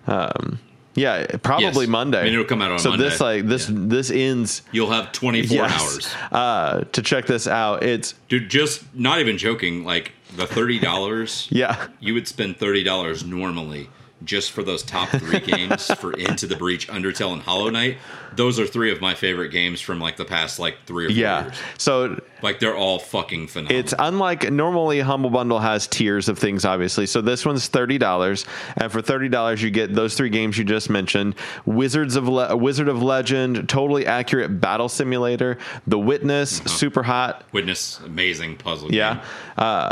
Um, 0.06 0.58
yeah, 0.96 1.26
probably 1.42 1.64
Yes. 1.66 1.86
Monday. 1.88 2.20
I 2.20 2.24
mean, 2.24 2.32
it'll 2.32 2.44
come 2.44 2.62
out 2.62 2.72
on 2.72 2.78
so 2.80 2.96
this 2.96 3.20
like 3.20 3.46
this 3.46 3.68
this 3.70 4.10
ends. 4.10 4.62
You'll 4.72 4.90
have 4.90 5.12
24 5.12 5.56
Yes. 5.56 5.82
hours. 5.82 6.14
Uh, 6.32 6.80
to 6.92 7.02
check 7.02 7.26
this 7.26 7.46
out, 7.46 7.82
it's 7.84 8.14
Dude, 8.28 8.48
just 8.50 8.82
not 8.94 9.20
even 9.20 9.38
joking. 9.38 9.84
Like 9.84 10.12
the 10.36 10.44
$30, 10.46 11.48
yeah. 11.50 11.86
you 12.00 12.12
would 12.14 12.26
spend 12.26 12.58
$30 12.58 13.24
normally 13.24 13.88
just 14.26 14.50
for 14.50 14.62
those 14.62 14.82
top 14.82 15.08
three 15.08 15.40
games 15.40 15.86
for 15.94 16.12
Into 16.12 16.46
the 16.46 16.56
Breach, 16.56 16.88
Undertale, 16.88 17.32
and 17.32 17.40
Hollow 17.42 17.70
Knight. 17.70 17.96
Those 18.34 18.60
are 18.60 18.66
three 18.66 18.92
of 18.92 19.00
my 19.00 19.14
favorite 19.14 19.48
games 19.48 19.80
from 19.80 19.98
like 19.98 20.18
the 20.18 20.24
past 20.26 20.58
like 20.58 20.76
three 20.84 21.06
or 21.06 21.08
four 21.08 21.16
Yeah. 21.16 21.44
years. 21.44 21.54
So 21.78 22.20
Like 22.42 22.60
they're 22.60 22.76
all 22.76 22.98
fucking 22.98 23.46
phenomenal. 23.46 23.80
it's 23.80 23.94
unlike 23.98 24.50
normally 24.52 25.00
Humble 25.00 25.30
Bundle 25.30 25.58
has 25.60 25.86
tiers 25.86 26.28
of 26.28 26.38
things, 26.38 26.66
obviously. 26.66 27.06
So 27.06 27.22
this 27.22 27.46
one's 27.46 27.68
thirty 27.68 27.96
dollars, 27.96 28.44
and 28.76 28.92
for 28.92 29.00
thirty 29.00 29.30
dollars 29.30 29.62
you 29.62 29.70
get 29.70 29.94
those 29.94 30.14
three 30.16 30.28
games 30.28 30.58
you 30.58 30.64
just 30.64 30.90
mentioned: 30.90 31.34
Wizards 31.64 32.16
of 32.16 32.28
Le- 32.28 32.54
Wizard 32.56 32.88
of 32.88 33.02
Legend, 33.02 33.66
totally 33.70 34.04
accurate 34.06 34.60
battle 34.60 34.90
simulator, 34.90 35.56
The 35.86 35.98
Witness, 35.98 36.60
Uh-huh. 36.60 36.68
Superhot, 36.68 37.40
Witness, 37.52 38.00
amazing 38.04 38.56
puzzle. 38.56 38.92
yeah. 38.92 39.14
game. 39.14 39.22
Uh, 39.56 39.88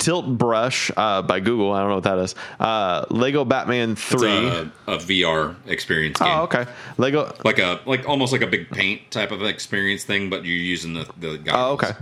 Tilt 0.00 0.26
Brush 0.38 0.90
uh, 0.96 1.22
by 1.22 1.38
Google. 1.40 1.72
I 1.72 1.80
don't 1.80 1.90
know 1.90 1.94
what 1.96 2.04
that 2.04 2.18
is. 2.18 2.34
Uh, 2.58 3.04
Lego 3.10 3.44
Batman 3.44 3.92
It's 3.92 4.02
Three. 4.04 4.28
a, 4.48 4.62
a 4.88 4.96
VR 4.98 5.54
experience 5.66 6.18
game. 6.18 6.28
oh, 6.28 6.42
okay. 6.44 6.66
Lego. 6.98 7.32
Like 7.44 7.58
a 7.58 7.78
like 7.86 8.08
almost 8.08 8.32
like 8.32 8.42
a 8.42 8.46
big 8.46 8.70
paint 8.70 9.10
type 9.10 9.30
of 9.30 9.42
experience 9.42 10.02
thing, 10.04 10.28
but 10.30 10.44
you're 10.44 10.56
using 10.56 10.94
the 10.94 11.04
the 11.18 11.36
goggles. 11.38 11.80
Oh, 11.82 11.86
okay. 11.88 11.92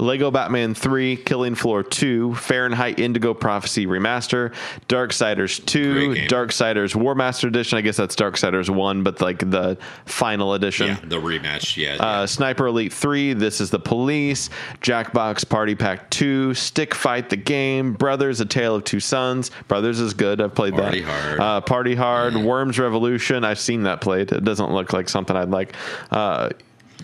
Lego 0.00 0.30
Batman 0.30 0.74
3, 0.74 1.16
Killing 1.16 1.54
Floor 1.54 1.82
2, 1.82 2.34
Fahrenheit 2.34 2.98
Indigo 2.98 3.34
Prophecy 3.34 3.86
Remaster, 3.86 4.54
Darksiders 4.88 5.64
2, 5.66 5.92
Great 5.92 6.14
game. 6.14 6.28
Darksiders 6.28 6.94
Warmastered 6.94 7.48
Edition. 7.48 7.78
I 7.78 7.82
guess 7.82 7.96
that's 7.96 8.16
Darksiders 8.16 8.70
1, 8.70 9.02
but 9.02 9.20
like 9.20 9.38
the 9.50 9.76
final 10.06 10.54
edition. 10.54 10.88
Yeah, 10.88 11.00
the 11.04 11.20
rematch. 11.20 11.76
Yeah, 11.76 11.96
yeah. 11.96 12.02
Uh, 12.02 12.26
Sniper 12.26 12.66
Elite 12.66 12.92
3, 12.92 13.34
This 13.34 13.60
is 13.60 13.70
the 13.70 13.78
Police, 13.78 14.50
Jackbox 14.80 15.48
Party 15.48 15.74
Pack 15.74 16.10
2, 16.10 16.54
Stick 16.54 16.94
Fight 16.94 17.28
the 17.28 17.36
Game, 17.36 17.92
Brothers, 17.92 18.40
A 18.40 18.46
Tale 18.46 18.76
of 18.76 18.84
Two 18.84 19.00
Sons. 19.00 19.50
Brothers 19.68 20.00
is 20.00 20.14
good. 20.14 20.40
I've 20.40 20.54
played 20.54 20.74
Party 20.74 21.02
that. 21.02 21.10
Hard. 21.10 21.40
Uh, 21.40 21.60
Party 21.60 21.94
Hard, 21.94 22.34
Worms 22.34 22.78
Revolution. 22.78 23.44
I've 23.44 23.58
seen 23.58 23.82
that 23.84 24.00
played. 24.00 24.32
It 24.32 24.44
doesn't 24.44 24.72
look 24.72 24.92
like 24.92 25.08
something 25.08 25.36
I'd 25.36 25.50
like. 25.50 25.74
Uh, 26.10 26.50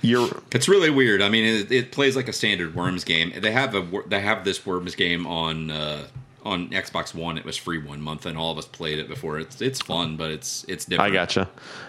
you're 0.02 0.28
It's 0.52 0.68
really 0.68 0.90
weird. 0.90 1.22
I 1.22 1.28
mean, 1.28 1.44
it, 1.44 1.72
it 1.72 1.92
plays 1.92 2.16
like 2.16 2.28
a 2.28 2.32
standard 2.32 2.74
Worms 2.74 3.04
game. 3.04 3.32
They 3.36 3.52
have 3.52 3.74
a 3.74 4.02
they 4.06 4.20
have 4.20 4.44
this 4.44 4.64
Worms 4.66 4.94
game 4.94 5.26
on 5.26 5.70
uh, 5.70 6.06
on 6.46 6.68
Xbox 6.70 7.14
One. 7.14 7.36
It 7.36 7.44
was 7.44 7.56
free 7.56 7.78
one 7.78 8.00
month, 8.00 8.24
and 8.24 8.38
all 8.38 8.52
of 8.52 8.58
us 8.58 8.66
played 8.66 8.98
it 8.98 9.08
before. 9.08 9.38
It's 9.38 9.60
it's 9.60 9.80
fun, 9.80 10.16
but 10.16 10.30
it's 10.30 10.64
it's 10.68 10.84
different. 10.84 11.12
I 11.12 11.14
gotcha. 11.14 11.48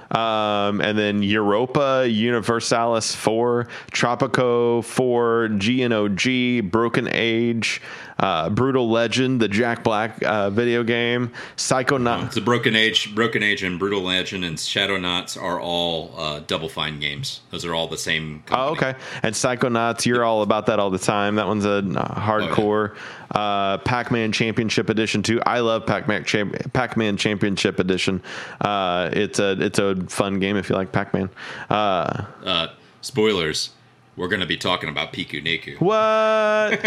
Um, 0.09 0.79
and 0.81 0.97
then 0.97 1.21
Europa 1.21 2.07
Universalis 2.09 3.13
4, 3.13 3.67
Tropico 3.91 4.81
4, 4.81 5.49
GNOG, 5.49 6.71
Broken 6.71 7.09
Age, 7.11 7.81
uh, 8.19 8.49
Brutal 8.49 8.89
Legend, 8.89 9.39
the 9.41 9.47
Jack 9.47 9.83
Black 9.83 10.21
uh, 10.23 10.49
video 10.49 10.83
game, 10.83 11.31
Psychonaut. 11.55 12.27
It's 12.27 12.37
a 12.37 12.41
Broken 12.41 12.75
Age, 12.75 13.13
Broken 13.13 13.43
Age, 13.43 13.63
and 13.63 13.77
Brutal 13.79 14.01
Legend 14.01 14.43
and 14.45 14.59
Shadow 14.59 14.97
Knots 14.97 15.37
are 15.37 15.59
all 15.59 16.13
uh, 16.17 16.39
Double 16.47 16.69
Fine 16.69 16.99
games. 16.99 17.41
Those 17.51 17.65
are 17.65 17.73
all 17.73 17.87
the 17.87 17.97
same. 17.97 18.43
Oh, 18.51 18.69
okay. 18.71 18.95
And 19.23 19.33
Psychonauts, 19.35 20.05
you're 20.05 20.23
all 20.23 20.41
about 20.41 20.65
that 20.67 20.79
all 20.79 20.89
the 20.89 20.99
time. 20.99 21.35
That 21.35 21.47
one's 21.47 21.65
a 21.65 21.77
uh, 21.79 22.19
hardcore. 22.19 22.95
uh, 23.31 23.77
Pac-Man 23.79 24.31
Championship 24.31 24.89
Edition 24.89 25.21
too. 25.21 25.41
I 25.45 25.59
love 25.59 25.85
Pac-Man 25.85 26.23
Champ- 26.23 26.73
Pac-Man 26.73 27.17
Championship 27.17 27.79
Edition. 27.79 28.21
Uh, 28.61 29.09
it's 29.13 29.39
a 29.39 29.51
it's 29.61 29.79
a 29.79 29.95
fun 30.07 30.39
game 30.39 30.55
if 30.57 30.69
you 30.69 30.75
like 30.75 30.91
Pac-Man. 30.91 31.29
Uh, 31.69 32.23
Uh, 32.45 32.67
spoilers. 33.01 33.71
We're 34.17 34.27
going 34.27 34.39
to 34.39 34.47
be 34.47 34.57
talking 34.57 34.89
about 34.89 35.13
Pikuniku. 35.13 35.79
What? 35.79 36.81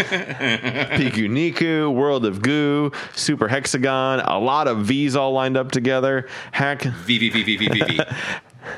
Pikuniku, 0.97 1.93
World 1.93 2.25
of 2.25 2.41
Goo, 2.41 2.91
Super 3.15 3.47
Hexagon, 3.47 4.19
a 4.19 4.37
lot 4.37 4.67
of 4.67 4.79
V's 4.79 5.15
all 5.15 5.31
lined 5.31 5.55
up 5.55 5.71
together. 5.71 6.27
Hack. 6.51 6.81
V 6.83 7.17
V 7.17 7.29
V 7.29 7.43
V 7.43 7.55
V 7.55 7.67
V 7.69 7.83
V. 7.83 7.99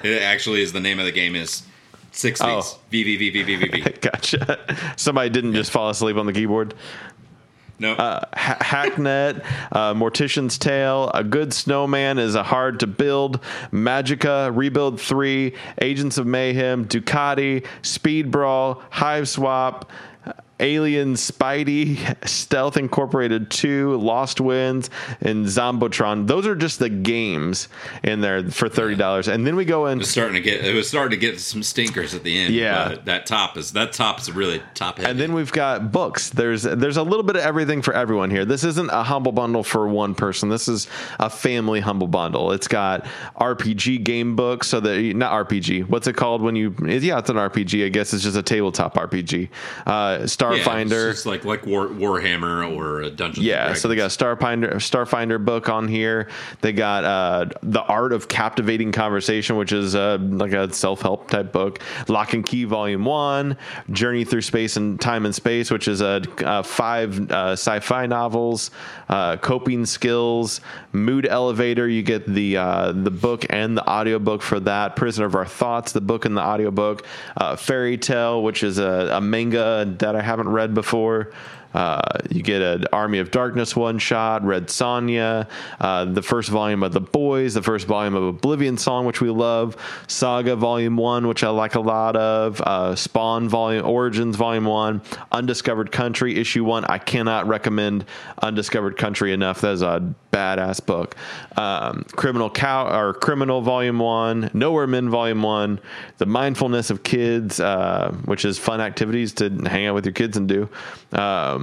It 0.03 0.21
actually 0.21 0.61
is 0.61 0.71
the 0.71 0.79
name 0.79 0.99
of 0.99 1.05
the 1.05 1.11
game 1.11 1.35
is 1.35 1.63
six 2.11 2.39
V's. 2.39 2.75
Oh. 2.75 2.79
V 2.91 3.03
V 3.03 3.17
V 3.17 3.29
V 3.31 3.43
V 3.43 3.55
V 3.55 3.81
V. 3.81 3.89
Gotcha. 3.99 4.59
Somebody 4.97 5.31
didn't 5.31 5.55
just 5.55 5.71
fall 5.71 5.89
asleep 5.89 6.15
on 6.17 6.27
the 6.27 6.33
keyboard. 6.33 6.75
No. 7.83 7.93
Uh, 7.95 8.21
ha- 8.33 8.57
Hacknet, 8.61 9.43
uh, 9.73 9.93
Mortician's 9.93 10.57
Tale, 10.57 11.11
A 11.13 11.21
Good 11.21 11.53
Snowman 11.53 12.17
is 12.17 12.33
a 12.33 12.41
hard 12.41 12.79
to 12.79 12.87
build, 12.87 13.41
Magicka, 13.73 14.55
Rebuild 14.55 15.01
3, 15.01 15.53
Agents 15.81 16.17
of 16.17 16.25
Mayhem, 16.25 16.85
Ducati, 16.85 17.65
Speed 17.81 18.31
Brawl, 18.31 18.81
Hiveswap, 18.89 19.89
Alien 20.63 21.15
Spidy, 21.15 21.97
Stealth 22.25 22.77
Incorporated 22.77 23.51
2, 23.51 23.97
LostWinds, 23.97 24.89
and 25.19 25.45
Zombotron. 25.45 26.25
Those 26.25 26.47
are 26.47 26.55
just 26.55 26.79
the 26.79 26.87
games 26.87 27.67
in 28.01 28.21
there 28.21 28.49
for 28.49 28.69
$30. 28.69 29.27
And 29.27 29.45
then 29.45 29.57
we 29.57 29.65
go 29.65 29.87
in. 29.87 29.97
it 29.97 29.99
was 29.99 30.09
starting 30.09 30.35
to 30.35 30.41
get 30.41 30.63
it 30.63 30.73
was 30.73 30.87
starting 30.87 31.11
to 31.11 31.17
get 31.17 31.41
some 31.41 31.63
stinkers 31.63 32.13
at 32.15 32.23
the 32.23 32.39
end. 32.39 32.53
Yeah. 32.53 32.89
but 32.89 33.05
that 33.05 33.25
top 33.25 33.57
is 33.57 33.73
that 33.73 33.91
top 33.91 34.19
is 34.21 34.31
really 34.31 34.61
top 34.73 34.97
heavy. 34.97 35.09
And 35.09 35.19
then 35.19 35.33
we've 35.33 35.51
got 35.51 35.91
books. 35.91 36.29
There's 36.29 36.63
there's 36.63 36.97
a 36.97 37.03
little 37.03 37.23
bit 37.23 37.35
of 37.35 37.41
everything 37.41 37.81
for 37.81 37.93
everyone 37.93 38.29
here. 38.29 38.45
This 38.45 38.63
isn't 38.63 38.89
a 38.89 39.03
humble 39.03 39.33
bundle 39.33 39.63
for 39.63 39.85
one 39.87 40.15
person. 40.15 40.47
This 40.47 40.69
is 40.69 40.87
a 41.19 41.29
family 41.29 41.81
humble 41.81 42.07
bundle. 42.07 42.53
It's 42.53 42.69
got 42.69 43.05
RPG 43.35 44.05
game 44.05 44.37
books, 44.37 44.67
so 44.67 44.79
that 44.79 44.97
not 45.15 45.47
RPG. 45.49 45.89
What's 45.89 46.07
it 46.07 46.15
called 46.15 46.41
when 46.41 46.55
you? 46.55 46.73
Yeah, 46.79 47.19
it's 47.19 47.29
an 47.29 47.35
RPG. 47.35 47.85
I 47.85 47.89
guess 47.89 48.13
it's 48.13 48.23
just 48.23 48.37
a 48.37 48.43
tabletop 48.43 48.95
RPG. 48.95 49.49
Uh, 49.85 50.25
yeah, 50.52 50.52
Starfinder. 50.57 51.09
it's 51.09 51.17
just 51.17 51.25
like 51.25 51.45
like 51.45 51.65
War, 51.65 51.87
Warhammer 51.87 52.75
or 52.75 53.01
a 53.01 53.09
Dungeon. 53.09 53.43
Yeah, 53.43 53.73
so 53.73 53.87
they 53.87 53.95
got 53.95 54.05
a 54.05 54.23
Starfinder 54.23 54.73
Starfinder 54.75 55.43
book 55.43 55.69
on 55.69 55.87
here. 55.87 56.29
They 56.61 56.73
got 56.73 57.03
uh, 57.03 57.45
the 57.61 57.81
Art 57.81 58.13
of 58.13 58.27
Captivating 58.27 58.91
Conversation, 58.91 59.57
which 59.57 59.71
is 59.71 59.95
uh, 59.95 60.17
like 60.21 60.53
a 60.53 60.73
self 60.73 61.01
help 61.01 61.29
type 61.29 61.51
book. 61.51 61.79
Locke 62.07 62.33
and 62.33 62.45
Key 62.45 62.63
Volume 62.65 63.05
One, 63.05 63.57
Journey 63.91 64.23
Through 64.23 64.41
Space 64.41 64.77
and 64.77 64.99
Time 64.99 65.25
and 65.25 65.33
Space, 65.33 65.71
which 65.71 65.87
is 65.87 66.01
a 66.01 66.21
uh, 66.45 66.63
five 66.63 67.31
uh, 67.31 67.53
sci-fi 67.53 68.05
novels. 68.05 68.71
Uh, 69.09 69.37
coping 69.37 69.85
skills, 69.85 70.61
Mood 70.93 71.25
Elevator. 71.25 71.87
You 71.87 72.03
get 72.03 72.27
the 72.27 72.57
uh, 72.57 72.91
the 72.91 73.11
book 73.11 73.45
and 73.49 73.75
the 73.75 73.89
audiobook 73.89 74.43
for 74.43 74.59
that. 74.61 74.95
Prisoner 74.95 75.25
of 75.25 75.35
Our 75.35 75.45
Thoughts, 75.45 75.91
the 75.91 76.01
book 76.01 76.25
and 76.25 76.37
the 76.37 76.45
audiobook. 76.45 77.05
Uh, 77.35 77.55
Fairy 77.55 77.97
Tail, 77.97 78.43
which 78.43 78.61
is 78.61 78.77
a, 78.77 79.09
a 79.13 79.21
manga 79.21 79.95
that 79.97 80.15
I 80.15 80.21
haven't 80.21 80.43
haven't 80.43 80.53
read 80.53 80.73
before. 80.73 81.31
Uh, 81.73 82.19
you 82.29 82.41
get 82.41 82.61
an 82.61 82.85
Army 82.93 83.19
of 83.19 83.31
Darkness 83.31 83.75
one 83.75 83.99
shot, 83.99 84.43
Red 84.43 84.67
Sonja, 84.67 85.47
uh, 85.79 86.05
the 86.05 86.21
first 86.21 86.49
volume 86.49 86.83
of 86.83 86.93
The 86.93 87.01
Boys, 87.01 87.53
the 87.53 87.63
first 87.63 87.87
volume 87.87 88.15
of 88.15 88.23
Oblivion 88.23 88.77
Song, 88.77 89.05
which 89.05 89.21
we 89.21 89.29
love, 89.29 89.75
Saga 90.07 90.55
Volume 90.55 90.97
One, 90.97 91.27
which 91.27 91.43
I 91.43 91.49
like 91.49 91.75
a 91.75 91.79
lot 91.79 92.15
of, 92.15 92.61
uh, 92.61 92.95
Spawn 92.95 93.49
Volume 93.49 93.85
Origins 93.85 94.35
Volume 94.35 94.65
One, 94.65 95.01
Undiscovered 95.31 95.91
Country 95.91 96.39
Issue 96.39 96.63
One. 96.63 96.85
I 96.85 96.97
cannot 96.97 97.47
recommend 97.47 98.05
Undiscovered 98.41 98.97
Country 98.97 99.33
enough. 99.33 99.61
That 99.61 99.73
is 99.73 99.81
a 99.81 100.13
badass 100.31 100.83
book. 100.85 101.15
Um, 101.55 102.05
Criminal 102.15 102.49
Cow 102.49 102.87
or 102.87 103.13
Criminal 103.13 103.61
Volume 103.61 103.99
One, 103.99 104.49
Nowhere 104.53 104.87
Men 104.87 105.09
Volume 105.09 105.43
One, 105.43 105.79
The 106.17 106.25
Mindfulness 106.25 106.89
of 106.89 107.03
Kids, 107.03 107.59
uh, 107.59 108.11
which 108.25 108.43
is 108.43 108.57
fun 108.57 108.81
activities 108.81 109.33
to 109.33 109.49
hang 109.49 109.85
out 109.85 109.95
with 109.95 110.05
your 110.05 110.13
kids 110.13 110.35
and 110.37 110.47
do. 110.47 110.67
Um, 111.13 111.62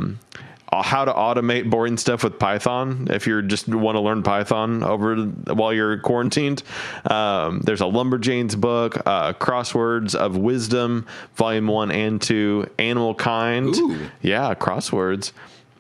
how 0.73 1.05
to 1.05 1.13
automate 1.13 1.69
boring 1.69 1.97
stuff 1.97 2.23
with 2.23 2.39
Python 2.39 3.09
if 3.11 3.27
you 3.27 3.43
just 3.43 3.67
want 3.69 3.97
to 3.97 4.01
learn 4.01 4.23
Python 4.23 4.83
over 4.83 5.17
while 5.17 5.73
you're 5.73 5.99
quarantined. 5.99 6.63
Um, 7.11 7.61
there's 7.65 7.81
a 7.81 7.85
Lumberjanes 7.85 8.57
book, 8.57 8.99
uh, 9.05 9.33
Crosswords 9.33 10.15
of 10.15 10.37
Wisdom, 10.37 11.07
Volume 11.35 11.67
One 11.67 11.91
and 11.91 12.23
Two, 12.23 12.71
Animal 12.79 13.15
Kind. 13.15 13.77
Ooh. 13.77 14.11
Yeah, 14.23 14.55
crosswords. 14.55 15.33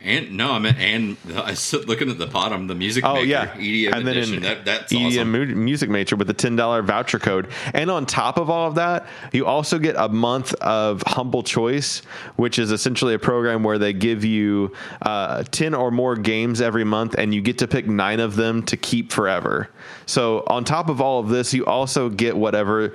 And 0.02 0.32
no, 0.32 0.52
I 0.52 0.58
mean, 0.58 0.74
and 0.76 1.16
I 1.34 1.50
was 1.50 1.74
looking 1.74 2.08
at 2.08 2.16
the 2.16 2.26
bottom, 2.26 2.68
the 2.68 2.74
music. 2.74 3.04
Oh 3.04 3.16
maker, 3.16 3.26
yeah, 3.26 3.48
EDM 3.48 3.92
and 3.92 4.06
then 4.06 4.16
edition. 4.16 4.34
in 4.36 4.42
that, 4.44 4.64
that's 4.64 4.90
EDM 4.90 5.06
awesome. 5.08 5.30
Mu- 5.32 5.54
Music 5.54 5.90
Maker 5.90 6.16
with 6.16 6.26
the 6.26 6.32
ten 6.32 6.56
dollar 6.56 6.80
voucher 6.80 7.18
code, 7.18 7.48
and 7.74 7.90
on 7.90 8.06
top 8.06 8.38
of 8.38 8.48
all 8.48 8.66
of 8.66 8.76
that, 8.76 9.06
you 9.32 9.44
also 9.44 9.78
get 9.78 9.96
a 9.98 10.08
month 10.08 10.54
of 10.54 11.02
Humble 11.06 11.42
Choice, 11.42 12.00
which 12.36 12.58
is 12.58 12.72
essentially 12.72 13.12
a 13.12 13.18
program 13.18 13.62
where 13.62 13.78
they 13.78 13.92
give 13.92 14.24
you 14.24 14.72
uh, 15.02 15.42
ten 15.50 15.74
or 15.74 15.90
more 15.90 16.16
games 16.16 16.62
every 16.62 16.84
month, 16.84 17.14
and 17.18 17.34
you 17.34 17.42
get 17.42 17.58
to 17.58 17.68
pick 17.68 17.86
nine 17.86 18.20
of 18.20 18.36
them 18.36 18.62
to 18.64 18.78
keep 18.78 19.12
forever. 19.12 19.68
So 20.06 20.44
on 20.46 20.64
top 20.64 20.88
of 20.88 21.02
all 21.02 21.20
of 21.20 21.28
this, 21.28 21.52
you 21.52 21.66
also 21.66 22.08
get 22.08 22.38
whatever 22.38 22.94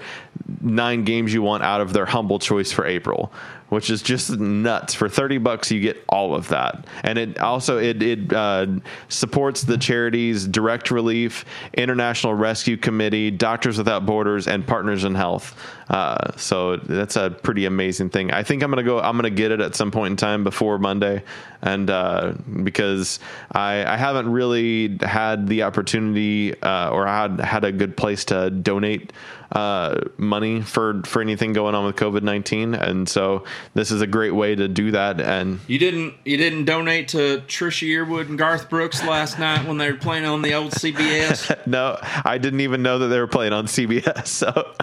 nine 0.59 1.03
games 1.03 1.31
you 1.33 1.43
want 1.43 1.61
out 1.61 1.81
of 1.81 1.93
their 1.93 2.07
Humble 2.07 2.39
Choice 2.39 2.71
for 2.71 2.83
April 2.83 3.31
which 3.69 3.89
is 3.89 4.01
just 4.01 4.29
nuts. 4.31 4.93
For 4.93 5.09
thirty 5.09 5.37
bucks, 5.37 5.71
you 5.71 5.79
get 5.79 6.03
all 6.09 6.35
of 6.35 6.47
that, 6.49 6.85
and 7.03 7.17
it 7.17 7.39
also 7.39 7.77
it 7.77 8.01
it 8.03 8.33
uh, 8.33 8.67
supports 9.09 9.63
the 9.63 9.77
charities 9.77 10.47
Direct 10.47 10.91
Relief, 10.91 11.45
International 11.73 12.33
Rescue 12.33 12.77
Committee, 12.77 13.31
Doctors 13.31 13.77
Without 13.77 14.05
Borders, 14.05 14.47
and 14.47 14.65
Partners 14.65 15.03
in 15.03 15.15
Health. 15.15 15.59
Uh, 15.89 16.35
so 16.35 16.77
that's 16.77 17.15
a 17.15 17.29
pretty 17.29 17.65
amazing 17.65 18.09
thing. 18.09 18.31
I 18.31 18.43
think 18.43 18.63
I'm 18.63 18.69
gonna 18.69 18.83
go. 18.83 18.99
I'm 18.99 19.15
gonna 19.15 19.29
get 19.29 19.51
it 19.51 19.61
at 19.61 19.75
some 19.75 19.91
point 19.91 20.11
in 20.11 20.17
time 20.17 20.43
before 20.43 20.77
Monday, 20.77 21.23
and 21.61 21.89
uh, 21.89 22.33
because 22.63 23.19
I 23.51 23.85
I 23.85 23.97
haven't 23.97 24.31
really 24.31 24.97
had 25.01 25.47
the 25.47 25.63
opportunity 25.63 26.59
uh, 26.61 26.89
or 26.89 27.05
had 27.07 27.39
had 27.39 27.63
a 27.63 27.71
good 27.71 27.97
place 27.97 28.25
to 28.25 28.49
donate 28.49 29.11
uh, 29.55 30.01
money 30.17 30.61
for 30.61 31.01
for 31.05 31.21
anything 31.21 31.53
going 31.53 31.73
on 31.73 31.85
with 31.85 31.95
COVID 31.95 32.21
nineteen, 32.21 32.75
and 32.75 33.07
so 33.07 33.45
this 33.73 33.89
is 33.89 34.01
a 34.01 34.07
great 34.07 34.31
way 34.35 34.53
to 34.53 34.67
do 34.67 34.91
that. 34.91 35.21
And 35.21 35.59
You 35.67 35.79
didn't 35.79 36.13
you 36.25 36.35
didn't 36.37 36.65
donate 36.65 37.07
to 37.09 37.41
Trisha 37.47 37.87
Yearwood 37.87 38.27
and 38.27 38.37
Garth 38.37 38.69
Brooks 38.69 39.03
last 39.03 39.39
night 39.39 39.65
when 39.65 39.77
they 39.77 39.91
were 39.91 39.97
playing 39.97 40.25
on 40.25 40.41
the 40.41 40.53
old 40.53 40.73
CBS. 40.73 41.55
no, 41.67 41.97
I 42.01 42.37
didn't 42.37 42.59
even 42.59 42.83
know 42.83 42.99
that 42.99 43.07
they 43.07 43.19
were 43.19 43.27
playing 43.27 43.53
on 43.53 43.65
CBS. 43.67 44.27
So 44.27 44.73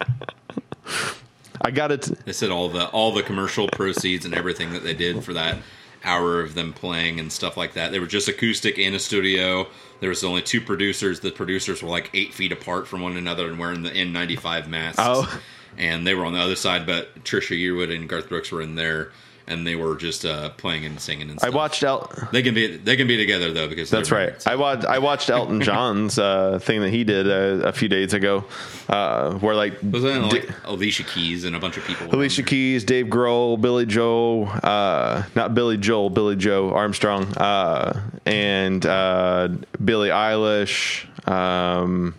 I 1.62 1.70
got 1.70 1.90
it. 1.92 2.02
they 2.24 2.32
said 2.32 2.50
all 2.50 2.68
the 2.68 2.86
all 2.88 3.12
the 3.12 3.22
commercial 3.22 3.68
proceeds 3.68 4.24
and 4.24 4.34
everything 4.34 4.72
that 4.74 4.82
they 4.82 4.94
did 4.94 5.24
for 5.24 5.32
that 5.32 5.56
hour 6.04 6.40
of 6.40 6.54
them 6.54 6.72
playing 6.72 7.20
and 7.20 7.30
stuff 7.32 7.56
like 7.56 7.74
that. 7.74 7.92
They 7.92 7.98
were 7.98 8.06
just 8.06 8.28
acoustic 8.28 8.78
in 8.78 8.94
a 8.94 8.98
studio. 8.98 9.66
There 10.00 10.08
was 10.08 10.24
only 10.24 10.42
two 10.42 10.60
producers. 10.60 11.20
The 11.20 11.30
producers 11.30 11.82
were 11.82 11.88
like 11.88 12.10
eight 12.14 12.34
feet 12.34 12.52
apart 12.52 12.88
from 12.88 13.02
one 13.02 13.16
another 13.16 13.46
and 13.46 13.58
wearing 13.58 13.82
the 13.82 13.90
N95 13.90 14.66
masks. 14.66 14.98
Oh. 14.98 15.40
And 15.78 16.06
they 16.06 16.14
were 16.14 16.24
on 16.24 16.32
the 16.32 16.40
other 16.40 16.56
side, 16.56 16.84
but 16.84 17.22
Trisha 17.24 17.56
Yearwood 17.56 17.94
and 17.94 18.08
Garth 18.08 18.28
Brooks 18.28 18.50
were 18.50 18.60
in 18.60 18.74
there, 18.74 19.12
and 19.50 19.66
they 19.66 19.76
were 19.76 19.96
just 19.96 20.24
uh, 20.24 20.50
playing 20.50 20.84
and 20.84 21.00
singing 21.00 21.28
and 21.30 21.38
I 21.42 21.50
watched 21.50 21.82
El- 21.82 22.10
They 22.32 22.42
can 22.42 22.54
be 22.54 22.76
they 22.76 22.96
can 22.96 23.06
be 23.06 23.16
together 23.16 23.52
though 23.52 23.68
because 23.68 23.90
That's 23.90 24.10
right. 24.10 24.34
I 24.46 24.56
watched 24.56 24.84
I 24.84 24.98
watched 24.98 25.28
Elton 25.28 25.60
John's 25.68 26.18
uh, 26.18 26.58
thing 26.60 26.80
that 26.80 26.90
he 26.90 27.04
did 27.04 27.26
uh, 27.26 27.66
a 27.66 27.72
few 27.72 27.88
days 27.88 28.14
ago, 28.14 28.44
uh, 28.88 29.34
where 29.34 29.54
like 29.54 29.74
Was 29.82 30.02
that 30.04 30.20
like 30.22 30.48
Alicia 30.64 31.04
Keys 31.04 31.44
and 31.44 31.56
a 31.56 31.58
bunch 31.60 31.76
of 31.76 31.84
people? 31.84 32.06
Alicia? 32.14 32.42
Keys, 32.44 32.84
Dave 32.84 33.06
Grohl, 33.06 33.60
Billy 33.60 33.86
Joel, 33.86 34.48
uh, 34.62 35.24
not 35.34 35.54
Billy 35.54 35.76
Joel, 35.76 36.10
Billie 36.10 36.36
Joe 36.36 36.72
Armstrong, 36.72 37.36
uh, 37.36 38.00
and 38.24 38.86
uh, 38.86 39.48
Billie 39.84 40.08
Eilish, 40.10 41.06
um, 41.28 42.14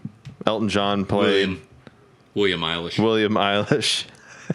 Elton 0.45 0.69
John 0.69 1.05
played 1.05 1.49
William 1.49 1.61
William 2.35 2.61
Eilish. 2.61 2.99
William 2.99 3.33
Eilish. 3.33 4.05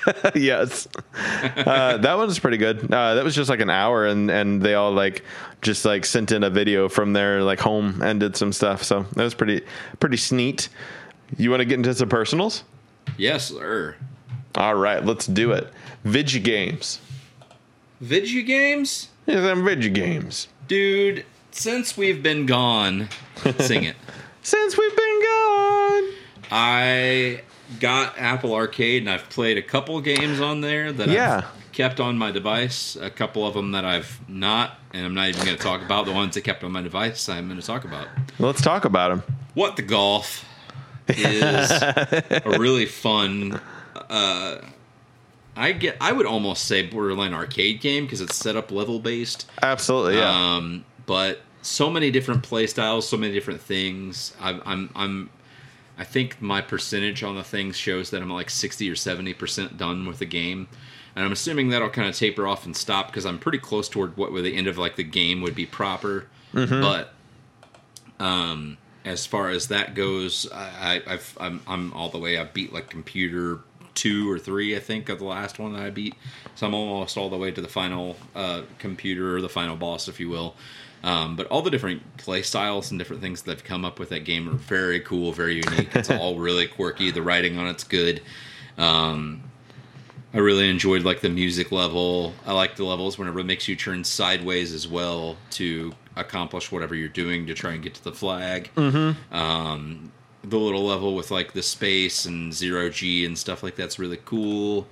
yes, 0.35 0.89
uh, 1.15 1.97
that 1.99 2.17
one's 2.17 2.39
pretty 2.39 2.57
good. 2.57 2.93
Uh, 2.93 3.15
that 3.15 3.25
was 3.25 3.35
just 3.35 3.49
like 3.51 3.61
an 3.61 3.71
hour, 3.71 4.07
and 4.07 4.31
and 4.31 4.61
they 4.63 4.75
all 4.75 4.93
like 4.93 5.25
just 5.63 5.85
like 5.85 6.05
sent 6.05 6.33
in 6.33 6.45
a 6.45 6.51
video 6.51 6.89
from 6.89 7.13
their 7.13 7.43
like 7.43 7.61
home 7.61 8.03
and 8.03 8.21
did 8.21 8.37
some 8.37 8.53
stuff. 8.53 8.83
So 8.83 9.03
that 9.15 9.23
was 9.25 9.35
pretty 9.35 9.63
pretty 10.01 10.17
sneak. 10.17 10.69
You 11.37 11.51
want 11.51 11.61
to 11.61 11.65
get 11.65 11.75
into 11.79 11.95
some 11.95 12.09
personals? 12.09 12.65
yes, 13.17 13.47
sir. 13.49 13.97
All 14.55 14.75
right, 14.75 15.05
let's 15.05 15.27
do 15.27 15.53
it. 15.53 15.69
Vigi 16.05 16.41
games. 16.41 17.01
Video 18.01 18.43
games, 18.45 19.09
Yeah, 19.27 19.41
them 19.41 19.65
Vigi 19.65 19.91
games. 19.91 20.49
dude. 20.69 21.25
Since 21.51 21.97
we've 21.97 22.23
been 22.23 22.45
gone, 22.45 23.09
sing 23.61 23.85
it. 23.85 23.97
Since 24.43 24.77
we've 24.77 24.95
been 24.97 25.23
gone. 25.23 26.13
I 26.51 27.41
got 27.81 28.19
Apple 28.19 28.55
Arcade 28.55 29.03
and 29.03 29.11
I've 29.11 29.29
played 29.29 29.59
a 29.59 29.63
couple 29.63 30.01
games 30.01 30.41
on 30.41 30.61
there 30.61 30.93
that 30.93 31.09
Yeah. 31.09 31.43
I've 31.45 31.73
kept 31.73 32.01
on 32.01 32.17
my 32.17 32.31
device. 32.31 32.97
A 32.97 33.11
couple 33.11 33.47
of 33.47 33.55
them 33.55 33.73
that 33.73 33.85
I've 33.85 34.19
not, 34.29 34.79
and 34.93 35.05
I'm 35.05 35.15
not 35.15 35.29
even 35.29 35.45
going 35.45 35.57
to 35.57 35.63
talk 35.63 35.83
about. 35.83 36.07
The 36.07 36.13
ones 36.13 36.35
that 36.35 36.43
kept 36.43 36.65
on 36.65 36.73
my 36.73 36.83
device, 36.83 37.29
I'm 37.29 37.49
going 37.49 37.61
to 37.61 37.67
talk 37.67 37.85
about. 37.85 38.09
Let's 38.39 38.63
talk 38.63 38.85
about 38.85 39.11
them. 39.11 39.23
What 39.55 39.77
the 39.77 39.83
Golf 39.83 40.45
is 41.09 41.71
a 41.71 42.43
really 42.59 42.87
fun. 42.87 43.61
Uh, 44.09 44.59
I 45.57 45.73
get. 45.73 45.97
I 46.01 46.13
would 46.13 46.27
almost 46.27 46.65
say 46.65 46.83
borderline 46.87 47.33
arcade 47.33 47.81
game 47.81 48.05
because 48.05 48.21
it's 48.21 48.37
set 48.37 48.57
up 48.57 48.71
level 48.71 48.99
based. 48.99 49.51
Absolutely, 49.63 50.17
yeah. 50.17 50.57
Um, 50.57 50.85
but 51.07 51.41
so 51.63 51.91
many 51.91 52.11
different 52.11 52.43
play 52.43 52.67
styles, 52.67 53.09
so 53.09 53.17
many 53.17 53.33
different 53.33 53.61
things. 53.61 54.35
I'm, 54.41 54.63
I'm, 54.65 54.91
I'm, 54.95 55.31
I 55.99 56.05
think 56.05 56.41
my 56.43 56.61
percentage 56.61 57.23
on 57.23 57.37
the 57.37 57.43
things 57.43 57.77
shows 57.77 58.11
that 58.11 58.23
I'm 58.23 58.31
like 58.31 58.51
60 58.51 58.91
or 58.91 58.97
70 58.97 59.35
percent 59.35 59.79
done 59.79 60.07
with 60.07 60.19
the 60.19 60.27
game, 60.27 60.69
and 61.15 61.25
I'm 61.25 61.33
assuming 61.33 61.71
that'll 61.71 61.91
kind 61.91 62.09
of 62.09 62.15
taper 62.17 62.47
off 62.47 62.67
and 62.67 62.77
stop 62.77 63.07
because 63.09 63.25
I'm 63.25 63.39
pretty 63.39 63.59
close 63.59 63.89
toward 63.89 64.17
what 64.17 64.33
the 64.35 64.57
end 64.57 64.67
of 64.67 64.77
like 64.79 64.97
the 64.97 65.05
game 65.05 65.41
would 65.43 65.55
be 65.55 65.67
proper. 65.67 66.27
But, 66.81 67.13
um, 68.25 68.79
as 69.05 69.25
far 69.25 69.51
as 69.51 69.69
that 69.69 69.95
goes, 69.95 70.51
I, 70.53 71.03
I, 71.07 71.13
I've, 71.15 71.39
I'm, 71.41 71.63
I'm 71.67 71.93
all 71.93 72.09
the 72.09 72.19
way. 72.19 72.39
I 72.39 72.45
beat 72.45 72.73
like 72.73 72.91
computer 72.91 73.61
two 73.95 74.31
or 74.31 74.39
three, 74.39 74.77
I 74.77 74.81
think, 74.81 75.09
of 75.09 75.19
the 75.19 75.25
last 75.25 75.59
one 75.59 75.73
that 75.73 75.83
I 75.83 75.91
beat. 75.91 76.15
So 76.55 76.67
I'm 76.67 76.75
almost 76.75 77.17
all 77.17 77.31
the 77.31 77.37
way 77.37 77.51
to 77.51 77.61
the 77.61 77.69
final 77.69 78.17
uh, 78.35 78.63
computer 78.79 79.37
or 79.37 79.41
the 79.41 79.49
final 79.49 79.77
boss, 79.77 80.09
if 80.09 80.21
you 80.21 80.29
will. 80.29 80.55
Um, 81.03 81.37
but 81.37 81.47
all 81.49 81.63
the 81.63 81.71
different 81.71 82.17
play 82.17 82.43
styles 82.43 82.91
and 82.91 82.99
different 82.99 83.23
things 83.23 83.43
that 83.43 83.53
have 83.53 83.65
come 83.65 83.85
up 83.85 83.99
with 83.99 84.09
that 84.09 84.25
game 84.25 84.49
are 84.49 84.55
very 84.55 84.99
cool, 85.01 85.31
very 85.33 85.55
unique. 85.57 85.95
It's 85.95 86.11
all 86.11 86.35
really 86.39 86.67
quirky. 86.67 87.11
The 87.13 87.23
writing 87.23 87.59
on 87.59 87.69
it's 87.69 87.85
good. 87.85 88.23
Um, 88.77 89.43
I 90.35 90.39
really 90.39 90.69
enjoyed 90.69 91.03
like 91.05 91.21
the 91.21 91.29
music 91.31 91.71
level. 91.73 92.35
I 92.45 92.53
like 92.53 92.77
the 92.77 92.85
levels 92.85 93.19
whenever 93.19 93.39
it 93.41 93.45
makes 93.45 93.69
you 93.69 93.77
turn 93.77 94.03
sideways 94.05 94.73
as 94.73 94.89
well 94.89 95.37
to 95.53 95.95
accomplish 96.17 96.73
whatever 96.73 96.95
you're 96.95 97.09
doing 97.09 97.47
to 97.47 97.55
try 97.55 97.73
and 97.73 97.83
get 97.83 97.95
to 97.95 98.05
the 98.05 98.13
flag. 98.13 98.71
Mm-hmm. 98.75 99.35
Um, 99.35 100.13
the 100.43 100.59
little 100.59 100.85
level 100.85 101.15
with 101.15 101.31
like 101.31 101.53
the 101.53 101.63
space 101.63 102.25
and 102.27 102.53
zero 102.53 102.89
G 102.91 103.25
and 103.25 103.37
stuff 103.39 103.63
like 103.63 103.77
that's 103.77 103.99
really 103.99 104.19
cool. 104.25 104.87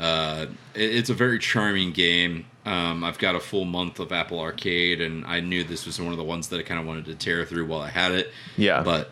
Uh, 0.00 0.46
it- 0.74 0.94
it's 0.94 1.10
a 1.10 1.14
very 1.14 1.38
charming 1.38 1.92
game. 1.92 2.46
Um, 2.64 3.04
I've 3.04 3.18
got 3.18 3.34
a 3.34 3.40
full 3.40 3.64
month 3.64 4.00
of 4.00 4.10
Apple 4.12 4.40
Arcade, 4.40 5.00
and 5.00 5.26
I 5.26 5.40
knew 5.40 5.64
this 5.64 5.84
was 5.86 6.00
one 6.00 6.12
of 6.12 6.18
the 6.18 6.24
ones 6.24 6.48
that 6.48 6.58
I 6.58 6.62
kind 6.62 6.80
of 6.80 6.86
wanted 6.86 7.04
to 7.06 7.14
tear 7.14 7.44
through 7.44 7.66
while 7.66 7.80
I 7.80 7.90
had 7.90 8.12
it. 8.12 8.30
Yeah. 8.56 8.82
but 8.82 9.10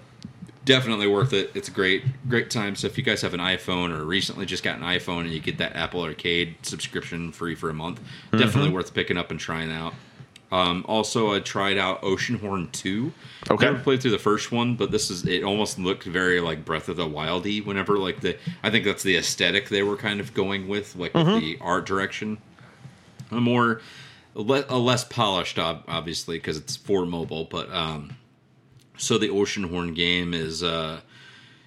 definitely 0.65 1.07
worth 1.07 1.33
it. 1.33 1.51
It's 1.55 1.69
a 1.69 1.73
great, 1.73 2.05
great 2.29 2.51
time. 2.51 2.77
So 2.77 2.87
if 2.87 2.97
you 2.97 3.05
guys 3.05 3.20
have 3.23 3.35
an 3.35 3.41
iPhone 3.41 3.91
or 3.91 4.05
recently 4.05 4.47
just 4.47 4.62
got 4.62 4.77
an 4.79 4.85
iPhone 4.85 5.23
and 5.23 5.31
you 5.31 5.41
get 5.41 5.59
that 5.59 5.74
Apple 5.77 6.03
Arcade 6.03 6.55
subscription 6.62 7.33
free 7.33 7.55
for 7.55 7.69
a 7.69 7.74
month, 7.74 8.01
definitely 8.31 8.70
worth 8.70 8.95
picking 8.95 9.16
up 9.19 9.31
and 9.31 9.41
trying 9.41 9.73
out. 9.73 9.95
Um, 10.53 10.85
also, 10.87 11.33
I 11.35 11.41
tried 11.41 11.79
out 11.79 12.03
Oceanhorn 12.03 12.70
2. 12.73 13.12
Okay. 13.51 13.65
Never 13.65 13.79
played 13.79 14.03
through 14.03 14.11
the 14.11 14.19
first 14.19 14.53
one, 14.53 14.77
but 14.77 14.91
this 14.91 15.11
is 15.11 15.27
it. 15.27 15.43
Almost 15.43 15.79
looked 15.79 16.05
very 16.05 16.41
like 16.41 16.65
Breath 16.65 16.91
of 16.91 16.97
the 16.97 17.07
Wildy. 17.07 17.65
Whenever 17.65 17.99
like 17.99 18.20
the, 18.20 18.37
I 18.62 18.69
think 18.70 18.85
that's 18.85 19.03
the 19.03 19.16
aesthetic 19.16 19.70
they 19.70 19.83
were 19.83 19.97
kind 19.97 20.20
of 20.20 20.35
going 20.35 20.69
with, 20.69 20.95
like 20.95 21.15
with 21.15 21.27
the 21.41 21.57
art 21.62 21.87
direction. 21.87 22.37
A 23.33 23.41
more 23.41 23.81
a 24.35 24.41
less 24.41 25.05
polished, 25.05 25.59
obviously, 25.59 26.39
because 26.39 26.57
it's 26.57 26.77
for 26.77 27.05
mobile. 27.05 27.45
But 27.45 27.71
um, 27.73 28.17
so 28.97 29.19
the 29.19 29.29
Oceanhorn 29.29 29.95
game 29.95 30.33
is 30.33 30.63
uh, 30.63 31.01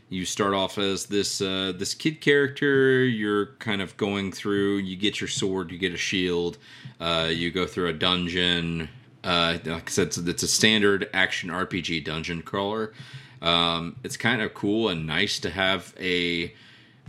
you 0.09 0.25
start 0.25 0.53
off 0.53 0.77
as 0.77 1.07
this 1.07 1.41
uh, 1.41 1.73
this 1.75 1.93
kid 1.93 2.21
character. 2.21 3.03
You're 3.03 3.47
kind 3.57 3.81
of 3.81 3.97
going 3.97 4.31
through. 4.31 4.77
You 4.77 4.95
get 4.95 5.19
your 5.19 5.27
sword. 5.27 5.71
You 5.71 5.77
get 5.77 5.93
a 5.93 5.97
shield. 5.97 6.57
Uh, 6.99 7.29
you 7.31 7.51
go 7.51 7.65
through 7.65 7.89
a 7.89 7.93
dungeon. 7.93 8.89
Uh, 9.23 9.57
like 9.65 9.89
I 9.89 9.91
said, 9.91 10.07
it's, 10.07 10.17
it's 10.17 10.43
a 10.43 10.47
standard 10.47 11.09
action 11.13 11.49
RPG 11.49 12.05
dungeon 12.05 12.43
crawler. 12.43 12.93
Um, 13.41 13.95
it's 14.03 14.17
kind 14.17 14.41
of 14.41 14.53
cool 14.53 14.89
and 14.89 15.05
nice 15.05 15.39
to 15.39 15.49
have 15.49 15.93
a 15.99 16.53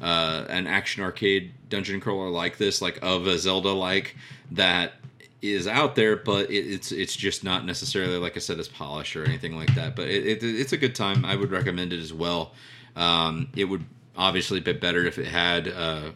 uh, 0.01 0.45
an 0.49 0.67
action 0.67 1.03
arcade 1.03 1.53
dungeon 1.69 2.01
crawler 2.01 2.29
like 2.29 2.59
this, 2.59 2.83
like 2.83 2.99
of 3.03 3.27
a 3.27 3.39
Zelda 3.39 3.71
like 3.71 4.17
that 4.53 4.95
is 5.43 5.67
out 5.67 5.95
there, 5.95 6.17
but 6.17 6.51
it, 6.51 6.67
it's 6.67 6.93
it's 6.93 7.15
just 7.15 7.45
not 7.45 7.65
necessarily 7.65 8.17
like 8.19 8.37
I 8.37 8.41
said 8.41 8.59
as 8.59 8.69
polished 8.69 9.17
or 9.17 9.25
anything 9.25 9.57
like 9.57 9.75
that. 9.75 9.95
But 9.97 10.09
it, 10.09 10.43
it, 10.43 10.43
it's 10.43 10.73
a 10.73 10.77
good 10.77 10.95
time. 10.95 11.25
I 11.25 11.37
would 11.37 11.51
recommend 11.51 11.93
it 11.93 12.01
as 12.01 12.13
well. 12.13 12.53
Um, 12.97 13.49
it 13.55 13.65
would 13.65 13.85
obviously 14.17 14.61
be 14.61 14.73
better 14.73 15.05
if 15.05 15.19
it 15.19 15.27
had 15.27 15.69
uh, 15.69 16.11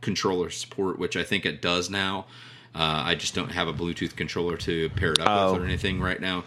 controller 0.00 0.50
support, 0.50 0.98
which 0.98 1.16
I 1.16 1.24
think 1.24 1.44
it 1.46 1.60
does 1.60 1.90
now. 1.90 2.26
Uh, 2.74 3.02
I 3.06 3.14
just 3.14 3.34
don't 3.34 3.50
have 3.50 3.68
a 3.68 3.72
Bluetooth 3.72 4.16
controller 4.16 4.56
to 4.58 4.88
pair 4.90 5.12
it 5.12 5.20
up 5.20 5.28
Oh. 5.28 5.52
with 5.52 5.62
or 5.62 5.64
anything 5.64 6.00
right 6.00 6.20
now. 6.20 6.44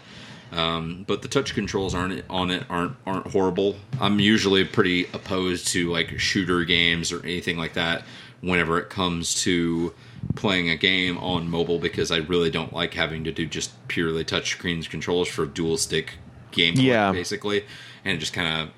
Um, 0.50 1.04
but 1.06 1.20
the 1.20 1.28
touch 1.28 1.54
controls 1.54 1.94
aren't 1.94 2.24
on 2.30 2.50
it 2.50 2.64
aren't 2.70 2.96
aren't 3.06 3.26
horrible. 3.26 3.76
I'm 4.00 4.18
usually 4.18 4.64
pretty 4.64 5.04
opposed 5.12 5.68
to 5.68 5.90
like 5.92 6.18
shooter 6.18 6.64
games 6.64 7.12
or 7.12 7.22
anything 7.22 7.58
like 7.58 7.74
that 7.74 8.04
whenever 8.40 8.78
it 8.78 8.88
comes 8.88 9.42
to 9.42 9.92
playing 10.34 10.70
a 10.70 10.76
game 10.76 11.18
on 11.18 11.48
mobile 11.50 11.78
because 11.78 12.10
I 12.10 12.18
really 12.18 12.50
don't 12.50 12.72
like 12.72 12.94
having 12.94 13.24
to 13.24 13.32
do 13.32 13.46
just 13.46 13.70
purely 13.88 14.24
touch 14.24 14.50
screens 14.50 14.86
controls 14.88 15.28
for 15.28 15.46
dual 15.46 15.76
stick 15.76 16.14
gameplay 16.52 16.82
Yeah. 16.84 17.12
basically, 17.12 17.64
and 18.04 18.16
it 18.16 18.18
just 18.18 18.32
kind 18.32 18.62
of 18.62 18.70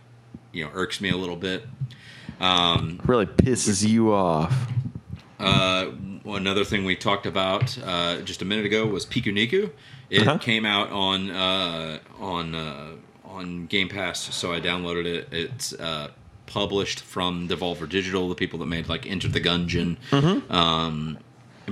you 0.53 0.65
know 0.65 0.71
irks 0.75 1.01
me 1.01 1.11
a 1.11 1.17
little 1.17 1.37
bit. 1.37 1.67
Um, 2.41 3.01
Really 3.05 3.27
pisses 3.27 3.87
you 3.87 4.13
off. 4.13 4.55
Uh, 5.39 5.91
another 6.25 6.65
thing 6.65 6.85
we 6.85 6.97
talked 6.97 7.27
about 7.27 7.77
uh, 7.85 8.21
just 8.23 8.43
a 8.43 8.45
minute 8.45 8.65
ago 8.67 8.87
was 8.87 9.07
Pikuniku. 9.07 9.71
It 10.11 10.27
Uh-huh. 10.27 10.39
came 10.39 10.65
out 10.67 10.91
on 10.91 11.31
uh, 11.31 11.99
on 12.19 12.55
uh, 12.55 12.93
on 13.25 13.67
Game 13.67 13.89
Pass, 13.89 14.35
so 14.35 14.53
I 14.53 14.61
downloaded 14.61 15.05
it. 15.07 15.29
It's 15.31 15.73
uh, 15.75 16.09
published 16.47 17.01
from 17.01 17.47
Devolver 17.49 17.89
Digital, 17.89 18.29
the 18.29 18.35
people 18.35 18.59
that 18.59 18.67
made 18.67 18.89
like 18.89 19.07
Enter 19.07 19.29
the 19.29 19.41
Gungeon, 19.41 19.97
Mm-hmm. 20.11 20.53
um, 20.53 21.19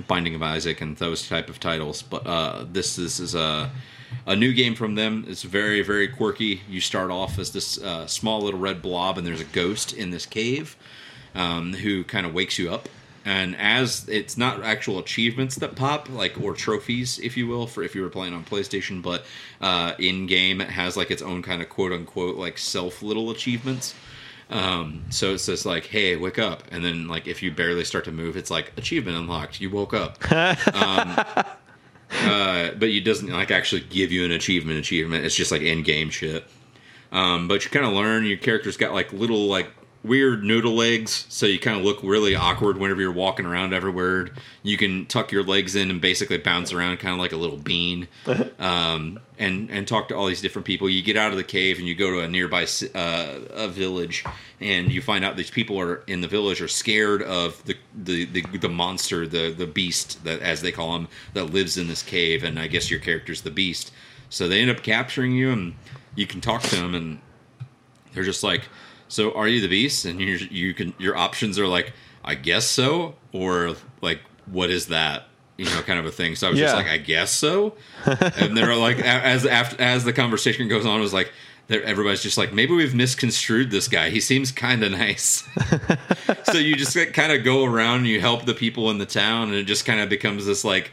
Binding 0.03 0.35
of 0.35 0.43
Isaac, 0.43 0.81
and 0.81 0.97
those 0.97 1.29
type 1.29 1.49
of 1.49 1.61
titles. 1.61 2.03
But 2.03 2.27
uh, 2.27 2.65
this 2.71 2.97
this 2.97 3.21
is 3.21 3.35
a 3.35 3.71
a 4.27 4.37
new 4.37 4.53
game 4.53 4.75
from 4.75 4.95
them. 4.95 5.25
It's 5.29 5.43
very 5.43 5.83
very 5.83 6.09
quirky. 6.09 6.63
You 6.69 6.81
start 6.81 7.11
off 7.11 7.39
as 7.39 7.53
this 7.53 7.81
uh, 7.83 8.07
small 8.07 8.43
little 8.43 8.61
red 8.61 8.83
blob, 8.83 9.19
and 9.19 9.27
there's 9.27 9.41
a 9.41 9.45
ghost 9.45 9.93
in 9.93 10.11
this 10.11 10.27
cave 10.27 10.77
um, 11.35 11.73
who 11.75 12.05
kind 12.05 12.27
of 12.27 12.35
wakes 12.35 12.59
you 12.59 12.71
up. 12.71 12.89
And 13.25 13.57
as 13.57 14.09
it's 14.09 14.39
not 14.39 14.63
actual 14.63 14.99
achievements 14.99 15.57
that 15.57 15.77
pop, 15.77 16.09
like 16.09 16.41
or 16.41 16.55
trophies, 16.55 17.19
if 17.19 17.37
you 17.37 17.47
will, 17.47 17.67
for 17.67 17.83
if 17.83 17.95
you 17.95 18.01
were 18.03 18.09
playing 18.09 18.33
on 18.33 18.45
PlayStation, 18.45 19.03
but 19.03 19.25
uh, 19.61 19.93
in 19.99 20.27
game 20.27 20.61
it 20.63 20.71
has 20.71 20.97
like 20.97 21.11
its 21.11 21.21
own 21.21 21.43
kind 21.43 21.61
of 21.61 21.69
quote 21.69 21.93
unquote 21.93 22.37
like 22.37 22.57
self 22.57 23.03
little 23.03 23.31
achievements. 23.31 23.95
Um, 24.51 25.05
so 25.11 25.35
it 25.35 25.39
says 25.39 25.67
like, 25.67 25.87
"Hey, 25.87 26.17
wake 26.17 26.39
up!" 26.39 26.63
And 26.71 26.85
then 26.85 27.07
like 27.07 27.27
if 27.27 27.43
you 27.43 27.51
barely 27.51 27.85
start 27.85 28.05
to 28.07 28.13
move, 28.13 28.37
it's 28.37 28.51
like 28.51 28.73
achievement 28.77 29.17
unlocked. 29.17 29.61
You 29.61 29.71
woke 29.71 29.93
up. 29.93 30.19
um, 30.33 31.19
uh, 32.25 32.71
but 32.79 32.89
it 32.89 33.05
doesn't 33.05 33.29
like 33.29 33.51
actually 33.51 33.83
give 33.83 34.11
you 34.11 34.25
an 34.25 34.33
achievement. 34.33 34.79
Achievement. 34.79 35.25
It's 35.25 35.35
just 35.35 35.53
like 35.53 35.63
in 35.63 35.83
game 35.83 36.11
shit. 36.11 36.47
Um, 37.13 37.49
but 37.49 37.65
you 37.65 37.71
kind 37.71 37.87
of 37.87 37.93
learn 37.93 38.25
your 38.25 38.39
character's 38.39 38.77
got 38.77 38.93
like 38.93 39.13
little 39.13 39.47
like 39.47 39.71
weird 40.09 40.43
noodle 40.43 40.75
legs, 40.75 41.27
so 41.29 41.47
you 41.47 41.59
kind 41.59 41.79
of 41.79 41.85
look 41.85 42.03
really 42.03 42.35
awkward 42.35 42.79
whenever 42.79 43.01
you're 43.01 43.13
walking 43.13 43.47
around 43.47 43.73
everywhere. 43.73 44.31
You 44.63 44.77
can 44.77 45.07
tuck 45.07 45.31
your 45.31 45.45
legs 45.45 45.77
in 45.77 45.91
and 45.91 46.01
basically 46.01 46.39
bounce 46.39 46.73
around, 46.73 46.97
kind 46.99 47.13
of 47.13 47.21
like 47.21 47.33
a 47.33 47.37
little 47.37 47.57
bean, 47.57 48.09
um, 48.59 49.21
and 49.39 49.71
and 49.71 49.87
talk 49.87 50.09
to 50.09 50.17
all 50.17 50.27
these 50.27 50.41
different 50.41 50.67
people. 50.67 50.89
You 50.89 51.03
get 51.03 51.17
out 51.17 51.31
of 51.31 51.37
the 51.37 51.45
cave 51.45 51.79
and 51.79 51.87
you 51.87 51.95
go 51.95 52.11
to 52.11 52.21
a 52.21 52.29
nearby 52.29 52.67
uh, 52.95 53.39
a 53.51 53.69
village, 53.69 54.25
and 54.61 54.91
you 54.91 55.01
find 55.03 55.25
out 55.25 55.37
these 55.37 55.51
people 55.51 55.79
are 55.79 56.03
in 56.07 56.21
the 56.21 56.29
village 56.29 56.61
are 56.61 56.69
scared 56.69 57.23
of 57.23 57.63
the 57.65 57.77
the 57.95 58.25
the, 58.25 58.43
the 58.59 58.69
monster, 58.69 59.27
the 59.27 59.53
the 59.53 59.67
beast 59.67 60.25
that 60.25 60.41
as 60.41 60.63
they 60.63 60.73
call 60.73 60.97
him 60.97 61.09
that 61.35 61.45
lives 61.45 61.77
in 61.77 61.89
this 61.89 62.03
cave, 62.03 62.43
and 62.43 62.59
I 62.59 62.67
guess 62.67 62.91
your 62.91 63.01
character's 63.01 63.43
the 63.43 63.51
beast. 63.51 63.93
So 64.31 64.49
they 64.49 64.61
end 64.61 64.71
up 64.71 64.83
capturing 64.83 65.33
you, 65.33 65.51
and 65.51 65.75
you 66.15 66.27
can 66.27 66.41
talk 66.41 66.63
to 66.63 66.77
them, 66.77 66.95
and 66.95 67.21
they're 68.13 68.25
just 68.25 68.43
like, 68.43 68.63
"So 69.09 69.33
are 69.33 69.49
you 69.49 69.61
the 69.61 69.69
beast?" 69.69 70.05
And 70.05 70.21
you 70.21 70.39
you 70.51 70.75
can 70.75 70.95
your 70.99 71.17
options 71.17 71.59
are 71.59 71.67
like, 71.67 71.93
"I 72.25 72.35
guess 72.35 72.67
so," 72.67 73.15
or 73.33 73.75
like, 74.01 74.21
"What 74.47 74.71
is 74.71 74.87
that?" 74.87 75.29
You 75.57 75.65
know, 75.65 75.83
kind 75.83 75.99
of 75.99 76.07
a 76.07 76.13
thing. 76.13 76.37
So 76.37 76.47
I 76.47 76.51
was 76.51 76.59
just 76.59 76.75
like, 76.77 76.87
"I 76.87 76.99
guess 76.99 77.31
so," 77.33 77.75
and 78.05 78.57
they're 78.57 78.77
like, 78.77 78.99
as 78.99 79.45
after 79.45 79.81
as 79.83 80.05
the 80.05 80.13
conversation 80.13 80.69
goes 80.69 80.87
on, 80.87 80.99
it 80.99 81.03
was 81.03 81.15
like. 81.15 81.33
Everybody's 81.71 82.23
just 82.23 82.39
like, 82.39 82.51
maybe 82.51 82.73
we've 82.73 82.95
misconstrued 82.95 83.71
this 83.71 83.89
guy. 83.89 84.09
He 84.09 84.21
seems 84.21 84.51
kind 84.51 84.83
of 84.83 84.91
nice. 84.91 85.47
so 86.45 86.57
you 86.57 86.75
just 86.77 86.97
kind 87.13 87.31
of 87.31 87.45
go 87.45 87.63
around 87.63 87.99
and 87.99 88.07
you 88.07 88.23
help 88.23 88.47
the 88.47 88.55
people 88.55 88.91
in 88.91 88.97
the 88.97 89.05
town, 89.05 89.49
and 89.49 89.57
it 89.59 89.65
just 89.65 89.85
kind 89.85 90.01
of 90.01 90.09
becomes 90.09 90.47
this 90.47 90.65
like 90.65 90.91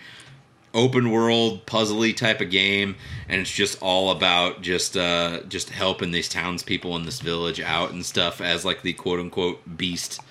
open 0.75 1.09
world 1.09 1.65
puzzly 1.65 2.15
type 2.15 2.41
of 2.41 2.51
game 2.51 2.95
and 3.29 3.41
it's 3.41 3.51
just 3.51 3.81
all 3.81 4.11
about 4.11 4.61
just 4.61 4.95
uh 4.95 5.41
just 5.47 5.69
helping 5.69 6.11
these 6.11 6.29
townspeople 6.29 6.95
in 6.95 7.05
this 7.05 7.21
village 7.21 7.59
out 7.61 7.91
and 7.91 8.05
stuff 8.05 8.41
as 8.41 8.65
like 8.65 8.81
the 8.81 8.93
quote 8.93 9.19
unquote 9.19 9.77
beast. 9.77 10.21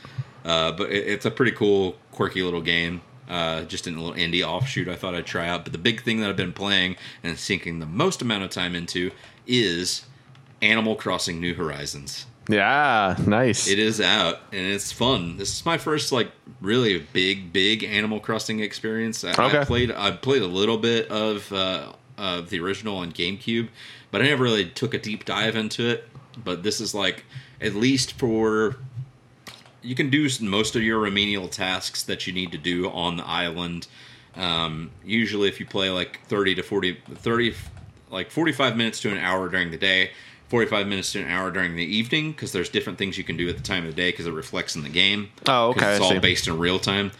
Uh 0.45 0.71
but 0.71 0.91
it, 0.91 1.09
it's 1.09 1.25
a 1.25 1.31
pretty 1.31 1.53
cool 1.53 1.97
quirky 2.12 2.43
little 2.43 2.61
game. 2.61 3.01
Uh 3.29 3.65
just 3.65 3.87
in 3.87 3.97
a 3.97 4.01
little 4.03 4.16
indie 4.16 4.47
offshoot 4.47 4.87
i 4.87 4.95
thought 4.95 5.15
i'd 5.15 5.27
try 5.27 5.49
out. 5.49 5.65
But 5.65 5.73
the 5.73 5.79
big 5.79 6.03
thing 6.03 6.21
that 6.21 6.31
i've 6.31 6.37
been 6.37 6.53
playing 6.53 6.97
and 7.23 7.39
sinking 7.39 7.81
the 7.81 7.87
most 7.87 8.23
amount 8.23 8.45
of 8.45 8.51
time 8.51 8.75
into 8.75 9.11
is 9.47 10.05
animal 10.62 10.95
crossing 10.95 11.41
new 11.41 11.55
horizons 11.55 12.27
Yeah, 12.49 13.16
nice. 13.27 13.69
it 13.69 13.79
is 13.79 14.01
out 14.01 14.41
and 14.53 14.61
it's 14.61 14.93
fun. 14.93 15.37
This 15.39 15.53
is 15.53 15.65
my 15.65 15.79
first 15.79 16.12
like 16.12 16.31
really 16.61 16.99
big, 17.12 17.53
big 17.53 17.83
Animal 17.85 18.21
Crossing 18.21 18.61
experience. 18.61 19.25
I, 19.25 19.31
I 19.31 19.47
Okay. 19.47 19.65
played 19.65 19.91
I 19.91 20.11
played 20.12 20.43
a 20.43 20.47
little 20.47 20.79
bit 20.79 21.09
of 21.11 21.51
uh, 21.53 21.93
of 22.19 22.51
the 22.51 22.61
original 22.61 22.99
on 22.99 23.12
GameCube, 23.12 23.69
but 24.11 24.21
I 24.21 24.27
never 24.27 24.45
really 24.45 24.66
took 24.66 24.93
a 24.95 24.99
deep 24.99 25.25
dive 25.25 25.57
into 25.57 25.89
it. 25.89 26.09
But 26.43 26.62
this 26.62 26.81
is 26.81 26.95
like 26.95 27.25
at 27.61 27.75
least 27.75 28.12
for 28.19 28.77
you 29.83 29.95
can 29.95 30.11
do 30.11 30.29
most 30.41 30.77
of 30.77 30.83
your 30.83 30.99
remedial 30.99 31.49
tasks 31.49 32.03
that 32.05 32.27
you 32.27 32.33
need 32.33 32.53
to 32.53 32.59
do 32.59 32.91
on 32.91 33.16
the 33.16 33.27
island. 33.27 33.87
Um, 34.37 34.91
usually, 35.05 35.49
if 35.49 35.61
you 35.61 35.66
play 35.66 35.91
like 35.91 36.21
30 36.27 36.57
to 36.57 36.62
40, 36.62 36.99
30, 37.15 37.55
like 38.11 38.31
45 38.31 38.77
minutes 38.77 39.01
to 39.01 39.11
an 39.11 39.19
hour 39.19 39.49
during 39.49 39.71
the 39.71 39.77
day, 39.77 40.11
45 40.49 40.87
minutes 40.87 41.12
to 41.12 41.21
an 41.23 41.29
hour 41.29 41.51
during 41.51 41.77
the 41.77 41.85
evening, 41.85 42.33
because 42.33 42.53
there's 42.53 42.69
different 42.69 42.99
things 42.99 43.19
you 43.19 43.25
can 43.25 43.37
do 43.37 43.49
at 43.49 43.57
the 43.57 43.62
time 43.62 43.85
of 43.85 43.91
the 43.95 43.97
day 43.97 44.11
because 44.11 44.27
it 44.27 44.33
reflects 44.33 44.77
in 44.77 44.83
the 44.83 44.89
game. 44.89 45.31
Oh, 45.47 45.71
okay, 45.71 45.97
It's 45.97 46.01
all 46.01 46.21
based 46.21 46.47
in 46.47 46.59
real 46.59 46.79
time. 46.79 47.12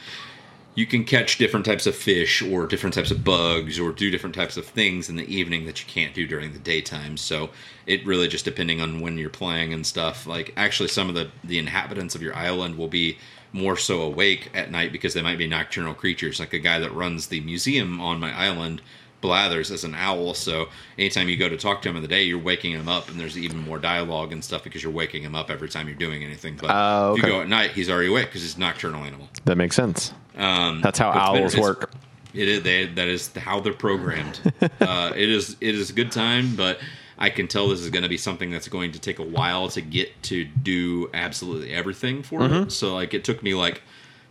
You 0.77 0.87
can 0.87 1.05
catch 1.05 1.39
different 1.39 1.65
types 1.65 1.87
of 1.87 1.95
fish 1.95 2.43
or 2.43 2.67
different 2.67 2.95
types 2.95 3.13
of 3.13 3.23
bugs 3.23 3.79
or 3.79 3.93
do 3.93 4.11
different 4.11 4.35
types 4.35 4.57
of 4.57 4.67
things 4.67 5.09
in 5.09 5.15
the 5.15 5.33
evening 5.33 5.67
that 5.67 5.81
you 5.81 5.87
can't 5.87 6.13
do 6.15 6.27
during 6.27 6.53
the 6.53 6.59
daytime. 6.59 7.17
So 7.17 7.51
it 7.87 8.05
really 8.05 8.27
just 8.27 8.45
depending 8.45 8.81
on 8.81 9.01
when 9.01 9.17
you're 9.17 9.31
playing 9.31 9.73
and 9.73 9.87
stuff. 9.87 10.27
Like 10.27 10.53
actually, 10.57 10.89
some 10.89 11.09
of 11.09 11.15
the 11.15 11.31
the 11.45 11.59
inhabitants 11.59 12.17
of 12.17 12.23
your 12.23 12.35
island 12.35 12.77
will 12.77 12.89
be 12.89 13.19
more 13.53 13.77
so 13.77 14.03
awake 14.03 14.51
at 14.53 14.73
night 14.73 14.91
because 14.91 15.15
they 15.15 15.23
might 15.23 15.39
be 15.39 15.47
nocturnal 15.47 15.95
creatures. 15.95 16.41
Like 16.41 16.53
a 16.53 16.59
guy 16.59 16.81
that 16.81 16.93
runs 16.93 17.29
the 17.29 17.41
museum 17.41 18.01
on 18.01 18.19
my 18.19 18.37
island, 18.37 18.83
Blathers, 19.25 19.71
as 19.71 19.85
an 19.85 19.95
owl. 19.95 20.35
So 20.35 20.69
anytime 20.99 21.29
you 21.31 21.37
go 21.37 21.49
to 21.49 21.57
talk 21.57 21.81
to 21.83 21.89
him 21.89 21.97
in 21.97 22.03
the 22.03 22.09
day, 22.09 22.23
you're 22.25 22.39
waking 22.39 22.73
him 22.73 22.89
up, 22.89 23.09
and 23.09 23.19
there's 23.19 23.39
even 23.39 23.59
more 23.59 23.79
dialogue 23.79 24.33
and 24.33 24.45
stuff 24.45 24.63
because 24.63 24.83
you're 24.83 24.93
waking 24.93 25.23
him 25.23 25.35
up 25.35 25.51
every 25.51 25.69
time 25.71 25.89
you're 25.89 25.97
doing 25.97 26.23
anything. 26.23 26.57
But 26.61 26.71
Oh, 26.71 27.15
if 27.17 27.23
you 27.23 27.29
go 27.29 27.41
at 27.41 27.49
night, 27.49 27.71
he's 27.71 27.89
already 27.89 28.09
awake 28.11 28.27
because 28.27 28.43
he's 28.43 28.57
a 28.57 28.61
nocturnal 28.61 29.03
animal. 29.03 29.29
that 29.47 29.57
makes 29.57 29.75
sense. 29.77 30.13
Um, 30.37 30.81
That's 30.83 30.99
how 30.99 31.13
but 31.13 31.37
it's 31.43 31.55
been- 31.55 31.65
owls 31.65 31.77
work. 31.79 31.93
It 32.35 32.49
is. 32.49 32.63
They, 32.65 32.87
that 32.87 33.09
is 33.09 33.33
how 33.37 33.61
they're 33.61 33.73
programmed. 33.73 34.41
uh, 34.81 35.13
it 35.17 35.29
is. 35.31 35.57
It 35.61 35.75
is 35.77 35.91
a 35.91 35.93
good 35.93 36.11
time, 36.13 36.57
but 36.57 36.81
I 37.17 37.31
can 37.31 37.47
tell 37.47 37.69
this 37.69 37.79
is 37.81 37.91
going 37.91 38.03
to 38.03 38.09
be 38.09 38.17
something 38.19 38.51
that's 38.51 38.67
going 38.67 38.91
to 38.93 38.99
take 38.99 39.21
a 39.21 39.25
while 39.25 39.69
to 39.69 39.81
get 39.81 40.21
to 40.25 40.45
do 40.45 41.09
absolutely 41.15 41.73
everything 41.73 42.23
for 42.25 42.41
Mm-hmm. 42.41 42.65
it. 42.65 42.73
So 42.73 42.93
like, 42.95 43.15
it 43.15 43.23
took 43.25 43.41
me 43.43 43.55
like 43.55 43.83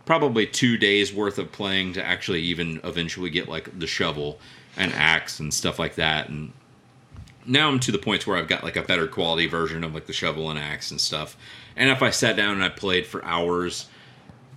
probably 0.04 0.46
two 0.46 0.76
days 0.76 1.14
worth 1.14 1.38
of 1.38 1.50
playing 1.50 1.94
to 1.94 2.04
actually 2.04 2.42
even 2.42 2.78
eventually 2.84 3.30
get 3.30 3.48
like 3.48 3.78
the 3.78 3.86
shovel 3.86 4.38
and 4.76 4.92
axe 4.92 5.40
and 5.40 5.52
stuff 5.52 5.78
like 5.78 5.94
that. 5.96 6.28
And 6.28 6.52
now 7.46 7.68
I'm 7.68 7.80
to 7.80 7.92
the 7.92 7.98
point 7.98 8.26
where 8.26 8.36
I've 8.36 8.48
got 8.48 8.64
like 8.64 8.76
a 8.76 8.82
better 8.82 9.06
quality 9.06 9.46
version 9.46 9.84
of 9.84 9.94
like 9.94 10.06
the 10.06 10.12
shovel 10.12 10.50
and 10.50 10.58
axe 10.58 10.90
and 10.90 11.00
stuff. 11.00 11.36
And 11.76 11.90
if 11.90 12.02
I 12.02 12.10
sat 12.10 12.36
down 12.36 12.54
and 12.54 12.64
I 12.64 12.68
played 12.68 13.06
for 13.06 13.24
hours, 13.24 13.86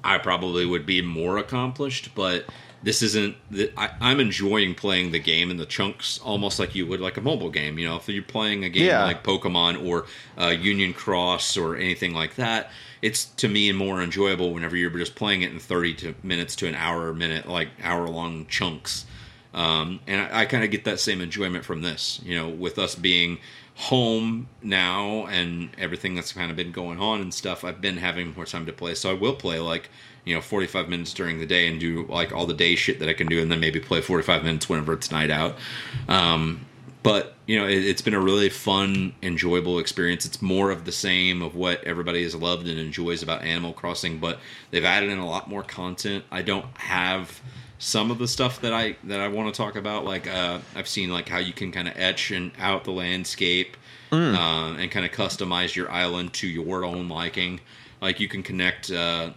I 0.03 0.17
probably 0.19 0.65
would 0.65 0.85
be 0.85 1.01
more 1.01 1.37
accomplished. 1.37 2.13
But 2.15 2.45
this 2.83 3.01
isn't. 3.01 3.35
The, 3.49 3.71
I, 3.75 3.89
I'm 3.99 4.19
enjoying 4.19 4.75
playing 4.75 5.11
the 5.11 5.19
game 5.19 5.49
in 5.49 5.57
the 5.57 5.65
chunks, 5.65 6.19
almost 6.19 6.59
like 6.59 6.75
you 6.75 6.85
would 6.85 7.01
like 7.01 7.17
a 7.17 7.21
mobile 7.21 7.49
game. 7.49 7.79
You 7.79 7.87
know, 7.89 7.95
if 7.95 8.07
you're 8.07 8.21
playing 8.23 8.63
a 8.63 8.69
game 8.69 8.85
Yeah. 8.85 9.03
like 9.03 9.23
Pokemon 9.23 9.83
or 9.85 10.05
uh, 10.39 10.49
Union 10.49 10.93
Cross 10.93 11.57
or 11.57 11.75
anything 11.75 12.13
like 12.13 12.35
that, 12.35 12.69
it's 13.01 13.25
to 13.25 13.47
me 13.47 13.71
more 13.71 14.01
enjoyable 14.01 14.53
whenever 14.53 14.75
you're 14.77 14.91
just 14.91 15.15
playing 15.15 15.41
it 15.41 15.51
in 15.51 15.59
30 15.59 15.93
to 15.95 16.15
minutes 16.21 16.55
to 16.57 16.67
an 16.67 16.75
hour, 16.75 17.11
minute 17.13 17.47
like 17.49 17.69
hour 17.83 18.07
long 18.07 18.45
chunks. 18.45 19.06
Um, 19.57 20.01
and 20.05 20.21
I, 20.21 20.41
I 20.41 20.45
kind 20.45 20.63
of 20.63 20.69
get 20.69 20.85
that 20.85 20.99
same 20.99 21.19
enjoyment 21.19 21.65
from 21.65 21.81
this. 21.81 22.21
You 22.23 22.35
know, 22.35 22.47
with 22.47 22.77
us 22.77 22.93
being 22.93 23.39
home 23.73 24.47
now 24.61 25.25
and 25.27 25.69
everything 25.79 26.15
that's 26.15 26.31
kind 26.31 26.51
of 26.51 26.57
been 26.57 26.71
going 26.71 26.99
on 26.99 27.21
and 27.21 27.33
stuff, 27.33 27.63
I've 27.63 27.81
been 27.81 27.97
having 27.97 28.35
more 28.35 28.45
time 28.45 28.67
to 28.67 28.73
play. 28.73 28.93
So 28.93 29.09
I 29.09 29.13
will 29.13 29.33
play 29.33 29.59
like 29.59 29.89
you 30.25 30.35
know 30.35 30.41
45 30.41 30.89
minutes 30.89 31.11
during 31.11 31.39
the 31.39 31.47
day 31.47 31.67
and 31.67 31.79
do 31.79 32.05
like 32.07 32.31
all 32.31 32.45
the 32.45 32.53
day 32.53 32.75
shit 32.75 32.99
that 32.99 33.09
I 33.09 33.13
can 33.13 33.25
do, 33.25 33.41
and 33.41 33.51
then 33.51 33.59
maybe 33.59 33.79
play 33.79 33.99
45 33.99 34.43
minutes 34.43 34.69
whenever 34.69 34.93
it's 34.93 35.11
night 35.11 35.31
out. 35.31 35.57
Um, 36.07 36.67
but 37.01 37.33
you 37.47 37.57
know, 37.57 37.65
it, 37.65 37.83
it's 37.83 38.03
been 38.03 38.13
a 38.13 38.19
really 38.19 38.49
fun, 38.49 39.15
enjoyable 39.23 39.79
experience. 39.79 40.23
It's 40.23 40.39
more 40.39 40.69
of 40.69 40.85
the 40.85 40.91
same 40.91 41.41
of 41.41 41.55
what 41.55 41.83
everybody 41.83 42.21
has 42.21 42.35
loved 42.35 42.67
and 42.67 42.77
enjoys 42.77 43.23
about 43.23 43.41
Animal 43.41 43.73
Crossing, 43.73 44.19
but 44.19 44.37
they've 44.69 44.85
added 44.85 45.09
in 45.09 45.17
a 45.17 45.27
lot 45.27 45.49
more 45.49 45.63
content. 45.63 46.25
I 46.31 46.43
don't 46.43 46.65
have 46.77 47.41
some 47.79 48.11
of 48.11 48.17
the 48.17 48.27
stuff 48.27 48.61
that 48.61 48.73
I 48.73 48.95
that 49.05 49.19
I 49.19 49.27
want 49.27 49.53
to 49.53 49.57
talk 49.57 49.75
about. 49.75 50.05
Like 50.05 50.27
uh, 50.27 50.59
I've 50.75 50.87
seen 50.87 51.11
like 51.11 51.29
how 51.29 51.39
you 51.39 51.53
can 51.53 51.71
kind 51.71 51.87
of 51.87 51.93
etch 51.97 52.31
and 52.31 52.51
out 52.59 52.83
the 52.83 52.91
landscape 52.91 53.77
uh, 54.35 54.75
and 54.77 54.89
kind 54.91 55.05
of 55.05 55.11
customize 55.11 55.75
your 55.75 55.91
island 55.91 56.33
to 56.33 56.47
your 56.47 56.83
own 56.83 57.09
liking. 57.09 57.59
Like 58.01 58.19
you 58.19 58.27
can 58.27 58.43
connect. 58.43 58.91
Uh, 58.91 59.31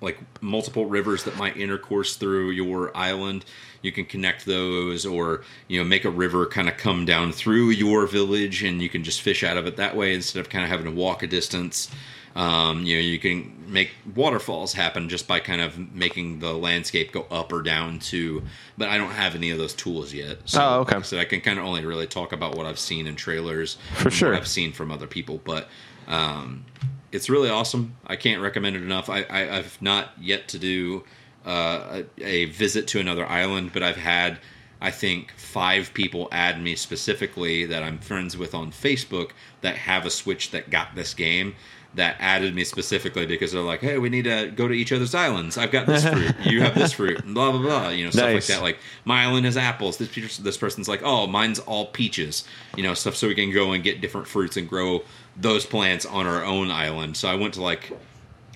like 0.00 0.18
multiple 0.42 0.84
rivers 0.84 1.24
that 1.24 1.36
might 1.36 1.56
intercourse 1.56 2.16
through 2.16 2.50
your 2.50 2.94
island. 2.94 3.44
You 3.80 3.90
can 3.90 4.04
connect 4.04 4.44
those, 4.44 5.06
or 5.06 5.42
you 5.66 5.78
know, 5.78 5.84
make 5.84 6.04
a 6.04 6.10
river 6.10 6.46
kind 6.46 6.68
of 6.68 6.76
come 6.76 7.04
down 7.06 7.32
through 7.32 7.70
your 7.70 8.06
village, 8.06 8.62
and 8.62 8.82
you 8.82 8.88
can 8.88 9.02
just 9.02 9.22
fish 9.22 9.42
out 9.42 9.56
of 9.56 9.66
it 9.66 9.76
that 9.76 9.96
way 9.96 10.14
instead 10.14 10.40
of 10.40 10.50
kind 10.50 10.62
of 10.62 10.70
having 10.70 10.86
to 10.86 10.92
walk 10.92 11.22
a 11.22 11.26
distance. 11.26 11.90
Um, 12.34 12.82
you 12.82 12.96
know, 12.96 13.00
you 13.00 13.18
can 13.20 13.52
make 13.68 13.90
waterfalls 14.14 14.72
happen 14.72 15.08
just 15.08 15.28
by 15.28 15.38
kind 15.40 15.60
of 15.60 15.94
making 15.94 16.40
the 16.40 16.52
landscape 16.52 17.12
go 17.12 17.26
up 17.30 17.52
or 17.52 17.62
down 17.62 18.00
too. 18.00 18.42
But 18.76 18.88
I 18.88 18.98
don't 18.98 19.12
have 19.12 19.34
any 19.36 19.50
of 19.50 19.58
those 19.58 19.72
tools 19.72 20.12
yet. 20.12 20.38
So, 20.44 20.60
Oh, 20.60 20.80
okay. 20.80 20.96
like 20.96 21.12
I 21.14 21.24
can 21.26 21.40
kind 21.40 21.58
of 21.60 21.64
only 21.64 21.84
really 21.84 22.06
talk 22.08 22.32
about 22.32 22.56
what 22.56 22.66
I've 22.66 22.78
seen 22.78 23.06
in 23.06 23.14
trailers, 23.14 23.78
For 23.94 24.10
sure. 24.10 24.34
I've 24.34 24.48
seen 24.48 24.72
from 24.72 24.90
other 24.90 25.06
people, 25.06 25.40
but 25.44 25.68
um, 26.08 26.64
it's 27.12 27.30
really 27.30 27.48
awesome. 27.50 27.94
I 28.06 28.16
can't 28.16 28.42
recommend 28.42 28.74
it 28.74 28.82
enough. 28.82 29.08
I, 29.08 29.22
I, 29.22 29.58
I've 29.58 29.80
not 29.80 30.10
yet 30.20 30.48
to 30.48 30.58
do 30.58 31.04
uh, 31.46 32.02
a, 32.18 32.24
a 32.24 32.44
visit 32.46 32.88
to 32.88 33.00
another 33.00 33.24
island, 33.26 33.70
but 33.72 33.82
I've 33.84 33.96
had, 33.96 34.38
I 34.80 34.90
think, 34.90 35.32
five 35.36 35.94
people 35.94 36.28
add 36.32 36.60
me 36.62 36.74
specifically 36.76 37.64
that 37.66 37.82
I'm 37.82 37.98
friends 37.98 38.36
with 38.36 38.54
on 38.54 38.70
Facebook 38.70 39.30
that 39.62 39.76
have 39.76 40.04
a 40.04 40.10
Switch 40.10 40.50
that 40.50 40.70
got 40.70 40.94
this 40.94 41.14
game. 41.14 41.54
That 41.94 42.16
added 42.18 42.56
me 42.56 42.64
specifically 42.64 43.24
because 43.24 43.52
they're 43.52 43.62
like, 43.62 43.80
"Hey, 43.80 43.98
we 43.98 44.08
need 44.08 44.24
to 44.24 44.50
go 44.56 44.66
to 44.66 44.74
each 44.74 44.90
other's 44.90 45.14
islands. 45.14 45.56
I've 45.56 45.70
got 45.70 45.86
this 45.86 46.04
fruit, 46.12 46.34
you 46.44 46.60
have 46.60 46.74
this 46.74 46.92
fruit, 46.92 47.22
blah 47.24 47.52
blah 47.52 47.62
blah." 47.62 47.88
You 47.90 48.04
know, 48.06 48.10
stuff 48.10 48.24
Nice. 48.24 48.48
like 48.50 48.58
that. 48.58 48.62
Like 48.64 48.78
my 49.04 49.22
island 49.22 49.46
has 49.46 49.56
apples. 49.56 49.96
This 49.98 50.38
this 50.38 50.56
person's 50.56 50.88
like, 50.88 51.02
"Oh, 51.04 51.28
mine's 51.28 51.60
all 51.60 51.86
peaches." 51.86 52.42
You 52.76 52.82
know, 52.82 52.94
stuff 52.94 53.14
so 53.14 53.28
we 53.28 53.36
can 53.36 53.52
go 53.52 53.70
and 53.70 53.84
get 53.84 54.00
different 54.00 54.26
fruits 54.26 54.56
and 54.56 54.68
grow 54.68 55.04
those 55.36 55.64
plants 55.64 56.04
on 56.04 56.26
our 56.26 56.44
own 56.44 56.72
island. 56.72 57.16
So 57.16 57.28
I 57.28 57.36
went 57.36 57.54
to 57.54 57.62
like 57.62 57.92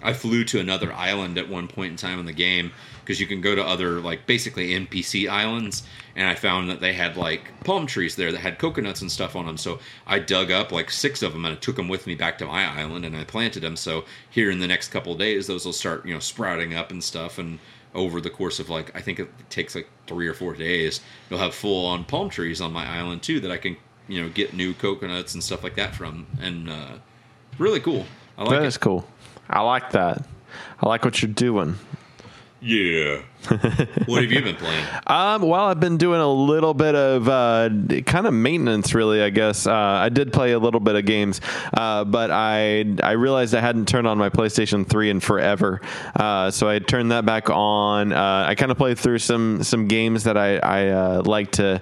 I 0.03 0.13
flew 0.13 0.45
to 0.45 0.61
another 0.61 0.93
island 0.93 1.39
at 1.39 1.49
one 1.49 1.67
point 1.69 1.91
in 1.91 1.97
time 1.97 2.21
in 2.21 2.27
the 2.27 2.33
game 2.33 2.73
because 3.01 3.21
you 3.21 3.27
can 3.27 3.41
go 3.41 3.55
to 3.55 3.65
other 3.65 4.01
like 4.01 4.27
basically 4.27 4.71
NPC 4.71 5.29
islands, 5.29 5.83
and 6.15 6.29
I 6.29 6.35
found 6.35 6.71
that 6.71 6.81
they 6.81 6.93
had 6.93 7.17
like 7.17 7.65
palm 7.65 7.87
trees 7.87 8.15
there 8.17 8.31
that 8.31 8.39
had 8.41 8.59
coconuts 8.59 9.01
and 9.01 9.11
stuff 9.11 9.35
on 9.35 9.47
them. 9.47 9.57
So 9.57 9.81
I 10.07 10.19
dug 10.21 10.51
up 10.51 10.71
like 10.71 10.91
six 10.91 11.23
of 11.23 11.33
them 11.33 11.45
and 11.45 11.55
I 11.55 11.59
took 11.59 11.77
them 11.77 11.89
with 11.89 12.07
me 12.07 12.15
back 12.15 12.39
to 12.39 12.47
my 12.47 12.65
island 12.65 13.05
and 13.05 13.17
I 13.17 13.25
planted 13.25 13.61
them. 13.61 13.77
So 13.77 14.05
here 14.31 14.51
in 14.51 14.61
the 14.61 14.67
next 14.69 14.89
couple 14.89 15.13
of 15.13 15.19
days, 15.19 15.47
those 15.47 15.65
will 15.65 15.73
start 15.73 16.07
you 16.07 16.15
know 16.15 16.21
sprouting 16.21 16.75
up 16.75 16.91
and 16.91 17.03
stuff 17.03 17.39
and. 17.39 17.59
Over 17.95 18.21
the 18.21 18.29
course 18.31 18.61
of 18.61 18.69
like, 18.69 18.95
I 18.95 19.01
think 19.01 19.19
it 19.19 19.31
takes 19.49 19.75
like 19.75 19.89
three 20.07 20.29
or 20.29 20.35
four 20.35 20.55
days, 20.55 21.01
you'll 21.29 21.39
have 21.41 21.55
full 21.55 21.87
on 21.87 22.05
palm 22.05 22.29
trees 22.29 22.61
on 22.61 22.71
my 22.71 22.87
island 22.87 23.23
too 23.23 23.41
that 23.41 23.51
I 23.51 23.57
can, 23.57 23.79
you 24.07 24.23
know, 24.23 24.29
get 24.29 24.53
new 24.53 24.75
coconuts 24.75 25.33
and 25.33 25.43
stuff 25.43 25.65
like 25.65 25.75
that 25.77 25.97
from, 25.97 26.27
and 26.39 26.69
uh, 26.69 26.93
really 27.57 27.81
cool. 27.81 28.05
I 28.37 28.43
like 28.43 28.51
That 28.51 28.63
it. 28.65 28.67
is 28.67 28.77
cool. 28.77 29.09
I 29.49 29.61
like 29.63 29.93
that. 29.93 30.25
I 30.81 30.89
like 30.89 31.05
what 31.05 31.23
you're 31.23 31.33
doing. 31.33 31.77
Yeah. 32.61 33.23
what 34.07 34.23
have 34.23 34.33
you 34.33 34.43
been 34.43 34.57
playing? 34.57 34.85
Um, 35.07 35.43
well, 35.43 35.67
I've 35.67 35.81
been 35.81 35.97
doing 35.97 36.21
a 36.21 36.31
little 36.31 36.75
bit 36.75 36.95
of 36.95 37.29
uh, 37.29 37.71
kind 38.05 38.27
of 38.27 38.35
maintenance, 38.35 38.95
really. 38.95 39.23
I 39.23 39.31
guess 39.31 39.67
uh, 39.67 39.73
I 39.73 40.09
did 40.09 40.33
play 40.33 40.53
a 40.53 40.59
little 40.59 40.81
bit 40.81 40.97
of 40.97 41.05
games, 41.07 41.41
uh, 41.73 42.05
but 42.05 42.31
I 42.31 42.85
I 43.03 43.13
realized 43.13 43.55
I 43.55 43.61
hadn't 43.61 43.87
turned 43.89 44.07
on 44.07 44.19
my 44.19 44.29
PlayStation 44.29 44.87
Three 44.87 45.09
in 45.11 45.21
forever, 45.21 45.81
uh, 46.17 46.51
so 46.51 46.69
I 46.69 46.79
turned 46.79 47.13
that 47.13 47.25
back 47.25 47.49
on. 47.49 48.13
Uh, 48.13 48.45
I 48.49 48.55
kind 48.55 48.71
of 48.71 48.77
played 48.79 48.99
through 48.99 49.19
some 49.19 49.63
some 49.63 49.87
games 49.89 50.25
that 50.25 50.37
I 50.37 50.57
I 50.59 50.89
uh, 50.89 51.23
like 51.25 51.53
to 51.53 51.81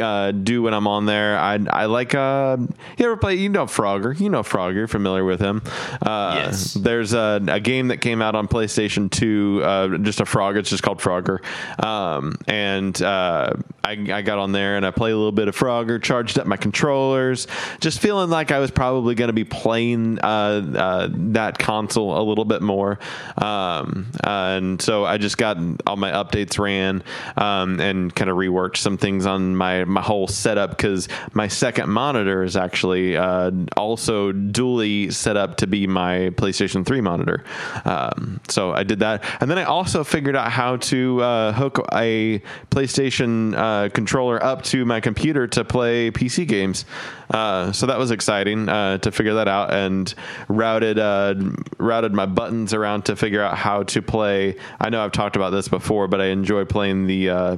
uh, 0.00 0.32
do 0.32 0.62
when 0.62 0.74
I'm 0.74 0.86
on 0.86 1.06
there. 1.06 1.38
I 1.38 1.58
I 1.70 1.86
like 1.86 2.14
uh, 2.14 2.56
you 2.98 3.04
ever 3.06 3.16
play? 3.16 3.36
You 3.36 3.48
know 3.48 3.66
Frogger. 3.66 4.18
You 4.18 4.28
know 4.28 4.42
Frogger. 4.42 4.74
You're 4.74 4.88
familiar 4.88 5.24
with 5.24 5.40
him. 5.40 5.62
Uh, 6.02 6.34
Yes. 6.36 6.74
There's 6.74 7.12
a, 7.14 7.40
a 7.48 7.60
game 7.60 7.88
that 7.88 7.98
came 7.98 8.20
out 8.20 8.34
on 8.34 8.46
PlayStation 8.48 9.10
2, 9.10 9.62
uh, 9.64 9.98
just 9.98 10.20
a 10.20 10.24
Frogger. 10.24 10.55
It's 10.58 10.70
just 10.70 10.82
called 10.82 11.00
Frogger. 11.00 11.42
Um, 11.82 12.36
and 12.46 13.00
uh, 13.00 13.54
I, 13.86 13.92
I 14.12 14.22
got 14.22 14.38
on 14.38 14.52
there 14.52 14.76
and 14.76 14.84
I 14.84 14.90
played 14.90 15.12
a 15.12 15.16
little 15.16 15.32
bit 15.32 15.48
of 15.48 15.56
Frogger, 15.56 16.02
charged 16.02 16.38
up 16.38 16.46
my 16.46 16.56
controllers, 16.56 17.46
just 17.80 18.00
feeling 18.00 18.30
like 18.30 18.50
I 18.50 18.58
was 18.58 18.70
probably 18.70 19.14
going 19.14 19.28
to 19.28 19.34
be 19.34 19.44
playing 19.44 20.18
uh, 20.18 20.26
uh, 20.26 21.08
that 21.10 21.58
console 21.58 22.18
a 22.18 22.22
little 22.22 22.44
bit 22.44 22.62
more. 22.62 22.98
Um, 23.36 24.10
and 24.24 24.82
so 24.82 25.04
I 25.04 25.18
just 25.18 25.38
got 25.38 25.56
all 25.86 25.96
my 25.96 26.10
updates 26.10 26.58
ran 26.58 27.04
um, 27.36 27.80
and 27.80 28.14
kind 28.14 28.30
of 28.30 28.36
reworked 28.36 28.78
some 28.78 28.98
things 28.98 29.26
on 29.26 29.54
my, 29.56 29.84
my 29.84 30.02
whole 30.02 30.26
setup 30.26 30.70
because 30.70 31.08
my 31.32 31.48
second 31.48 31.88
monitor 31.88 32.42
is 32.42 32.56
actually 32.56 33.16
uh, 33.16 33.50
also 33.76 34.32
dually 34.32 35.12
set 35.12 35.36
up 35.36 35.56
to 35.58 35.66
be 35.66 35.86
my 35.86 36.30
PlayStation 36.30 36.84
3 36.84 37.00
monitor. 37.00 37.44
Um, 37.84 38.40
so 38.48 38.72
I 38.72 38.82
did 38.82 39.00
that. 39.00 39.24
And 39.40 39.50
then 39.50 39.58
I 39.58 39.64
also 39.64 40.02
figured 40.04 40.36
out 40.36 40.45
how 40.50 40.76
to 40.76 41.22
uh, 41.22 41.52
hook 41.52 41.86
a 41.92 42.40
PlayStation 42.70 43.54
uh, 43.56 43.88
controller 43.90 44.42
up 44.42 44.62
to 44.64 44.84
my 44.84 45.00
computer 45.00 45.46
to 45.48 45.64
play 45.64 46.10
PC 46.10 46.46
games. 46.46 46.84
Uh, 47.30 47.72
so 47.72 47.86
that 47.86 47.98
was 47.98 48.10
exciting 48.10 48.68
uh, 48.68 48.98
to 48.98 49.10
figure 49.10 49.34
that 49.34 49.48
out 49.48 49.72
and 49.72 50.14
routed 50.48 50.98
uh, 50.98 51.34
routed 51.78 52.12
my 52.12 52.26
buttons 52.26 52.72
around 52.72 53.04
to 53.04 53.16
figure 53.16 53.42
out 53.42 53.56
how 53.56 53.82
to 53.82 54.00
play. 54.00 54.56
I 54.80 54.90
know 54.90 55.04
I've 55.04 55.12
talked 55.12 55.36
about 55.36 55.50
this 55.50 55.68
before, 55.68 56.08
but 56.08 56.20
I 56.20 56.26
enjoy 56.26 56.64
playing 56.64 57.06
the 57.06 57.30
uh, 57.30 57.56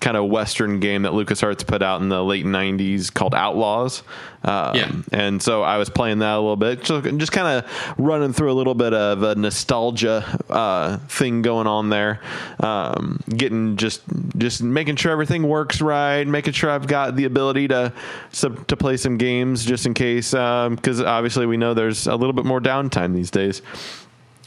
kind 0.00 0.16
of 0.16 0.26
Western 0.26 0.78
game 0.80 1.02
that 1.02 1.12
LucasArts 1.12 1.66
put 1.66 1.82
out 1.82 2.00
in 2.00 2.08
the 2.08 2.22
late 2.22 2.44
'90s 2.46 3.12
called 3.12 3.34
Outlaws. 3.34 4.02
Um, 4.44 4.76
Yeah. 4.76 4.92
and 5.10 5.42
so 5.42 5.62
I 5.64 5.78
was 5.78 5.90
playing 5.90 6.20
that 6.20 6.34
a 6.34 6.38
little 6.38 6.54
bit, 6.54 6.84
just, 6.84 7.04
just 7.16 7.32
kind 7.32 7.48
of 7.64 7.94
running 7.98 8.32
through 8.32 8.52
a 8.52 8.54
little 8.54 8.74
bit 8.74 8.94
of 8.94 9.24
a 9.24 9.34
nostalgia 9.34 10.24
uh, 10.48 10.98
thing 11.08 11.42
going 11.42 11.66
on 11.66 11.88
there, 11.88 12.20
um, 12.60 13.18
getting 13.28 13.76
just 13.76 14.02
just 14.36 14.62
making 14.62 14.94
sure 14.96 15.10
everything 15.10 15.42
works 15.48 15.80
right, 15.80 16.24
making 16.26 16.52
sure 16.52 16.70
I've 16.70 16.86
got 16.86 17.16
the 17.16 17.24
ability 17.24 17.66
to 17.68 17.92
sub, 18.30 18.64
to 18.68 18.76
play 18.76 18.96
some 18.96 19.16
games 19.18 19.64
just 19.64 19.84
in 19.86 19.94
case, 19.94 20.30
because 20.30 21.00
obviously 21.00 21.46
we 21.46 21.56
know 21.56 21.74
there's 21.74 22.06
a 22.06 22.14
little 22.14 22.32
bit 22.32 22.44
more 22.44 22.60
downtime 22.60 23.14
these 23.14 23.32
days. 23.32 23.60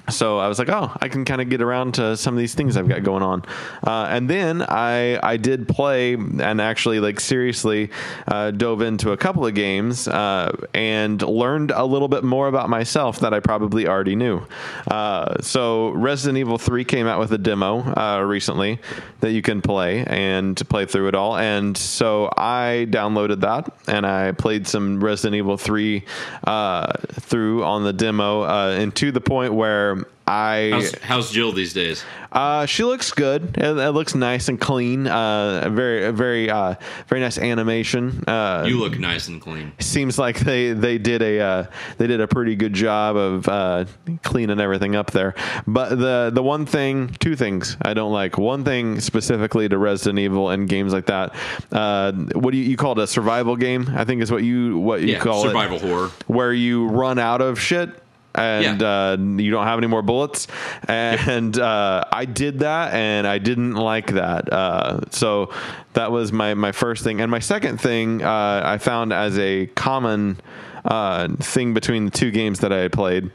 So 0.09 0.39
I 0.39 0.47
was 0.47 0.59
like, 0.59 0.69
oh, 0.69 0.91
I 0.99 1.07
can 1.09 1.25
kind 1.25 1.41
of 1.41 1.49
get 1.49 1.61
around 1.61 1.95
to 1.95 2.17
some 2.17 2.33
of 2.33 2.39
these 2.39 2.55
things 2.55 2.75
I've 2.75 2.87
got 2.87 3.03
going 3.03 3.23
on. 3.23 3.43
Uh, 3.85 4.07
and 4.09 4.29
then 4.29 4.61
I 4.61 5.19
I 5.21 5.37
did 5.37 5.67
play 5.67 6.13
and 6.13 6.59
actually 6.59 6.99
like 6.99 7.19
seriously 7.19 7.89
uh, 8.27 8.51
dove 8.51 8.81
into 8.81 9.11
a 9.11 9.17
couple 9.17 9.45
of 9.45 9.53
games 9.53 10.07
uh, 10.07 10.55
and 10.73 11.21
learned 11.21 11.71
a 11.71 11.85
little 11.85 12.07
bit 12.07 12.23
more 12.23 12.47
about 12.47 12.69
myself 12.69 13.19
that 13.19 13.33
I 13.33 13.39
probably 13.39 13.87
already 13.87 14.15
knew. 14.15 14.41
Uh, 14.87 15.41
so 15.41 15.89
Resident 15.91 16.37
Evil 16.37 16.57
3 16.57 16.83
came 16.83 17.07
out 17.07 17.19
with 17.19 17.31
a 17.31 17.37
demo 17.37 17.81
uh, 17.95 18.21
recently 18.21 18.79
that 19.19 19.31
you 19.31 19.41
can 19.41 19.61
play 19.61 20.03
and 20.05 20.57
play 20.69 20.85
through 20.85 21.07
it 21.07 21.15
all. 21.15 21.37
And 21.37 21.77
so 21.77 22.31
I 22.35 22.87
downloaded 22.89 23.41
that 23.41 23.73
and 23.87 24.05
I 24.05 24.31
played 24.31 24.67
some 24.67 25.03
Resident 25.03 25.35
Evil 25.35 25.57
3 25.57 26.03
uh, 26.45 26.93
through 27.13 27.63
on 27.63 27.83
the 27.83 27.93
demo 27.93 28.43
and 28.71 28.95
to 28.95 29.11
the 29.11 29.21
point 29.21 29.53
where 29.53 30.00
I 30.31 30.69
How's, 30.71 30.95
how's 31.01 31.31
Jill 31.31 31.51
these 31.51 31.73
days? 31.73 32.03
uh, 32.31 32.65
she 32.65 32.85
looks 32.85 33.11
good. 33.11 33.57
It, 33.57 33.77
it 33.77 33.91
looks 33.91 34.15
nice 34.15 34.47
and 34.47 34.57
clean. 34.59 35.05
Uh, 35.07 35.67
very 35.69 36.11
very 36.11 36.49
uh, 36.49 36.75
very 37.07 37.19
nice 37.19 37.37
animation. 37.37 38.23
Uh, 38.27 38.63
You 38.65 38.79
look 38.79 38.97
nice 38.97 39.27
and 39.27 39.41
clean. 39.41 39.73
seems 39.79 40.17
like 40.17 40.39
they 40.39 40.71
they 40.71 40.97
did 40.97 41.21
a 41.21 41.39
uh, 41.39 41.65
they 41.97 42.07
did 42.07 42.21
a 42.21 42.27
pretty 42.27 42.55
good 42.55 42.71
job 42.73 43.17
of 43.17 43.47
uh, 43.49 43.85
cleaning 44.23 44.61
everything 44.61 44.95
up 44.95 45.11
there. 45.11 45.35
But 45.67 45.89
the 45.99 46.31
the 46.33 46.41
one 46.43 46.65
thing, 46.65 47.09
two 47.19 47.35
things 47.35 47.75
I 47.81 47.93
don't 47.93 48.13
like. 48.13 48.37
One 48.37 48.63
thing 48.63 49.01
specifically 49.01 49.67
to 49.67 49.77
Resident 49.77 50.17
Evil 50.19 50.49
and 50.49 50.69
games 50.69 50.93
like 50.93 51.07
that. 51.07 51.35
Uh, 51.73 52.13
what 52.35 52.51
do 52.51 52.57
you, 52.57 52.63
you 52.63 52.77
call 52.77 52.93
it? 52.93 52.99
A 53.03 53.07
survival 53.07 53.57
game? 53.57 53.89
I 53.93 54.05
think 54.05 54.21
is 54.21 54.31
what 54.31 54.43
you 54.43 54.79
what 54.79 55.01
you 55.01 55.07
Yeah, 55.13 55.19
call 55.19 55.43
survival 55.43 55.75
it. 55.77 55.81
horror. 55.83 56.09
Where 56.27 56.53
you 56.53 56.87
run 56.87 57.19
out 57.19 57.41
of 57.41 57.59
shit. 57.59 57.89
And 58.33 58.79
Yeah. 58.81 58.87
uh, 59.11 59.17
you 59.19 59.51
don't 59.51 59.65
have 59.65 59.77
any 59.77 59.87
more 59.87 60.01
bullets, 60.01 60.47
and 60.87 61.57
uh, 61.59 62.03
I 62.11 62.25
did 62.25 62.59
that, 62.59 62.93
and 62.93 63.27
I 63.27 63.39
didn't 63.39 63.75
like 63.75 64.13
that. 64.13 64.51
Uh, 64.51 65.01
so 65.09 65.49
that 65.93 66.11
was 66.11 66.31
my 66.31 66.53
my 66.53 66.71
first 66.71 67.03
thing, 67.03 67.19
and 67.19 67.29
my 67.29 67.39
second 67.39 67.81
thing 67.81 68.23
uh, 68.23 68.61
I 68.63 68.77
found 68.77 69.11
as 69.11 69.37
a 69.37 69.65
common 69.75 70.37
uh, 70.85 71.27
thing 71.39 71.73
between 71.73 72.05
the 72.05 72.11
two 72.11 72.31
games 72.31 72.59
that 72.61 72.71
I 72.71 72.77
had 72.77 72.91
played. 72.93 73.31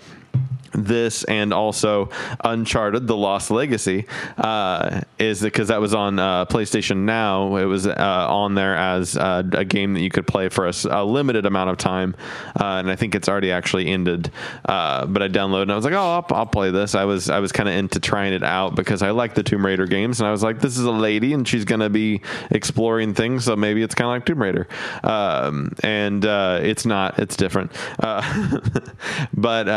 This 0.76 1.24
and 1.24 1.54
also 1.54 2.10
Uncharted: 2.44 3.06
The 3.06 3.16
Lost 3.16 3.50
Legacy 3.50 4.06
uh, 4.36 5.00
is 5.18 5.40
because 5.40 5.68
that 5.68 5.80
was 5.80 5.94
on 5.94 6.18
uh, 6.18 6.44
PlayStation 6.46 6.98
Now. 6.98 7.56
It 7.56 7.64
was 7.64 7.86
uh, 7.86 7.94
on 7.96 8.54
there 8.54 8.76
as 8.76 9.16
uh, 9.16 9.42
a 9.52 9.64
game 9.64 9.94
that 9.94 10.00
you 10.00 10.10
could 10.10 10.26
play 10.26 10.50
for 10.50 10.70
a 10.90 11.04
limited 11.04 11.46
amount 11.46 11.70
of 11.70 11.78
time, 11.78 12.14
uh, 12.60 12.76
and 12.76 12.90
I 12.90 12.96
think 12.96 13.14
it's 13.14 13.28
already 13.28 13.50
actually 13.50 13.86
ended. 13.86 14.30
Uh, 14.66 15.06
but 15.06 15.22
I 15.22 15.28
downloaded 15.28 15.62
and 15.62 15.72
I 15.72 15.76
was 15.76 15.84
like, 15.84 15.94
oh, 15.94 15.96
I'll, 15.96 16.26
I'll 16.36 16.46
play 16.46 16.70
this. 16.70 16.94
I 16.94 17.04
was 17.04 17.30
I 17.30 17.38
was 17.38 17.52
kind 17.52 17.68
of 17.68 17.74
into 17.74 17.98
trying 17.98 18.34
it 18.34 18.42
out 18.42 18.74
because 18.74 19.02
I 19.02 19.10
like 19.10 19.34
the 19.34 19.42
Tomb 19.42 19.64
Raider 19.64 19.86
games, 19.86 20.20
and 20.20 20.28
I 20.28 20.30
was 20.30 20.42
like, 20.42 20.60
this 20.60 20.76
is 20.76 20.84
a 20.84 20.92
lady 20.92 21.32
and 21.32 21.48
she's 21.48 21.64
gonna 21.64 21.90
be 21.90 22.20
exploring 22.50 23.14
things, 23.14 23.44
so 23.44 23.56
maybe 23.56 23.82
it's 23.82 23.94
kind 23.94 24.08
of 24.08 24.12
like 24.12 24.26
Tomb 24.26 24.42
Raider. 24.42 24.68
Um, 25.02 25.72
and 25.82 26.24
uh, 26.26 26.60
it's 26.62 26.84
not. 26.84 27.18
It's 27.18 27.36
different. 27.36 27.72
Uh, 27.98 28.60
but. 29.34 29.68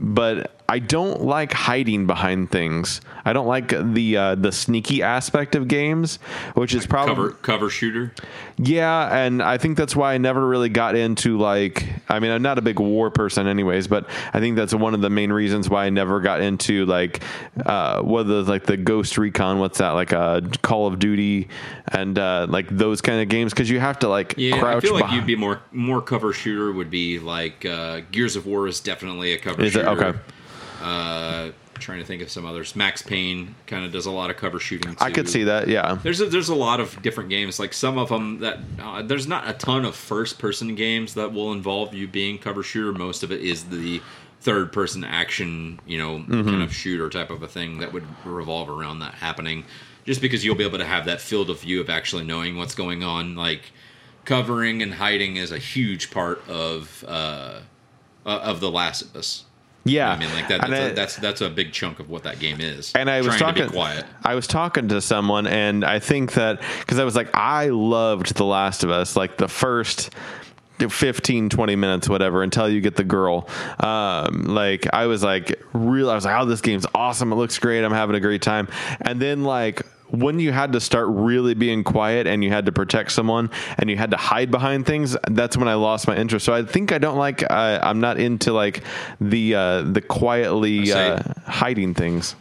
But 0.00 0.50
I 0.72 0.78
don't 0.78 1.22
like 1.22 1.52
hiding 1.52 2.06
behind 2.06 2.52
things. 2.52 3.00
I 3.24 3.32
don't 3.32 3.48
like 3.48 3.68
the 3.94 4.16
uh, 4.16 4.34
the 4.36 4.52
sneaky 4.52 5.02
aspect 5.02 5.56
of 5.56 5.66
games, 5.66 6.20
which 6.54 6.74
is 6.74 6.86
probably 6.86 7.14
Cover 7.14 7.30
cover 7.32 7.70
shooter. 7.70 8.14
yeah, 8.56 9.16
and 9.24 9.42
I 9.42 9.58
think 9.58 9.76
that's 9.76 9.96
why 9.96 10.14
I 10.14 10.18
never 10.18 10.46
really 10.46 10.68
got 10.68 10.94
into 10.94 11.38
like 11.38 11.84
I 12.08 12.20
mean 12.20 12.30
I'm 12.30 12.42
not 12.42 12.56
a 12.58 12.62
big 12.62 12.78
war 12.78 13.10
person 13.10 13.48
anyways, 13.48 13.88
but 13.88 14.08
I 14.32 14.38
think 14.38 14.54
that's 14.54 14.72
one 14.72 14.94
of 14.94 15.00
the 15.00 15.10
main 15.10 15.32
reasons 15.32 15.68
why 15.68 15.86
I 15.86 15.90
never 15.90 16.20
got 16.20 16.40
into 16.40 16.86
like 16.86 17.20
uh 17.66 18.00
whether 18.02 18.42
like 18.42 18.64
the 18.64 18.76
Ghost 18.76 19.18
Recon, 19.18 19.58
what's 19.58 19.78
that 19.78 19.90
like 19.90 20.12
uh 20.12 20.40
Call 20.62 20.86
of 20.86 21.00
Duty 21.00 21.48
and 21.88 22.16
uh 22.16 22.46
like 22.48 22.68
those 22.70 23.00
kind 23.00 23.20
of 23.20 23.28
games 23.28 23.52
cuz 23.54 23.68
you 23.68 23.80
have 23.80 23.98
to 23.98 24.08
like 24.08 24.34
Yeah, 24.36 24.58
crouch 24.60 24.76
I 24.76 24.80
feel 24.80 24.94
like 24.94 25.02
behind- 25.06 25.16
you'd 25.16 25.26
be 25.26 25.34
more 25.36 25.60
more 25.72 26.00
cover 26.00 26.32
shooter 26.32 26.70
would 26.72 26.90
be 26.90 27.18
like 27.18 27.66
uh, 27.66 28.02
Gears 28.12 28.36
of 28.36 28.46
War 28.46 28.68
is 28.68 28.78
definitely 28.78 29.32
a 29.32 29.38
cover 29.38 29.60
Is 29.62 29.74
it? 29.74 29.80
shooter. 29.80 29.88
Okay. 30.10 30.18
Uh, 30.80 31.50
trying 31.78 31.98
to 31.98 32.04
think 32.04 32.20
of 32.20 32.30
some 32.30 32.44
others. 32.44 32.76
Max 32.76 33.00
Payne 33.00 33.54
kind 33.66 33.86
of 33.86 33.92
does 33.92 34.04
a 34.04 34.10
lot 34.10 34.28
of 34.28 34.36
cover 34.36 34.58
shooting. 34.58 34.92
Too. 34.92 34.98
I 35.00 35.10
could 35.10 35.28
see 35.28 35.44
that, 35.44 35.66
yeah. 35.66 35.98
There's 36.02 36.20
a, 36.20 36.26
there's 36.26 36.50
a 36.50 36.54
lot 36.54 36.78
of 36.78 37.00
different 37.00 37.30
games. 37.30 37.58
Like 37.58 37.72
some 37.72 37.96
of 37.96 38.10
them 38.10 38.40
that 38.40 38.58
uh, 38.78 39.00
there's 39.02 39.26
not 39.26 39.48
a 39.48 39.54
ton 39.54 39.86
of 39.86 39.94
first 39.96 40.38
person 40.38 40.74
games 40.74 41.14
that 41.14 41.32
will 41.32 41.52
involve 41.52 41.94
you 41.94 42.06
being 42.06 42.36
cover 42.38 42.62
shooter. 42.62 42.92
Most 42.92 43.22
of 43.22 43.32
it 43.32 43.40
is 43.40 43.64
the 43.64 44.02
third 44.42 44.72
person 44.74 45.04
action, 45.04 45.80
you 45.86 45.96
know, 45.98 46.18
Mm-hmm. 46.18 46.44
kind 46.50 46.62
of 46.62 46.74
shooter 46.74 47.08
type 47.08 47.30
of 47.30 47.42
a 47.42 47.48
thing 47.48 47.78
that 47.78 47.92
would 47.94 48.04
revolve 48.26 48.68
around 48.68 48.98
that 48.98 49.14
happening. 49.14 49.64
Just 50.04 50.20
because 50.20 50.44
you'll 50.44 50.56
be 50.56 50.64
able 50.64 50.78
to 50.78 50.84
have 50.84 51.06
that 51.06 51.20
field 51.20 51.48
of 51.50 51.60
view 51.60 51.80
of 51.80 51.88
actually 51.88 52.24
knowing 52.24 52.56
what's 52.58 52.74
going 52.74 53.02
on. 53.02 53.36
Like 53.36 53.72
covering 54.26 54.82
and 54.82 54.92
hiding 54.94 55.36
is 55.36 55.50
a 55.50 55.58
huge 55.58 56.10
part 56.10 56.46
of 56.48 57.04
uh, 57.08 57.60
uh, 58.26 58.28
of 58.28 58.60
The 58.60 58.70
Last 58.70 59.02
of 59.02 59.16
Us. 59.16 59.44
Yeah. 59.84 60.10
I 60.10 60.18
mean, 60.18 60.30
like 60.34 60.48
that. 60.48 60.60
That's, 60.60 60.72
I- 60.72 60.76
a, 60.76 60.94
that's 60.94 61.16
that's 61.16 61.40
a 61.40 61.48
big 61.48 61.72
chunk 61.72 62.00
of 62.00 62.10
what 62.10 62.22
that 62.24 62.38
game 62.38 62.60
is. 62.60 62.92
and 62.94 63.08
I 63.10 63.20
was 63.22 63.36
talking. 63.36 63.62
to 63.64 63.68
be 63.70 63.74
quiet. 63.74 64.04
I 64.22 64.34
was 64.34 64.46
talking 64.46 64.88
to 64.88 65.00
someone, 65.00 65.46
and 65.46 65.84
I 65.84 65.98
think 66.00 66.34
that 66.34 66.60
because 66.80 66.98
I 66.98 67.04
was 67.04 67.16
like, 67.16 67.30
I 67.34 67.68
loved 67.68 68.34
The 68.36 68.44
Last 68.44 68.84
of 68.84 68.90
Us, 68.90 69.16
like 69.16 69.36
the 69.36 69.48
first. 69.48 70.10
15 70.78 71.50
20 71.50 71.76
minutes 71.76 72.08
whatever 72.08 72.42
until 72.42 72.66
you 72.66 72.80
get 72.80 72.96
the 72.96 73.04
girl 73.04 73.46
um 73.80 74.44
like 74.44 74.86
i 74.94 75.04
was 75.04 75.22
like 75.22 75.62
real 75.74 76.08
i 76.08 76.14
was 76.14 76.24
like 76.24 76.40
oh 76.40 76.46
this 76.46 76.62
game's 76.62 76.86
awesome 76.94 77.32
it 77.32 77.34
looks 77.34 77.58
great 77.58 77.84
i'm 77.84 77.92
having 77.92 78.16
a 78.16 78.20
great 78.20 78.40
time 78.40 78.66
and 79.02 79.20
then 79.20 79.44
like 79.44 79.82
when 80.12 80.38
you 80.38 80.52
had 80.52 80.72
to 80.72 80.80
start 80.80 81.08
really 81.08 81.54
being 81.54 81.84
quiet 81.84 82.26
and 82.26 82.42
you 82.42 82.50
had 82.50 82.66
to 82.66 82.72
protect 82.72 83.12
someone 83.12 83.50
and 83.78 83.88
you 83.88 83.96
had 83.96 84.10
to 84.10 84.16
hide 84.16 84.50
behind 84.50 84.86
things 84.86 85.16
that's 85.30 85.56
when 85.56 85.68
i 85.68 85.74
lost 85.74 86.06
my 86.06 86.16
interest. 86.16 86.44
So 86.44 86.52
i 86.52 86.62
think 86.62 86.92
i 86.92 86.98
don't 86.98 87.18
like 87.18 87.44
i'm 87.50 88.00
not 88.00 88.18
into 88.18 88.52
like 88.52 88.82
the 89.20 89.54
uh 89.54 89.82
the 89.82 90.00
quietly 90.00 90.92
uh 90.92 91.22
hiding 91.46 91.94
things. 91.94 92.36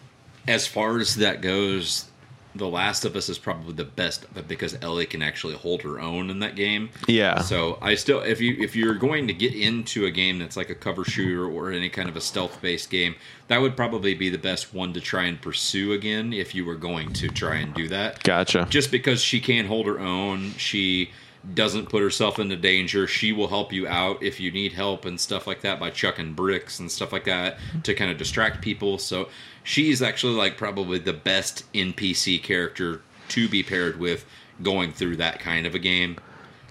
As 0.47 0.65
far 0.65 0.97
as 0.97 1.15
that 1.15 1.41
goes, 1.41 2.09
The 2.55 2.67
Last 2.67 3.05
of 3.05 3.15
Us 3.15 3.30
is 3.30 3.38
probably 3.38 3.73
the 3.73 3.84
best 3.84 4.26
but 4.34 4.47
because 4.47 4.77
Ellie 4.81 5.05
can 5.05 5.21
actually 5.21 5.55
hold 5.55 5.84
her 5.84 5.99
own 5.99 6.30
in 6.30 6.39
that 6.39 6.55
game. 6.55 6.89
Yeah. 7.07 7.41
So 7.41 7.77
I 7.81 7.95
still 7.95 8.21
if 8.21 8.41
you 8.41 8.55
if 8.59 8.76
you're 8.76 8.95
going 8.95 9.27
to 9.27 9.34
get 9.34 9.53
into 9.53 10.05
a 10.05 10.11
game 10.11 10.39
that's 10.39 10.57
like 10.57 10.69
a 10.69 10.76
cover 10.76 11.03
shooter 11.05 11.45
or 11.45 11.71
any 11.71 11.89
kind 11.89 12.09
of 12.09 12.15
a 12.15 12.21
stealth 12.21 12.61
based 12.61 12.89
game, 12.89 13.15
that 13.47 13.61
would 13.61 13.77
probably 13.77 14.15
be 14.15 14.30
the 14.30 14.38
best 14.38 14.73
one 14.73 14.93
to 14.93 15.01
try 15.01 15.26
and 15.26 15.41
pursue 15.41 15.93
again 15.93 16.34
if 16.34 16.55
you 16.55 16.65
were 16.65 16.76
going 16.76 17.13
to 17.13 17.27
try 17.30 17.57
and 17.57 17.73
do 17.73 17.88
that. 17.88 18.23
Gotcha. 18.23 18.67
Just 18.69 18.91
because 18.91 19.21
she 19.21 19.39
can 19.39 19.65
hold 19.65 19.85
her 19.85 19.99
own, 19.99 20.51
she 20.53 21.11
doesn't 21.53 21.90
put 21.90 22.02
herself 22.03 22.38
into 22.40 22.56
danger. 22.56 23.07
She 23.07 23.32
will 23.32 23.48
help 23.48 23.72
you 23.72 23.88
out 23.88 24.22
if 24.22 24.40
you 24.40 24.52
need 24.52 24.74
help 24.74 25.06
and 25.06 25.20
stuff 25.20 25.48
like 25.48 25.61
that 25.61 25.80
by 25.80 25.90
chucking 25.90 26.34
bricks 26.34 26.80
and 26.80 26.91
stuff 26.91 27.14
like 27.14 27.24
that 27.26 27.57
to 27.84 27.94
kind 27.94 28.11
of 28.11 28.18
distract 28.18 28.61
people. 28.61 28.98
So 28.98 29.30
she's 29.64 30.02
actually 30.02 30.34
like 30.36 30.57
probably 30.57 30.99
the 30.99 31.14
best 31.14 31.72
NPC 31.74 32.41
character 32.44 33.02
to 33.30 33.48
be 33.48 33.64
paired 33.64 33.99
with 33.99 34.26
going 34.61 34.91
through 34.91 35.16
that 35.18 35.40
kind 35.40 35.66
of 35.66 35.76
a 35.76 35.80
game. 35.80 36.18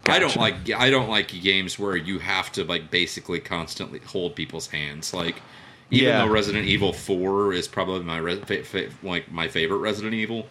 I 0.06 0.18
don't 0.18 0.36
like 0.36 0.70
I 0.70 0.90
don't 0.90 1.08
like 1.08 1.28
games 1.28 1.78
where 1.78 1.96
you 1.96 2.18
have 2.18 2.50
to 2.52 2.64
like 2.64 2.90
basically 2.90 3.40
constantly 3.40 3.98
hold 4.00 4.34
people's 4.34 4.68
hands. 4.68 5.12
Like 5.12 5.42
even 5.90 6.08
Yeah. 6.08 6.24
though 6.26 6.32
Resident 6.32 6.66
Evil 6.66 6.92
4 6.92 7.52
is 7.52 7.68
probably 7.68 8.04
my 8.04 8.18
re- 8.18 8.40
fa- 8.40 8.62
fa- 8.64 8.88
like 9.02 9.30
my 9.32 9.48
favorite 9.48 9.78
Resident 9.78 10.14
Evil, 10.14 10.46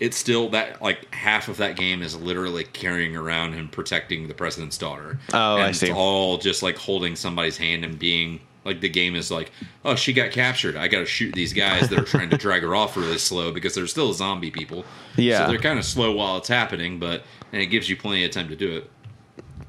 it's 0.00 0.16
still 0.16 0.48
that 0.50 0.80
like 0.80 1.12
half 1.14 1.48
of 1.48 1.56
that 1.58 1.76
game 1.76 2.02
is 2.02 2.16
literally 2.16 2.64
carrying 2.64 3.16
around 3.16 3.54
and 3.54 3.70
protecting 3.70 4.28
the 4.28 4.34
president's 4.34 4.78
daughter. 4.78 5.18
Oh, 5.32 5.56
and 5.56 5.64
I 5.64 5.72
see. 5.72 5.86
It's 5.86 5.96
all 5.96 6.38
just 6.38 6.62
like 6.62 6.76
holding 6.76 7.16
somebody's 7.16 7.56
hand 7.56 7.84
and 7.84 7.98
being 7.98 8.40
like 8.64 8.80
the 8.80 8.88
game 8.88 9.16
is 9.16 9.30
like, 9.30 9.50
oh, 9.84 9.94
she 9.94 10.12
got 10.12 10.30
captured. 10.30 10.76
I 10.76 10.88
got 10.88 11.00
to 11.00 11.06
shoot 11.06 11.34
these 11.34 11.52
guys 11.52 11.88
that 11.88 11.98
are 11.98 12.04
trying 12.04 12.30
to 12.30 12.36
drag 12.36 12.62
her 12.62 12.74
off 12.74 12.96
really 12.96 13.18
slow 13.18 13.50
because 13.50 13.74
they're 13.74 13.86
still 13.86 14.12
zombie 14.12 14.50
people. 14.50 14.84
Yeah. 15.16 15.46
so 15.46 15.50
they're 15.50 15.60
kind 15.60 15.78
of 15.78 15.84
slow 15.84 16.12
while 16.12 16.36
it's 16.36 16.48
happening, 16.48 16.98
but 16.98 17.22
and 17.52 17.62
it 17.62 17.66
gives 17.66 17.88
you 17.88 17.96
plenty 17.96 18.24
of 18.24 18.30
time 18.30 18.48
to 18.48 18.56
do 18.56 18.76
it. 18.76 18.90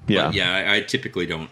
yeah. 0.07 0.25
But 0.25 0.33
yeah, 0.35 0.53
I, 0.53 0.75
I 0.75 0.81
typically 0.81 1.25
don't, 1.25 1.49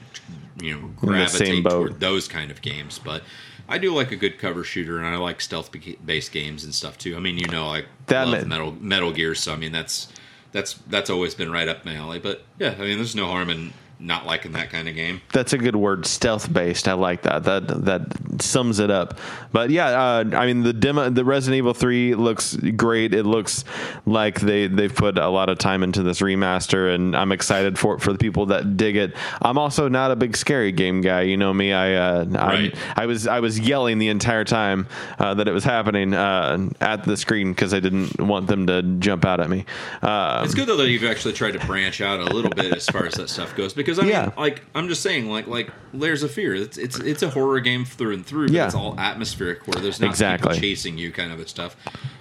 you 0.62 0.76
know, 0.76 0.88
gravitate 0.98 1.64
toward 1.64 1.99
those 1.99 2.28
kind 2.28 2.52
of 2.52 2.62
games. 2.62 2.99
But 2.99 3.24
I 3.69 3.77
do 3.77 3.94
like 3.94 4.11
a 4.11 4.15
good 4.15 4.39
cover 4.39 4.64
shooter, 4.64 4.98
and 4.98 5.07
I 5.07 5.18
like 5.18 5.41
stealth 5.41 5.72
based 6.06 6.31
games 6.31 6.64
and 6.64 6.73
stuff 6.73 6.98
too. 6.98 7.15
I 7.15 7.19
mean, 7.19 7.38
you 7.38 7.48
know, 7.48 7.68
I 7.68 7.85
That 8.07 8.27
love 8.27 8.44
ma- 8.44 8.48
Metal 8.48 8.72
Metal 8.80 9.11
Gear, 9.11 9.35
so 9.35 9.53
I 9.53 9.57
mean 9.57 9.72
that's 9.72 10.07
that's 10.52 10.73
that's 10.88 11.10
always 11.10 11.35
been 11.35 11.52
right 11.52 11.68
up 11.68 11.84
my 11.85 11.95
alley. 11.95 12.19
But 12.19 12.44
yeah, 12.60 12.76
I 12.77 12.81
mean, 12.84 12.98
there's 12.98 13.15
no 13.15 13.27
harm 13.27 13.49
in 13.49 13.73
not 13.99 14.26
liking 14.26 14.52
that 14.53 14.69
kind 14.69 14.88
of 14.88 14.95
game. 14.95 15.22
That's 15.34 15.53
a 15.53 15.57
good 15.57 15.76
word, 15.76 16.06
stealth 16.06 16.52
based. 16.52 16.88
I 16.88 16.94
like 16.94 17.24
that. 17.24 17.44
That 17.45 17.68
that 17.86 18.41
sums 18.41 18.80
it 18.80 18.91
up. 18.91 19.19
But 19.52 19.69
yeah, 19.69 19.88
uh, 19.88 20.24
I 20.34 20.45
mean 20.45 20.64
the 20.64 20.74
demo, 20.74 21.10
the 21.10 21.26
Resident 21.26 21.57
Evil 21.57 21.74
Three 21.74 22.15
looks 22.15 22.56
great. 22.56 23.14
It 23.14 23.24
looks 23.24 23.64
like 24.06 24.40
they 24.40 24.68
they've 24.68 24.94
put 24.94 25.18
a 25.18 25.30
lot 25.30 25.49
of 25.49 25.57
time 25.57 25.84
into 25.84 26.03
this 26.03 26.22
remaster, 26.22 26.94
and 26.94 27.15
I'm 27.15 27.32
excited 27.32 27.80
for 27.80 27.95
it 27.95 28.02
for 28.02 28.11
the 28.11 28.19
people 28.19 28.48
that 28.48 28.78
dig 28.78 28.95
it. 28.95 29.15
I'm 29.41 29.57
also 29.57 29.88
not 29.88 30.11
a 30.11 30.15
big 30.15 30.36
scary 30.38 30.72
game 30.72 31.02
guy. 31.02 31.22
You 31.22 31.38
know 31.38 31.53
me. 31.53 31.74
I 31.74 31.94
uh, 31.94 32.26
Right. 32.26 32.76
I 32.95 33.06
was 33.06 33.28
I 33.28 33.40
was 33.40 33.60
yelling 33.60 33.98
the 33.99 34.10
entire 34.10 34.44
time 34.44 34.88
uh, 35.19 35.34
that 35.36 35.48
it 35.48 35.52
was 35.53 35.64
happening 35.64 36.14
uh, 36.14 36.69
at 36.82 37.03
the 37.03 37.18
screen 37.18 37.52
because 37.52 37.74
I 37.74 37.80
didn't 37.80 38.19
want 38.19 38.48
them 38.48 38.68
to 38.68 38.82
jump 38.99 39.26
out 39.26 39.40
at 39.40 39.49
me. 39.49 39.65
Uh, 40.02 40.41
It's 40.45 40.53
good 40.56 40.68
though 40.68 40.78
that 40.78 40.90
you've 40.90 41.03
actually 41.03 41.34
tried 41.34 41.52
to 41.53 41.60
branch 41.65 42.02
out 42.02 42.19
a 42.19 42.26
little 42.26 42.52
bit 42.52 42.76
as 42.76 42.86
far 42.86 43.06
as 43.06 43.14
that 43.15 43.30
stuff 43.30 43.56
goes. 43.56 43.74
Because 43.74 43.86
I 43.99 44.01
mean, 44.01 44.11
Yeah. 44.11 44.31
like 44.38 44.61
I'm 44.76 44.88
just 44.89 45.01
saying, 45.01 45.30
like 45.30 45.47
like 45.47 45.69
Layers 45.93 46.23
of 46.23 46.31
Fear, 46.31 46.55
it's 46.55 46.77
it's 46.77 46.99
it's 46.99 47.23
a 47.23 47.30
horror 47.30 47.59
game 47.59 47.85
through 47.85 48.14
and 48.14 48.26
through. 48.26 48.47
But 48.47 48.53
Yeah. 48.55 48.65
it's 48.65 48.76
all 48.76 48.99
atmospheric, 48.99 49.68
where 49.68 49.81
there's 49.81 49.99
not 49.99 50.09
Exactly. 50.09 50.49
people 50.49 50.59
chasing 50.61 50.97
you, 50.97 51.11
kind 51.11 51.31
of 51.31 51.47
stuff. 51.49 51.76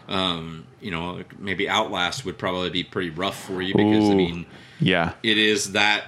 Um, 0.09 0.64
you 0.80 0.90
know, 0.90 1.22
maybe 1.38 1.68
Outlast 1.68 2.24
would 2.24 2.38
probably 2.38 2.70
be 2.70 2.84
pretty 2.84 3.10
rough 3.10 3.44
for 3.44 3.60
you 3.60 3.74
because 3.74 4.09
I 4.09 4.14
mean, 4.14 4.47
yeah. 4.80 5.12
it 5.22 5.36
is 5.38 5.72
that 5.72 6.05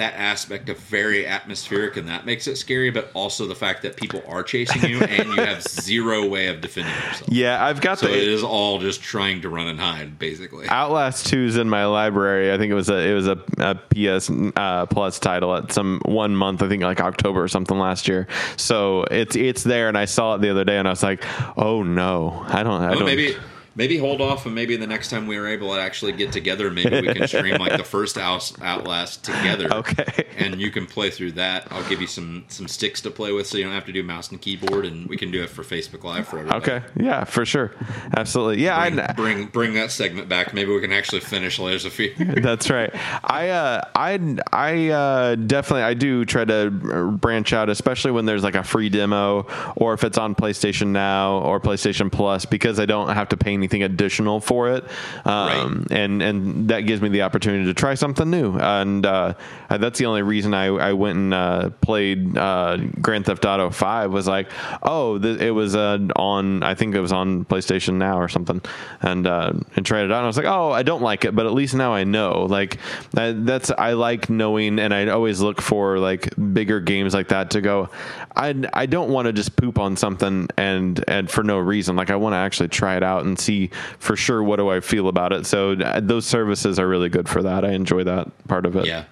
that 0.00 0.14
aspect 0.14 0.68
of 0.68 0.78
very 0.78 1.26
atmospheric, 1.26 1.96
and 1.96 2.08
that 2.08 2.26
makes 2.26 2.46
it 2.46 2.56
scary. 2.56 2.90
But 2.90 3.10
also 3.14 3.46
the 3.46 3.54
fact 3.54 3.82
that 3.82 3.96
people 3.96 4.22
are 4.26 4.42
chasing 4.42 4.88
you, 4.90 5.00
and 5.00 5.28
you 5.28 5.42
have 5.42 5.62
zero 5.68 6.26
way 6.26 6.48
of 6.48 6.60
defending 6.60 6.94
yourself. 6.94 7.28
Yeah, 7.28 7.64
I've 7.64 7.80
got 7.80 7.98
So 7.98 8.06
the 8.08 8.14
it 8.16 8.28
is 8.28 8.42
all 8.42 8.78
just 8.78 9.02
trying 9.02 9.42
to 9.42 9.48
run 9.48 9.68
and 9.68 9.78
hide, 9.78 10.18
basically. 10.18 10.66
Outlast 10.68 11.26
2's 11.32 11.56
in 11.56 11.68
my 11.68 11.84
library. 11.86 12.52
I 12.52 12.58
think 12.58 12.70
it 12.70 12.74
was 12.74 12.88
a 12.90 12.98
it 12.98 13.14
was 13.14 13.26
a, 13.28 13.38
a 13.58 13.74
PS 13.74 14.30
uh, 14.56 14.86
Plus 14.86 15.18
title 15.18 15.54
at 15.54 15.72
some 15.72 16.00
one 16.04 16.34
month. 16.34 16.62
I 16.62 16.68
think 16.68 16.82
like 16.82 17.00
October 17.00 17.42
or 17.42 17.48
something 17.48 17.78
last 17.78 18.08
year. 18.08 18.26
So 18.56 19.04
it's 19.10 19.36
it's 19.36 19.62
there, 19.62 19.88
and 19.88 19.96
I 19.96 20.06
saw 20.06 20.34
it 20.34 20.40
the 20.40 20.50
other 20.50 20.64
day, 20.64 20.78
and 20.78 20.88
I 20.88 20.90
was 20.90 21.02
like, 21.02 21.24
oh 21.56 21.82
no, 21.82 22.44
I 22.48 22.62
don't. 22.62 22.80
I 22.82 22.90
Well, 22.90 23.00
don't. 23.00 23.06
maybe 23.06 23.36
maybe 23.74 23.98
hold 23.98 24.20
off, 24.20 24.46
and 24.46 24.54
maybe 24.54 24.76
the 24.76 24.86
next 24.86 25.10
time 25.10 25.26
we 25.26 25.36
are 25.36 25.46
able 25.46 25.74
to 25.74 25.80
actually 25.80 26.12
get 26.12 26.32
together, 26.32 26.70
maybe 26.70 27.00
we 27.00 27.14
can 27.14 27.26
stream 27.28 27.56
like 27.56 27.76
the 27.76 27.84
first 27.84 28.16
Outs- 28.18 28.60
Outlast 28.62 29.24
together. 29.24 29.68
Okay. 29.80 30.26
And 30.36 30.60
you 30.60 30.70
can 30.70 30.84
play 30.86 31.10
through 31.10 31.32
that. 31.32 31.66
I'll 31.70 31.88
give 31.88 32.00
you 32.00 32.06
some 32.06 32.44
some 32.48 32.68
sticks 32.68 33.00
to 33.02 33.10
play 33.10 33.32
with, 33.32 33.46
so 33.46 33.56
you 33.56 33.64
don't 33.64 33.72
have 33.72 33.86
to 33.86 33.92
do 33.92 34.02
mouse 34.02 34.30
and 34.30 34.40
keyboard, 34.40 34.84
and 34.84 35.06
we 35.08 35.16
can 35.16 35.30
do 35.30 35.42
it 35.42 35.48
for 35.48 35.62
Facebook 35.62 36.04
Live 36.04 36.28
for 36.28 36.38
everybody. 36.38 36.58
Okay, 36.60 36.86
yeah, 37.02 37.24
for 37.24 37.46
sure, 37.46 37.72
absolutely. 38.16 38.62
Yeah, 38.62 38.88
Bring, 38.88 39.00
I, 39.00 39.12
bring 39.12 39.46
bring 39.46 39.74
that 39.74 39.90
segment 39.90 40.28
back. 40.28 40.52
Maybe 40.52 40.72
we 40.72 40.80
can 40.80 40.92
actually 40.92 41.20
finish 41.20 41.58
Layers 41.58 41.84
of 41.84 41.92
Fear. 41.92 42.14
That's 42.18 42.68
right. 42.68 42.90
I 43.24 43.48
uh, 43.48 43.82
I 43.94 44.38
I 44.52 44.88
uh, 44.88 45.34
definitely 45.36 45.82
I 45.82 45.94
do 45.94 46.24
try 46.24 46.44
to 46.44 46.70
branch 46.70 47.52
out, 47.52 47.68
especially 47.70 48.10
when 48.10 48.26
there's 48.26 48.42
like 48.42 48.54
a 48.56 48.64
free 48.64 48.88
demo 48.88 49.46
or 49.76 49.94
if 49.94 50.04
it's 50.04 50.18
on 50.18 50.34
PlayStation 50.34 50.88
Now 50.88 51.38
or 51.38 51.60
PlayStation 51.60 52.10
Plus, 52.12 52.44
because 52.44 52.78
I 52.80 52.86
don't 52.86 53.08
have 53.10 53.28
to 53.30 53.36
pay 53.36 53.56
anything 53.60 53.82
additional 53.82 54.40
for 54.40 54.70
it, 54.70 54.84
um, 55.24 55.86
and 55.90 56.22
and 56.22 56.68
that 56.68 56.80
gives 56.80 57.00
me 57.02 57.08
the 57.08 57.22
opportunity 57.22 57.64
to 57.66 57.74
try 57.74 57.94
something 57.94 58.28
new. 58.28 58.56
And 58.58 59.04
uh, 59.04 59.34
that's 59.68 59.98
the 59.98 60.06
only 60.06 60.22
reason 60.22 60.54
I, 60.54 60.66
I 60.66 60.92
went 60.92 61.16
and 61.16 61.34
uh, 61.34 61.70
played 61.80 62.36
uh, 62.36 62.78
Grand 63.00 63.26
Theft 63.26 63.44
Auto 63.44 63.70
Five 63.70 64.12
was 64.12 64.26
like, 64.26 64.50
oh, 64.82 65.18
th- 65.18 65.40
it 65.40 65.50
was 65.50 65.74
uh, 65.76 65.98
on 66.16 66.62
I 66.62 66.74
think 66.74 66.94
it 66.94 67.00
was 67.00 67.12
on 67.12 67.44
PlayStation 67.44 67.94
Now 67.94 68.18
or 68.18 68.28
something, 68.28 68.60
and 69.02 69.26
uh, 69.26 69.52
and 69.76 69.86
tried 69.86 70.04
it 70.04 70.12
out. 70.12 70.18
And 70.18 70.24
I 70.24 70.26
was 70.26 70.36
like, 70.36 70.46
oh, 70.46 70.70
I 70.70 70.82
don't 70.82 71.02
like 71.02 71.24
it, 71.24 71.34
but 71.34 71.46
at 71.46 71.52
least 71.52 71.74
now 71.74 71.92
I 71.92 72.04
know. 72.04 72.46
Like 72.48 72.78
that, 73.12 73.46
that's 73.46 73.70
I 73.70 73.92
like 73.92 74.30
knowing, 74.30 74.78
and 74.78 74.92
I 74.94 75.08
always 75.08 75.40
look 75.40 75.60
for 75.60 75.98
like 75.98 76.34
bigger 76.52 76.80
games 76.80 77.14
like 77.14 77.28
that 77.28 77.50
to 77.50 77.60
go. 77.60 77.90
I 78.34 78.54
I 78.72 78.86
don't 78.86 79.10
want 79.10 79.26
to 79.26 79.32
just 79.32 79.56
poop 79.56 79.78
on 79.78 79.96
something 79.96 80.48
and 80.56 81.02
and 81.08 81.30
for 81.30 81.42
no 81.42 81.58
reason. 81.58 81.96
Like 81.96 82.10
I 82.10 82.16
want 82.16 82.32
to 82.32 82.38
actually 82.38 82.68
try 82.68 82.96
it 82.96 83.02
out 83.02 83.24
and 83.24 83.38
see 83.38 83.49
for 83.98 84.16
sure 84.16 84.42
what 84.42 84.56
do 84.56 84.68
I 84.68 84.80
feel 84.80 85.08
about 85.08 85.32
it. 85.32 85.46
So 85.46 85.72
uh, 85.72 86.00
those 86.00 86.26
services 86.26 86.78
are 86.78 86.88
really 86.88 87.08
good 87.08 87.28
for 87.28 87.42
that. 87.42 87.64
I 87.64 87.72
enjoy 87.72 88.04
that 88.04 88.28
part 88.48 88.66
of 88.66 88.76
it. 88.76 88.86
yeah, 88.86 89.04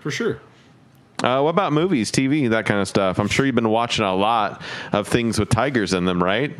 for 0.00 0.10
sure. 0.10 0.40
Uh, 1.22 1.40
what 1.40 1.50
about 1.50 1.72
movies, 1.72 2.10
TV, 2.10 2.50
that 2.50 2.66
kind 2.66 2.80
of 2.80 2.88
stuff? 2.88 3.18
I'm 3.18 3.28
sure 3.28 3.46
you've 3.46 3.54
been 3.54 3.70
watching 3.70 4.04
a 4.04 4.14
lot 4.14 4.60
of 4.92 5.08
things 5.08 5.38
with 5.38 5.48
tigers 5.48 5.94
in 5.94 6.04
them, 6.04 6.22
right? 6.22 6.54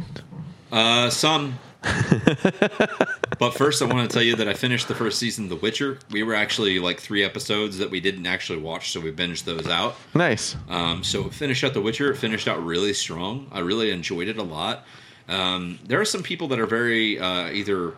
Uh, 0.73 1.11
some. 1.11 1.59
but 3.39 3.51
first, 3.51 3.83
I 3.83 3.85
want 3.85 4.09
to 4.09 4.15
tell 4.15 4.23
you 4.23 4.37
that 4.37 4.49
I 4.49 4.55
finished 4.55 4.89
the 4.89 4.95
first 4.95 5.19
season 5.19 5.45
of 5.45 5.51
The 5.51 5.57
Witcher. 5.57 5.99
We 6.11 6.23
were 6.23 6.35
actually 6.35 6.79
like 6.79 6.99
three 6.99 7.23
episodes 7.23 7.77
that 7.79 7.91
we 7.91 8.01
didn't 8.01 8.27
actually 8.27 8.61
watch, 8.61 8.91
so 8.91 9.01
we 9.01 9.13
binged 9.13 9.45
those 9.45 9.69
out. 9.69 9.97
Nice. 10.15 10.57
Um, 10.69 11.05
so 11.05 11.25
finish 11.25 11.63
out 11.63 11.75
The 11.75 11.83
Witcher. 11.83 12.11
It 12.13 12.17
finished 12.17 12.49
out 12.49 12.65
really 12.65 12.95
strong. 12.95 13.49
I 13.53 13.61
really 13.61 13.91
enjoyed 13.91 14.29
it 14.29 14.39
a 14.39 14.43
lot. 14.43 14.87
Um, 15.29 15.79
there 15.85 16.01
are 16.01 16.05
some 16.05 16.23
people 16.23 16.49
that 16.49 16.59
are 16.59 16.67
very 16.67 17.19
uh, 17.19 17.51
either 17.51 17.95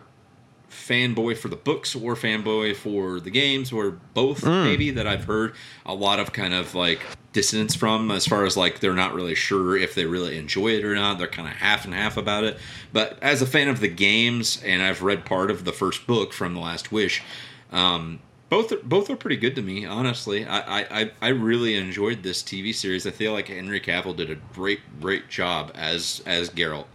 fanboy 0.69 1.37
for 1.37 1.47
the 1.47 1.55
books 1.55 1.95
or 1.95 2.15
fanboy 2.15 2.75
for 2.75 3.19
the 3.19 3.29
games 3.29 3.71
or 3.71 3.91
both 4.13 4.45
maybe 4.45 4.91
that 4.91 5.07
I've 5.07 5.23
heard 5.23 5.55
a 5.85 5.93
lot 5.93 6.19
of 6.19 6.33
kind 6.33 6.53
of 6.53 6.75
like 6.75 7.01
dissonance 7.31 7.73
from 7.73 8.11
as 8.11 8.25
far 8.25 8.45
as 8.45 8.57
like 8.57 8.79
they're 8.79 8.93
not 8.93 9.13
really 9.13 9.35
sure 9.35 9.77
if 9.77 9.95
they 9.95 10.05
really 10.05 10.37
enjoy 10.37 10.69
it 10.69 10.83
or 10.83 10.95
not. 10.95 11.17
They're 11.17 11.27
kind 11.27 11.47
of 11.47 11.55
half 11.55 11.85
and 11.85 11.93
half 11.93 12.17
about 12.17 12.43
it. 12.43 12.57
But 12.91 13.17
as 13.21 13.41
a 13.41 13.45
fan 13.45 13.67
of 13.69 13.79
the 13.79 13.87
games 13.87 14.61
and 14.63 14.81
I've 14.81 15.03
read 15.03 15.25
part 15.25 15.51
of 15.51 15.65
the 15.65 15.73
first 15.73 16.05
book 16.07 16.33
from 16.33 16.53
the 16.53 16.59
last 16.59 16.91
wish 16.91 17.23
um, 17.71 18.19
both 18.49 18.71
are, 18.71 18.77
both 18.77 19.09
are 19.09 19.15
pretty 19.15 19.37
good 19.37 19.55
to 19.55 19.61
me 19.61 19.85
honestly. 19.85 20.45
I, 20.45 21.01
I 21.01 21.11
I 21.21 21.27
really 21.29 21.75
enjoyed 21.75 22.23
this 22.23 22.41
TV 22.41 22.73
series. 22.73 23.05
I 23.05 23.11
feel 23.11 23.33
like 23.33 23.47
Henry 23.49 23.81
Cavill 23.81 24.15
did 24.15 24.29
a 24.29 24.35
great 24.53 24.79
great 25.01 25.29
job 25.29 25.71
as 25.75 26.21
as 26.25 26.49
Geralt 26.49 26.85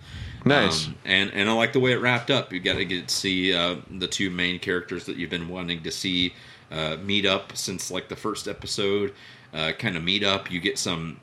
Nice. 0.44 0.86
um, 0.88 0.96
and 1.04 1.30
and 1.32 1.48
I 1.48 1.52
like 1.52 1.72
the 1.72 1.80
way 1.80 1.92
it 1.92 2.00
wrapped 2.00 2.30
up. 2.30 2.52
You 2.52 2.60
got 2.60 2.74
to 2.76 2.84
get 2.84 3.08
to 3.08 3.14
see 3.14 3.54
uh, 3.54 3.76
the 3.90 4.08
two 4.08 4.30
main 4.30 4.58
characters 4.58 5.04
that 5.06 5.16
you've 5.16 5.30
been 5.30 5.48
wanting 5.48 5.82
to 5.82 5.90
see 5.90 6.34
uh, 6.70 6.96
meet 7.02 7.26
up 7.26 7.56
since 7.56 7.90
like 7.90 8.08
the 8.08 8.16
first 8.16 8.48
episode. 8.48 9.12
Uh, 9.54 9.72
kind 9.78 9.96
of 9.96 10.02
meet 10.02 10.24
up. 10.24 10.50
You 10.50 10.60
get 10.60 10.78
some 10.78 11.20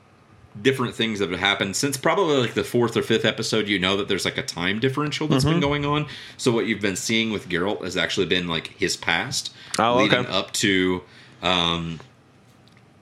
different 0.62 0.94
things 0.94 1.18
that 1.20 1.30
have 1.30 1.38
happened 1.40 1.76
since 1.76 1.96
probably 1.96 2.36
like 2.38 2.54
the 2.54 2.64
fourth 2.64 2.96
or 2.96 3.02
fifth 3.02 3.24
episode. 3.24 3.68
You 3.68 3.78
know 3.78 3.96
that 3.96 4.08
there's 4.08 4.24
like 4.24 4.38
a 4.38 4.42
time 4.42 4.78
differential 4.80 5.26
that's 5.28 5.44
Mm-hmm. 5.44 5.54
been 5.54 5.60
going 5.60 5.84
on. 5.84 6.06
So 6.36 6.50
what 6.52 6.66
you've 6.66 6.80
been 6.80 6.96
seeing 6.96 7.32
with 7.32 7.48
Geralt 7.48 7.82
has 7.84 7.96
actually 7.96 8.26
been 8.26 8.46
like 8.48 8.68
his 8.68 8.96
past, 8.96 9.52
Oh, 9.78 9.94
okay. 9.94 10.02
leading 10.18 10.26
up 10.32 10.52
to. 10.54 11.02
Um, 11.42 12.00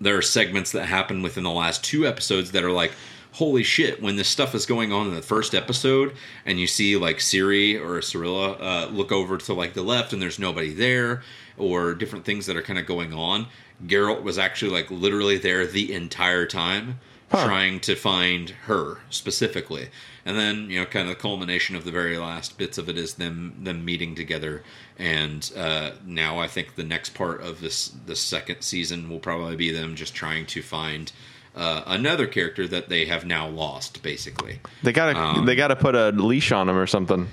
there 0.01 0.17
are 0.17 0.23
segments 0.23 0.73
that 0.73 0.87
happen 0.87 1.23
within 1.23 1.43
the 1.43 1.51
last 1.51 1.83
two 1.83 2.07
episodes 2.07 2.53
that 2.53 2.63
are 2.63 2.71
like 2.71 2.93
holy 3.39 3.63
shit 3.63 4.03
when 4.03 4.17
this 4.17 4.29
stuff 4.29 4.53
is 4.53 4.67
going 4.67 4.93
on 4.93 5.07
in 5.07 5.15
the 5.15 5.23
first 5.23 5.55
episode 5.55 6.13
and 6.45 6.59
you 6.59 6.67
see 6.67 6.97
like 6.97 7.19
Ciri 7.19 7.81
or 7.81 8.01
Cirilla 8.01 8.61
uh, 8.61 8.87
look 8.91 9.13
over 9.13 9.39
to 9.39 9.55
like 9.55 9.75
the 9.75 9.83
left 9.83 10.13
and 10.13 10.21
there's 10.21 10.41
nobody 10.41 10.75
there 10.75 11.23
or 11.57 11.95
different 11.95 12.25
things 12.25 12.47
that 12.47 12.57
are 12.57 12.63
kind 12.63 12.81
of 12.81 12.87
going 12.87 13.13
on 13.13 13.47
Geralt 13.87 14.25
was 14.25 14.39
actually 14.39 14.73
like 14.73 14.91
literally 14.91 15.39
there 15.39 15.67
the 15.67 15.93
entire 15.93 16.47
time 16.47 16.99
Huh. 17.31 17.45
trying 17.45 17.81
to 17.81 17.95
find 17.95 18.49
her 18.65 19.01
specifically 19.11 19.91
and 20.25 20.39
then 20.39 20.71
you 20.71 20.81
know 20.81 20.87
kind 20.87 21.11
of 21.11 21.15
the 21.15 21.21
culmination 21.21 21.77
of 21.77 21.85
the 21.85 21.91
very 21.91 22.17
last 22.17 22.57
bits 22.57 22.79
of 22.79 22.89
it 22.89 22.97
is 22.97 23.15
them 23.15 23.55
them 23.63 23.85
meeting 23.85 24.15
together 24.15 24.63
and 24.99 25.53
uh, 25.55 25.91
now 26.07 26.39
i 26.39 26.49
think 26.49 26.75
the 26.75 26.83
next 26.83 27.11
part 27.11 27.43
of 27.43 27.61
this 27.61 27.89
the 28.07 28.17
second 28.17 28.63
season 28.63 29.11
will 29.11 29.19
probably 29.19 29.57
be 29.57 29.71
them 29.71 29.95
just 29.95 30.15
trying 30.15 30.47
to 30.47 30.63
find 30.63 31.13
uh, 31.59 31.83
another 31.87 32.27
character 32.27 32.67
that 32.69 32.89
they 32.89 33.05
have 33.07 33.25
now 33.27 33.47
lost 33.49 34.03
basically 34.03 34.61
They 34.83 34.93
gotta 34.93 35.19
Um, 35.19 35.45
they 35.47 35.57
gotta 35.57 35.77
put 35.77 35.95
a 35.95 36.11
leash 36.11 36.53
on 36.53 36.69
him 36.69 36.77
or 36.77 36.87
something. 36.87 37.29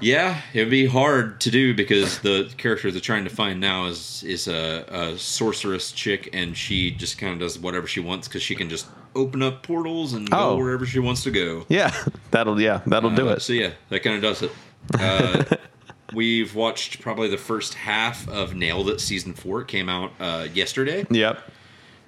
yeah 0.00 0.40
it 0.52 0.60
would 0.60 0.70
be 0.70 0.86
hard 0.86 1.40
to 1.40 1.50
do 1.50 1.74
because 1.74 2.18
the 2.20 2.50
character 2.58 2.90
they're 2.90 3.00
trying 3.00 3.24
to 3.24 3.30
find 3.30 3.60
now 3.60 3.86
is 3.86 4.22
is 4.26 4.46
a, 4.48 4.84
a 4.88 5.18
sorceress 5.18 5.92
chick 5.92 6.28
and 6.32 6.56
she 6.56 6.90
just 6.90 7.18
kind 7.18 7.32
of 7.32 7.38
does 7.38 7.58
whatever 7.58 7.86
she 7.86 8.00
wants 8.00 8.28
because 8.28 8.42
she 8.42 8.54
can 8.54 8.68
just 8.68 8.86
open 9.14 9.42
up 9.42 9.62
portals 9.62 10.12
and 10.12 10.28
go 10.30 10.50
Oh. 10.50 10.56
wherever 10.56 10.84
she 10.84 10.98
wants 10.98 11.22
to 11.24 11.30
go 11.30 11.64
Yeah, 11.68 11.94
that'll 12.30 12.60
yeah 12.60 12.80
that'll 12.86 13.10
do 13.14 13.28
Uh, 13.30 13.32
it. 13.34 13.42
So 13.42 13.52
yeah, 13.54 13.70
that 13.88 14.00
kind 14.00 14.16
of 14.16 14.22
does 14.22 14.42
it. 14.42 14.50
Uh, 15.00 15.42
we've 16.14 16.54
watched 16.54 17.00
probably 17.00 17.28
the 17.28 17.36
first 17.36 17.74
half 17.74 18.28
of 18.28 18.54
Nailed 18.54 18.88
It 18.88 19.00
season 19.00 19.32
four. 19.34 19.62
It 19.62 19.66
came 19.68 19.88
out 19.88 20.12
uh, 20.20 20.46
yesterday. 20.54 21.04
Yep. 21.10 21.40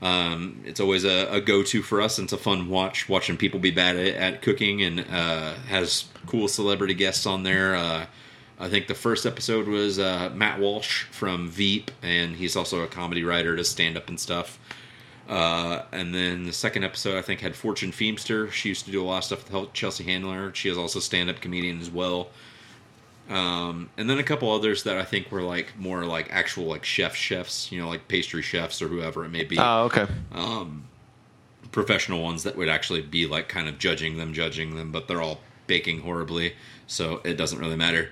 Um, 0.00 0.62
it's 0.64 0.80
always 0.80 1.04
a, 1.04 1.26
a 1.30 1.40
go-to 1.40 1.82
for 1.82 2.00
us. 2.00 2.18
It's 2.18 2.32
a 2.32 2.38
fun 2.38 2.68
watch 2.68 3.08
watching 3.08 3.36
people 3.36 3.58
be 3.58 3.70
bad 3.70 3.96
at, 3.96 4.14
at 4.14 4.42
cooking 4.42 4.82
and 4.82 5.00
uh, 5.00 5.54
has 5.66 6.04
cool 6.26 6.46
celebrity 6.48 6.94
guests 6.94 7.26
on 7.26 7.42
there. 7.42 7.74
Uh, 7.74 8.06
I 8.60 8.68
think 8.68 8.86
the 8.86 8.94
first 8.94 9.26
episode 9.26 9.68
was 9.68 9.98
uh, 9.98 10.30
Matt 10.34 10.58
Walsh 10.58 11.04
from 11.04 11.48
Veep, 11.48 11.90
and 12.02 12.36
he's 12.36 12.56
also 12.56 12.82
a 12.82 12.86
comedy 12.86 13.22
writer, 13.24 13.54
does 13.56 13.68
stand 13.68 13.96
up 13.96 14.08
and 14.08 14.18
stuff. 14.18 14.58
Uh, 15.28 15.82
and 15.92 16.14
then 16.14 16.44
the 16.44 16.52
second 16.52 16.84
episode, 16.84 17.18
I 17.18 17.22
think, 17.22 17.40
had 17.40 17.54
Fortune 17.54 17.92
Feemster. 17.92 18.50
She 18.50 18.70
used 18.70 18.84
to 18.86 18.90
do 18.90 19.02
a 19.02 19.06
lot 19.06 19.18
of 19.18 19.24
stuff 19.24 19.52
with 19.52 19.72
Chelsea 19.74 20.04
Handler. 20.04 20.54
She 20.54 20.70
is 20.70 20.78
also 20.78 21.00
a 21.00 21.02
stand 21.02 21.28
up 21.28 21.40
comedian 21.40 21.80
as 21.80 21.90
well. 21.90 22.30
Um, 23.28 23.90
and 23.98 24.08
then 24.08 24.18
a 24.18 24.22
couple 24.22 24.50
others 24.50 24.84
that 24.84 24.96
I 24.96 25.04
think 25.04 25.30
were 25.30 25.42
like 25.42 25.78
more 25.78 26.04
like 26.04 26.28
actual 26.30 26.64
like 26.64 26.84
chef 26.84 27.14
chefs, 27.14 27.70
you 27.70 27.80
know, 27.80 27.88
like 27.88 28.08
pastry 28.08 28.42
chefs 28.42 28.80
or 28.80 28.88
whoever 28.88 29.24
it 29.24 29.28
may 29.28 29.44
be 29.44 29.58
Oh, 29.58 29.84
okay. 29.84 30.06
Um, 30.32 30.88
professional 31.72 32.22
ones 32.22 32.42
that 32.44 32.56
would 32.56 32.68
actually 32.68 33.02
be 33.02 33.26
like 33.26 33.48
kind 33.48 33.68
of 33.68 33.78
judging 33.78 34.16
them, 34.16 34.32
judging 34.32 34.76
them, 34.76 34.92
but 34.92 35.08
they're 35.08 35.20
all 35.20 35.40
baking 35.66 36.00
horribly, 36.00 36.54
so 36.86 37.20
it 37.24 37.34
doesn't 37.34 37.58
really 37.58 37.76
matter. 37.76 38.10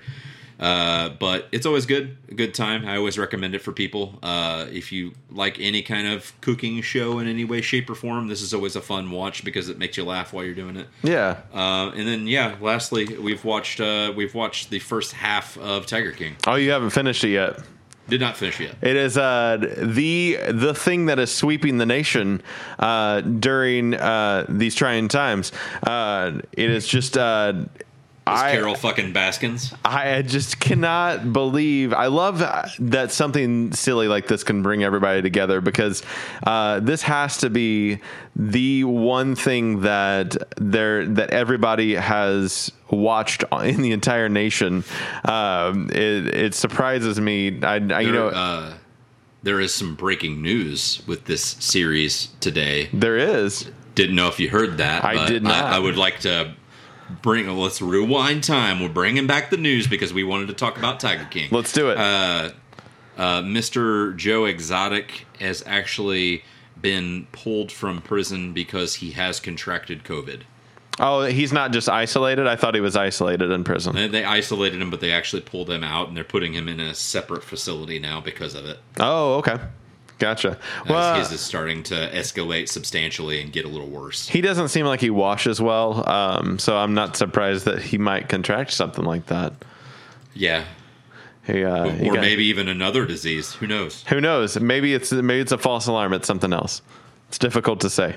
Uh, 0.59 1.09
but 1.09 1.47
it's 1.51 1.65
always 1.65 1.85
good, 1.85 2.17
a 2.29 2.33
good 2.33 2.53
time. 2.53 2.85
I 2.85 2.97
always 2.97 3.17
recommend 3.17 3.53
it 3.55 3.61
for 3.61 3.71
people. 3.71 4.17
Uh, 4.23 4.65
if 4.71 4.91
you 4.91 5.13
like 5.31 5.59
any 5.59 5.81
kind 5.81 6.07
of 6.07 6.33
cooking 6.41 6.81
show 6.81 7.19
in 7.19 7.27
any 7.27 7.45
way, 7.45 7.61
shape, 7.61 7.89
or 7.89 7.95
form, 7.95 8.27
this 8.27 8.41
is 8.41 8.53
always 8.53 8.75
a 8.75 8.81
fun 8.81 9.11
watch 9.11 9.43
because 9.43 9.69
it 9.69 9.77
makes 9.77 9.97
you 9.97 10.03
laugh 10.03 10.33
while 10.33 10.43
you're 10.43 10.55
doing 10.55 10.77
it. 10.77 10.87
Yeah. 11.03 11.41
Uh, 11.53 11.91
and 11.95 12.07
then, 12.07 12.27
yeah, 12.27 12.55
lastly, 12.59 13.05
we've 13.17 13.45
watched 13.45 13.79
uh, 13.79 14.13
we've 14.15 14.33
watched 14.33 14.69
the 14.69 14.79
first 14.79 15.13
half 15.13 15.57
of 15.57 15.85
Tiger 15.85 16.11
King. 16.11 16.35
Oh, 16.47 16.55
you 16.55 16.71
haven't 16.71 16.89
finished 16.91 17.23
it 17.23 17.29
yet. 17.29 17.59
Did 18.09 18.21
not 18.21 18.37
finish 18.37 18.59
yet. 18.61 18.75
It 18.81 18.95
is 18.95 19.17
uh, 19.17 19.57
the 19.59 20.39
the 20.49 20.73
thing 20.73 21.07
that 21.07 21.19
is 21.19 21.29
sweeping 21.29 21.77
the 21.77 21.85
nation 21.85 22.41
uh, 22.79 23.19
during 23.19 23.95
uh, 23.95 24.45
these 24.47 24.75
trying 24.75 25.09
times. 25.09 25.51
Uh, 25.83 26.39
it 26.53 26.69
is 26.69 26.87
just 26.87 27.17
uh, 27.17 27.65
I 28.27 28.51
Carole 28.51 28.75
fucking 28.75 29.13
Baskins. 29.13 29.73
I 29.85 30.21
just 30.21 30.59
cannot 30.59 31.33
believe. 31.33 31.93
I 31.93 32.07
love 32.07 32.39
that 32.39 33.11
something 33.11 33.71
silly 33.73 34.07
like 34.07 34.27
this 34.27 34.43
can 34.43 34.61
bring 34.61 34.83
everybody 34.83 35.21
together 35.21 35.61
because 35.61 36.03
uh, 36.45 36.79
this 36.79 37.01
has 37.03 37.37
to 37.37 37.49
be 37.49 37.99
the 38.35 38.83
one 38.83 39.35
thing 39.35 39.81
that 39.81 40.35
there 40.57 41.05
that 41.05 41.31
everybody 41.31 41.95
has 41.95 42.71
watched 42.91 43.43
in 43.63 43.81
the 43.81 43.91
entire 43.91 44.29
nation. 44.29 44.83
Um, 45.25 45.89
it, 45.89 46.27
it 46.35 46.53
surprises 46.53 47.19
me. 47.19 47.61
I, 47.63 47.75
I 47.75 47.99
you 48.01 48.11
know 48.11 48.29
uh, 48.29 48.73
there 49.43 49.59
is 49.59 49.73
some 49.73 49.95
breaking 49.95 50.41
news 50.41 51.01
with 51.07 51.25
this 51.25 51.43
series 51.43 52.29
today. 52.39 52.89
there 52.93 53.17
is. 53.17 53.69
Didn't 53.95 54.15
know 54.15 54.27
if 54.27 54.39
you 54.39 54.49
heard 54.49 54.77
that. 54.77 55.03
I 55.03 55.15
but 55.15 55.27
did 55.27 55.43
not. 55.43 55.63
I, 55.63 55.79
would 55.79 55.97
like 55.97 56.19
to 56.19 56.53
bring. 57.21 57.47
Let's 57.47 57.81
rewind 57.81 58.43
time. 58.43 58.81
We're 58.81 58.89
bringing 58.89 59.27
back 59.27 59.49
the 59.49 59.57
news 59.57 59.87
because 59.87 60.13
we 60.13 60.23
wanted 60.23 60.47
to 60.47 60.53
talk 60.53 60.77
about 60.77 60.99
Tiger 60.99 61.27
King. 61.29 61.49
Let's 61.51 61.71
do 61.73 61.89
it. 61.89 61.97
Uh, 61.97 62.51
uh, 63.17 63.41
Mr. 63.41 64.15
Joe 64.15 64.45
Exotic 64.45 65.25
has 65.39 65.63
actually 65.65 66.43
been 66.79 67.27
pulled 67.31 67.71
from 67.71 68.01
prison 68.01 68.53
because 68.53 68.95
he 68.95 69.11
has 69.11 69.39
contracted 69.39 70.03
COVID. 70.03 70.41
oh, 70.99 71.25
he's 71.25 71.51
not 71.51 71.71
just 71.71 71.89
isolated. 71.89 72.45
I 72.47 72.55
thought 72.55 72.75
he 72.75 72.81
was 72.81 72.95
isolated 72.95 73.49
in 73.49 73.63
prison. 73.63 73.95
They, 73.95 74.07
they 74.07 74.23
isolated 74.23 74.81
him, 74.81 74.91
but 74.91 75.01
they 75.01 75.11
actually 75.11 75.41
pulled 75.41 75.69
him 75.69 75.83
out, 75.83 76.07
and 76.07 76.15
they're 76.15 76.23
putting 76.23 76.53
him 76.53 76.67
in 76.67 76.79
a 76.79 76.93
separate 76.93 77.43
facility 77.43 77.97
now 77.99 78.21
because 78.21 78.53
of 78.53 78.65
it. 78.65 78.77
Oh, 78.99 79.35
okay, 79.35 79.57
gotcha. 80.19 80.57
Well, 80.89 81.19
his 81.19 81.31
is 81.31 81.41
starting 81.41 81.83
to 81.83 81.95
escalate 82.11 82.69
substantially 82.69 83.41
and 83.41 83.51
get 83.51 83.65
a 83.65 83.67
little 83.67 83.87
worse. 83.87 84.27
he 84.27 84.41
doesn't 84.41 84.69
seem 84.69 84.85
like 84.85 84.99
he 85.01 85.09
washes 85.09 85.61
well, 85.61 86.07
um, 86.09 86.59
so 86.59 86.77
I'm 86.77 86.93
not 86.93 87.15
surprised 87.17 87.65
that 87.65 87.81
he 87.81 87.97
might 87.97 88.29
contract 88.29 88.71
something 88.73 89.05
like 89.05 89.27
that. 89.27 89.53
Yeah, 90.33 90.65
He, 91.45 91.63
uh, 91.63 91.89
he 91.89 92.09
or 92.09 92.13
got- 92.15 92.21
maybe 92.21 92.45
even 92.45 92.67
another 92.67 93.05
disease. 93.05 93.53
Who 93.53 93.67
knows? 93.67 94.03
who 94.07 94.19
knows? 94.21 94.59
Maybe 94.59 94.93
it's 94.93 95.11
maybe 95.11 95.39
it's 95.41 95.51
a 95.51 95.57
false 95.57 95.87
alarm. 95.87 96.13
It's 96.13 96.27
something 96.27 96.53
else. 96.53 96.81
It's 97.29 97.37
difficult 97.39 97.81
to 97.81 97.89
say. 97.89 98.15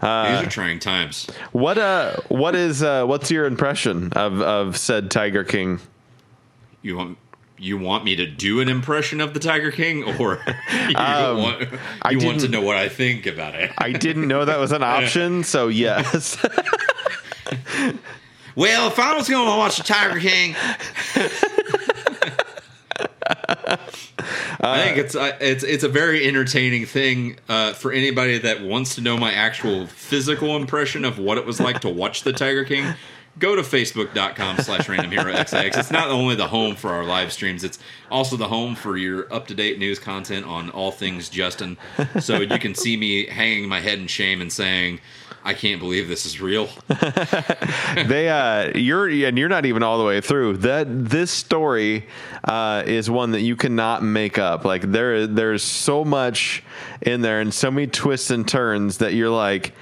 These 0.00 0.08
are 0.08 0.46
trying 0.48 0.78
times. 0.78 1.26
What 1.52 1.76
uh, 1.76 2.16
what 2.28 2.54
is 2.54 2.82
uh, 2.82 3.04
what's 3.04 3.30
your 3.30 3.44
impression 3.44 4.12
of 4.14 4.40
of 4.40 4.78
said 4.78 5.10
Tiger 5.10 5.44
King? 5.44 5.78
You 6.82 6.96
want 6.96 7.18
you 7.60 7.76
want 7.78 8.04
me 8.04 8.16
to 8.16 8.26
do 8.26 8.60
an 8.60 8.68
impression 8.68 9.20
of 9.20 9.34
the 9.34 9.40
Tiger 9.40 9.70
King, 9.70 10.02
or 10.18 10.42
you 10.88 10.94
want 10.94 11.62
Um, 11.62 11.78
I 12.02 12.10
you 12.10 12.26
want 12.26 12.40
to 12.40 12.48
know 12.48 12.62
what 12.62 12.76
I 12.76 12.88
think 12.88 13.26
about 13.26 13.54
it? 13.54 13.70
I 13.78 13.92
didn't 13.92 14.26
know 14.26 14.44
that 14.44 14.58
was 14.58 14.72
an 14.72 14.82
option, 14.96 15.44
so 15.44 15.68
yes. 15.68 16.36
Well, 18.56 18.88
if 18.88 18.98
I 18.98 19.14
was 19.16 19.28
going 19.28 19.46
to 19.48 19.56
watch 19.56 19.76
the 19.76 19.84
Tiger 19.84 20.18
King, 20.18 20.56
I 24.62 24.82
think 24.84 24.98
it's 24.98 25.14
uh, 25.14 25.36
it's 25.40 25.62
it's 25.62 25.84
a 25.84 25.88
very 25.88 26.26
entertaining 26.26 26.84
thing 26.84 27.38
uh, 27.48 27.72
for 27.72 27.92
anybody 27.92 28.38
that 28.38 28.60
wants 28.60 28.96
to 28.96 29.00
know 29.00 29.16
my 29.16 29.32
actual 29.32 29.86
physical 29.86 30.56
impression 30.56 31.04
of 31.04 31.18
what 31.18 31.38
it 31.38 31.46
was 31.46 31.60
like 31.60 31.80
to 31.80 31.88
watch 31.88 32.22
the 32.24 32.32
Tiger 32.32 32.64
King. 32.64 32.94
Go 33.40 33.56
to 33.56 33.62
facebook.com 33.62 34.58
slash 34.58 34.86
random 34.86 35.10
hero 35.10 35.32
xx. 35.32 35.78
It's 35.78 35.90
not 35.90 36.10
only 36.10 36.34
the 36.36 36.46
home 36.46 36.76
for 36.76 36.90
our 36.90 37.04
live 37.04 37.32
streams, 37.32 37.64
it's 37.64 37.78
also 38.10 38.36
the 38.36 38.48
home 38.48 38.74
for 38.74 38.98
your 38.98 39.32
up 39.32 39.46
to 39.46 39.54
date 39.54 39.78
news 39.78 39.98
content 39.98 40.44
on 40.44 40.68
all 40.70 40.90
things 40.92 41.30
Justin. 41.30 41.78
So 42.20 42.40
you 42.40 42.58
can 42.58 42.74
see 42.74 42.98
me 42.98 43.26
hanging 43.26 43.66
my 43.66 43.80
head 43.80 43.98
in 43.98 44.08
shame 44.08 44.42
and 44.42 44.52
saying, 44.52 45.00
I 45.42 45.54
can't 45.54 45.80
believe 45.80 46.06
this 46.06 46.26
is 46.26 46.38
real. 46.38 46.68
they 48.06 48.28
uh 48.28 48.76
you're 48.76 49.08
and 49.08 49.38
you're 49.38 49.48
not 49.48 49.64
even 49.64 49.82
all 49.82 49.96
the 49.96 50.04
way 50.04 50.20
through 50.20 50.58
that 50.58 50.86
this 50.90 51.30
story 51.30 52.06
uh 52.44 52.82
is 52.84 53.08
one 53.08 53.30
that 53.30 53.40
you 53.40 53.56
cannot 53.56 54.02
make 54.02 54.38
up 54.38 54.66
like 54.66 54.82
there 54.92 55.26
there's 55.26 55.62
so 55.62 56.04
much 56.04 56.62
in 57.00 57.22
there 57.22 57.40
and 57.40 57.54
so 57.54 57.70
many 57.70 57.86
twists 57.86 58.30
and 58.30 58.46
turns 58.46 58.98
that 58.98 59.14
you're 59.14 59.30
like 59.30 59.72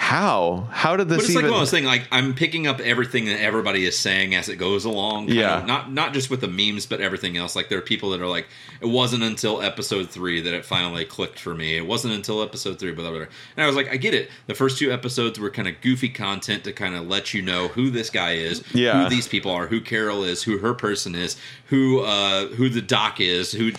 how 0.00 0.66
how 0.70 0.96
did 0.96 1.10
this 1.10 1.18
But 1.18 1.24
it's 1.24 1.30
even 1.32 1.42
like 1.42 1.50
one 1.50 1.58
of 1.58 1.60
those 1.60 1.70
things. 1.70 1.86
Like 1.86 2.08
I'm 2.10 2.32
picking 2.34 2.66
up 2.66 2.80
everything 2.80 3.26
that 3.26 3.38
everybody 3.38 3.84
is 3.84 3.98
saying 3.98 4.34
as 4.34 4.48
it 4.48 4.56
goes 4.56 4.86
along. 4.86 5.28
Yeah. 5.28 5.58
of, 5.58 5.66
not 5.66 5.92
not 5.92 6.14
just 6.14 6.30
with 6.30 6.40
the 6.40 6.48
memes, 6.48 6.86
but 6.86 7.02
everything 7.02 7.36
else. 7.36 7.54
Like 7.54 7.68
there 7.68 7.78
are 7.78 7.82
people 7.82 8.08
that 8.10 8.20
are 8.22 8.26
like, 8.26 8.46
it 8.80 8.86
wasn't 8.86 9.22
until 9.22 9.60
episode 9.60 10.08
three 10.08 10.40
that 10.40 10.54
it 10.54 10.64
finally 10.64 11.04
clicked 11.04 11.38
for 11.38 11.54
me. 11.54 11.76
It 11.76 11.86
wasn't 11.86 12.14
until 12.14 12.42
episode 12.42 12.78
three, 12.78 12.92
blah 12.92 13.10
blah. 13.10 13.18
blah. 13.18 13.26
And 13.56 13.62
I 13.62 13.66
was 13.66 13.76
like, 13.76 13.90
I 13.90 13.98
get 13.98 14.14
it. 14.14 14.30
The 14.46 14.54
first 14.54 14.78
two 14.78 14.90
episodes 14.90 15.38
were 15.38 15.50
kind 15.50 15.68
of 15.68 15.78
goofy 15.82 16.08
content 16.08 16.64
to 16.64 16.72
kind 16.72 16.94
of 16.94 17.06
let 17.06 17.34
you 17.34 17.42
know 17.42 17.68
who 17.68 17.90
this 17.90 18.08
guy 18.08 18.32
is, 18.32 18.64
Yeah. 18.72 19.02
who 19.04 19.10
these 19.10 19.28
people 19.28 19.52
are, 19.52 19.66
who 19.66 19.82
Carole 19.82 20.24
is, 20.24 20.42
who 20.42 20.58
her 20.58 20.72
person 20.72 21.14
is, 21.14 21.36
who 21.66 22.00
uh 22.00 22.46
who 22.46 22.70
the 22.70 22.80
doc 22.82 23.20
is, 23.20 23.52
who 23.52 23.70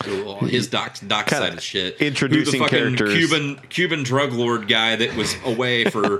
his 0.45 0.67
doc 0.67 0.97
doc 1.07 1.29
side 1.31 1.53
of 1.55 1.63
shit, 1.63 1.99
introducing 1.99 2.61
who 2.61 2.69
the 2.69 2.71
fucking 2.71 2.95
characters. 2.95 3.15
Cuban 3.15 3.59
Cuban 3.69 4.03
drug 4.03 4.33
lord 4.33 4.67
guy 4.67 4.95
that 4.95 5.15
was 5.17 5.35
away 5.43 5.85
for 5.85 6.10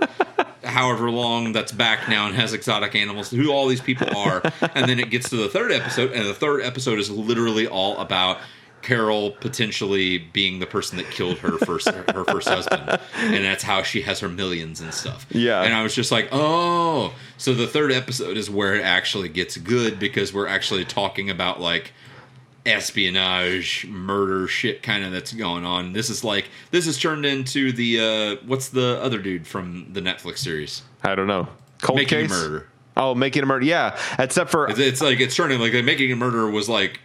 however 0.63 1.09
long 1.09 1.53
that's 1.53 1.71
back 1.71 2.07
now 2.07 2.27
and 2.27 2.35
has 2.35 2.53
exotic 2.53 2.95
animals, 2.95 3.29
who 3.29 3.51
all 3.51 3.67
these 3.67 3.81
people 3.81 4.15
are. 4.15 4.41
And 4.75 4.89
then 4.89 4.99
it 4.99 5.09
gets 5.09 5.29
to 5.29 5.35
the 5.35 5.49
third 5.49 5.71
episode, 5.71 6.11
and 6.11 6.25
the 6.25 6.33
third 6.33 6.61
episode 6.61 6.99
is 6.99 7.09
literally 7.09 7.67
all 7.67 7.97
about 7.97 8.37
Carole 8.81 9.31
potentially 9.31 10.17
being 10.17 10.59
the 10.59 10.65
person 10.65 10.97
that 10.97 11.09
killed 11.11 11.37
her 11.39 11.57
first 11.59 11.87
her 11.87 12.25
first 12.25 12.47
husband. 12.47 12.99
And 13.15 13.45
that's 13.45 13.63
how 13.63 13.83
she 13.83 14.01
has 14.01 14.19
her 14.19 14.29
millions 14.29 14.81
and 14.81 14.93
stuff. 14.93 15.25
Yeah. 15.29 15.61
And 15.61 15.73
I 15.73 15.83
was 15.83 15.93
just 15.93 16.11
like, 16.11 16.29
oh. 16.31 17.13
So 17.37 17.53
the 17.53 17.67
third 17.67 17.91
episode 17.91 18.37
is 18.37 18.49
where 18.49 18.75
it 18.75 18.83
actually 18.83 19.29
gets 19.29 19.57
good 19.57 19.99
because 19.99 20.33
we're 20.33 20.47
actually 20.47 20.85
talking 20.85 21.29
about 21.29 21.59
like 21.61 21.93
espionage, 22.65 23.85
murder 23.87 24.47
shit 24.47 24.83
kind 24.83 25.03
of 25.03 25.11
that's 25.11 25.33
going 25.33 25.65
on. 25.65 25.93
This 25.93 26.09
is 26.09 26.23
like 26.23 26.49
this 26.71 26.87
is 26.87 26.97
turned 26.99 27.25
into 27.25 27.71
the 27.71 27.99
uh 27.99 28.45
what's 28.45 28.69
the 28.69 28.99
other 29.01 29.19
dude 29.19 29.47
from 29.47 29.87
the 29.93 30.01
Netflix 30.01 30.39
series? 30.39 30.81
I 31.03 31.15
don't 31.15 31.27
know 31.27 31.47
cold 31.81 31.97
Making 31.97 32.27
case 32.27 32.31
a 32.31 32.33
murder. 32.49 32.67
oh 32.97 33.15
making 33.15 33.41
a 33.41 33.45
murder 33.47 33.65
yeah 33.65 33.97
except 34.19 34.51
for 34.51 34.69
It's, 34.69 34.77
it's 34.79 35.01
like 35.01 35.19
it's 35.19 35.35
turning 35.35 35.59
like 35.59 35.73
making 35.83 36.11
a 36.11 36.15
murder 36.15 36.47
was 36.49 36.69
like 36.69 36.99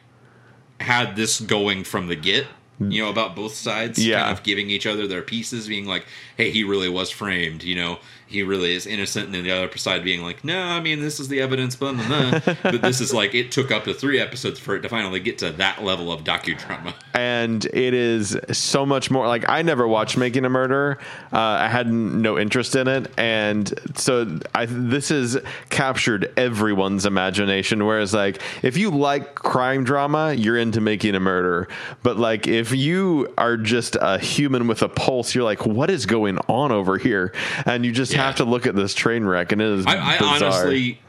had 0.80 1.16
this 1.16 1.40
going 1.40 1.84
from 1.84 2.08
the 2.08 2.16
get. 2.16 2.46
You 2.78 3.02
know 3.02 3.08
about 3.08 3.34
both 3.34 3.54
sides, 3.54 3.98
Yeah. 4.04 4.20
kind 4.20 4.36
of 4.36 4.44
giving 4.44 4.68
each 4.68 4.86
other 4.86 5.06
their 5.06 5.22
pieces, 5.22 5.66
being 5.66 5.86
like, 5.86 6.04
"Hey, 6.36 6.50
he 6.50 6.62
really 6.62 6.90
was 6.90 7.08
framed." 7.08 7.62
You 7.62 7.74
know, 7.74 7.98
he 8.26 8.42
really 8.42 8.74
is 8.74 8.86
innocent, 8.86 9.26
and 9.26 9.34
then 9.34 9.44
the 9.44 9.52
other 9.52 9.76
side 9.78 10.02
being 10.02 10.22
like, 10.22 10.44
"No, 10.44 10.60
I 10.60 10.80
mean, 10.80 11.00
this 11.00 11.20
is 11.20 11.28
the 11.28 11.40
evidence." 11.40 11.76
Blah, 11.76 11.92
blah, 11.92 12.40
blah. 12.40 12.54
but 12.62 12.82
this 12.82 13.00
is 13.00 13.14
like 13.14 13.34
it 13.34 13.52
took 13.52 13.70
up 13.70 13.84
to 13.84 13.94
three 13.94 14.18
episodes 14.18 14.58
for 14.58 14.74
it 14.74 14.80
to 14.80 14.88
finally 14.88 15.20
get 15.20 15.38
to 15.38 15.50
that 15.52 15.84
level 15.84 16.10
of 16.10 16.24
docudrama. 16.24 16.94
and 17.14 17.64
it 17.66 17.94
is 17.94 18.36
so 18.52 18.84
much 18.84 19.10
more 19.10 19.26
like 19.28 19.48
I 19.48 19.62
never 19.62 19.86
watched 19.86 20.16
Making 20.16 20.44
a 20.44 20.48
Murder. 20.48 20.98
Uh, 21.32 21.38
I 21.38 21.68
had 21.68 21.92
no 21.92 22.38
interest 22.38 22.74
in 22.74 22.88
it, 22.88 23.12
and 23.16 23.72
so 23.94 24.38
I 24.54 24.66
this 24.66 25.10
has 25.10 25.38
captured 25.70 26.32
everyone's 26.36 27.06
imagination. 27.06 27.86
Whereas, 27.86 28.12
like, 28.12 28.42
if 28.62 28.76
you 28.76 28.90
like 28.90 29.36
crime 29.36 29.84
drama, 29.84 30.32
you're 30.32 30.58
into 30.58 30.80
Making 30.80 31.14
a 31.14 31.20
Murder, 31.20 31.68
but 32.02 32.16
like 32.16 32.46
if 32.48 32.72
you 32.72 33.32
are 33.38 33.56
just 33.56 33.96
a 34.00 34.18
human 34.18 34.66
with 34.66 34.82
a 34.82 34.88
pulse, 34.88 35.34
you're 35.34 35.44
like, 35.44 35.64
what 35.64 35.90
is 35.90 36.06
going 36.06 36.38
on 36.48 36.72
over 36.72 36.98
here? 36.98 37.32
And 37.64 37.86
you 37.86 37.92
just 37.92 38.15
Yeah. 38.16 38.26
have 38.26 38.36
to 38.36 38.44
look 38.44 38.66
at 38.66 38.74
this 38.74 38.94
train 38.94 39.24
wreck, 39.24 39.52
and 39.52 39.60
it 39.62 39.68
is 39.68 39.86
I, 39.86 40.16
I 40.16 40.18
honestly, 40.18 41.00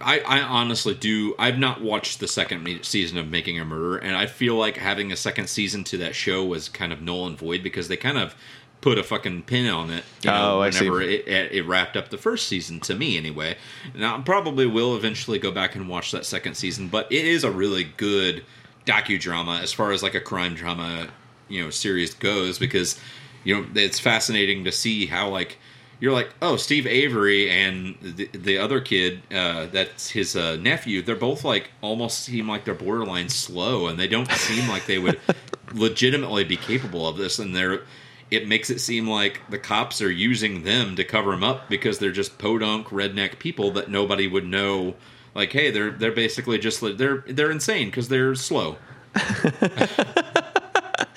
I, 0.00 0.20
I 0.20 0.40
honestly 0.42 0.94
do. 0.94 1.34
I've 1.38 1.58
not 1.58 1.80
watched 1.80 2.20
the 2.20 2.28
second 2.28 2.84
season 2.84 3.18
of 3.18 3.28
Making 3.28 3.58
a 3.58 3.64
Murder, 3.64 3.96
and 3.98 4.16
I 4.16 4.26
feel 4.26 4.54
like 4.56 4.76
having 4.76 5.10
a 5.12 5.16
second 5.16 5.48
season 5.48 5.84
to 5.84 5.98
that 5.98 6.14
show 6.14 6.44
was 6.44 6.68
kind 6.68 6.92
of 6.92 7.00
null 7.00 7.26
and 7.26 7.38
void 7.38 7.62
because 7.62 7.88
they 7.88 7.96
kind 7.96 8.18
of 8.18 8.34
put 8.82 8.98
a 8.98 9.02
fucking 9.02 9.42
pin 9.42 9.66
on 9.68 9.90
it. 9.90 10.04
You 10.22 10.30
know, 10.30 10.56
Oh, 10.58 10.60
I 10.60 10.70
see. 10.70 10.86
it, 10.86 11.26
it 11.52 11.66
wrapped 11.66 11.96
up 11.96 12.10
the 12.10 12.18
first 12.18 12.46
season, 12.46 12.78
to 12.80 12.94
me 12.94 13.16
anyway. 13.16 13.56
Now, 13.94 14.18
I 14.18 14.20
probably 14.20 14.66
will 14.66 14.94
eventually 14.96 15.38
go 15.38 15.50
back 15.50 15.74
and 15.74 15.88
watch 15.88 16.12
that 16.12 16.26
second 16.26 16.56
season, 16.56 16.88
but 16.88 17.10
it 17.10 17.24
is 17.24 17.42
a 17.42 17.50
really 17.50 17.84
good 17.84 18.44
docudrama 18.84 19.60
as 19.62 19.72
far 19.72 19.92
as 19.92 20.02
like 20.02 20.14
a 20.14 20.20
crime 20.20 20.54
drama, 20.54 21.08
you 21.48 21.62
know, 21.64 21.70
series 21.70 22.14
goes 22.14 22.58
because 22.58 23.00
you 23.44 23.54
know 23.56 23.66
it's 23.74 23.98
fascinating 23.98 24.64
to 24.64 24.72
see 24.72 25.06
how 25.06 25.28
like 25.28 25.58
you're 26.00 26.12
like 26.12 26.30
oh 26.42 26.56
steve 26.56 26.86
avery 26.86 27.50
and 27.50 27.96
the, 28.02 28.26
the 28.32 28.58
other 28.58 28.80
kid 28.80 29.22
uh, 29.32 29.66
that's 29.66 30.10
his 30.10 30.36
uh, 30.36 30.56
nephew 30.56 31.02
they're 31.02 31.16
both 31.16 31.44
like 31.44 31.70
almost 31.80 32.20
seem 32.20 32.48
like 32.48 32.64
they're 32.64 32.74
borderline 32.74 33.28
slow 33.28 33.86
and 33.86 33.98
they 33.98 34.08
don't 34.08 34.30
seem 34.32 34.68
like 34.68 34.86
they 34.86 34.98
would 34.98 35.18
legitimately 35.74 36.44
be 36.44 36.56
capable 36.56 37.06
of 37.06 37.16
this 37.16 37.38
and 37.38 37.54
they're 37.54 37.82
it 38.30 38.48
makes 38.48 38.70
it 38.70 38.80
seem 38.80 39.08
like 39.08 39.40
the 39.50 39.58
cops 39.58 40.02
are 40.02 40.10
using 40.10 40.64
them 40.64 40.96
to 40.96 41.04
cover 41.04 41.30
them 41.30 41.44
up 41.44 41.68
because 41.68 41.98
they're 41.98 42.10
just 42.10 42.38
podunk 42.38 42.88
redneck 42.88 43.38
people 43.38 43.70
that 43.70 43.88
nobody 43.88 44.26
would 44.26 44.46
know 44.46 44.94
like 45.34 45.52
hey 45.52 45.70
they're 45.70 45.92
they're 45.92 46.12
basically 46.12 46.58
just 46.58 46.80
they're 46.98 47.24
they're 47.28 47.50
insane 47.50 47.88
because 47.88 48.08
they're 48.08 48.34
slow 48.34 48.76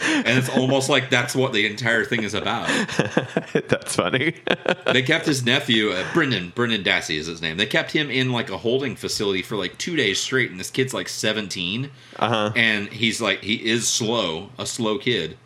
and 0.09 0.37
it's 0.37 0.49
almost 0.49 0.89
like 0.89 1.09
that's 1.09 1.35
what 1.35 1.53
the 1.53 1.65
entire 1.65 2.03
thing 2.05 2.23
is 2.23 2.33
about. 2.33 2.67
That's 3.53 3.95
funny. 3.95 4.35
They 4.91 5.03
kept 5.03 5.27
his 5.27 5.45
nephew, 5.45 5.91
uh, 5.91 6.03
Brendan, 6.13 6.51
Brendan 6.55 6.83
Dassey 6.83 7.17
is 7.17 7.27
his 7.27 7.41
name. 7.43 7.57
They 7.57 7.67
kept 7.67 7.91
him 7.91 8.09
in 8.09 8.31
like 8.31 8.49
a 8.49 8.57
holding 8.57 8.95
facility 8.95 9.43
for 9.43 9.55
like 9.55 9.77
two 9.77 9.95
days 9.95 10.19
straight, 10.19 10.49
and 10.49 10.59
this 10.59 10.71
kid's 10.71 10.93
like 10.95 11.07
17, 11.07 11.91
Uh-huh. 12.17 12.51
and 12.55 12.87
he's 12.89 13.21
like 13.21 13.43
he 13.43 13.53
is 13.69 13.87
slow, 13.87 14.49
a 14.57 14.65
slow 14.65 14.97
kid. 14.97 15.37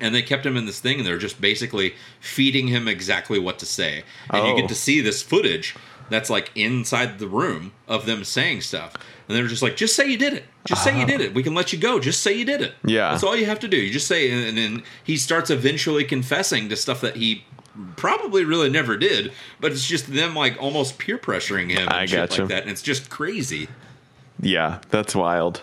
And 0.00 0.14
they 0.14 0.22
kept 0.22 0.44
him 0.46 0.56
in 0.56 0.64
this 0.66 0.80
thing, 0.80 0.98
and 0.98 1.06
they're 1.06 1.18
just 1.18 1.40
basically 1.40 1.94
feeding 2.20 2.68
him 2.68 2.88
exactly 2.88 3.38
what 3.38 3.58
to 3.58 3.66
say. 3.66 4.04
And 4.30 4.46
you 4.46 4.52
Oh. 4.52 4.56
get 4.56 4.68
to 4.68 4.74
see 4.74 5.00
this 5.00 5.22
footage 5.22 5.74
that's 6.14 6.30
like 6.30 6.50
inside 6.54 7.18
the 7.18 7.28
room 7.28 7.72
of 7.88 8.06
them 8.06 8.24
saying 8.24 8.62
stuff. 8.62 8.94
And 9.28 9.36
they're 9.36 9.46
just 9.46 9.62
like, 9.62 9.76
just 9.76 9.96
say 9.96 10.08
you 10.08 10.18
did 10.18 10.34
it. 10.34 10.44
Just 10.64 10.84
say 10.84 10.92
you 10.92 10.98
uh-huh. 10.98 11.06
did 11.06 11.20
it. 11.20 11.34
We 11.34 11.42
can 11.42 11.54
let 11.54 11.72
you 11.72 11.78
go. 11.78 11.98
Just 11.98 12.22
say 12.22 12.32
you 12.32 12.44
did 12.44 12.60
it. 12.60 12.74
Yeah. 12.84 13.10
That's 13.10 13.22
all 13.22 13.36
you 13.36 13.46
have 13.46 13.60
to 13.60 13.68
do. 13.68 13.76
You 13.76 13.92
just 13.92 14.06
say, 14.06 14.30
and, 14.30 14.46
and 14.48 14.58
then 14.58 14.82
he 15.02 15.16
starts 15.16 15.50
eventually 15.50 16.04
confessing 16.04 16.68
to 16.68 16.76
stuff 16.76 17.00
that 17.00 17.16
he 17.16 17.44
probably 17.96 18.44
really 18.44 18.70
never 18.70 18.96
did, 18.96 19.32
but 19.60 19.72
it's 19.72 19.86
just 19.86 20.12
them 20.12 20.34
like 20.34 20.60
almost 20.62 20.98
peer 20.98 21.18
pressuring 21.18 21.70
him 21.70 21.82
and 21.82 21.90
I 21.90 22.06
shit 22.06 22.16
gotcha. 22.16 22.42
like 22.42 22.50
that. 22.50 22.62
And 22.62 22.70
it's 22.70 22.82
just 22.82 23.10
crazy. 23.10 23.68
yeah, 24.40 24.80
that's 24.90 25.14
wild. 25.14 25.62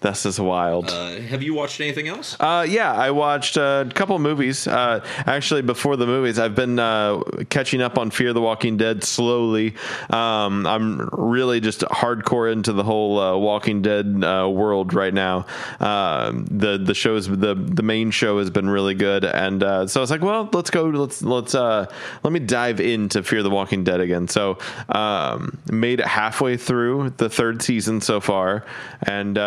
This 0.00 0.24
is 0.26 0.40
wild. 0.40 0.88
Uh, 0.90 1.20
have 1.20 1.42
you 1.42 1.54
watched 1.54 1.80
anything 1.80 2.08
else? 2.08 2.36
Uh, 2.40 2.66
yeah, 2.68 2.92
I 2.92 3.10
watched 3.10 3.56
a 3.56 3.90
couple 3.94 4.18
movies. 4.18 4.66
Uh, 4.66 5.04
actually, 5.26 5.62
before 5.62 5.96
the 5.96 6.06
movies, 6.06 6.38
I've 6.38 6.54
been 6.54 6.78
uh, 6.78 7.20
catching 7.50 7.82
up 7.82 7.98
on 7.98 8.10
Fear 8.10 8.32
the 8.32 8.40
Walking 8.40 8.76
Dead 8.76 9.04
slowly. 9.04 9.74
Um, 10.08 10.66
I'm 10.66 11.08
really 11.12 11.60
just 11.60 11.80
hardcore 11.80 12.50
into 12.50 12.72
the 12.72 12.82
whole 12.84 13.18
uh, 13.18 13.36
Walking 13.36 13.82
Dead 13.82 14.24
uh, 14.24 14.48
world 14.48 14.94
right 14.94 15.12
now. 15.12 15.46
Um 15.80 16.46
the 16.50 16.78
the 16.78 16.94
shows 16.94 17.28
the 17.28 17.54
the 17.54 17.82
main 17.82 18.10
show 18.10 18.38
has 18.38 18.50
been 18.50 18.68
really 18.68 18.94
good, 18.94 19.24
and 19.24 19.62
uh, 19.62 19.86
so 19.86 20.00
I 20.00 20.02
was 20.02 20.10
like, 20.10 20.22
well, 20.22 20.48
let's 20.52 20.70
go. 20.70 20.84
Let's 20.84 21.22
let's 21.22 21.54
uh, 21.54 21.86
let 22.22 22.32
me 22.32 22.40
dive 22.40 22.80
into 22.80 23.22
Fear 23.22 23.42
the 23.42 23.50
Walking 23.50 23.84
Dead 23.84 24.00
again. 24.00 24.28
So 24.28 24.58
um, 24.88 25.58
made 25.70 26.00
it 26.00 26.06
halfway 26.06 26.56
through 26.56 27.10
the 27.16 27.28
third 27.28 27.62
season 27.62 28.00
so 28.00 28.20
far, 28.20 28.64
and 29.02 29.38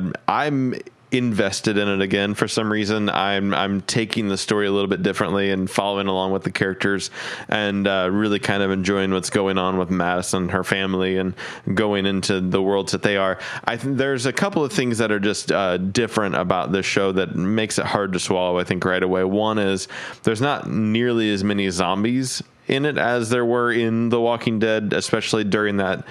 uh, 0.00 0.12
I'm 0.28 0.74
invested 1.12 1.76
in 1.76 1.88
it 1.88 2.00
again 2.00 2.34
for 2.34 2.46
some 2.46 2.70
reason. 2.70 3.08
I'm 3.08 3.52
I'm 3.52 3.80
taking 3.82 4.28
the 4.28 4.38
story 4.38 4.66
a 4.66 4.72
little 4.72 4.88
bit 4.88 5.02
differently 5.02 5.50
and 5.50 5.70
following 5.70 6.06
along 6.06 6.32
with 6.32 6.44
the 6.44 6.50
characters, 6.50 7.10
and 7.48 7.86
uh, 7.86 8.08
really 8.10 8.38
kind 8.38 8.62
of 8.62 8.70
enjoying 8.70 9.12
what's 9.12 9.30
going 9.30 9.58
on 9.58 9.78
with 9.78 9.90
Madison, 9.90 10.42
and 10.42 10.50
her 10.52 10.64
family, 10.64 11.16
and 11.16 11.34
going 11.74 12.06
into 12.06 12.40
the 12.40 12.62
worlds 12.62 12.92
that 12.92 13.02
they 13.02 13.16
are. 13.16 13.38
I 13.64 13.76
think 13.76 13.96
there's 13.96 14.26
a 14.26 14.32
couple 14.32 14.64
of 14.64 14.72
things 14.72 14.98
that 14.98 15.10
are 15.10 15.20
just 15.20 15.50
uh, 15.50 15.76
different 15.78 16.36
about 16.36 16.72
this 16.72 16.86
show 16.86 17.12
that 17.12 17.34
makes 17.34 17.78
it 17.78 17.86
hard 17.86 18.12
to 18.12 18.20
swallow. 18.20 18.58
I 18.58 18.64
think 18.64 18.84
right 18.84 19.02
away. 19.02 19.24
One 19.24 19.58
is 19.58 19.88
there's 20.22 20.40
not 20.40 20.70
nearly 20.70 21.32
as 21.32 21.42
many 21.44 21.68
zombies 21.70 22.42
in 22.68 22.84
it 22.84 22.98
as 22.98 23.30
there 23.30 23.44
were 23.44 23.72
in 23.72 24.10
The 24.10 24.20
Walking 24.20 24.60
Dead, 24.60 24.92
especially 24.92 25.42
during 25.42 25.78
that 25.78 26.06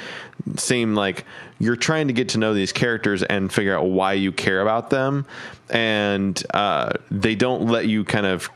same 0.57 0.93
like 0.93 1.25
you're 1.59 1.75
trying 1.75 2.07
to 2.07 2.13
get 2.13 2.29
to 2.29 2.37
know 2.37 2.53
these 2.53 2.71
characters 2.71 3.21
and 3.23 3.51
figure 3.51 3.77
out 3.77 3.85
why 3.85 4.13
you 4.13 4.31
care 4.31 4.61
about 4.61 4.89
them, 4.89 5.25
and 5.69 6.41
uh, 6.53 6.93
they 7.11 7.35
don't 7.35 7.67
let 7.67 7.87
you 7.87 8.03
kind 8.03 8.25
of 8.25 8.49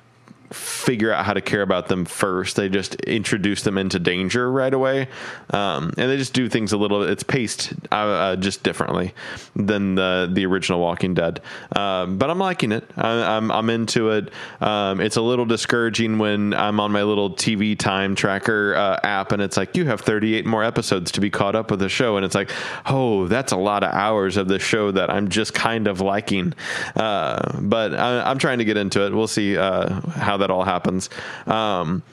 figure 0.54 1.12
out 1.12 1.26
how 1.26 1.34
to 1.34 1.42
care 1.42 1.62
about 1.62 1.88
them 1.88 2.06
first. 2.06 2.56
They 2.56 2.70
just 2.70 2.96
introduce 2.96 3.64
them 3.64 3.78
into 3.78 4.00
danger 4.00 4.52
right 4.52 4.74
away, 4.74 5.08
um, 5.50 5.94
and 5.98 6.10
they 6.10 6.18
just 6.18 6.34
do 6.34 6.50
things 6.50 6.72
a 6.74 6.78
little. 6.78 7.04
It's 7.04 7.24
paced 7.24 7.74
uh, 7.92 7.96
uh, 7.96 8.36
just 8.36 8.64
differently 8.64 9.14
than 9.56 9.96
the 9.96 10.30
the 10.32 10.46
original 10.46 10.80
Walking 10.80 11.14
Dead. 11.14 11.42
Um, 11.76 12.18
but 12.18 12.30
I'm 12.30 12.40
liking 12.40 12.72
it. 12.72 12.90
I, 12.96 13.38
I'm 13.38 13.52
I'm 13.52 13.70
into 13.70 14.12
it. 14.12 14.32
Um, 14.62 15.02
it's 15.02 15.18
a 15.18 15.22
little 15.22 15.46
discouraging 15.46 16.18
when 16.18 16.54
I'm 16.54 16.80
on 16.80 16.92
my 16.92 17.04
little 17.04 17.32
TV 17.32 17.78
time 17.78 18.16
tracker 18.16 18.76
uh, 18.76 19.00
app, 19.04 19.32
and 19.32 19.42
it's 19.42 19.58
like 19.58 19.76
you 19.76 19.86
have 19.86 20.02
38 20.02 20.46
more 20.46 20.64
episodes 20.64 21.12
to 21.12 21.22
be 21.22 21.30
caught 21.30 21.56
up 21.56 21.72
with 21.72 21.80
the 21.80 21.90
show, 21.90 22.18
and 22.18 22.26
it's 22.26 22.36
like, 22.36 22.52
oh, 22.86 23.28
that's 23.28 23.52
a 23.52 23.58
lot 23.58 23.84
of 23.84 23.94
hours 23.94 24.38
of 24.38 24.48
the 24.48 24.60
show 24.60 24.92
that 24.92 25.10
I'm 25.10 25.30
just 25.30 25.54
kind 25.54 25.88
of 25.88 26.02
liking. 26.02 26.54
Uh, 26.96 27.60
but 27.62 27.94
I, 27.94 28.30
I'm 28.30 28.38
trying 28.38 28.60
to 28.60 28.66
get 28.66 28.78
into 28.78 29.06
it. 29.06 29.14
We'll 29.14 29.28
see 29.28 29.58
uh, 29.58 30.02
how 30.12 30.38
that 30.38 30.43
all 30.52 30.64
happens. 30.64 31.10
Um, 31.48 32.03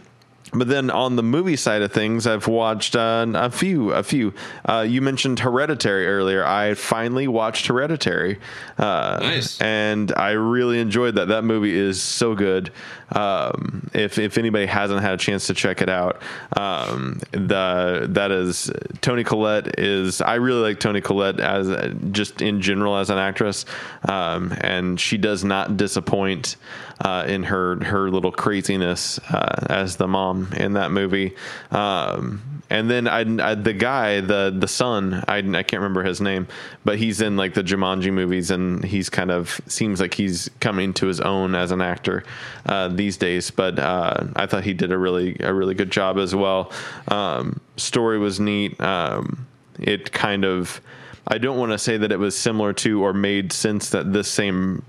but 0.53 0.67
then 0.67 0.91
on 0.91 1.15
the 1.15 1.23
movie 1.23 1.55
side 1.55 1.83
of 1.83 1.93
things, 1.93 2.27
I've 2.27 2.49
watched 2.49 2.97
uh, 2.97 3.25
a 3.35 3.51
few. 3.51 3.93
A 3.93 4.03
few. 4.03 4.35
Uh, 4.65 4.85
you 4.89 5.01
mentioned 5.01 5.39
Hereditary 5.39 6.09
earlier. 6.09 6.45
I 6.45 6.75
finally 6.75 7.29
watched 7.29 7.69
Hereditary. 7.69 8.41
Uh, 8.77 9.19
Nice. 9.23 9.61
And 9.61 10.13
I 10.17 10.33
really 10.33 10.81
enjoyed 10.81 11.15
that. 11.15 11.29
That 11.29 11.45
movie 11.45 11.77
is 11.77 12.03
so 12.03 12.35
good. 12.35 12.73
Um, 13.13 13.91
if 13.93 14.19
if 14.19 14.39
anybody 14.39 14.67
hasn't 14.67 15.01
had 15.03 15.15
a 15.15 15.17
chance 15.17 15.47
to 15.49 15.55
check 15.55 15.83
it 15.83 15.89
out, 15.89 16.23
um, 16.57 17.21
the 17.33 18.07
that 18.11 18.31
is 18.31 18.71
Toni 19.01 19.25
Collette 19.25 19.79
is. 19.79 20.21
I 20.21 20.37
really 20.37 20.61
like 20.61 20.81
Toni 20.81 21.01
Collette 21.01 21.41
as 21.41 21.95
just 22.13 22.41
in 22.41 22.61
general 22.61 22.97
as 22.97 23.11
an 23.11 23.19
actress, 23.19 23.65
um, 24.09 24.55
and 24.61 24.99
she 25.01 25.19
does 25.19 25.45
not 25.45 25.77
disappoint 25.77 26.57
uh, 27.05 27.25
in 27.27 27.45
her 27.45 27.83
her 27.85 28.11
little 28.11 28.33
craziness 28.33 29.19
uh, 29.31 29.67
as 29.69 29.97
the 29.97 30.07
mom 30.07 30.53
in 30.57 30.75
that 30.75 30.91
movie. 30.91 31.35
Um, 31.71 32.60
and 32.71 32.89
then 32.89 33.09
I, 33.09 33.51
I, 33.51 33.55
the 33.57 33.73
guy, 33.73 34.21
the 34.21 34.55
the 34.57 34.69
son, 34.69 35.25
I, 35.27 35.39
I 35.39 35.63
can't 35.63 35.75
remember 35.75 36.05
his 36.05 36.21
name, 36.21 36.47
but 36.85 36.99
he's 36.99 37.21
in 37.21 37.37
like 37.37 37.55
the 37.55 37.65
Jumanji 37.65 38.13
movies, 38.13 38.53
and 38.53 38.85
he's 38.85 39.11
kind 39.11 39.33
of 39.33 39.61
seems 39.67 40.01
like 40.01 40.15
he's 40.15 40.49
coming 40.61 40.95
to 40.95 41.07
his 41.07 41.21
own 41.21 41.57
as 41.57 41.73
an 41.73 41.81
actor 41.81 42.23
uh, 42.67 42.87
these 42.89 43.17
days. 43.17 43.51
But 43.51 43.81
uh, 43.81 44.25
I 44.37 44.47
thought 44.47 44.63
he 44.63 44.73
did 44.73 44.93
a 44.93 44.99
really 44.99 45.37
a 45.41 45.53
really 45.53 45.75
good 45.75 45.91
job 45.91 46.17
as 46.17 46.35
well. 46.35 46.73
Um, 47.09 47.61
story 47.77 48.19
was 48.19 48.39
neat. 48.39 48.81
Um, 48.81 49.47
it 49.81 50.13
kind 50.13 50.45
of 50.45 50.81
I 51.27 51.39
don't 51.39 51.59
want 51.59 51.73
to 51.73 51.79
say 51.79 51.97
that 51.97 52.11
it 52.13 52.19
was 52.19 52.37
similar 52.37 52.73
to 52.75 53.03
or 53.03 53.13
made 53.13 53.53
sense 53.53 53.91
that 53.91 54.13
this 54.13 54.29
same 54.29 54.83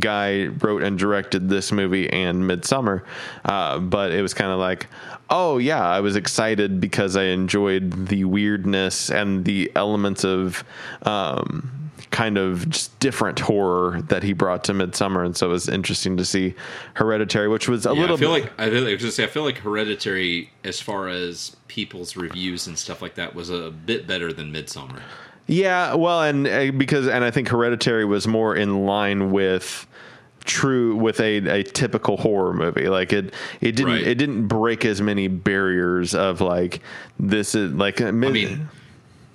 guy 0.00 0.46
wrote 0.46 0.82
and 0.82 0.98
directed 0.98 1.48
this 1.48 1.70
movie 1.70 2.10
and 2.10 2.42
Midsommar, 2.42 3.02
uh, 3.44 3.78
but 3.78 4.10
it 4.12 4.22
was 4.22 4.34
kind 4.34 4.50
of 4.50 4.58
like, 4.58 4.86
oh 5.30 5.58
yeah, 5.58 5.86
I 5.86 6.00
was 6.00 6.16
excited 6.16 6.80
because 6.80 7.16
I 7.16 7.24
enjoyed 7.24 8.08
the 8.08 8.24
weirdness 8.24 9.10
and 9.10 9.44
the 9.44 9.70
elements 9.74 10.24
of. 10.24 10.64
Um, 11.02 11.72
kind 12.12 12.38
of 12.38 12.66
just 12.70 12.98
different 12.98 13.38
horror 13.40 14.00
that 14.02 14.22
he 14.22 14.32
brought 14.32 14.64
to 14.64 14.72
Midsommar, 14.72 15.26
and 15.26 15.36
so 15.36 15.48
it 15.48 15.52
was 15.52 15.68
interesting 15.68 16.16
to 16.16 16.24
see 16.24 16.54
Hereditary, 16.94 17.48
which 17.48 17.68
was 17.68 17.84
a 17.84 17.92
Yeah, 17.92 18.00
little 18.00 18.16
I 18.16 18.18
feel 18.20 18.32
bit, 18.34 18.44
like 18.44 18.60
I 18.60 18.70
feel, 18.70 18.84
gonna 18.84 19.10
say 19.10 19.24
I 19.24 19.26
feel 19.26 19.42
like 19.42 19.58
Hereditary, 19.58 20.50
as 20.64 20.80
far 20.80 21.08
as 21.08 21.56
people's 21.68 22.16
reviews 22.16 22.68
and 22.68 22.78
stuff 22.78 23.02
like 23.02 23.16
that, 23.16 23.34
was 23.34 23.50
a 23.50 23.70
bit 23.70 24.06
better 24.06 24.32
than 24.32 24.50
Midsommar. 24.52 25.02
Yeah, 25.46 25.94
well, 25.94 26.22
and 26.22 26.46
uh, 26.46 26.72
because 26.72 27.06
and 27.06 27.22
I 27.24 27.30
think 27.30 27.48
Hereditary 27.48 28.04
was 28.04 28.26
more 28.26 28.56
in 28.56 28.84
line 28.86 29.30
with 29.30 29.86
true 30.44 30.94
with 30.96 31.18
a, 31.20 31.36
a 31.60 31.62
typical 31.62 32.16
horror 32.16 32.52
movie. 32.52 32.88
Like 32.88 33.12
it 33.12 33.32
it 33.60 33.72
didn't 33.72 33.92
Right. 33.92 34.06
it 34.06 34.14
didn't 34.16 34.48
break 34.48 34.84
as 34.84 35.00
many 35.00 35.28
barriers 35.28 36.14
of 36.14 36.40
like 36.40 36.80
this 37.18 37.54
is 37.54 37.72
like 37.72 38.00
I 38.00 38.08
I 38.08 38.10
mean, 38.10 38.68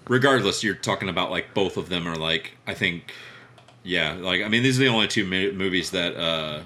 regardless, 0.08 0.64
you're 0.64 0.76
talking 0.76 1.08
about 1.10 1.32
like 1.32 1.54
both 1.54 1.78
of 1.78 1.88
them 1.90 2.08
are 2.08 2.18
like 2.18 2.58
I 2.68 2.74
think, 2.74 3.14
yeah, 3.84 4.14
like 4.20 4.42
I 4.42 4.48
mean 4.50 4.64
these 4.64 4.80
are 4.80 4.84
the 4.84 4.90
only 4.90 5.08
two 5.08 5.26
mo- 5.26 5.52
movies 5.54 5.92
that 5.92 6.16
uh, 6.18 6.62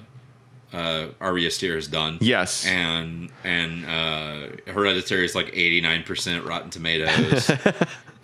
uh, 0.75 1.07
Ari 1.21 1.45
Aster 1.45 1.75
has 1.75 1.87
done. 1.87 2.17
Yes. 2.21 2.65
and 2.65 3.29
and 3.43 3.85
uh, 3.85 4.71
Hereditary 4.71 5.25
is 5.25 5.35
like 5.35 5.51
89 5.53 6.03
percent 6.03 6.45
Rotten 6.45 6.69
Tomatoes. 6.71 7.51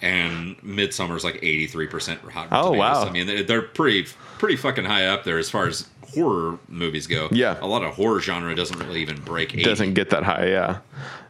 And 0.02 0.58
Midsommar 0.60 1.16
is 1.16 1.24
like 1.24 1.36
eighty 1.38 1.68
three 1.68 1.88
percent 1.88 2.22
Rotten 2.24 2.50
Oh, 2.52 2.72
Tomatoes. 2.74 2.80
wow. 2.80 3.06
I 3.06 3.12
mean, 3.12 3.28
they're, 3.28 3.44
they're 3.44 3.62
pretty 3.62 4.08
pretty 4.40 4.56
fucking 4.56 4.86
high 4.86 5.06
up 5.08 5.24
there 5.24 5.38
as 5.38 5.50
far 5.50 5.68
as 5.68 5.88
horror 6.16 6.58
movies 6.68 7.08
go. 7.08 7.30
Yeah. 7.32 7.58
a 7.62 7.68
lot 7.68 7.84
of 7.84 7.94
horror 7.94 8.20
genre 8.20 8.54
doesn't 8.56 8.78
really 8.80 9.02
even 9.02 9.22
break. 9.22 9.54
80. 9.54 9.64
doesn't 9.64 9.94
get 9.94 10.10
that 10.10 10.24
high. 10.24 10.48
Yeah, 10.48 10.80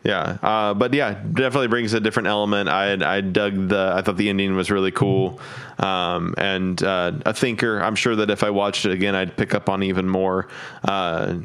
yeah. 0.04 0.38
Uh, 0.42 0.74
but 0.74 0.94
yeah, 0.94 1.22
definitely 1.34 1.68
brings 1.68 1.94
a 1.94 2.00
different 2.00 2.28
element. 2.28 2.70
I 2.70 2.94
I 3.18 3.22
dug 3.22 3.68
the. 3.70 3.94
I 3.96 4.02
thought 4.02 4.18
the 4.18 4.30
ending 4.30 4.56
was 4.56 4.72
really 4.72 4.92
cool, 4.92 5.40
um, 5.80 6.34
and 6.38 6.82
uh, 6.82 7.12
a 7.26 7.34
thinker. 7.34 7.80
I'm 7.84 7.96
sure 7.96 8.16
that 8.16 8.30
if 8.32 8.42
I 8.44 8.50
watched 8.50 8.86
it 8.86 8.92
again, 8.92 9.16
I'd 9.16 9.36
pick 9.38 9.54
up 9.54 9.70
on 9.70 9.84
even 9.84 10.08
more. 10.08 10.48
Uh, 10.84 11.36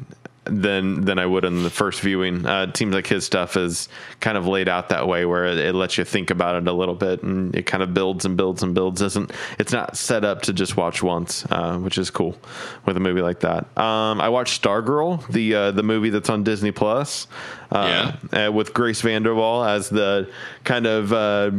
than 0.48 1.04
than 1.04 1.18
I 1.18 1.26
would 1.26 1.44
in 1.44 1.62
the 1.62 1.70
first 1.70 2.00
viewing. 2.00 2.46
Uh, 2.46 2.64
it 2.64 2.76
seems 2.76 2.94
like 2.94 3.06
his 3.06 3.24
stuff 3.24 3.56
is 3.56 3.88
kind 4.20 4.36
of 4.36 4.46
laid 4.46 4.68
out 4.68 4.88
that 4.90 5.06
way, 5.08 5.24
where 5.24 5.46
it, 5.46 5.58
it 5.58 5.74
lets 5.74 5.98
you 5.98 6.04
think 6.04 6.30
about 6.30 6.56
it 6.56 6.66
a 6.68 6.72
little 6.72 6.94
bit, 6.94 7.22
and 7.22 7.54
it 7.54 7.66
kind 7.66 7.82
of 7.82 7.94
builds 7.94 8.24
and 8.24 8.36
builds 8.36 8.62
and 8.62 8.74
builds. 8.74 9.02
Isn't 9.02 9.30
it's 9.58 9.72
not 9.72 9.96
set 9.96 10.24
up 10.24 10.42
to 10.42 10.52
just 10.52 10.76
watch 10.76 11.02
once, 11.02 11.46
uh, 11.50 11.78
which 11.78 11.98
is 11.98 12.10
cool 12.10 12.36
with 12.84 12.96
a 12.96 13.00
movie 13.00 13.22
like 13.22 13.40
that. 13.40 13.66
Um, 13.78 14.20
I 14.20 14.28
watched 14.28 14.62
Stargirl, 14.62 15.26
the 15.28 15.54
uh, 15.54 15.70
the 15.72 15.82
movie 15.82 16.10
that's 16.10 16.30
on 16.30 16.44
Disney 16.44 16.72
Plus. 16.72 17.26
Uh, 17.70 18.12
uh, 18.32 18.50
with 18.52 18.72
Grace 18.72 19.02
VanderWaal 19.02 19.68
as 19.68 19.88
the 19.88 20.30
kind 20.62 20.86
of 20.86 21.12
uh, 21.12 21.50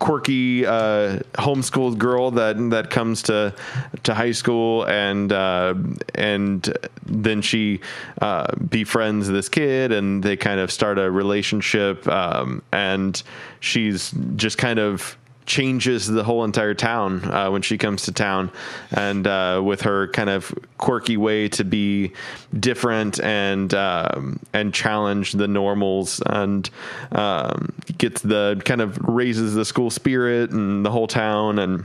quirky 0.00 0.66
uh, 0.66 1.20
homeschooled 1.34 1.98
girl 1.98 2.32
that 2.32 2.56
that 2.70 2.90
comes 2.90 3.22
to 3.22 3.54
to 4.02 4.14
high 4.14 4.32
school 4.32 4.84
and 4.86 5.32
uh, 5.32 5.74
and 6.16 6.76
then 7.06 7.42
she 7.42 7.80
uh, 8.20 8.52
befriends 8.56 9.28
this 9.28 9.48
kid 9.48 9.92
and 9.92 10.22
they 10.22 10.36
kind 10.36 10.58
of 10.58 10.70
start 10.70 10.98
a 10.98 11.08
relationship 11.08 12.08
um, 12.08 12.62
and 12.72 13.22
she's 13.60 14.10
just 14.34 14.58
kind 14.58 14.80
of 14.80 15.16
changes 15.46 16.06
the 16.06 16.22
whole 16.22 16.44
entire 16.44 16.74
town 16.74 17.24
uh, 17.24 17.50
when 17.50 17.62
she 17.62 17.78
comes 17.78 18.02
to 18.02 18.12
town, 18.12 18.50
and 18.90 19.26
uh, 19.26 19.60
with 19.64 19.82
her 19.82 20.08
kind 20.08 20.30
of 20.30 20.54
quirky 20.78 21.16
way 21.16 21.48
to 21.48 21.64
be 21.64 22.12
different 22.58 23.20
and 23.20 23.74
um, 23.74 24.38
and 24.52 24.72
challenge 24.72 25.32
the 25.32 25.48
normals, 25.48 26.22
and 26.26 26.70
um, 27.12 27.72
gets 27.98 28.22
the 28.22 28.60
kind 28.64 28.80
of 28.80 28.98
raises 28.98 29.54
the 29.54 29.64
school 29.64 29.90
spirit 29.90 30.50
and 30.50 30.84
the 30.84 30.90
whole 30.90 31.06
town 31.06 31.58
and. 31.58 31.84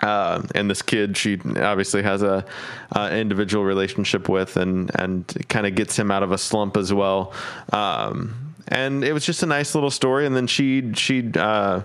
Uh, 0.00 0.42
and 0.54 0.68
this 0.68 0.82
kid, 0.82 1.16
she 1.16 1.40
obviously 1.56 2.02
has 2.02 2.22
a 2.22 2.44
uh, 2.92 3.08
individual 3.12 3.64
relationship 3.64 4.28
with, 4.28 4.58
and 4.58 4.90
and 4.96 5.24
kind 5.48 5.66
of 5.66 5.74
gets 5.76 5.96
him 5.96 6.10
out 6.10 6.22
of 6.22 6.30
a 6.30 6.36
slump 6.36 6.76
as 6.76 6.92
well. 6.92 7.32
Um, 7.72 8.54
and 8.68 9.04
it 9.04 9.12
was 9.12 9.24
just 9.24 9.42
a 9.42 9.46
nice 9.46 9.74
little 9.74 9.90
story. 9.90 10.26
And 10.26 10.34
then 10.36 10.46
she 10.46 10.92
she 10.94 11.30
uh, 11.36 11.82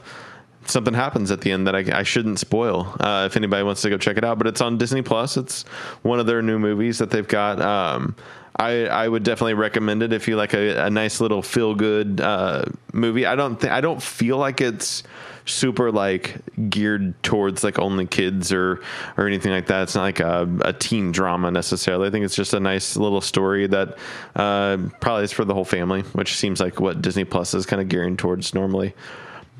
something 0.70 0.94
happens 0.94 1.32
at 1.32 1.42
the 1.42 1.52
end 1.52 1.68
that 1.68 1.76
I, 1.76 2.00
I 2.00 2.04
shouldn't 2.04 2.40
spoil 2.40 2.96
uh, 3.00 3.26
if 3.30 3.36
anybody 3.36 3.64
wants 3.64 3.82
to 3.82 3.90
go 3.90 3.98
check 3.98 4.18
it 4.18 4.24
out. 4.24 4.38
But 4.38 4.48
it's 4.48 4.62
on 4.62 4.78
Disney 4.78 5.02
Plus. 5.02 5.38
It's 5.38 5.64
one 6.04 6.20
of 6.20 6.26
their 6.26 6.42
new 6.42 6.60
movies 6.60 7.00
that 7.00 7.10
they've 7.10 7.28
got. 7.28 7.62
Um, 7.62 8.16
I, 8.60 8.88
I 8.88 9.08
would 9.08 9.24
definitely 9.24 9.54
recommend 9.54 10.04
it 10.04 10.12
if 10.12 10.28
you 10.28 10.36
like 10.36 10.54
a, 10.54 10.86
a 10.86 10.90
nice 10.90 11.22
little 11.22 11.42
feel 11.42 11.76
good 11.76 12.20
uh, 12.20 12.66
movie. 12.92 13.26
I 13.26 13.36
don't 13.36 13.60
th- 13.60 13.72
I 13.72 13.80
don't 13.80 14.04
feel 14.04 14.38
like 14.38 14.60
it's 14.60 15.04
super 15.46 15.92
like 15.92 16.36
geared 16.70 17.22
towards 17.24 17.64
like 17.64 17.80
only 17.80 18.06
kids 18.06 18.52
or 18.52 18.82
or 19.18 19.28
anything 19.28 19.52
like 19.52 19.68
that. 19.68 19.84
It's 19.84 19.96
not 19.96 20.02
like 20.02 20.20
a, 20.20 20.48
a 20.62 20.74
teen 20.74 21.14
drama 21.14 21.52
necessarily. 21.52 22.10
I 22.10 22.12
think 22.12 22.26
it's 22.26 22.36
just 22.36 22.54
a 22.54 22.60
nice 22.60 22.98
little 22.98 23.22
story 23.22 23.66
that 23.68 23.98
uh, 24.36 24.78
probably 25.00 25.24
is 25.24 25.32
for 25.32 25.46
the 25.46 25.54
whole 25.54 25.66
family, 25.66 26.02
which 26.12 26.36
seems 26.36 26.60
like 26.60 26.82
what 26.82 27.02
Disney 27.02 27.24
Plus 27.24 27.54
is 27.54 27.66
kind 27.66 27.82
of 27.82 27.88
gearing 27.88 28.18
towards 28.18 28.54
normally 28.54 28.94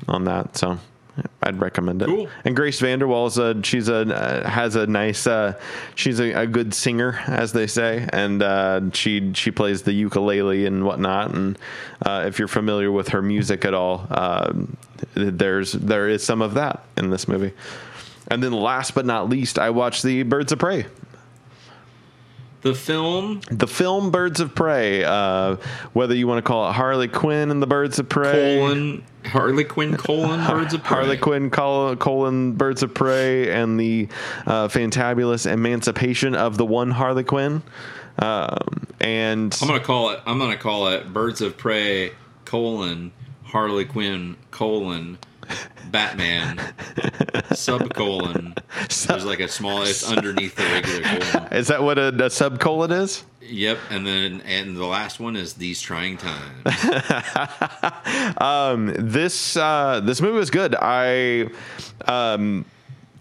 on 0.08 0.24
that. 0.24 0.58
So 0.58 0.78
I'd 1.42 1.60
recommend 1.60 2.02
it. 2.02 2.06
Cool. 2.06 2.28
And 2.44 2.54
Grace 2.54 2.80
VanderWaal 2.80 3.26
is 3.28 3.38
a 3.38 3.62
she's 3.62 3.88
a 3.88 4.14
uh, 4.14 4.48
has 4.48 4.76
a 4.76 4.86
nice 4.86 5.26
uh, 5.26 5.58
she's 5.94 6.20
a, 6.20 6.32
a 6.32 6.46
good 6.46 6.74
singer 6.74 7.20
as 7.26 7.52
they 7.52 7.66
say, 7.66 8.08
and 8.12 8.42
uh, 8.42 8.90
she 8.92 9.32
she 9.34 9.50
plays 9.50 9.82
the 9.82 9.92
ukulele 9.92 10.66
and 10.66 10.84
whatnot. 10.84 11.34
And 11.34 11.58
uh, 12.04 12.24
if 12.26 12.38
you're 12.38 12.48
familiar 12.48 12.92
with 12.92 13.08
her 13.08 13.22
music 13.22 13.64
at 13.64 13.74
all, 13.74 14.06
um, 14.10 14.76
there's 15.14 15.72
there 15.72 16.08
is 16.08 16.22
some 16.22 16.42
of 16.42 16.54
that 16.54 16.84
in 16.96 17.10
this 17.10 17.26
movie. 17.26 17.52
And 18.28 18.42
then 18.42 18.52
last 18.52 18.94
but 18.94 19.06
not 19.06 19.28
least, 19.28 19.58
I 19.58 19.70
watched 19.70 20.02
the 20.02 20.22
Birds 20.22 20.52
of 20.52 20.58
Prey. 20.58 20.86
The 22.62 22.74
film 22.74 23.40
The 23.50 23.66
film 23.66 24.10
Birds 24.10 24.40
of 24.40 24.54
Prey, 24.54 25.02
uh, 25.04 25.56
whether 25.94 26.14
you 26.14 26.26
want 26.26 26.44
to 26.44 26.48
call 26.48 26.68
it 26.68 26.74
Harley 26.74 27.08
Quinn 27.08 27.50
and 27.50 27.62
the 27.62 27.66
Birds 27.66 27.98
of 27.98 28.08
Prey, 28.08 28.58
colon 28.58 29.04
Harley 29.24 29.64
Quinn 29.64 29.96
colon 29.96 30.46
Birds 30.46 30.74
of 30.74 30.82
Prey. 30.82 30.96
Harley 30.96 31.16
Quinn, 31.16 31.50
col- 31.50 31.96
colon, 31.96 32.52
Birds 32.52 32.82
of 32.82 32.92
Prey, 32.92 33.50
and 33.50 33.80
the 33.80 34.08
uh, 34.46 34.68
fantabulous 34.68 35.50
emancipation 35.50 36.34
of 36.34 36.58
the 36.58 36.66
one 36.66 36.90
Harley 36.90 37.24
Quinn. 37.24 37.62
Um, 38.18 38.86
and 39.00 39.56
I'm 39.62 39.68
gonna 39.68 39.80
call 39.80 40.10
it. 40.10 40.20
I'm 40.26 40.38
gonna 40.38 40.56
call 40.58 40.88
it 40.88 41.10
Birds 41.12 41.40
of 41.40 41.56
Prey 41.56 42.12
colon 42.44 43.12
Harley 43.44 43.86
Quinn 43.86 44.36
colon 44.50 45.16
Batman 45.90 46.58
subcolon. 47.50 48.56
There's 49.06 49.24
like 49.24 49.40
a 49.40 49.48
small. 49.48 49.82
It's 49.82 50.08
underneath 50.08 50.54
the 50.56 50.64
regular 50.64 51.02
colon. 51.02 51.52
is 51.52 51.68
that 51.68 51.82
what 51.82 51.98
a, 51.98 52.08
a 52.08 52.28
subcolon 52.28 52.92
is? 52.92 53.24
Yep, 53.40 53.78
and 53.90 54.06
then 54.06 54.40
and 54.42 54.76
the 54.76 54.86
last 54.86 55.18
one 55.18 55.34
is 55.36 55.54
these 55.54 55.80
trying 55.80 56.18
times. 56.18 56.64
This 58.98 59.56
uh, 59.56 60.00
this 60.04 60.20
movie 60.20 60.38
was 60.38 60.50
good. 60.50 60.76
I 60.76 61.48
um, 62.06 62.64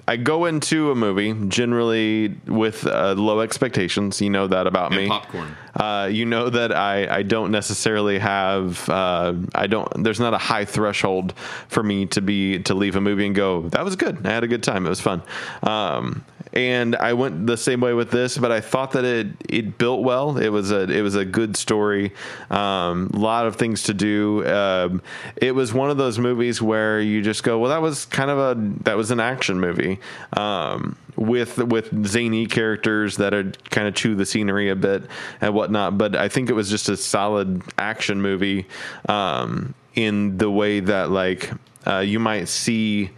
I 0.09 0.17
go 0.17 0.45
into 0.45 0.89
a 0.89 0.95
movie 0.95 1.33
generally 1.49 2.35
with 2.47 2.85
uh, 2.87 3.13
low 3.13 3.41
expectations. 3.41 4.19
You 4.21 4.31
know 4.31 4.47
that 4.47 4.65
about 4.65 4.91
And 4.91 5.01
me. 5.01 5.07
popcorn. 5.07 5.55
Uh, 5.75 6.09
you 6.11 6.25
know 6.25 6.49
that 6.49 6.75
I, 6.75 7.17
I 7.19 7.21
don't 7.23 7.51
necessarily 7.51 8.17
have 8.17 8.89
uh, 8.89 9.35
I 9.53 9.67
don't 9.67 10.03
there's 10.03 10.19
not 10.19 10.33
a 10.33 10.37
high 10.39 10.65
threshold 10.65 11.33
for 11.67 11.83
me 11.83 12.07
to 12.07 12.21
be 12.21 12.57
to 12.63 12.73
leave 12.73 12.95
a 12.95 13.01
movie 13.01 13.27
and 13.27 13.35
go 13.35 13.69
that 13.69 13.85
was 13.85 13.95
good 13.95 14.25
I 14.25 14.31
had 14.31 14.43
a 14.43 14.47
good 14.47 14.63
time 14.63 14.85
it 14.87 14.89
was 14.89 14.99
fun 14.99 15.21
um, 15.61 16.25
and 16.53 16.95
I 16.95 17.13
went 17.13 17.47
the 17.47 17.57
same 17.57 17.81
way 17.81 17.93
with 17.93 18.11
this 18.11 18.37
but 18.37 18.51
I 18.51 18.61
thought 18.61 18.91
that 18.91 19.05
it 19.05 19.27
it 19.47 19.77
built 19.77 20.03
well 20.03 20.37
it 20.37 20.49
was 20.49 20.71
a 20.71 20.81
it 20.89 21.01
was 21.01 21.15
a 21.15 21.25
good 21.25 21.55
story 21.55 22.13
um, 22.49 23.11
a 23.13 23.17
lot 23.17 23.45
of 23.45 23.55
things 23.55 23.83
to 23.83 23.93
do 23.93 24.45
um, 24.47 25.01
it 25.35 25.53
was 25.53 25.73
one 25.73 25.89
of 25.89 25.97
those 25.97 26.19
movies 26.19 26.61
where 26.61 26.99
you 26.99 27.21
just 27.21 27.43
go 27.43 27.59
well 27.59 27.69
that 27.69 27.81
was 27.81 28.05
kind 28.05 28.29
of 28.29 28.37
a 28.37 28.55
that 28.83 28.97
was 28.97 29.11
an 29.11 29.19
action 29.19 29.59
movie 29.59 29.99
um, 30.33 30.95
with 31.19 31.57
with 31.57 32.07
zany 32.07 32.45
characters 32.45 33.17
that 33.17 33.33
are 33.33 33.51
kind 33.69 33.87
of 33.87 33.93
chew 33.93 34.15
the 34.15 34.25
scenery 34.25 34.69
a 34.69 34.75
bit 34.75 35.03
and 35.41 35.53
whatnot. 35.53 35.97
But 35.97 36.15
I 36.15 36.29
think 36.29 36.49
it 36.49 36.53
was 36.53 36.69
just 36.69 36.87
a 36.87 36.95
solid 36.95 37.61
action 37.77 38.21
movie 38.21 38.67
um, 39.07 39.75
in 39.95 40.37
the 40.37 40.49
way 40.49 40.79
that 40.79 41.11
like 41.11 41.51
uh, 41.85 41.99
you 41.99 42.19
might 42.19 42.47
see, 42.47 43.11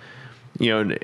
you 0.60 0.84
know. 0.84 0.98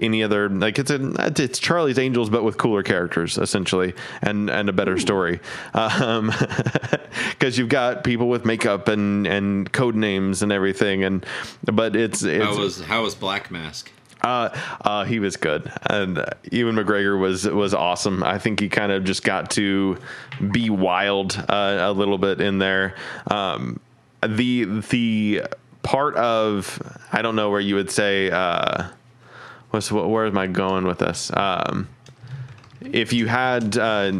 Any 0.00 0.22
other 0.22 0.48
like 0.48 0.78
it's 0.78 0.90
a 0.90 1.12
it's 1.36 1.58
Charlie's 1.58 1.98
Angels 1.98 2.30
but 2.30 2.44
with 2.44 2.56
cooler 2.56 2.82
characters 2.82 3.38
essentially 3.38 3.94
and 4.22 4.48
and 4.48 4.68
a 4.68 4.72
better 4.72 4.98
story, 4.98 5.40
um, 5.74 6.32
because 7.30 7.58
you've 7.58 7.68
got 7.68 8.04
people 8.04 8.28
with 8.28 8.44
makeup 8.44 8.88
and 8.88 9.26
and 9.26 9.72
code 9.72 9.94
names 9.96 10.42
and 10.42 10.52
everything 10.52 11.04
and 11.04 11.26
but 11.64 11.96
it's 11.96 12.22
it's 12.22 12.44
How 12.44 12.56
was 12.56 12.80
how 12.80 13.02
was 13.02 13.14
Black 13.14 13.50
Mask? 13.50 13.90
uh, 14.22 14.48
uh, 14.80 15.04
he 15.04 15.20
was 15.20 15.36
good, 15.36 15.70
and 15.86 16.18
uh, 16.18 16.26
Ewan 16.50 16.76
McGregor 16.76 17.18
was 17.18 17.46
was 17.46 17.74
awesome. 17.74 18.22
I 18.22 18.38
think 18.38 18.60
he 18.60 18.68
kind 18.68 18.92
of 18.92 19.04
just 19.04 19.22
got 19.22 19.50
to 19.52 19.98
be 20.50 20.70
wild 20.70 21.36
uh, 21.48 21.78
a 21.80 21.92
little 21.92 22.18
bit 22.18 22.40
in 22.40 22.58
there. 22.58 22.94
Um, 23.28 23.80
the 24.26 24.64
the 24.64 25.42
part 25.82 26.16
of 26.16 26.80
I 27.12 27.22
don't 27.22 27.36
know 27.36 27.50
where 27.50 27.60
you 27.60 27.76
would 27.76 27.90
say 27.90 28.30
uh, 28.30 28.88
what's 29.70 29.90
what, 29.92 30.08
where 30.08 30.26
am 30.26 30.38
I 30.38 30.46
going 30.46 30.86
with 30.86 30.98
this? 30.98 31.30
Um, 31.34 31.88
if 32.80 33.12
you 33.12 33.26
had 33.26 33.76
uh, 33.76 34.12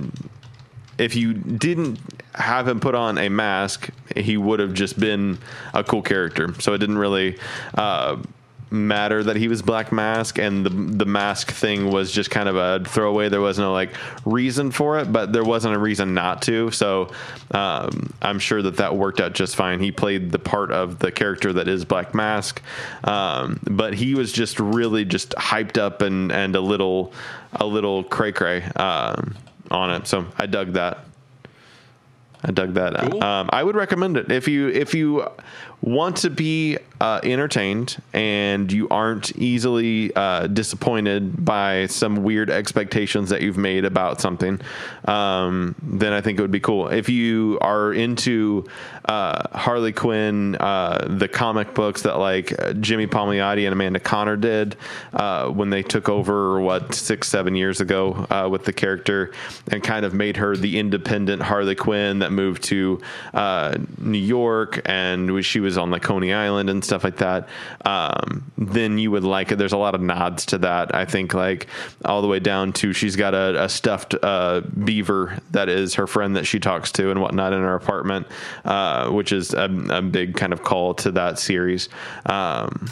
if 0.99 1.15
you 1.15 1.35
didn't 1.35 1.99
have 2.35 2.69
him 2.69 2.81
put 2.81 2.95
on 2.95 3.19
a 3.19 3.29
mask, 3.29 3.91
he 4.17 4.37
would 4.37 4.61
have 4.61 4.75
just 4.75 4.99
been 4.99 5.39
a 5.75 5.83
cool 5.83 6.03
character. 6.03 6.55
So 6.61 6.73
it 6.73 6.79
didn't 6.79 6.99
really 6.99 7.39
uh, 7.75 8.17
matter 8.71 9.23
that 9.23 9.37
he 9.37 9.49
was 9.49 9.63
Black 9.63 9.93
Mask, 9.93 10.39
and 10.39 10.65
the 10.65 10.71
the 10.71 11.05
mask 11.05 11.53
thing 11.53 11.91
was 11.91 12.13
just 12.13 12.31
kind 12.31 12.49
of 12.49 12.57
a 12.57 12.85
throwaway. 12.89 13.29
There 13.29 13.41
was 13.41 13.59
no 13.59 13.73
like 13.73 13.95
reason 14.25 14.71
for 14.71 14.99
it, 14.99 15.13
but 15.13 15.33
there 15.33 15.45
wasn't 15.45 15.75
a 15.75 15.79
reason 15.79 16.15
not 16.15 16.43
to. 16.43 16.71
So 16.71 17.11
um, 17.53 18.13
I'm 18.21 18.39
sure 18.39 18.63
that 18.63 18.77
that 18.77 18.97
worked 18.97 19.21
out 19.21 19.33
just 19.33 19.57
fine. 19.57 19.81
He 19.81 19.93
played 19.93 20.31
the 20.31 20.39
part 20.39 20.71
of 20.71 20.99
the 20.99 21.11
character 21.11 21.53
that 21.55 21.69
is 21.69 21.85
Black 21.85 22.15
Mask, 22.15 22.63
um, 23.05 23.61
but 23.65 23.95
he 23.95 24.15
was 24.15 24.33
just 24.33 24.61
really 24.61 25.05
just 25.05 25.31
hyped 25.31 25.79
up 25.79 26.03
and 26.03 26.31
and 26.33 26.55
a 26.55 26.61
little 26.61 27.13
a 27.53 27.67
little 27.67 28.05
cray 28.05 28.33
cray 28.33 28.63
um, 28.77 29.37
on 29.71 29.91
it. 29.91 30.07
So 30.07 30.27
I 30.37 30.47
dug 30.47 30.75
that. 30.75 31.05
I 32.43 32.53
dug 32.53 32.75
that. 32.75 32.95
Cool. 33.11 33.23
Um, 33.23 33.51
I 33.53 33.65
would 33.65 33.75
recommend 33.75 34.17
it 34.17 34.31
if 34.31 34.47
you 34.47 34.69
if 34.69 34.95
you 34.95 35.27
want 35.81 36.17
to 36.19 36.31
be 36.31 36.79
uh, 37.01 37.21
entertained 37.23 38.03
and 38.13 38.71
you 38.73 38.89
aren't 38.89 39.37
easily 39.37 40.15
uh, 40.15 40.47
disappointed 40.49 41.45
by 41.45 41.87
some 41.87 42.23
weird 42.25 42.51
expectations 42.51 43.31
that 43.31 43.43
you've 43.43 43.57
made 43.57 43.85
about 43.85 44.21
something, 44.21 44.61
um, 45.07 45.75
then 45.83 46.13
I 46.13 46.21
think 46.21 46.39
it 46.39 46.43
would 46.43 46.51
be 46.51 46.61
cool. 46.61 46.89
If 46.89 47.09
you 47.09 47.59
are 47.61 47.93
into 47.93 48.67
uh, 49.09 49.57
Harley 49.57 49.93
Quinn, 49.93 50.55
uh, 50.57 51.07
the 51.09 51.29
comic 51.29 51.75
books 51.75 52.03
that 52.03 52.19
like 52.19 52.59
uh, 52.61 52.75
Jimmy 52.75 53.07
Palmiotti 53.07 53.65
and 53.65 53.73
Amanda 53.73 53.99
Conner 53.99 54.37
did 54.37 54.77
uh, 55.15 55.49
when 55.49 55.71
they 55.71 55.83
took 55.83 56.09
over, 56.11 56.61
what, 56.61 56.95
six, 56.95 57.29
seven 57.29 57.55
years 57.55 57.81
ago 57.81 58.27
uh, 58.31 58.49
with 58.51 58.65
the 58.65 58.73
character 58.73 59.33
and 59.73 59.83
kind 59.83 60.05
of 60.05 60.13
made 60.13 60.37
her 60.37 60.57
the 60.57 60.79
independent 60.79 61.41
Harley 61.41 61.75
Quinn 61.75 62.19
that 62.19 62.33
moved 62.33 62.63
to 62.65 63.01
uh, 63.33 63.79
New 63.99 64.19
York 64.19 64.83
and 64.85 65.45
she 65.45 65.61
was 65.61 65.79
on 65.79 65.91
like 65.91 66.03
Coney 66.03 66.35
Island 66.35 66.69
and 66.69 66.85
stuff 66.85 67.03
like 67.03 67.17
that, 67.17 67.49
um, 67.87 68.51
then 68.59 68.99
you 68.99 69.11
would 69.11 69.25
like 69.25 69.53
it. 69.53 69.57
There's 69.57 69.73
a 69.73 69.79
lot 69.79 69.95
of 69.95 70.03
nods 70.03 70.45
to 70.47 70.59
that. 70.59 70.95
I 70.95 71.07
think 71.07 71.33
like 71.33 71.67
all 72.05 72.21
the 72.21 72.29
way 72.29 72.41
down 72.41 72.73
to 72.75 72.93
she's 72.93 73.17
got 73.17 73.35
a, 73.35 73.65
a 73.65 73.69
stuffed 73.69 74.15
uh, 74.23 74.61
beaver 74.61 75.39
that 75.53 75.69
is 75.71 75.95
her 75.95 76.07
friend 76.07 76.37
that 76.37 76.45
she 76.45 76.61
talks 76.61 76.93
to 76.93 77.11
and 77.11 77.23
whatnot 77.23 77.53
in 77.53 77.61
her 77.61 77.75
apartment, 77.75 78.27
uh, 78.65 78.98
which 79.07 79.33
is 79.33 79.55
a, 79.55 79.71
a 79.91 80.03
big 80.03 80.37
kind 80.37 80.53
of 80.53 80.63
call 80.63 80.95
to 80.95 81.11
that 81.13 81.39
series. 81.39 81.89
Um, 82.27 82.91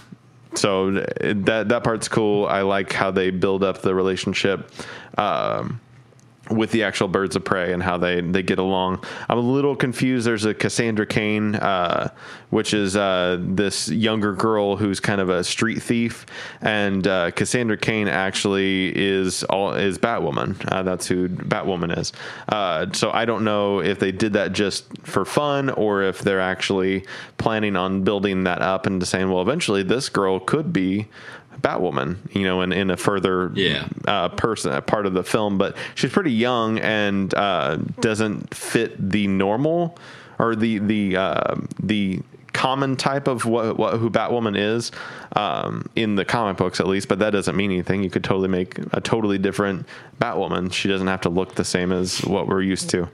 so 0.54 0.92
that 0.92 1.68
that 1.68 1.84
part's 1.84 2.08
cool. 2.08 2.46
I 2.46 2.62
like 2.62 2.92
how 2.92 3.10
they 3.10 3.30
build 3.30 3.62
up 3.62 3.82
the 3.82 3.94
relationship. 3.94 4.70
Um, 5.18 5.80
with 6.50 6.70
the 6.70 6.82
actual 6.84 7.08
birds 7.08 7.36
of 7.36 7.44
prey 7.44 7.72
and 7.72 7.82
how 7.82 7.96
they, 7.96 8.20
they 8.20 8.42
get 8.42 8.58
along. 8.58 9.04
I'm 9.28 9.38
a 9.38 9.40
little 9.40 9.76
confused. 9.76 10.26
There's 10.26 10.44
a 10.44 10.54
Cassandra 10.54 11.06
Cain, 11.06 11.54
uh, 11.56 12.10
which 12.50 12.74
is 12.74 12.96
uh, 12.96 13.38
this 13.40 13.88
younger 13.88 14.32
girl 14.32 14.76
who's 14.76 15.00
kind 15.00 15.20
of 15.20 15.28
a 15.28 15.42
street 15.44 15.82
thief, 15.82 16.26
and 16.60 17.06
uh, 17.06 17.30
Cassandra 17.32 17.76
Cain 17.76 18.08
actually 18.08 18.92
is 18.96 19.44
all 19.44 19.74
is 19.74 19.98
Batwoman. 19.98 20.56
Uh, 20.70 20.82
that's 20.82 21.06
who 21.06 21.28
Batwoman 21.28 21.98
is. 21.98 22.12
Uh, 22.48 22.86
so 22.92 23.10
I 23.10 23.24
don't 23.24 23.44
know 23.44 23.80
if 23.80 23.98
they 23.98 24.12
did 24.12 24.34
that 24.34 24.52
just 24.52 24.84
for 25.04 25.24
fun 25.24 25.70
or 25.70 26.02
if 26.02 26.20
they're 26.20 26.40
actually 26.40 27.04
planning 27.38 27.76
on 27.76 28.02
building 28.02 28.44
that 28.44 28.62
up 28.62 28.86
and 28.86 29.06
saying, 29.06 29.30
well, 29.30 29.42
eventually 29.42 29.82
this 29.82 30.08
girl 30.08 30.38
could 30.38 30.72
be. 30.72 31.08
Batwoman, 31.60 32.16
you 32.34 32.44
know, 32.44 32.62
in, 32.62 32.72
in 32.72 32.90
a 32.90 32.96
further 32.96 33.50
Yeah. 33.54 33.86
uh, 34.06 34.28
person 34.30 34.72
a 34.72 34.82
part 34.82 35.06
of 35.06 35.14
the 35.14 35.24
film, 35.24 35.58
but 35.58 35.76
she's 35.94 36.12
pretty 36.12 36.32
young 36.32 36.78
and 36.78 37.32
uh, 37.34 37.76
doesn't 38.00 38.54
fit 38.54 39.10
the 39.10 39.26
normal 39.26 39.98
or 40.38 40.54
the 40.54 40.78
the 40.78 41.16
uh, 41.16 41.54
the 41.82 42.20
common 42.52 42.96
type 42.96 43.28
of 43.28 43.44
what, 43.44 43.76
what 43.76 43.98
who 43.98 44.08
Batwoman 44.10 44.56
is 44.58 44.90
um, 45.34 45.88
in 45.94 46.14
the 46.14 46.24
comic 46.24 46.56
books 46.56 46.80
at 46.80 46.86
least. 46.86 47.06
But 47.08 47.18
that 47.18 47.30
doesn't 47.30 47.54
mean 47.56 47.70
anything. 47.70 48.02
You 48.02 48.10
could 48.10 48.24
totally 48.24 48.48
make 48.48 48.78
a 48.92 49.00
totally 49.00 49.38
different 49.38 49.86
Batwoman. 50.20 50.72
She 50.72 50.88
doesn't 50.88 51.06
have 51.06 51.20
to 51.22 51.28
look 51.28 51.54
the 51.54 51.64
same 51.64 51.92
as 51.92 52.24
what 52.24 52.48
we're 52.48 52.62
used 52.62 52.88
to. 52.90 53.08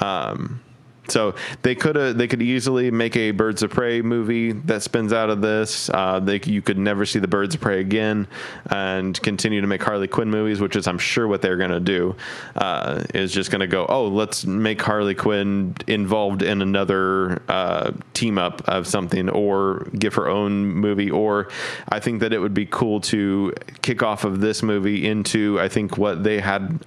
Um, 0.00 0.60
so 1.08 1.34
they 1.62 1.74
could 1.74 1.96
they 2.16 2.28
could 2.28 2.42
easily 2.42 2.90
make 2.90 3.16
a 3.16 3.30
Birds 3.30 3.62
of 3.62 3.70
Prey 3.70 4.02
movie 4.02 4.52
that 4.52 4.82
spins 4.82 5.12
out 5.12 5.30
of 5.30 5.40
this. 5.40 5.90
Uh, 5.90 6.20
they 6.20 6.40
you 6.44 6.62
could 6.62 6.78
never 6.78 7.06
see 7.06 7.18
the 7.18 7.28
Birds 7.28 7.54
of 7.54 7.60
Prey 7.60 7.80
again, 7.80 8.26
and 8.70 9.20
continue 9.22 9.60
to 9.60 9.66
make 9.66 9.82
Harley 9.82 10.08
Quinn 10.08 10.30
movies, 10.30 10.60
which 10.60 10.76
is 10.76 10.86
I'm 10.86 10.98
sure 10.98 11.26
what 11.26 11.42
they're 11.42 11.56
going 11.56 11.70
to 11.70 11.80
do. 11.80 12.16
Uh, 12.54 13.04
is 13.14 13.32
just 13.32 13.50
going 13.50 13.60
to 13.60 13.66
go 13.66 13.86
oh 13.88 14.08
let's 14.08 14.44
make 14.44 14.80
Harley 14.82 15.14
Quinn 15.14 15.74
involved 15.86 16.42
in 16.42 16.62
another 16.62 17.42
uh, 17.48 17.92
team 18.14 18.38
up 18.38 18.66
of 18.68 18.86
something, 18.86 19.28
or 19.28 19.88
give 19.98 20.14
her 20.14 20.28
own 20.28 20.66
movie. 20.66 21.10
Or 21.10 21.48
I 21.88 22.00
think 22.00 22.20
that 22.20 22.32
it 22.32 22.38
would 22.38 22.54
be 22.54 22.66
cool 22.66 23.00
to 23.02 23.52
kick 23.82 24.02
off 24.02 24.24
of 24.24 24.40
this 24.40 24.62
movie 24.62 25.06
into 25.06 25.58
I 25.60 25.68
think 25.68 25.98
what 25.98 26.24
they 26.24 26.40
had. 26.40 26.80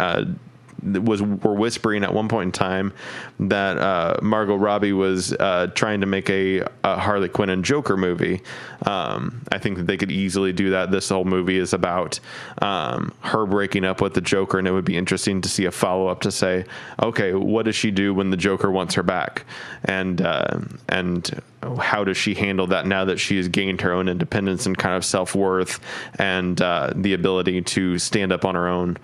Uh, 0.86 1.02
was 1.02 1.22
were 1.22 1.54
whispering 1.54 2.04
at 2.04 2.14
one 2.14 2.28
point 2.28 2.48
in 2.48 2.52
time 2.52 2.94
that 3.40 3.78
uh, 3.78 4.18
Margot 4.22 4.56
Robbie 4.56 4.94
was 4.94 5.34
uh, 5.34 5.68
trying 5.76 6.02
to 6.02 6.08
make 6.08 6.30
a, 6.30 6.62
a 6.84 6.98
Harley 6.98 7.30
Quinn 7.30 7.50
and 7.50 7.64
Joker 7.64 7.98
movie. 7.98 8.42
Um, 8.86 9.42
I 9.52 9.58
think 9.58 9.78
that 9.78 9.88
they 9.88 9.98
could 9.98 10.12
easily 10.12 10.54
do 10.54 10.72
that. 10.72 10.92
This 10.92 11.10
whole 11.10 11.26
movie 11.26 11.58
is 11.58 11.74
about 11.74 12.20
um, 12.62 13.14
her 13.22 13.46
breaking 13.46 13.86
up 13.86 14.02
with 14.02 14.14
the 14.14 14.22
Joker, 14.22 14.60
and 14.60 14.68
it 14.68 14.72
would 14.72 14.86
be 14.86 14.98
interesting 14.98 15.42
to 15.42 15.50
see 15.50 15.66
a 15.66 15.72
follow 15.72 16.08
up 16.08 16.22
to 16.22 16.32
say, 16.32 16.66
okay, 17.02 17.34
what 17.34 17.66
does 17.66 17.76
she 17.76 17.92
do 17.92 18.14
when 18.14 18.30
the 18.30 18.38
Joker 18.38 18.72
wants 18.72 18.96
her 18.96 19.04
back, 19.04 19.46
and 19.86 20.22
uh, 20.22 20.60
and 20.88 21.42
how 21.80 22.04
does 22.04 22.18
she 22.18 22.34
handle 22.34 22.68
that 22.68 22.88
now 22.88 23.06
that 23.06 23.20
she 23.20 23.38
has 23.38 23.48
gained 23.48 23.82
her 23.82 23.92
own 23.92 24.08
independence 24.08 24.66
and 24.66 24.78
kind 24.78 24.96
of 24.96 25.04
self 25.04 25.36
worth 25.36 25.80
and 26.18 26.62
uh, 26.62 26.92
the 26.96 27.14
ability 27.14 27.62
to 27.62 27.98
stand 27.98 28.32
up 28.32 28.46
on 28.46 28.56
her 28.56 28.68
own. 28.68 28.98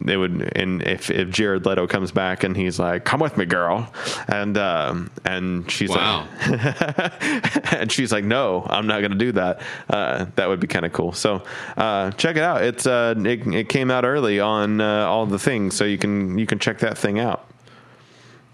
They 0.00 0.16
would 0.16 0.52
and 0.56 0.82
if 0.82 1.10
if 1.10 1.28
Jared 1.28 1.66
Leto 1.66 1.86
comes 1.86 2.12
back 2.12 2.44
and 2.44 2.56
he's 2.56 2.78
like 2.78 3.04
come 3.04 3.20
with 3.20 3.36
me 3.36 3.44
girl 3.44 3.92
and 4.26 4.56
um 4.56 5.10
and 5.24 5.70
she's 5.70 5.90
Wow. 5.90 6.26
like 6.48 7.22
and 7.74 7.92
she's 7.92 8.10
like 8.10 8.24
no 8.24 8.66
I'm 8.70 8.86
not 8.86 9.00
going 9.00 9.10
to 9.12 9.18
do 9.18 9.32
that 9.32 9.60
uh 9.90 10.26
that 10.36 10.48
would 10.48 10.60
be 10.60 10.66
kind 10.66 10.86
of 10.86 10.92
cool 10.94 11.12
so 11.12 11.42
uh 11.76 12.10
check 12.12 12.36
it 12.36 12.42
out 12.42 12.62
it's 12.62 12.86
uh 12.86 13.14
it, 13.18 13.46
it 13.48 13.68
came 13.68 13.90
out 13.90 14.04
early 14.06 14.40
on 14.40 14.80
uh, 14.80 15.04
all 15.06 15.26
the 15.26 15.38
things 15.38 15.74
so 15.76 15.84
you 15.84 15.98
can 15.98 16.38
you 16.38 16.46
can 16.46 16.58
check 16.58 16.78
that 16.78 16.96
thing 16.96 17.18
out 17.18 17.46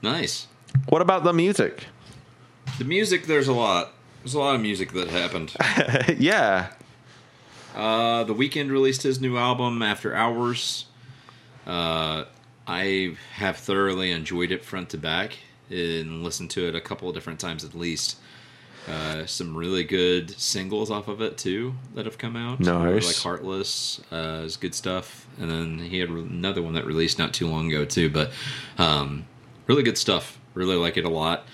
Nice. 0.03 0.49
what 0.89 1.03
about 1.03 1.23
the 1.25 1.33
music 1.33 1.85
The 2.79 2.85
music, 2.85 3.27
there's 3.27 3.49
a 3.49 3.53
lot. 3.53 3.93
There's 4.23 4.35
a 4.35 4.39
lot 4.41 4.55
of 4.57 4.61
music 4.61 4.93
that 4.93 5.09
happened. 5.09 5.55
yeah 6.19 6.71
Uh, 7.77 8.25
the 8.25 8.35
Weeknd 8.35 8.71
released 8.71 9.03
his 9.05 9.21
new 9.21 9.37
album 9.39 9.83
After 9.83 10.13
Hours. 10.15 10.87
Uh, 11.69 12.25
I 12.67 13.17
have 13.35 13.59
thoroughly 13.59 14.11
enjoyed 14.11 14.51
it 14.51 14.65
front 14.65 14.91
to 14.91 14.99
back 14.99 15.39
and 15.71 16.25
listened 16.25 16.51
to 16.51 16.67
it 16.67 16.75
a 16.75 16.81
couple 16.81 17.09
of 17.09 17.15
different 17.15 17.39
times 17.39 17.65
at 17.65 17.75
least. 17.75 18.17
Uh, 18.89 19.27
some 19.27 19.55
really 19.55 19.85
good 19.85 20.31
singles 20.31 20.91
off 20.91 21.09
of 21.09 21.21
it 21.21 21.37
too 21.37 21.75
that 21.95 22.07
have 22.07 22.17
come 22.17 22.37
out. 22.37 22.59
Nice. 22.59 23.07
like 23.07 23.17
Heartless 23.17 24.01
uh, 24.11 24.43
is 24.45 24.57
good 24.57 24.75
stuff, 24.75 25.27
and 25.39 25.51
then 25.51 25.79
he 25.79 25.99
had 25.99 26.09
another 26.09 26.63
one 26.63 26.73
that 26.73 26.87
released 26.87 27.19
not 27.19 27.35
too 27.35 27.49
long 27.49 27.69
ago 27.69 27.85
too. 27.85 28.09
But 28.09 28.33
um, 28.79 29.27
really 29.67 29.83
good 29.83 29.99
stuff. 29.99 30.39
Really 30.55 30.77
like 30.77 30.97
it 30.97 31.05
a 31.05 31.11
lot. 31.11 31.47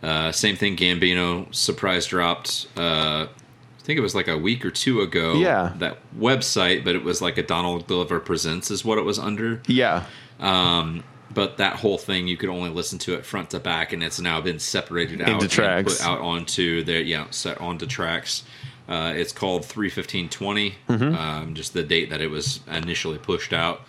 Uh, 0.00 0.30
same 0.30 0.54
thing. 0.54 0.76
Gambino 0.76 1.52
surprise 1.52 2.06
dropped. 2.06 2.68
I 3.86 3.88
think 3.88 3.98
it 3.98 4.02
was 4.02 4.16
like 4.16 4.26
a 4.26 4.36
week 4.36 4.64
or 4.64 4.72
two 4.72 5.00
ago. 5.00 5.34
Yeah. 5.34 5.72
That 5.78 5.98
website, 6.18 6.82
but 6.84 6.96
it 6.96 7.04
was 7.04 7.22
like 7.22 7.38
a 7.38 7.42
Donald 7.44 7.86
Glover 7.86 8.18
presents 8.18 8.68
is 8.72 8.84
what 8.84 8.98
it 8.98 9.02
was 9.02 9.16
under. 9.16 9.62
yeah 9.68 10.06
Um, 10.40 11.04
but 11.32 11.58
that 11.58 11.76
whole 11.76 11.96
thing 11.96 12.26
you 12.26 12.36
could 12.36 12.48
only 12.48 12.68
listen 12.70 12.98
to 12.98 13.14
it 13.14 13.24
front 13.24 13.50
to 13.50 13.60
back, 13.60 13.92
and 13.92 14.02
it's 14.02 14.18
now 14.18 14.40
been 14.40 14.58
separated 14.58 15.22
out 15.22 15.28
Into 15.28 15.46
tracks. 15.46 15.98
put 15.98 16.04
out 16.04 16.20
onto 16.20 16.82
the 16.82 17.00
yeah 17.04 17.26
set 17.30 17.60
onto 17.60 17.86
tracks. 17.86 18.42
Uh, 18.88 19.12
it's 19.14 19.32
called 19.32 19.64
three 19.64 19.88
fifteen 19.88 20.28
twenty. 20.28 20.74
Mm-hmm. 20.88 21.14
Um, 21.14 21.54
just 21.54 21.72
the 21.72 21.84
date 21.84 22.10
that 22.10 22.20
it 22.20 22.28
was 22.28 22.58
initially 22.68 23.18
pushed 23.18 23.52
out. 23.52 23.82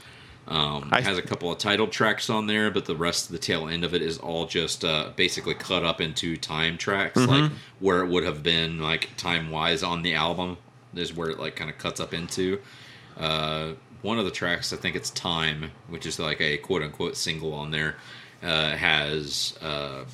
Um, 0.48 0.90
I- 0.92 1.00
it 1.00 1.04
has 1.04 1.18
a 1.18 1.22
couple 1.22 1.52
of 1.52 1.58
title 1.58 1.88
tracks 1.88 2.30
on 2.30 2.48
there, 2.48 2.72
but 2.72 2.86
the 2.86 2.96
rest 2.96 3.26
of 3.26 3.32
the 3.34 3.38
tail 3.40 3.68
end 3.68 3.84
of 3.84 3.94
it 3.94 4.02
is 4.02 4.18
all 4.18 4.46
just 4.46 4.86
uh, 4.86 5.10
basically 5.16 5.54
cut 5.54 5.84
up 5.84 6.00
into 6.00 6.38
time 6.38 6.78
tracks, 6.78 7.20
Mm-hmm. 7.20 7.30
like 7.44 7.52
where 7.80 8.00
it 8.02 8.08
would 8.08 8.24
have 8.24 8.44
been 8.44 8.80
like 8.80 9.10
time 9.18 9.50
wise 9.52 9.84
on 9.84 10.02
the 10.04 10.14
album. 10.14 10.58
Is 10.96 11.14
where 11.14 11.30
it 11.30 11.38
like 11.40 11.56
kind 11.58 11.70
of 11.70 11.78
cuts 11.78 12.00
up 12.00 12.14
into. 12.14 12.60
Uh, 13.20 13.74
one 14.04 14.18
of 14.20 14.26
the 14.26 14.32
tracks, 14.32 14.72
I 14.72 14.78
think 14.78 14.96
it's 14.96 15.10
"Time," 15.10 15.72
which 15.90 16.06
is 16.06 16.18
like 16.18 16.40
a 16.40 16.58
quote 16.58 16.82
unquote 16.82 17.18
single 17.18 17.54
on 17.54 17.72
there, 17.72 17.98
uh, 18.42 18.72
has 18.76 19.54
uh, 19.62 20.06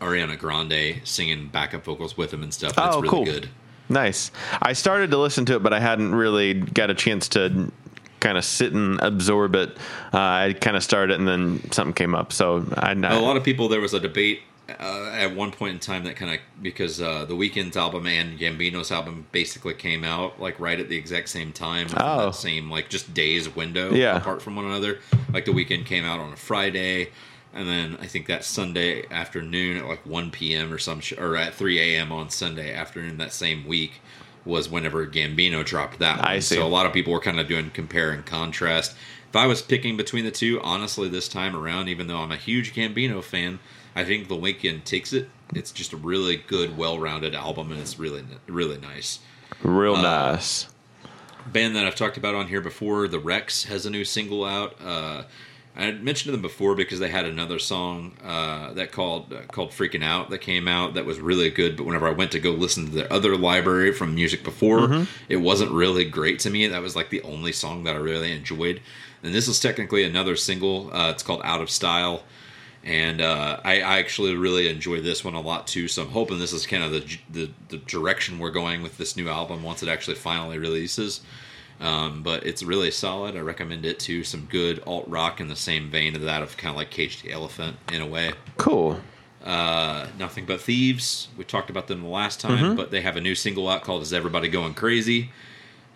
Ariana 0.00 0.38
Grande 0.38 1.00
singing 1.04 1.48
backup 1.48 1.84
vocals 1.84 2.16
with 2.16 2.32
him 2.32 2.42
and 2.42 2.52
stuff. 2.52 2.76
and 2.76 2.86
Oh, 2.86 2.88
it's 2.88 2.96
really 2.96 3.08
cool. 3.08 3.24
good. 3.24 3.48
Nice. 3.88 4.30
I 4.62 4.72
started 4.72 5.10
to 5.10 5.18
listen 5.18 5.44
to 5.46 5.56
it, 5.56 5.62
but 5.62 5.72
I 5.74 5.80
hadn't 5.80 6.14
really 6.14 6.54
got 6.54 6.88
a 6.90 6.94
chance 6.94 7.28
to 7.30 7.70
kind 8.20 8.38
of 8.38 8.44
sit 8.44 8.72
and 8.72 9.00
absorb 9.00 9.54
it. 9.54 9.70
Uh, 10.12 10.18
I 10.18 10.56
kind 10.60 10.76
of 10.76 10.82
started, 10.82 11.18
and 11.18 11.28
then 11.28 11.70
something 11.72 11.94
came 11.94 12.14
up. 12.14 12.32
So 12.32 12.64
I, 12.76 12.92
a 12.92 13.20
lot 13.20 13.36
of 13.36 13.44
people 13.44 13.68
there 13.68 13.80
was 13.80 13.94
a 13.94 14.00
debate 14.00 14.40
uh, 14.68 15.10
at 15.12 15.34
one 15.36 15.50
point 15.50 15.74
in 15.74 15.78
time 15.78 16.04
that 16.04 16.16
kind 16.16 16.32
of 16.34 16.40
because 16.62 17.00
uh, 17.02 17.26
the 17.26 17.34
Weeknd's 17.34 17.76
album 17.76 18.06
and 18.06 18.38
gambino's 18.38 18.90
album 18.90 19.26
basically 19.30 19.74
came 19.74 20.04
out 20.04 20.40
like 20.40 20.58
right 20.58 20.80
at 20.80 20.88
the 20.88 20.96
exact 20.96 21.28
same 21.28 21.52
time 21.52 21.86
Oh. 21.98 22.26
that 22.26 22.34
same 22.34 22.70
like 22.70 22.88
just 22.88 23.12
days 23.12 23.54
window 23.54 23.92
Yeah. 23.92 24.16
apart 24.16 24.40
from 24.40 24.56
one 24.56 24.64
another 24.64 25.00
like 25.34 25.44
the 25.44 25.50
Weeknd 25.52 25.84
came 25.84 26.04
out 26.06 26.18
on 26.18 26.32
a 26.32 26.36
friday 26.36 27.10
and 27.52 27.68
then 27.68 27.98
i 28.00 28.06
think 28.06 28.26
that 28.28 28.42
sunday 28.42 29.04
afternoon 29.10 29.76
at 29.76 29.84
like 29.86 30.04
1 30.06 30.30
p.m 30.30 30.72
or 30.72 30.78
some 30.78 31.00
sh- 31.00 31.12
or 31.12 31.36
at 31.36 31.52
3 31.54 31.78
a.m 31.96 32.10
on 32.10 32.30
sunday 32.30 32.72
afternoon 32.72 33.18
that 33.18 33.34
same 33.34 33.66
week 33.66 34.00
was 34.44 34.68
whenever 34.68 35.06
gambino 35.06 35.64
dropped 35.64 35.98
that 35.98 36.18
one. 36.18 36.28
I 36.28 36.38
see. 36.38 36.56
so 36.56 36.66
a 36.66 36.68
lot 36.68 36.86
of 36.86 36.92
people 36.92 37.12
were 37.12 37.20
kind 37.20 37.40
of 37.40 37.48
doing 37.48 37.70
compare 37.70 38.10
and 38.10 38.24
contrast 38.26 38.94
if 39.28 39.36
i 39.36 39.46
was 39.46 39.62
picking 39.62 39.96
between 39.96 40.24
the 40.24 40.30
two 40.30 40.60
honestly 40.62 41.08
this 41.08 41.28
time 41.28 41.56
around 41.56 41.88
even 41.88 42.06
though 42.06 42.18
i'm 42.18 42.32
a 42.32 42.36
huge 42.36 42.74
gambino 42.74 43.22
fan 43.22 43.58
I 43.96 44.04
think 44.04 44.26
the 44.26 44.34
Weeknd 44.34 44.82
takes 44.82 45.12
it 45.12 45.28
it's 45.54 45.72
just 45.72 45.92
a 45.92 45.96
really 45.96 46.36
good, 46.36 46.76
well-rounded 46.76 47.34
album, 47.34 47.70
and 47.72 47.80
it's 47.80 47.98
really 47.98 48.24
really 48.46 48.78
nice. 48.78 49.20
Real 49.62 49.96
nice. 49.96 50.68
band 51.46 51.76
that 51.76 51.86
I've 51.86 51.94
talked 51.94 52.16
about 52.16 52.34
on 52.34 52.48
here 52.48 52.60
before, 52.60 53.08
The 53.08 53.18
Wrecks, 53.18 53.64
has 53.64 53.86
a 53.86 53.90
new 53.90 54.04
single 54.04 54.44
out. 54.44 54.74
Uh, 54.82 55.24
I 55.76 55.84
had 55.84 56.04
mentioned 56.04 56.32
them 56.32 56.42
before 56.42 56.76
because 56.76 57.00
they 57.00 57.08
had 57.08 57.24
another 57.24 57.58
song 57.58 58.12
uh, 58.22 58.72
that 58.74 58.92
called 58.92 59.32
uh, 59.32 59.42
called 59.50 59.70
"Freaking 59.70 60.04
Out" 60.04 60.30
that 60.30 60.38
came 60.38 60.68
out 60.68 60.94
that 60.94 61.04
was 61.04 61.18
really 61.18 61.50
good. 61.50 61.76
But 61.76 61.84
whenever 61.86 62.06
I 62.06 62.12
went 62.12 62.32
to 62.32 62.40
go 62.40 62.52
listen 62.52 62.86
to 62.86 62.92
their 62.92 63.12
other 63.12 63.36
library 63.36 63.92
from 63.92 64.14
music 64.14 64.44
before, 64.44 65.06
it 65.28 65.36
wasn't 65.36 65.72
really 65.72 66.04
great 66.04 66.38
to 66.40 66.50
me. 66.50 66.66
That 66.68 66.82
was 66.82 66.94
like 66.94 67.10
the 67.10 67.22
only 67.22 67.52
song 67.52 67.84
that 67.84 67.96
I 67.96 67.98
really 67.98 68.32
enjoyed. 68.32 68.80
And 69.22 69.34
this 69.34 69.48
is 69.48 69.58
technically 69.58 70.04
another 70.04 70.36
single. 70.36 70.94
Uh, 70.94 71.10
it's 71.10 71.22
called 71.22 71.40
"Out 71.44 71.60
of 71.60 71.70
Style." 71.70 72.22
and 72.84 73.22
uh, 73.22 73.60
I, 73.64 73.80
I 73.80 73.98
actually 73.98 74.36
really 74.36 74.68
enjoy 74.68 75.00
this 75.00 75.24
one 75.24 75.34
a 75.34 75.40
lot 75.40 75.66
too. 75.66 75.88
So 75.88 76.02
I'm 76.02 76.10
hoping 76.10 76.38
this 76.38 76.52
is 76.52 76.66
kind 76.66 76.84
of 76.84 76.92
the, 76.92 77.18
the 77.30 77.50
the 77.70 77.78
direction 77.78 78.38
we're 78.38 78.50
going 78.50 78.82
with 78.82 78.98
this 78.98 79.16
new 79.16 79.28
album 79.28 79.62
once 79.62 79.82
it 79.82 79.88
actually 79.88 80.16
finally 80.16 80.58
releases. 80.58 81.22
Um, 81.80 82.22
but 82.22 82.46
it's 82.46 82.62
really 82.62 82.90
solid. 82.90 83.36
I 83.36 83.40
recommend 83.40 83.84
it 83.84 83.98
to 84.00 84.22
some 84.24 84.46
good 84.50 84.82
alt 84.86 85.06
rock 85.08 85.40
in 85.40 85.48
the 85.48 85.56
same 85.56 85.90
vein 85.90 86.14
of 86.14 86.22
that 86.22 86.42
of 86.42 86.56
kind 86.56 86.70
of 86.70 86.76
like 86.76 86.90
Cage 86.90 87.22
the 87.22 87.32
Elephant 87.32 87.76
in 87.92 88.00
a 88.00 88.06
way. 88.06 88.32
Cool. 88.56 89.00
Uh, 89.44 90.06
Nothing 90.18 90.46
but 90.46 90.60
Thieves. 90.60 91.28
We 91.36 91.44
talked 91.44 91.68
about 91.70 91.88
them 91.88 92.02
the 92.02 92.08
last 92.08 92.40
time, 92.40 92.76
but 92.76 92.90
they 92.90 93.02
have 93.02 93.16
a 93.16 93.20
new 93.20 93.34
single 93.34 93.68
out 93.68 93.82
called 93.82 94.02
"Is 94.02 94.12
Everybody 94.12 94.48
Going 94.48 94.72
Crazy." 94.74 95.30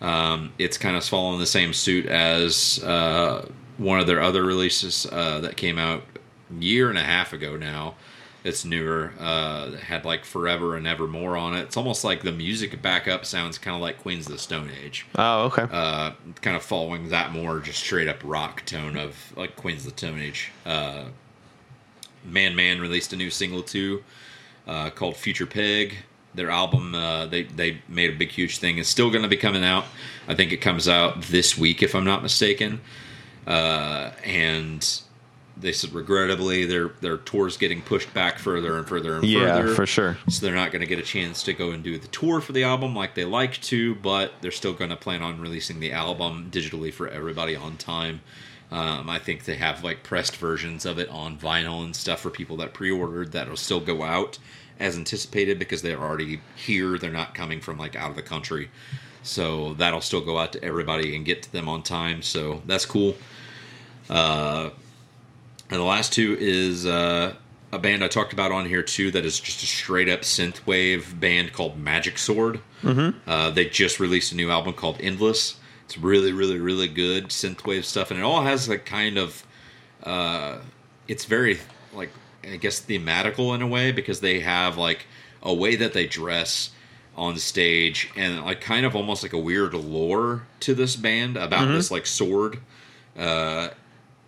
Um, 0.01 0.53
it's 0.59 0.77
kind 0.77 0.95
of 0.95 1.03
following 1.03 1.39
the 1.39 1.45
same 1.47 1.73
suit 1.73 2.05
as 2.05 2.81
uh, 2.83 3.49
one 3.77 3.99
of 3.99 4.05
their 4.07 4.21
other 4.21 4.43
releases 4.43 5.07
uh, 5.11 5.39
that 5.41 5.57
came 5.57 5.77
out 5.79 6.03
a 6.51 6.63
year 6.63 6.89
and 6.89 6.97
a 6.97 7.03
half 7.03 7.33
ago 7.33 7.57
now. 7.57 7.95
It's 8.43 8.63
newer. 8.63 9.11
Uh, 9.19 9.71
had 9.71 10.05
like 10.05 10.23
Forever 10.23 10.75
and 10.77 10.87
Evermore 10.87 11.35
on 11.35 11.55
it. 11.55 11.61
It's 11.61 11.77
almost 11.77 12.03
like 12.03 12.23
the 12.23 12.31
music 12.31 12.81
backup 12.81 13.25
sounds 13.25 13.57
kind 13.57 13.75
of 13.75 13.81
like 13.81 13.97
Queens 13.99 14.27
of 14.27 14.31
the 14.31 14.37
Stone 14.39 14.71
Age. 14.83 15.05
Oh, 15.15 15.43
okay. 15.45 15.63
Uh, 15.69 16.11
kind 16.41 16.55
of 16.55 16.63
following 16.63 17.09
that 17.09 17.31
more 17.31 17.59
just 17.59 17.79
straight 17.79 18.07
up 18.07 18.17
rock 18.23 18.65
tone 18.65 18.95
of 18.95 19.33
like 19.35 19.55
Queens 19.55 19.85
of 19.85 19.91
the 19.91 19.97
Stone 19.97 20.19
Age. 20.19 20.51
Uh, 20.65 21.05
Man 22.23 22.55
Man 22.55 22.79
released 22.79 23.11
a 23.13 23.15
new 23.15 23.29
single 23.29 23.61
too 23.61 24.03
uh, 24.67 24.89
called 24.89 25.17
Future 25.17 25.45
Peg. 25.45 25.97
Their 26.33 26.51
album, 26.51 26.93
uh, 26.93 27.25
they 27.25 27.43
they 27.43 27.81
made 27.87 28.11
a 28.11 28.15
big 28.15 28.29
huge 28.29 28.59
thing. 28.59 28.77
It's 28.77 28.87
still 28.87 29.09
going 29.09 29.23
to 29.23 29.27
be 29.27 29.37
coming 29.37 29.63
out. 29.63 29.85
I 30.27 30.35
think 30.35 30.51
it 30.51 30.57
comes 30.57 30.87
out 30.87 31.23
this 31.23 31.57
week, 31.57 31.81
if 31.81 31.95
I'm 31.95 32.05
not 32.05 32.21
mistaken. 32.21 32.81
Uh, 33.47 34.11
and 34.23 35.01
they 35.59 35.71
said 35.71 35.93
regrettably 35.93 36.65
their 36.65 36.89
their 37.01 37.17
tour's 37.17 37.57
getting 37.57 37.81
pushed 37.81 38.13
back 38.13 38.39
further 38.39 38.77
and 38.77 38.87
further 38.87 39.15
and 39.15 39.23
yeah, 39.25 39.57
further. 39.57 39.73
for 39.75 39.85
sure. 39.85 40.17
So 40.27 40.45
they're 40.45 40.55
not 40.55 40.71
going 40.71 40.81
to 40.81 40.87
get 40.87 40.99
a 40.99 41.03
chance 41.03 41.43
to 41.43 41.53
go 41.53 41.71
and 41.71 41.83
do 41.83 41.97
the 41.97 42.07
tour 42.07 42.41
for 42.41 42.53
the 42.53 42.63
album 42.63 42.95
like 42.95 43.15
they 43.15 43.25
like 43.25 43.59
to, 43.63 43.95
but 43.95 44.33
they're 44.41 44.51
still 44.51 44.73
going 44.73 44.89
to 44.89 44.95
plan 44.95 45.21
on 45.21 45.41
releasing 45.41 45.79
the 45.79 45.91
album 45.91 46.49
digitally 46.51 46.93
for 46.93 47.07
everybody 47.07 47.55
on 47.55 47.77
time. 47.77 48.21
Um, 48.71 49.09
I 49.09 49.19
think 49.19 49.45
they 49.45 49.55
have 49.55 49.83
like 49.83 50.03
pressed 50.03 50.37
versions 50.37 50.85
of 50.85 50.99
it 50.99 51.09
on 51.09 51.37
vinyl 51.37 51.83
and 51.83 51.95
stuff 51.95 52.19
for 52.21 52.29
people 52.29 52.57
that 52.57 52.73
pre-ordered 52.73 53.31
that'll 53.31 53.57
still 53.57 53.79
go 53.79 54.03
out 54.03 54.37
as 54.79 54.95
anticipated 54.95 55.59
because 55.59 55.81
they're 55.81 55.99
already 55.99 56.39
here. 56.55 56.97
They're 56.97 57.11
not 57.11 57.33
coming 57.33 57.61
from 57.61 57.77
like 57.77 57.95
out 57.95 58.11
of 58.11 58.15
the 58.15 58.21
country, 58.21 58.69
so 59.23 59.73
that'll 59.73 60.01
still 60.01 60.21
go 60.21 60.37
out 60.37 60.53
to 60.53 60.63
everybody 60.63 61.15
and 61.15 61.25
get 61.25 61.43
to 61.43 61.51
them 61.51 61.67
on 61.67 61.81
time. 61.81 62.21
So 62.21 62.61
that's 62.65 62.85
cool. 62.85 63.15
Uh, 64.07 64.69
and 65.69 65.79
the 65.79 65.85
last 65.85 66.13
two 66.13 66.35
is 66.39 66.85
uh, 66.85 67.33
a 67.71 67.79
band 67.79 68.03
I 68.03 68.07
talked 68.07 68.33
about 68.33 68.51
on 68.51 68.65
here 68.65 68.83
too 68.83 69.11
that 69.11 69.25
is 69.25 69.39
just 69.39 69.63
a 69.63 69.67
straight 69.67 70.09
up 70.09 70.21
synthwave 70.21 71.19
band 71.19 71.53
called 71.53 71.77
Magic 71.77 72.17
Sword. 72.17 72.61
Mm-hmm. 72.81 73.17
Uh, 73.29 73.51
they 73.51 73.65
just 73.65 73.99
released 73.99 74.31
a 74.31 74.35
new 74.35 74.49
album 74.49 74.73
called 74.73 74.97
Endless. 74.99 75.57
It's 75.85 75.97
really, 75.97 76.33
really, 76.33 76.59
really 76.59 76.87
good 76.87 77.29
synthwave 77.29 77.83
stuff, 77.83 78.11
and 78.11 78.19
it 78.19 78.23
all 78.23 78.43
has 78.43 78.69
like 78.69 78.85
kind 78.85 79.17
of, 79.17 79.43
uh, 80.03 80.59
it's 81.07 81.25
very 81.25 81.59
like 81.93 82.11
I 82.43 82.57
guess 82.57 82.79
thematical 82.79 83.55
in 83.55 83.61
a 83.61 83.67
way 83.67 83.91
because 83.91 84.21
they 84.21 84.39
have 84.41 84.77
like 84.77 85.05
a 85.41 85.53
way 85.53 85.75
that 85.75 85.93
they 85.93 86.05
dress 86.05 86.71
on 87.15 87.37
stage 87.37 88.11
and 88.15 88.45
like 88.45 88.61
kind 88.61 88.85
of 88.85 88.95
almost 88.95 89.23
like 89.23 89.33
a 89.33 89.37
weird 89.37 89.73
lore 89.73 90.43
to 90.61 90.73
this 90.73 90.95
band 90.95 91.37
about 91.37 91.67
this 91.67 91.91
like 91.91 92.05
sword 92.05 92.59
uh, 93.17 93.69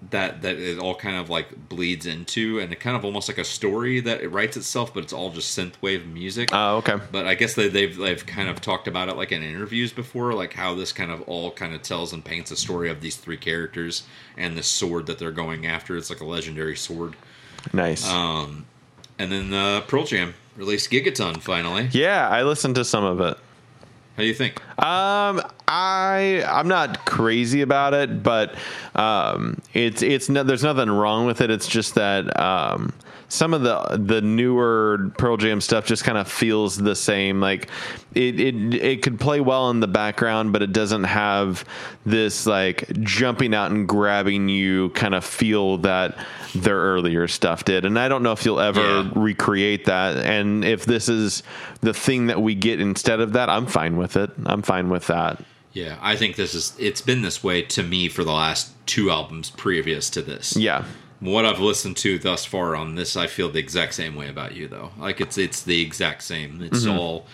that 0.10 0.42
that 0.42 0.58
it 0.58 0.80
all 0.80 0.96
kind 0.96 1.16
of 1.16 1.30
like 1.30 1.70
bleeds 1.70 2.06
into, 2.06 2.60
and 2.60 2.72
it 2.74 2.80
kind 2.80 2.96
of 2.96 3.06
almost 3.06 3.28
like 3.28 3.38
a 3.38 3.44
story 3.44 4.00
that 4.00 4.22
it 4.22 4.30
writes 4.30 4.58
itself, 4.58 4.94
but 4.94 5.04
it's 5.04 5.14
all 5.14 5.30
just 5.30 5.58
synthwave 5.58 6.12
music. 6.12 6.50
Oh, 6.52 6.78
okay. 6.78 6.96
But 7.12 7.28
I 7.28 7.36
guess 7.36 7.54
they, 7.54 7.68
they've 7.70 7.96
they've 7.96 8.26
kind 8.26 8.50
of 8.50 8.62
talked 8.62 8.88
about 8.88 9.10
it 9.10 9.16
like 9.16 9.32
in 9.32 9.44
interviews 9.44 9.94
before, 9.94 10.34
like 10.34 10.54
how 10.54 10.74
this 10.74 10.92
kind 10.92 11.12
of 11.12 11.22
all 11.24 11.52
kind 11.52 11.76
of 11.76 11.84
tells 11.84 12.14
and 12.14 12.26
paints 12.26 12.50
a 12.50 12.56
story 12.56 12.90
of 12.90 13.02
these 13.02 13.16
three 13.16 13.38
characters 13.38 14.04
and 14.38 14.58
the 14.58 14.64
sword 14.64 15.06
that 15.06 15.20
they're 15.20 15.32
going 15.32 15.68
after. 15.68 15.96
It's 15.96 16.10
like 16.10 16.22
a 16.22 16.26
legendary 16.26 16.76
sword. 16.76 17.16
Nice. 17.72 18.10
Um, 18.10 18.66
and 19.20 19.32
then 19.32 19.54
uh, 19.54 19.82
Pearl 19.82 20.06
Jam 20.06 20.34
released 20.58 20.90
Gigaton 20.90 21.42
finally. 21.42 21.90
yeah, 21.92 22.28
I 22.28 22.42
listened 22.44 22.76
to 22.76 22.84
some 22.84 23.04
of 23.04 23.22
it. 23.22 23.38
How 24.22 24.24
do 24.24 24.28
you 24.28 24.36
think? 24.36 24.62
Um, 24.78 25.42
I 25.68 26.44
I'm 26.48 26.68
not 26.68 27.08
crazy 27.08 27.62
about 27.62 27.96
it, 27.96 28.22
but 28.22 28.54
um, 28.94 29.60
it's 29.74 30.04
it's 30.04 30.30
no, 30.30 30.44
there's 30.44 30.62
nothing 30.62 30.92
wrong 30.92 31.26
with 31.26 31.42
it. 31.42 31.50
It's 31.50 31.68
just 31.68 31.96
that 31.96 32.40
um, 32.40 32.94
some 33.32 33.54
of 33.54 33.62
the 33.62 33.98
the 33.98 34.22
newer 34.22 35.10
Pearl 35.18 35.38
Jam 35.38 35.62
stuff 35.62 35.86
just 35.86 36.04
kind 36.04 36.18
of 36.18 36.30
feels 36.30 36.76
the 36.78 36.96
same. 36.96 37.40
Like 37.40 37.70
it 38.14 38.40
it 38.40 38.74
it 38.74 39.02
could 39.02 39.22
play 39.22 39.40
well 39.40 39.70
in 39.70 39.80
the 39.80 39.88
background, 39.88 40.52
but 40.52 40.62
it 40.62 40.74
doesn't 40.74 41.06
have 41.06 41.64
this 42.06 42.46
like 42.46 42.92
jumping 43.02 43.54
out 43.56 43.72
and 43.72 43.88
grabbing 43.88 44.50
you 44.50 44.90
kind 44.90 45.16
of 45.16 45.24
feel 45.24 45.78
that 45.78 46.18
their 46.54 46.76
earlier 46.78 47.28
stuff 47.30 47.64
did. 47.64 47.86
And 47.86 47.98
I 47.98 48.10
don't 48.10 48.22
know 48.22 48.34
if 48.34 48.44
you'll 48.44 48.60
ever 48.60 48.82
Yeah. 48.82 49.10
recreate 49.16 49.86
that. 49.86 50.18
And 50.18 50.66
if 50.66 50.84
this 50.86 51.08
is 51.08 51.42
the 51.80 51.94
thing 51.94 52.28
that 52.28 52.42
we 52.42 52.54
get 52.54 52.82
instead 52.82 53.22
of 53.22 53.32
that, 53.34 53.48
I'm 53.50 53.66
fine 53.66 53.96
with 53.96 54.18
it. 54.18 54.30
I'm 54.46 54.62
fine 54.62 54.90
with 54.90 55.08
that. 55.08 55.42
Yeah, 55.72 55.96
I 56.02 56.18
think 56.18 56.36
this 56.36 56.54
is. 56.54 56.74
It's 56.78 57.00
been 57.00 57.22
this 57.22 57.42
way 57.42 57.62
to 57.62 57.82
me 57.82 58.10
for 58.10 58.26
the 58.26 58.34
last 58.34 58.72
two 58.88 59.10
albums 59.10 59.52
previous 59.52 60.10
to 60.10 60.22
this. 60.22 60.58
Yeah. 60.58 60.84
What 61.22 61.46
I've 61.46 61.60
listened 61.60 61.96
to 61.98 62.18
thus 62.20 62.44
far 62.46 62.76
on 62.76 62.96
this, 62.96 63.16
I 63.16 63.28
feel 63.28 63.48
the 63.50 63.60
exact 63.60 63.94
same 63.94 64.16
way 64.16 64.28
about 64.28 64.56
you, 64.56 64.68
though. 64.68 64.92
Like 64.98 65.22
it's 65.22 65.38
it's 65.38 65.62
the 65.62 65.82
exact 65.82 66.24
same. 66.24 66.62
It's 66.62 66.82
Mm-hmm. 66.86 66.98
all. 67.00 67.28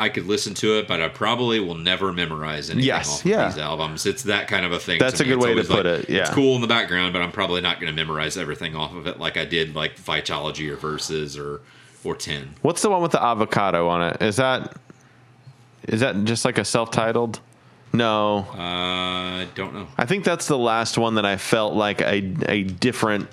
I 0.00 0.08
could 0.08 0.26
listen 0.26 0.54
to 0.54 0.78
it, 0.78 0.86
but 0.86 1.00
I 1.02 1.08
probably 1.08 1.58
will 1.58 1.74
never 1.74 2.12
memorize 2.12 2.70
anything 2.70 2.86
Yes, 2.86 3.18
off 3.20 3.26
yeah. 3.26 3.48
of 3.48 3.54
these 3.54 3.60
albums. 3.60 4.06
It's 4.06 4.22
that 4.22 4.46
kind 4.46 4.64
of 4.64 4.70
a 4.70 4.78
thing. 4.78 5.00
That's 5.00 5.18
a 5.18 5.24
good 5.24 5.38
It's 5.38 5.44
way 5.44 5.54
to 5.54 5.64
put 5.64 5.86
like, 5.86 6.04
it, 6.04 6.08
yeah. 6.08 6.20
it's 6.20 6.30
cool 6.30 6.54
in 6.54 6.60
the 6.60 6.68
background, 6.68 7.12
but 7.12 7.20
I'm 7.20 7.32
probably 7.32 7.60
not 7.60 7.80
going 7.80 7.92
to 7.92 7.96
memorize 7.96 8.36
everything 8.36 8.76
off 8.76 8.94
of 8.94 9.08
it 9.08 9.18
like 9.18 9.36
I 9.36 9.44
did 9.44 9.74
like 9.74 9.96
Vitology 9.96 10.70
or 10.70 10.76
Verses 10.76 11.36
or 11.36 11.60
or 12.04 12.14
Ten. 12.14 12.54
What's 12.62 12.80
the 12.82 12.90
one 12.90 13.02
with 13.02 13.10
the 13.10 13.20
avocado 13.22 13.88
on 13.88 14.02
it? 14.12 14.22
Is 14.22 14.36
that 14.36 14.76
is 15.88 15.98
that 15.98 16.24
just 16.24 16.44
like 16.44 16.58
a 16.58 16.64
self-titled? 16.64 17.40
No. 17.92 18.46
Uh, 18.52 18.58
I 18.58 19.48
don't 19.54 19.74
know. 19.74 19.88
I 19.96 20.04
think 20.06 20.24
that's 20.24 20.46
the 20.46 20.58
last 20.58 20.98
one 20.98 21.14
that 21.14 21.24
I 21.26 21.36
felt 21.36 21.74
like 21.74 22.00
a 22.00 22.34
a 22.48 22.62
different 22.64 23.28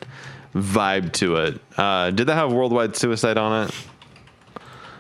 vibe 0.56 1.12
to 1.14 1.36
it. 1.38 1.62
Uh, 1.78 2.12
did 2.12 2.28
that 2.28 2.36
have 2.36 2.54
Worldwide 2.54 2.96
Suicide 2.96 3.38
on 3.38 3.68
it? 3.68 3.76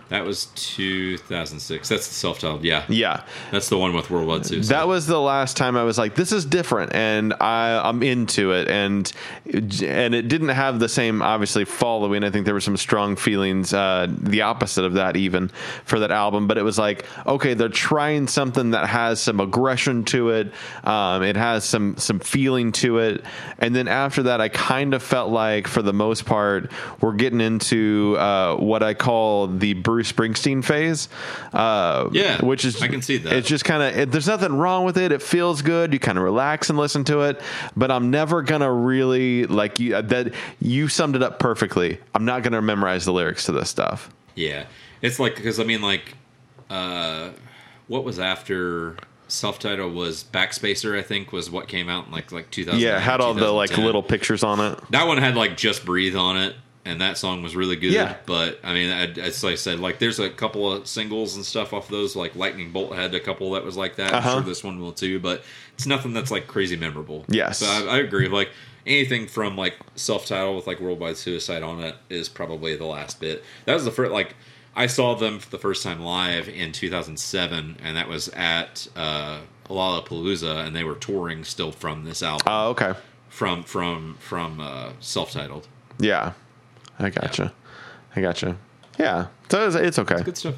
That 0.09 0.23
was 0.23 0.45
2006. 0.55 1.89
That's 1.89 2.07
the 2.07 2.13
self-titled. 2.13 2.63
Yeah, 2.63 2.83
Yeah. 2.89 3.21
that's 3.51 3.69
the 3.69 3.77
one 3.77 3.93
with 3.93 4.11
World 4.11 4.27
Worldwide 4.27 4.45
Suicide. 4.45 4.75
That 4.75 4.87
was 4.87 5.07
the 5.07 5.19
last 5.19 5.57
time 5.57 5.75
I 5.75 5.83
was 5.83 5.97
like, 5.97 6.13
"This 6.15 6.31
is 6.31 6.45
different," 6.45 6.93
and 6.93 7.33
I, 7.41 7.81
I'm 7.83 8.03
into 8.03 8.51
it. 8.51 8.67
And 8.67 9.11
and 9.45 10.13
it 10.15 10.27
didn't 10.27 10.49
have 10.49 10.79
the 10.79 10.87
same 10.89 11.21
obviously 11.23 11.65
following. 11.65 12.23
I 12.23 12.29
think 12.29 12.45
there 12.45 12.53
were 12.53 12.61
some 12.61 12.77
strong 12.77 13.15
feelings, 13.15 13.73
uh, 13.73 14.07
the 14.09 14.43
opposite 14.43 14.85
of 14.85 14.93
that 14.93 15.17
even 15.17 15.49
for 15.85 15.99
that 15.99 16.11
album. 16.11 16.45
But 16.47 16.57
it 16.59 16.63
was 16.63 16.77
like, 16.77 17.05
okay, 17.25 17.55
they're 17.55 17.67
trying 17.69 18.27
something 18.27 18.71
that 18.71 18.87
has 18.87 19.19
some 19.19 19.39
aggression 19.39 20.03
to 20.05 20.29
it. 20.29 20.51
Um, 20.83 21.23
it 21.23 21.35
has 21.35 21.63
some 21.65 21.97
some 21.97 22.19
feeling 22.19 22.71
to 22.73 22.99
it. 22.99 23.23
And 23.57 23.75
then 23.75 23.87
after 23.87 24.23
that, 24.23 24.39
I 24.39 24.49
kind 24.49 24.93
of 24.93 25.01
felt 25.01 25.31
like, 25.31 25.67
for 25.67 25.81
the 25.81 25.93
most 25.93 26.25
part, 26.25 26.71
we're 27.01 27.13
getting 27.13 27.41
into 27.41 28.15
uh, 28.19 28.55
what 28.57 28.83
I 28.83 28.93
call 28.93 29.47
the 29.47 29.73
Bruce 29.73 29.94
Springsteen 30.03 30.63
phase. 30.63 31.09
Uh, 31.53 32.09
Yeah, 32.11 32.43
which 32.43 32.65
is 32.65 32.81
I 32.81 32.87
can 32.87 33.01
see 33.01 33.17
that. 33.17 33.33
It's 33.33 33.47
just 33.47 33.65
kind 33.65 33.99
of 34.01 34.11
there's 34.11 34.27
nothing 34.27 34.57
wrong 34.57 34.85
with 34.85 34.97
it. 34.97 35.11
It 35.11 35.21
feels 35.21 35.61
good. 35.61 35.93
You 35.93 35.99
kind 35.99 36.17
of 36.17 36.23
relax 36.23 36.69
and 36.69 36.77
listen 36.77 37.03
to 37.05 37.21
it. 37.21 37.41
But 37.75 37.91
I'm 37.91 38.11
never 38.11 38.41
gonna 38.41 38.71
really 38.71 39.45
like 39.45 39.79
you. 39.79 40.01
That 40.01 40.33
you 40.59 40.87
summed 40.87 41.15
it 41.15 41.23
up 41.23 41.39
perfectly. 41.39 41.99
I'm 42.13 42.25
not 42.25 42.43
gonna 42.43 42.61
memorize 42.61 43.05
the 43.05 43.13
lyrics 43.13 43.45
to 43.45 43.51
this 43.51 43.69
stuff. 43.69 44.09
Yeah, 44.35 44.65
it's 45.01 45.19
like 45.19 45.35
because 45.35 45.59
I 45.59 45.63
mean, 45.63 45.81
like, 45.81 46.15
uh, 46.69 47.29
what 47.87 48.03
was 48.03 48.19
after 48.19 48.97
self-titled 49.27 49.93
was 49.93 50.23
Backspacer. 50.23 50.97
I 50.97 51.01
think 51.01 51.31
was 51.31 51.49
what 51.49 51.67
came 51.67 51.89
out 51.89 52.07
in 52.07 52.11
like 52.11 52.31
like 52.31 52.51
2000. 52.51 52.79
Yeah, 52.79 52.99
had 52.99 53.21
all 53.21 53.33
the 53.33 53.51
like 53.51 53.77
little 53.77 54.03
pictures 54.03 54.43
on 54.43 54.59
it. 54.59 54.79
That 54.91 55.07
one 55.07 55.17
had 55.17 55.35
like 55.35 55.57
Just 55.57 55.85
Breathe 55.85 56.15
on 56.15 56.37
it. 56.37 56.55
And 56.85 57.01
that 57.01 57.17
song 57.17 57.41
was 57.43 57.55
really 57.55 57.75
good. 57.75 57.91
Yeah. 57.91 58.15
But 58.25 58.59
I 58.63 58.73
mean, 58.73 58.91
I, 58.91 59.05
as 59.19 59.43
I 59.43 59.55
said, 59.55 59.79
like 59.79 59.99
there's 59.99 60.19
a 60.19 60.29
couple 60.29 60.71
of 60.71 60.87
singles 60.87 61.35
and 61.35 61.43
stuff 61.43 61.73
off 61.73 61.87
those. 61.89 62.15
Like 62.15 62.35
Lightning 62.35 62.71
Bolt 62.71 62.95
had 62.95 63.13
a 63.15 63.19
couple 63.19 63.51
that 63.51 63.63
was 63.65 63.75
like 63.75 63.95
that. 63.97 64.13
Uh-huh. 64.13 64.29
I'm 64.29 64.35
sure 64.37 64.41
this 64.43 64.63
one 64.63 64.79
will 64.79 64.93
too. 64.93 65.19
But 65.19 65.43
it's 65.73 65.85
nothing 65.87 66.13
that's 66.13 66.31
like 66.31 66.47
crazy 66.47 66.75
memorable. 66.77 67.25
Yes. 67.27 67.57
So 67.59 67.65
I, 67.67 67.95
I 67.95 67.99
agree. 67.99 68.27
Like 68.27 68.49
anything 68.85 69.27
from 69.27 69.57
like 69.57 69.75
self 69.95 70.25
title 70.27 70.55
with 70.55 70.67
like 70.67 70.79
Worldwide 70.79 71.17
Suicide 71.17 71.63
on 71.63 71.79
it 71.81 71.95
is 72.09 72.29
probably 72.29 72.75
the 72.75 72.85
last 72.85 73.19
bit. 73.19 73.43
That 73.65 73.73
was 73.73 73.83
the 73.85 73.91
first 73.91 74.11
like. 74.11 74.35
I 74.77 74.87
saw 74.87 75.15
them 75.15 75.39
for 75.39 75.49
the 75.49 75.57
first 75.57 75.83
time 75.83 76.01
live 76.01 76.49
in 76.49 76.73
2007, 76.73 77.77
and 77.81 77.95
that 77.95 78.09
was 78.09 78.27
at 78.35 78.89
uh, 78.97 79.39
Lollapalooza, 79.69 80.65
and 80.67 80.75
they 80.75 80.83
were 80.83 80.95
touring 80.95 81.45
still 81.45 81.71
from 81.71 82.03
this 82.03 82.21
album 82.21 82.45
Oh, 82.47 82.69
okay. 82.71 82.93
from 83.29 83.63
from 83.63 84.17
from 84.19 84.59
uh, 84.59 84.89
self-titled. 84.99 85.67
Yeah, 85.97 86.33
I 86.99 87.09
gotcha. 87.09 87.53
I 88.15 88.21
gotcha. 88.21 88.57
Yeah, 88.97 89.27
so 89.49 89.67
it's, 89.67 89.75
it's 89.75 89.99
okay. 89.99 90.23
Good 90.23 90.37
stuff. 90.37 90.55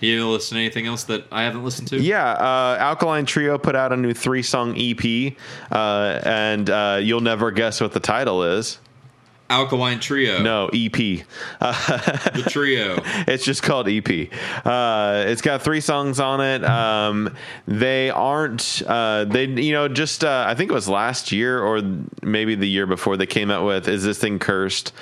You 0.00 0.28
listen 0.28 0.56
to 0.56 0.60
anything 0.60 0.86
else 0.86 1.04
that 1.04 1.24
I 1.32 1.44
haven't 1.44 1.64
listened 1.64 1.88
to? 1.88 2.00
Yeah, 2.00 2.32
uh, 2.32 2.76
Alkaline 2.78 3.26
Trio 3.26 3.56
put 3.58 3.74
out 3.74 3.92
a 3.92 3.96
new 3.96 4.12
three 4.12 4.42
song 4.42 4.74
EP, 4.76 5.34
uh, 5.70 6.20
and 6.24 6.68
uh, 6.68 6.98
you'll 7.00 7.20
never 7.20 7.50
guess 7.50 7.80
what 7.80 7.92
the 7.92 8.00
title 8.00 8.42
is. 8.42 8.78
Alkaline 9.50 10.00
Trio. 10.00 10.42
No, 10.42 10.70
EP. 10.72 10.92
The 11.60 12.44
trio. 12.48 12.96
It's 13.28 13.44
just 13.44 13.62
called 13.62 13.88
EP. 13.88 14.28
Uh, 14.64 15.24
it's 15.26 15.42
got 15.42 15.62
three 15.62 15.80
songs 15.80 16.18
on 16.18 16.40
it. 16.40 16.64
Um, 16.64 17.34
they 17.66 18.10
aren't. 18.10 18.82
Uh, 18.86 19.24
they 19.24 19.44
you 19.44 19.72
know 19.72 19.88
just 19.88 20.24
uh, 20.24 20.44
I 20.48 20.54
think 20.54 20.70
it 20.70 20.74
was 20.74 20.88
last 20.88 21.30
year 21.30 21.62
or 21.62 21.82
maybe 22.22 22.54
the 22.54 22.68
year 22.68 22.86
before 22.86 23.16
they 23.16 23.26
came 23.26 23.50
out 23.50 23.66
with 23.66 23.86
"Is 23.86 24.02
This 24.02 24.18
Thing 24.18 24.38
Cursed," 24.38 24.92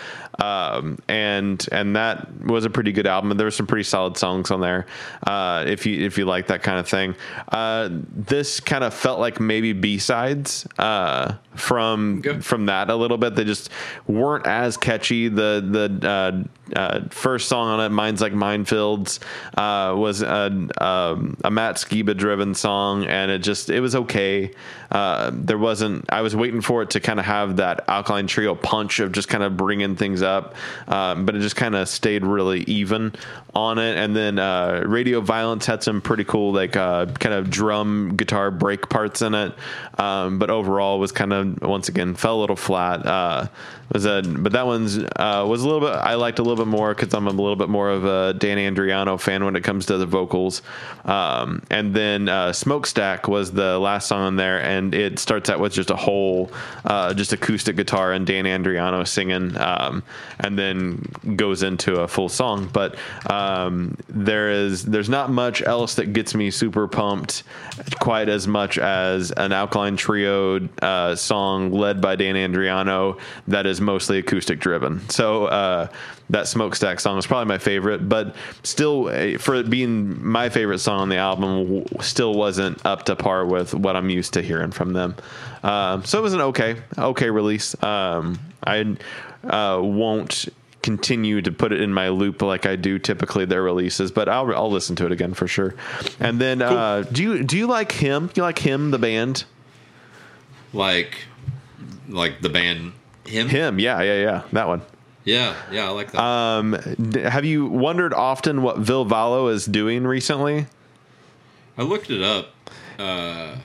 um, 0.41 0.99
and 1.09 1.67
and 1.73 1.97
that 1.97 2.29
was 2.43 2.65
a 2.65 2.71
pretty 2.71 2.93
good 2.93 3.07
album. 3.07 3.37
There 3.37 3.47
were 3.47 3.51
some 3.51 3.67
pretty 3.67 3.85
solid 3.85 4.17
songs 4.17 4.51
on 4.51 4.61
there. 4.61 4.87
Uh, 5.27 5.65
if 5.67 5.87
you 5.87 6.05
if 6.05 6.19
you 6.19 6.25
like 6.25 6.47
that 6.49 6.63
kind 6.63 6.79
of 6.79 6.89
thing, 6.89 7.15
uh, 7.49 7.89
this 7.91 8.61
kind 8.61 8.85
of 8.85 8.95
felt 8.95 9.21
like 9.21 9.41
maybe 9.41 9.73
B 9.73 9.99
sides 9.99 10.67
uh, 10.79 11.35
from 11.55 12.23
Okay. 12.27 12.41
from 12.41 12.67
that 12.67 12.91
a 12.91 12.97
little 12.97 13.19
bit. 13.19 13.35
They 13.35 13.45
just 13.45 13.71
weren't 14.07 14.47
as 14.47 14.77
catchy. 14.77 15.29
The 15.29 15.63
the 16.01 16.09
uh, 16.09 16.79
uh, 16.79 17.01
first 17.11 17.49
song 17.49 17.69
on 17.69 17.81
it, 17.81 17.91
"Minds 17.91 18.21
Like 18.21 18.33
Minefields," 18.33 19.19
uh, 19.57 19.95
was 19.97 20.23
a, 20.23 20.47
um, 20.81 21.37
a 21.45 21.51
Matt 21.51 21.77
Skiba 21.77 22.17
driven 22.17 22.55
song, 22.55 23.05
and 23.05 23.31
it 23.31 23.41
just 23.41 23.69
it 23.71 23.81
was 23.81 23.95
okay. 23.95 24.51
Uh, 24.91 25.31
there 25.35 25.59
wasn't. 25.59 26.05
I 26.11 26.23
was 26.23 26.35
waiting 26.37 26.61
for 26.61 26.83
it 26.83 26.91
to 26.91 27.01
kind 27.01 27.19
of 27.19 27.27
have 27.27 27.57
that 27.57 27.85
Alkaline 27.89 28.27
Trio 28.27 28.55
punch 28.55 29.01
of 29.01 29.13
just 29.13 29.29
kind 29.29 29.43
of 29.43 29.57
bringing 29.57 29.97
things 29.97 30.22
up, 30.23 30.55
um, 30.89 31.27
but 31.27 31.35
it 31.35 31.41
just 31.41 31.57
kind 31.57 31.75
of 31.75 31.89
stayed 31.89 32.25
really 32.25 32.61
even 32.63 33.15
on 33.55 33.79
it. 33.79 33.97
And 33.97 34.17
then 34.17 34.39
uh, 34.39 34.85
Radio 34.87 35.21
Violence 35.21 35.67
had 35.67 35.83
some 35.83 36.01
pretty 36.01 36.25
cool 36.25 36.53
like 36.53 36.77
uh, 36.77 37.07
kind 37.07 37.35
of 37.35 37.51
drum 37.51 38.17
guitar 38.17 38.51
break 38.51 38.89
parts 38.89 39.23
in 39.23 39.35
it, 39.35 39.55
um, 39.99 40.39
but 40.39 40.51
overall 40.51 40.99
was 40.99 41.13
kind 41.13 41.33
of 41.33 41.63
once 41.63 41.89
again 41.89 42.15
fell 42.15 42.39
a 42.39 42.41
little 42.41 42.57
flat. 42.57 43.05
Uh, 43.07 43.49
was 43.93 44.07
a 44.07 44.23
but 44.23 44.53
that 44.53 44.67
one's 44.67 44.99
uh, 44.99 45.45
was 45.47 45.63
a 45.63 45.69
little 45.69 45.81
bit 45.81 45.91
I 45.91 46.15
liked 46.15 46.39
a 46.39 46.43
little 46.43 46.65
bit 46.65 46.71
more 46.71 46.95
because 46.95 47.13
I'm 47.13 47.27
a 47.27 47.31
little 47.31 47.57
bit 47.57 47.69
more 47.69 47.91
of 47.91 48.05
a 48.05 48.35
Dan 48.35 48.57
Andriano 48.57 49.21
fan 49.21 49.45
when 49.45 49.57
it 49.57 49.63
comes 49.63 49.87
to 49.87 49.99
the 49.99 50.07
vocals. 50.07 50.63
Um, 51.05 51.63
and 51.71 51.95
then 51.95 52.29
uh, 52.29 52.53
Smokestack 52.53 53.29
was 53.29 53.53
the 53.53 53.79
last 53.79 54.09
song 54.09 54.23
on 54.23 54.37
there, 54.37 54.63
and 54.63 54.95
it 54.95 55.19
starts 55.19 55.51
out 55.51 55.61
with 55.61 55.73
just 55.73 55.91
a 55.91 55.97
whole 55.97 56.51
uh, 56.85 57.13
just 57.15 57.33
acoustic 57.33 57.77
guitar 57.77 58.13
and 58.13 58.27
Dan 58.27 58.45
Andriano 58.45 59.07
singing, 59.07 59.57
um, 59.59 60.03
and 60.39 60.59
then 60.59 61.03
goes 61.37 61.63
into 61.63 62.01
a 62.01 62.09
full 62.09 62.29
song. 62.29 62.69
But 62.73 62.97
um, 63.31 63.97
there 64.09 64.51
is 64.51 64.85
there's 64.85 65.09
not 65.09 65.31
much 65.31 65.63
else 65.63 65.95
that 65.97 66.13
gets 66.13 66.35
me 66.35 66.51
super 66.51 66.89
pumped 66.89 67.43
quite 68.01 68.29
as 68.29 68.47
much 68.47 68.79
as 68.79 69.31
an 69.33 69.53
Alkaline 69.53 69.97
Trio 69.97 70.69
uh, 70.81 71.15
song 71.17 71.73
led 71.73 72.01
by 72.01 72.17
Dan 72.17 72.35
Andriano 72.35 73.19
that 73.49 73.67
is 73.67 73.81
mostly 73.81 74.19
acoustic 74.19 74.59
driven. 74.59 75.09
So 75.09 75.47
uh, 75.47 75.89
that 76.31 76.49
Smokestack 76.49 77.01
song 77.01 77.19
is 77.19 77.27
probably 77.27 77.47
my 77.47 77.59
favorite, 77.59 78.09
but 78.09 78.35
still, 78.63 79.09
uh, 79.09 79.39
for 79.39 79.55
it 79.55 79.69
being 79.69 80.25
my 80.25 80.49
favorite 80.49 80.79
song 80.79 81.01
on 81.01 81.09
the 81.09 81.17
album, 81.17 81.85
still 82.01 82.35
wasn't 82.35 82.85
up 82.87 83.05
to 83.05 83.17
par 83.17 83.45
with 83.47 83.75
what 83.75 83.97
I'm 83.97 84.09
used 84.11 84.33
to 84.35 84.43
hearing 84.43 84.71
from 84.71 84.93
them. 84.93 85.15
Um, 85.63 86.05
so 86.05 86.19
it 86.19 86.23
was 86.23 86.35
an 86.35 86.41
okay, 86.41 86.77
okay 86.99 87.31
release. 87.31 87.81
Um, 87.83 88.39
I 88.65 88.97
uh, 89.45 89.81
won't 89.83 90.49
continue 90.83 91.41
to 91.41 91.53
put 91.53 91.73
it 91.73 91.81
in 91.81 91.95
my 91.95 92.09
loop 92.09 92.43
like 92.43 92.67
I 92.67 92.77
do 92.77 92.99
typically 92.99 93.45
their 93.45 93.63
releases, 93.63 94.11
but 94.11 94.29
I'll 94.29 94.55
I'll 94.55 94.71
listen 94.71 94.97
to 94.97 95.07
it 95.07 95.13
again 95.13 95.35
for 95.35 95.47
sure. 95.47 95.75
And 96.21 96.41
then, 96.41 96.61
uh, 96.63 97.03
do 97.11 97.23
you 97.23 97.45
do 97.45 97.57
you 97.57 97.67
like 97.67 97.93
him? 97.93 98.31
You 98.35 98.43
like 98.43 98.59
him, 98.59 98.91
the 98.91 98.99
band? 98.99 99.45
Like 100.73 101.17
like 102.09 102.41
the 102.41 102.49
band 102.49 102.93
him. 103.25 103.49
Him, 103.49 103.79
yeah, 103.79 104.03
yeah, 104.03 104.21
yeah, 104.21 104.43
that 104.53 104.69
one. 104.69 104.83
Yeah, 105.25 105.55
yeah, 105.71 105.87
I 105.87 105.91
like 105.91 106.11
that. 106.13 106.21
Um, 106.21 106.73
have 107.15 107.45
you 107.45 107.67
wondered 107.67 108.13
often 108.13 108.63
what 108.63 108.79
Ville 108.79 109.07
Valo 109.07 109.53
is 109.53 109.67
doing 109.67 110.05
recently? 110.05 110.67
I 111.79 111.83
looked 111.83 112.11
it 112.11 112.23
up 112.23 112.49
uh 112.99 113.57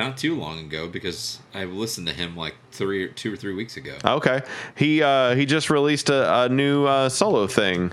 not 0.00 0.16
too 0.16 0.34
long 0.34 0.58
ago 0.58 0.88
because 0.88 1.38
I 1.54 1.64
listened 1.64 2.06
to 2.08 2.12
him 2.14 2.36
like 2.36 2.54
three 2.72 3.08
two 3.12 3.32
or 3.32 3.36
three 3.36 3.54
weeks 3.54 3.76
ago. 3.76 3.96
Okay, 4.04 4.42
he 4.76 5.02
uh, 5.02 5.34
he 5.34 5.46
just 5.46 5.70
released 5.70 6.10
a, 6.10 6.42
a 6.44 6.48
new 6.48 6.84
uh, 6.86 7.08
solo 7.08 7.46
thing, 7.46 7.92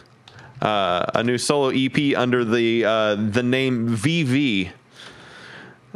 uh, 0.62 1.06
a 1.14 1.24
new 1.24 1.38
solo 1.38 1.70
EP 1.70 2.16
under 2.18 2.44
the 2.46 2.86
uh, 2.86 3.16
the 3.16 3.44
name 3.44 3.90
VV. 3.96 4.72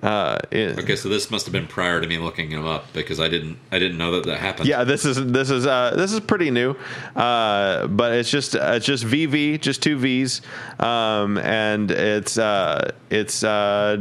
Uh, 0.01 0.39
it- 0.49 0.79
Okay, 0.79 0.95
so 0.95 1.09
this 1.09 1.29
must 1.29 1.45
have 1.45 1.53
been 1.53 1.67
prior 1.67 2.01
to 2.01 2.07
me 2.07 2.17
looking 2.17 2.49
him 2.49 2.65
up 2.65 2.91
because 2.91 3.19
I 3.19 3.29
didn't 3.29 3.59
I 3.71 3.77
didn't 3.77 3.99
know 3.99 4.11
that 4.13 4.25
that 4.25 4.39
happened. 4.39 4.67
Yeah, 4.67 4.83
this 4.83 5.05
is 5.05 5.23
this 5.31 5.51
is 5.51 5.67
uh, 5.67 5.93
this 5.95 6.11
is 6.11 6.19
pretty 6.21 6.49
new, 6.49 6.75
uh, 7.15 7.85
but 7.87 8.13
it's 8.13 8.31
just 8.31 8.55
it's 8.55 8.85
just 8.85 9.03
VV, 9.05 9.61
just 9.61 9.83
two 9.83 9.97
V's, 9.99 10.41
um, 10.79 11.37
and 11.37 11.91
it's 11.91 12.39
uh, 12.39 12.91
it's 13.11 13.43
uh, 13.43 13.97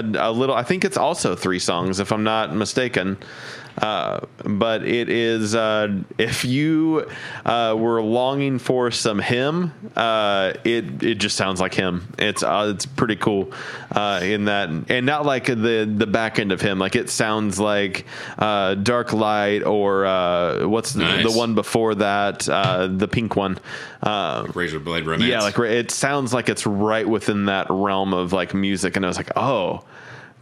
a, 0.00 0.30
a 0.30 0.32
little. 0.32 0.54
I 0.54 0.62
think 0.62 0.84
it's 0.84 0.96
also 0.96 1.34
three 1.34 1.58
songs, 1.58 2.00
if 2.00 2.12
I'm 2.12 2.24
not 2.24 2.54
mistaken. 2.54 3.18
Uh, 3.78 4.20
but 4.44 4.84
it 4.86 5.08
is 5.08 5.54
uh, 5.54 5.88
if 6.18 6.44
you 6.44 7.08
uh, 7.44 7.74
were 7.78 8.02
longing 8.02 8.58
for 8.58 8.90
some 8.90 9.18
him, 9.18 9.72
uh, 9.96 10.52
it 10.64 11.02
it 11.02 11.14
just 11.14 11.36
sounds 11.36 11.60
like 11.60 11.74
him. 11.74 12.12
It's 12.18 12.42
uh, 12.42 12.72
it's 12.74 12.86
pretty 12.86 13.16
cool 13.16 13.52
uh, 13.90 14.20
in 14.22 14.44
that, 14.44 14.68
and 14.88 15.06
not 15.06 15.24
like 15.24 15.46
the 15.46 15.90
the 15.96 16.06
back 16.06 16.38
end 16.38 16.52
of 16.52 16.60
him. 16.60 16.78
Like 16.78 16.96
it 16.96 17.08
sounds 17.10 17.58
like 17.58 18.04
uh, 18.38 18.74
Dark 18.74 19.12
Light 19.12 19.62
or 19.64 20.04
uh, 20.06 20.66
what's 20.66 20.92
the, 20.92 21.02
Nice. 21.04 21.32
the 21.32 21.36
one 21.36 21.54
before 21.54 21.94
that, 21.96 22.48
uh, 22.48 22.86
the 22.88 23.08
pink 23.08 23.36
one. 23.36 23.58
Uh, 24.02 24.46
Razor 24.54 24.80
Blade 24.80 25.06
Romance. 25.06 25.30
yeah, 25.30 25.40
like 25.40 25.58
it 25.58 25.90
sounds 25.90 26.34
like 26.34 26.48
it's 26.48 26.66
right 26.66 27.08
within 27.08 27.46
that 27.46 27.68
realm 27.70 28.12
of 28.12 28.32
like 28.32 28.52
music, 28.52 28.96
and 28.96 29.04
I 29.04 29.08
was 29.08 29.16
like, 29.16 29.30
oh, 29.36 29.84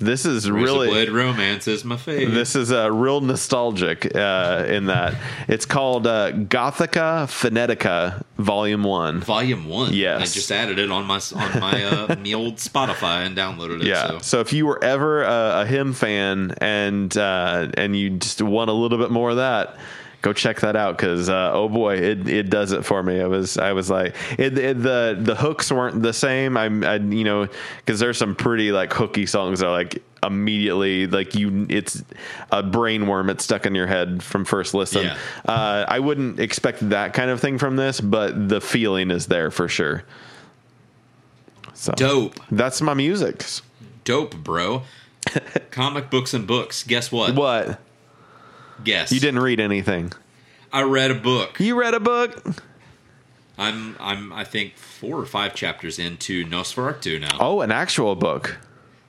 this 0.01 0.25
is 0.25 0.51
Razor 0.51 0.65
really 0.65 0.89
Blade 0.89 1.11
Romance 1.11 1.69
is 1.69 1.85
my 1.85 1.97
favorite. 1.97 2.35
this 2.35 2.57
is 2.57 2.73
uh, 2.73 2.91
real 2.91 3.21
nostalgic 3.21 4.15
uh, 4.17 4.65
in 4.67 4.87
that 4.87 5.15
it's 5.47 5.67
called 5.67 6.07
uh, 6.07 6.33
Gothica 6.33 7.27
Phonetica 7.27 8.25
Volume 8.39 8.83
One. 8.83 9.21
Volume 9.21 9.69
one. 9.69 9.93
Yes. 9.93 10.23
I 10.23 10.25
just 10.25 10.51
added 10.51 10.79
it 10.79 10.91
on 10.91 11.05
my 11.05 11.21
on 11.37 11.61
my 11.61 11.85
uh, 11.85 12.17
me 12.21 12.35
old 12.35 12.57
Spotify 12.57 13.27
and 13.27 13.37
downloaded 13.37 13.83
it. 13.83 13.87
Yeah. 13.87 14.09
So. 14.09 14.19
So 14.19 14.41
if 14.41 14.53
you 14.53 14.65
were 14.67 14.83
ever 14.83 15.23
a, 15.23 15.61
a 15.61 15.67
him 15.67 15.93
fan 15.93 16.55
and 16.59 17.15
uh, 17.17 17.69
and 17.75 17.95
you 17.95 18.11
just 18.11 18.41
want 18.41 18.71
a 18.71 18.73
little 18.73 18.99
bit 18.99 19.11
more 19.11 19.31
of 19.31 19.37
that, 19.37 19.77
go 20.23 20.33
check 20.33 20.61
that 20.61 20.77
out 20.77 20.97
because 20.97 21.29
uh, 21.29 21.51
oh 21.53 21.69
boy, 21.69 21.97
it, 21.97 22.29
it 22.29 22.51
does 22.51 22.73
it 22.73 22.85
for 22.85 23.03
me. 23.03 23.21
I 23.21 23.27
was 23.27 23.57
I 23.59 23.73
was 23.73 23.91
like 23.91 24.15
it, 24.39 24.57
it, 24.59 24.83
the 24.83 25.17
the 25.21 25.35
hooks 25.35 25.71
weren't 25.73 26.03
the 26.03 26.13
same. 26.13 26.57
I'm 26.57 26.85
I, 26.85 26.97
you 26.97 27.25
know 27.25 27.49
because 27.79 28.01
there's 28.01 28.19
some 28.19 28.35
pretty 28.35 28.73
like 28.73 28.93
hooky 28.93 29.27
songs 29.27 29.61
that 29.61 29.67
are 29.67 29.73
like 29.73 30.03
immediately 30.23 31.07
like 31.07 31.35
you 31.35 31.67
it's 31.71 32.05
a 32.53 32.63
brain 32.63 33.07
worm 33.07 33.31
it's 33.31 33.43
stuck 33.43 33.65
in 33.65 33.75
your 33.75 33.87
head 33.87 34.23
from 34.23 34.45
first 34.45 34.75
listen 34.75 35.05
Yeah. 35.05 35.17
uh, 35.49 35.87
i 35.89 35.99
wouldn't 35.99 36.39
expect 36.39 36.87
that 36.91 37.15
kind 37.15 37.31
of 37.31 37.41
thing 37.41 37.57
from 37.57 37.77
this 37.77 38.03
but 38.03 38.51
the 38.51 38.61
feeling 38.61 39.11
is 39.11 39.29
there 39.29 39.51
for 39.51 39.67
sure 39.67 40.03
so 41.73 41.93
Dope. 41.93 42.35
that's 42.51 42.83
my 42.83 42.93
music 42.93 43.47
Dope, 44.05 44.37
bro. 44.37 44.83
Comic 45.71 46.11
books 46.11 46.35
and 46.35 46.47
books. 46.47 46.83
Guess 46.83 47.13
what? 47.13 47.35
what 47.35 47.79
Guess. 48.85 49.13
You 49.13 49.21
didn't 49.21 49.41
read 49.41 49.61
anything. 49.61 50.13
I 50.73 50.83
read 50.83 51.11
a 51.11 51.15
book. 51.15 51.59
You 51.59 51.79
read 51.79 51.95
a 51.95 52.01
book? 52.01 52.63
I'm 53.59 53.97
I'm 54.01 54.33
I 54.33 54.45
think 54.45 54.77
four 54.77 55.19
or 55.19 55.27
five 55.27 55.55
chapters 55.55 55.99
into 55.99 56.45
NOS4A2 56.47 57.21
now. 57.21 57.37
Oh, 57.41 57.61
an 57.61 57.71
actual 57.71 58.15
book. 58.15 58.59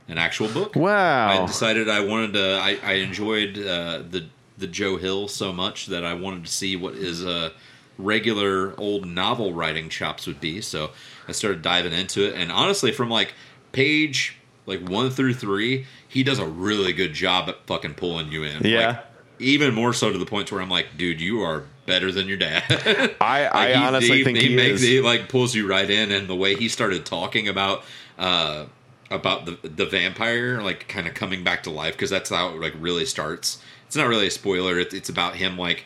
An 0.08 0.18
actual 0.18 0.50
book. 0.50 0.76
Wow. 0.76 1.44
I 1.44 1.46
decided 1.46 1.88
I 1.88 2.04
wanted 2.04 2.34
to. 2.34 2.60
I, 2.62 2.78
I 2.84 2.94
enjoyed 2.94 3.58
uh, 3.58 4.04
the 4.10 4.26
the 4.58 4.68
Joe 4.68 4.98
Hill 4.98 5.28
so 5.28 5.54
much 5.54 5.88
that 5.88 6.04
I 6.04 6.14
wanted 6.14 6.46
to 6.46 6.52
see 6.52 6.76
what 6.76 6.96
his 6.96 7.26
uh, 7.26 7.52
regular 7.98 8.74
old 8.78 9.08
novel 9.08 9.54
writing 9.54 9.88
chops 9.88 10.28
would 10.28 10.42
be. 10.42 10.60
So 10.60 10.92
I 11.28 11.32
started 11.32 11.62
diving 11.62 11.94
into 11.94 12.28
it, 12.28 12.36
and 12.36 12.52
honestly, 12.52 12.92
from 12.92 13.10
like 13.10 13.34
page 13.72 14.36
like 14.66 14.88
one 14.88 15.10
through 15.10 15.34
three, 15.34 15.86
he 16.08 16.24
does 16.24 16.40
a 16.40 16.46
really 16.46 16.94
good 16.94 17.14
job 17.14 17.50
at 17.50 17.66
fucking 17.68 17.96
pulling 17.96 18.32
you 18.32 18.44
in. 18.44 18.64
Yeah. 18.64 18.88
Like, 18.88 19.06
even 19.42 19.74
more 19.74 19.94
so 19.94 20.12
to 20.12 20.18
the 20.18 20.26
point 20.26 20.52
where 20.52 20.62
I'm 20.62 20.70
like, 20.70 20.98
dude, 20.98 21.22
you 21.22 21.42
are 21.42 21.64
better 21.86 22.12
than 22.12 22.28
your 22.28 22.38
dad. 22.38 22.64
I, 23.22 23.48
I 23.52 23.68
he- 23.70 23.74
honestly 23.74 24.24
think 24.24 24.38
he, 24.38 24.56
makes 24.56 24.82
is. 24.82 24.88
he 24.88 25.02
like 25.02 25.30
pulls 25.30 25.56
you 25.56 25.68
right 25.68 25.90
in, 25.90 26.12
and 26.12 26.28
the 26.28 26.36
way 26.36 26.56
he 26.56 26.70
started 26.70 27.06
talking 27.06 27.48
about 27.48 27.84
uh 28.18 28.66
about 29.10 29.46
the 29.46 29.58
the 29.68 29.86
vampire 29.86 30.62
like 30.62 30.88
kind 30.88 31.08
of 31.08 31.14
coming 31.14 31.44
back 31.44 31.64
to 31.64 31.70
life 31.70 31.94
because 31.94 32.10
that's 32.10 32.30
how 32.30 32.50
it 32.50 32.62
like 32.62 32.74
really 32.80 33.06
starts. 33.06 33.62
It's 33.88 33.96
not 33.96 34.08
really 34.08 34.28
a 34.28 34.32
spoiler. 34.32 34.80
It's, 34.80 34.94
it's 34.94 35.10
about 35.10 35.36
him 35.36 35.58
like 35.58 35.84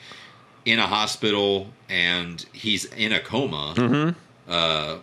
in 0.64 0.80
a 0.80 0.86
hospital 0.86 1.70
and 1.90 2.46
he's 2.54 2.86
in 2.86 3.12
a 3.12 3.20
coma. 3.20 3.74
Mm-hmm. 3.76 4.52
Uh, 4.52 4.98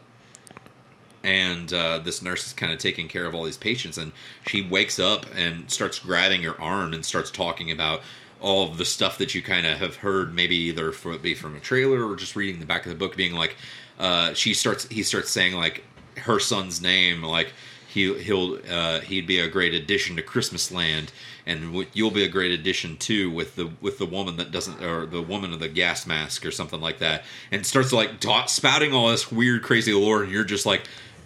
and 1.24 1.72
uh, 1.72 1.98
this 1.98 2.22
nurse 2.22 2.46
is 2.46 2.52
kind 2.52 2.72
of 2.72 2.78
taking 2.78 3.08
care 3.08 3.26
of 3.26 3.34
all 3.34 3.44
these 3.44 3.56
patients, 3.56 3.96
and 3.96 4.12
she 4.46 4.62
wakes 4.62 4.98
up 4.98 5.26
and 5.36 5.70
starts 5.70 5.98
grabbing 6.00 6.42
her 6.42 6.60
arm 6.60 6.92
and 6.92 7.04
starts 7.04 7.30
talking 7.30 7.70
about 7.70 8.00
all 8.42 8.68
of 8.68 8.76
the 8.76 8.84
stuff 8.84 9.18
that 9.18 9.34
you 9.34 9.42
kind 9.42 9.66
of 9.66 9.78
have 9.78 9.96
heard, 9.96 10.34
maybe 10.34 10.56
either 10.56 10.92
from, 10.92 11.18
be 11.18 11.34
from 11.34 11.56
a 11.56 11.60
trailer 11.60 12.06
or 12.06 12.16
just 12.16 12.36
reading 12.36 12.60
the 12.60 12.66
back 12.66 12.84
of 12.84 12.90
the 12.90 12.98
book, 12.98 13.16
being 13.16 13.34
like, 13.34 13.56
uh, 13.98 14.34
she 14.34 14.52
starts, 14.52 14.86
he 14.88 15.02
starts 15.02 15.30
saying 15.30 15.54
like 15.54 15.84
her 16.18 16.38
son's 16.38 16.82
name, 16.82 17.22
like 17.22 17.52
he 17.92 18.14
he'll 18.22 18.58
uh, 18.70 19.00
he'd 19.00 19.26
be 19.26 19.38
a 19.38 19.48
great 19.48 19.74
addition 19.74 20.16
to 20.16 20.22
Christmas 20.22 20.72
Land, 20.72 21.12
and 21.46 21.66
w- 21.66 21.88
you'll 21.92 22.10
be 22.10 22.24
a 22.24 22.28
great 22.28 22.50
addition 22.50 22.96
too 22.96 23.30
with 23.30 23.54
the 23.54 23.70
with 23.82 23.98
the 23.98 24.06
woman 24.06 24.36
that 24.38 24.50
doesn't 24.50 24.82
or 24.82 25.04
the 25.04 25.20
woman 25.20 25.52
of 25.52 25.60
the 25.60 25.68
gas 25.68 26.06
mask 26.06 26.46
or 26.46 26.50
something 26.50 26.80
like 26.80 26.98
that, 27.00 27.24
and 27.50 27.66
starts 27.66 27.92
like 27.92 28.18
ta- 28.18 28.46
spouting 28.46 28.94
all 28.94 29.08
this 29.08 29.30
weird 29.30 29.62
crazy 29.62 29.92
lore, 29.92 30.22
and 30.22 30.32
you're 30.32 30.44
just 30.44 30.66
like. 30.66 30.82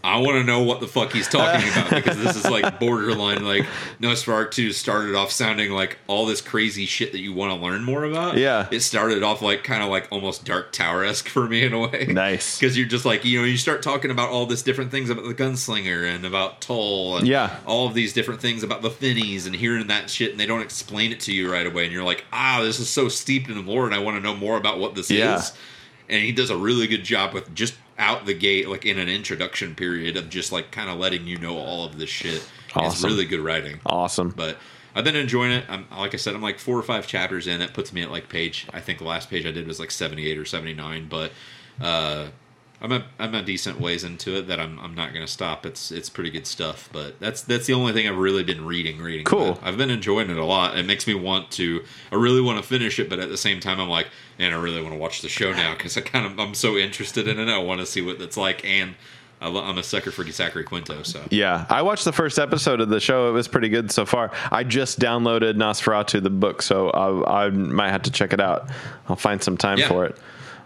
I 0.06 0.18
want 0.18 0.36
to 0.36 0.44
know 0.44 0.62
what 0.62 0.78
the 0.80 0.86
fuck 0.86 1.12
he's 1.12 1.26
talking 1.28 1.68
about 1.72 1.90
because 1.90 2.16
this 2.16 2.36
is 2.36 2.48
like 2.48 2.78
borderline 2.78 3.44
like 3.44 3.66
NOS4A2 4.00 4.72
started 4.72 5.14
off 5.14 5.32
sounding 5.32 5.72
like 5.72 5.98
all 6.06 6.26
this 6.26 6.40
crazy 6.40 6.86
shit 6.86 7.10
that 7.12 7.18
you 7.18 7.32
want 7.32 7.52
to 7.52 7.64
learn 7.64 7.82
more 7.82 8.04
about. 8.04 8.36
Yeah. 8.36 8.68
it 8.70 8.80
started 8.80 9.22
off 9.22 9.42
like 9.42 9.64
kind 9.64 9.82
of 9.82 9.88
like 9.88 10.06
almost 10.12 10.44
Dark 10.44 10.72
Tower 10.72 11.04
esque 11.04 11.28
for 11.28 11.48
me 11.48 11.64
in 11.64 11.72
a 11.72 11.80
way. 11.80 12.06
Nice. 12.08 12.58
because 12.60 12.78
you're 12.78 12.86
just 12.86 13.04
like 13.04 13.24
you 13.24 13.38
know 13.40 13.44
you 13.44 13.56
start 13.56 13.82
talking 13.82 14.10
about 14.12 14.28
all 14.30 14.46
this 14.46 14.62
different 14.62 14.90
things 14.90 15.10
about 15.10 15.24
the 15.24 15.34
gunslinger 15.34 16.08
and 16.14 16.24
about 16.24 16.60
Tull 16.60 17.16
and 17.18 17.26
Yeah. 17.26 17.56
all 17.66 17.88
of 17.88 17.94
these 17.94 18.12
different 18.12 18.40
things 18.40 18.62
about 18.62 18.82
the 18.82 18.90
Finnies 18.90 19.46
and 19.46 19.56
hearing 19.56 19.88
that 19.88 20.08
shit 20.08 20.30
and 20.30 20.38
they 20.38 20.46
don't 20.46 20.62
explain 20.62 21.10
it 21.10 21.20
to 21.20 21.32
you 21.32 21.50
right 21.50 21.66
away 21.66 21.84
and 21.84 21.92
you're 21.92 22.04
like 22.04 22.24
ah 22.32 22.60
this 22.62 22.78
is 22.78 22.88
so 22.88 23.08
steeped 23.08 23.48
in 23.48 23.66
lore 23.66 23.86
and 23.86 23.94
I 23.94 23.98
want 23.98 24.16
to 24.16 24.22
know 24.22 24.34
more 24.36 24.56
about 24.56 24.78
what 24.78 24.94
this 24.94 25.10
Yeah. 25.10 25.36
is 25.38 25.52
and 26.08 26.22
he 26.22 26.30
does 26.30 26.50
a 26.50 26.56
really 26.56 26.86
good 26.86 27.02
job 27.02 27.34
with 27.34 27.52
just 27.54 27.74
out 27.98 28.26
the 28.26 28.34
gate 28.34 28.68
like 28.68 28.84
in 28.84 28.98
an 28.98 29.08
introduction 29.08 29.74
period 29.74 30.16
of 30.16 30.28
just 30.28 30.52
like 30.52 30.70
kind 30.70 30.90
of 30.90 30.98
letting 30.98 31.26
you 31.26 31.38
know 31.38 31.56
all 31.56 31.84
of 31.84 31.98
this 31.98 32.10
shit 32.10 32.46
it's 32.76 33.02
really 33.02 33.24
good 33.24 33.40
writing 33.40 33.80
Awesome. 33.86 34.30
but 34.30 34.58
I've 34.94 35.04
been 35.04 35.14
enjoying 35.16 35.52
it. 35.52 35.64
I'm 35.68 35.86
like 35.94 36.14
I 36.14 36.16
said, 36.16 36.34
I'm 36.34 36.40
like 36.40 36.58
four 36.58 36.78
or 36.78 36.82
five 36.82 37.06
chapters 37.06 37.46
in. 37.46 37.58
That 37.60 37.74
puts 37.74 37.92
me 37.92 38.00
at 38.00 38.10
like 38.10 38.30
page. 38.30 38.66
I 38.72 38.80
think 38.80 38.98
the 38.98 39.04
last 39.04 39.28
page 39.28 39.44
I 39.44 39.50
did 39.50 39.66
was 39.66 39.78
like 39.78 39.90
78 39.90 40.38
or 40.38 40.46
79. 40.46 41.08
But 41.10 41.32
uh, 41.82 42.28
I'm 42.80 42.92
a 42.92 43.04
I'm 43.18 43.34
a 43.34 43.42
decent 43.42 43.80
ways 43.80 44.04
into 44.04 44.36
it 44.36 44.48
that 44.48 44.60
I'm 44.60 44.78
I'm 44.80 44.94
not 44.94 45.14
gonna 45.14 45.26
stop. 45.26 45.64
It's 45.64 45.90
it's 45.90 46.10
pretty 46.10 46.30
good 46.30 46.46
stuff. 46.46 46.88
But 46.92 47.18
that's 47.20 47.40
that's 47.42 47.66
the 47.66 47.72
only 47.72 47.92
thing 47.94 48.06
I've 48.06 48.18
really 48.18 48.42
been 48.44 48.64
reading. 48.66 49.00
Reading. 49.00 49.24
Cool. 49.24 49.58
I've 49.62 49.78
been 49.78 49.90
enjoying 49.90 50.28
it 50.30 50.36
a 50.36 50.44
lot. 50.44 50.78
It 50.78 50.84
makes 50.84 51.06
me 51.06 51.14
want 51.14 51.50
to. 51.52 51.82
I 52.12 52.16
really 52.16 52.40
want 52.42 52.58
to 52.62 52.66
finish 52.68 52.98
it, 52.98 53.08
but 53.08 53.18
at 53.18 53.28
the 53.30 53.38
same 53.38 53.60
time, 53.60 53.80
I'm 53.80 53.88
like, 53.88 54.08
man, 54.38 54.52
I 54.52 54.56
really 54.60 54.82
want 54.82 54.92
to 54.94 54.98
watch 54.98 55.22
the 55.22 55.28
show 55.30 55.52
now 55.52 55.74
because 55.74 55.96
I 55.96 56.02
kind 56.02 56.26
of 56.26 56.38
I'm 56.38 56.54
so 56.54 56.76
interested 56.76 57.26
in 57.28 57.38
it. 57.38 57.48
I 57.48 57.58
want 57.58 57.80
to 57.80 57.86
see 57.86 58.02
what 58.02 58.20
it's 58.20 58.36
like, 58.36 58.62
and 58.64 58.94
I 59.40 59.48
I'm 59.48 59.78
a 59.78 59.82
sucker 59.82 60.10
for 60.10 60.24
Zachary 60.30 60.64
Quinto. 60.64 61.02
So 61.02 61.22
Yeah, 61.30 61.64
I 61.70 61.80
watched 61.80 62.04
the 62.04 62.12
first 62.12 62.38
episode 62.38 62.82
of 62.82 62.90
the 62.90 63.00
show. 63.00 63.28
It 63.30 63.32
was 63.32 63.48
pretty 63.48 63.70
good 63.70 63.90
so 63.90 64.04
far. 64.04 64.30
I 64.52 64.64
just 64.64 65.00
downloaded 65.00 65.54
NOS4A2 65.54 66.22
the 66.22 66.28
book, 66.30 66.60
so 66.60 66.90
I, 66.90 67.46
I 67.46 67.50
might 67.50 67.90
have 67.90 68.02
to 68.02 68.10
check 68.10 68.34
it 68.34 68.40
out. 68.40 68.68
I'll 69.08 69.16
find 69.16 69.42
some 69.42 69.56
time 69.56 69.78
Yeah. 69.78 69.88
for 69.88 70.04
it. 70.04 70.16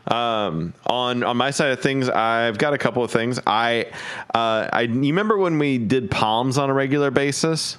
Um, 0.09 0.75
on 0.87 1.23
on 1.23 1.37
my 1.37 1.51
side 1.51 1.71
of 1.73 1.81
things, 1.81 2.09
I've 2.09 2.59
got 2.59 2.75
a 2.75 2.79
couple 2.79 3.05
of 3.05 3.11
things. 3.11 3.39
I, 3.47 3.87
uh, 4.35 4.69
I 4.73 4.83
you 4.83 5.13
remember 5.13 5.37
when 5.37 5.59
we 5.59 5.79
did 5.79 6.11
palms 6.11 6.59
on 6.59 6.71
a 6.71 6.75
regular 6.75 7.11
basis? 7.11 7.77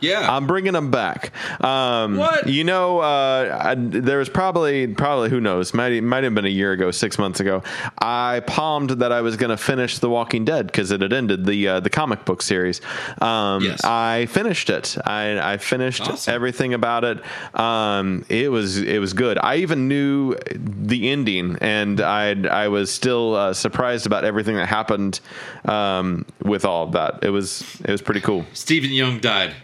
Yeah, 0.00 0.26
I'm 0.34 0.46
bringing 0.46 0.72
them 0.72 0.90
back. 0.90 1.32
Um, 1.64 2.16
What? 2.16 2.48
You 2.48 2.64
know, 2.64 3.00
uh, 3.00 3.58
I, 3.60 3.74
there 3.76 4.18
was 4.18 4.28
probably, 4.28 4.86
probably 4.86 5.30
who 5.30 5.40
knows, 5.40 5.74
might 5.74 6.00
might 6.02 6.24
have 6.24 6.34
been 6.34 6.44
a 6.44 6.48
year 6.48 6.72
ago, 6.72 6.90
six 6.90 7.18
months 7.18 7.40
ago. 7.40 7.62
I 7.98 8.40
palmed 8.46 8.90
that 8.90 9.12
I 9.12 9.20
was 9.22 9.36
going 9.36 9.50
to 9.50 9.56
finish 9.56 9.98
The 9.98 10.08
Walking 10.08 10.44
Dead 10.44 10.66
because 10.66 10.90
it 10.90 11.00
had 11.00 11.12
ended 11.12 11.44
the 11.46 11.68
uh, 11.68 11.80
the 11.80 11.90
comic 11.90 12.24
book 12.24 12.42
series. 12.42 12.80
Um, 13.20 13.62
Yes. 13.64 13.82
I 13.84 14.26
finished 14.26 14.70
it. 14.70 14.96
I, 15.04 15.54
I 15.54 15.56
finished 15.56 16.02
Awesome. 16.02 16.32
everything 16.34 16.74
about 16.74 17.04
it. 17.04 17.18
Um, 17.58 18.24
it 18.28 18.50
was 18.50 18.78
it 18.78 18.98
was 19.00 19.12
good. 19.12 19.36
I 19.38 19.56
even 19.56 19.88
knew 19.88 20.36
the 20.54 21.08
ending, 21.10 21.56
and 21.60 22.00
I 22.00 22.34
I 22.48 22.68
was 22.68 22.90
still 22.92 23.34
uh, 23.34 23.52
surprised 23.52 24.06
about 24.06 24.24
everything 24.24 24.56
that 24.56 24.66
happened 24.68 25.20
um, 25.64 26.24
with 26.42 26.64
all 26.64 26.84
of 26.84 26.92
that. 26.92 27.18
It 27.22 27.30
was 27.30 27.62
it 27.84 27.90
was 27.90 28.02
pretty 28.02 28.20
cool. 28.20 28.46
Steven 28.52 28.90
Yeun 28.90 29.20
died. 29.20 29.54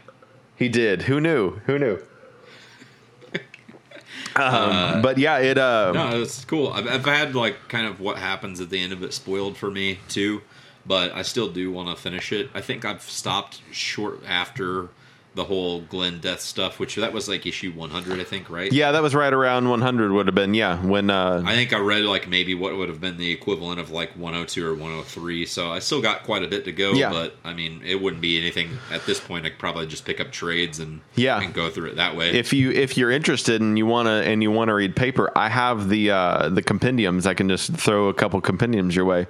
He 0.56 0.68
did. 0.68 1.02
Who 1.02 1.20
knew? 1.20 1.60
Who 1.66 1.78
knew? 1.78 1.98
um, 4.36 5.02
but 5.02 5.18
yeah, 5.18 5.38
it. 5.38 5.58
Uh, 5.58 5.92
No, 5.92 6.22
it's 6.22 6.44
cool. 6.44 6.72
I've, 6.72 6.86
I've 6.86 7.04
had 7.04 7.34
like 7.34 7.68
kind 7.68 7.86
of 7.86 8.00
what 8.00 8.18
happens 8.18 8.60
at 8.60 8.70
the 8.70 8.80
end 8.80 8.92
of 8.92 9.02
it 9.02 9.12
spoiled 9.12 9.56
for 9.56 9.70
me 9.70 9.98
too, 10.08 10.42
but 10.86 11.12
I 11.12 11.22
still 11.22 11.48
do 11.50 11.70
want 11.72 11.94
to 11.94 12.00
finish 12.00 12.32
it. 12.32 12.50
I 12.54 12.60
think 12.60 12.84
I've 12.84 13.02
stopped 13.02 13.62
short 13.72 14.20
after 14.26 14.88
the 15.34 15.44
whole 15.44 15.80
Glenn 15.80 16.20
death 16.20 16.40
stuff, 16.40 16.78
which 16.78 16.94
that 16.94 17.12
was 17.12 17.28
like 17.28 17.44
issue 17.44 17.72
100, 17.72 18.20
I 18.20 18.24
think, 18.24 18.48
right? 18.48 18.72
yeah, 18.72 18.92
that 18.92 19.02
was 19.02 19.14
right 19.14 19.32
around 19.32 19.68
100. 19.68 20.12
Would 20.12 20.26
have 20.26 20.34
been 20.34 20.54
yeah 20.54 20.80
when. 20.84 21.10
Uh, 21.10 21.42
I 21.44 21.54
think 21.54 21.72
I 21.72 21.78
read 21.78 22.04
like 22.04 22.28
maybe 22.28 22.54
what 22.54 22.76
would 22.76 22.88
have 22.88 23.00
been 23.00 23.16
the 23.16 23.30
equivalent 23.32 23.80
of 23.80 23.90
like 23.90 24.12
102 24.16 24.64
or 24.66 24.74
103. 24.74 25.46
So 25.46 25.70
I 25.72 25.80
still 25.80 26.00
got 26.00 26.22
quite 26.22 26.42
a 26.42 26.48
bit 26.48 26.64
to 26.66 26.72
go. 26.72 26.92
Yeah. 26.92 27.10
But 27.10 27.34
I 27.44 27.52
mean, 27.52 27.82
it 27.84 28.00
wouldn't 28.00 28.22
be 28.22 28.38
anything 28.38 28.78
at 28.92 29.04
this 29.06 29.18
point. 29.20 29.44
I 29.44 29.50
could 29.50 29.58
probably 29.58 29.86
just 29.86 30.04
pick 30.04 30.20
up 30.20 30.30
trades 30.30 30.78
and 30.78 31.00
Yeah. 31.16 31.40
and 31.40 31.52
go 31.52 31.68
through 31.70 31.90
it 31.90 31.96
that 31.96 32.16
way. 32.16 32.30
if 32.32 32.52
you 32.52 32.70
if 32.70 32.96
you're 32.96 33.10
interested 33.10 33.60
and 33.60 33.76
you 33.76 33.86
want 33.86 34.06
to 34.06 34.12
and 34.12 34.42
you 34.42 34.50
want 34.50 34.68
to 34.68 34.74
read 34.74 34.94
paper, 34.94 35.30
I 35.36 35.48
have 35.48 35.88
the 35.88 36.10
uh, 36.12 36.48
the 36.48 36.62
compendiums. 36.62 37.26
I 37.26 37.34
can 37.34 37.48
just 37.48 37.72
throw 37.74 38.08
a 38.08 38.14
couple 38.14 38.40
compendiums 38.40 38.94
your 38.94 39.04
way. 39.04 39.26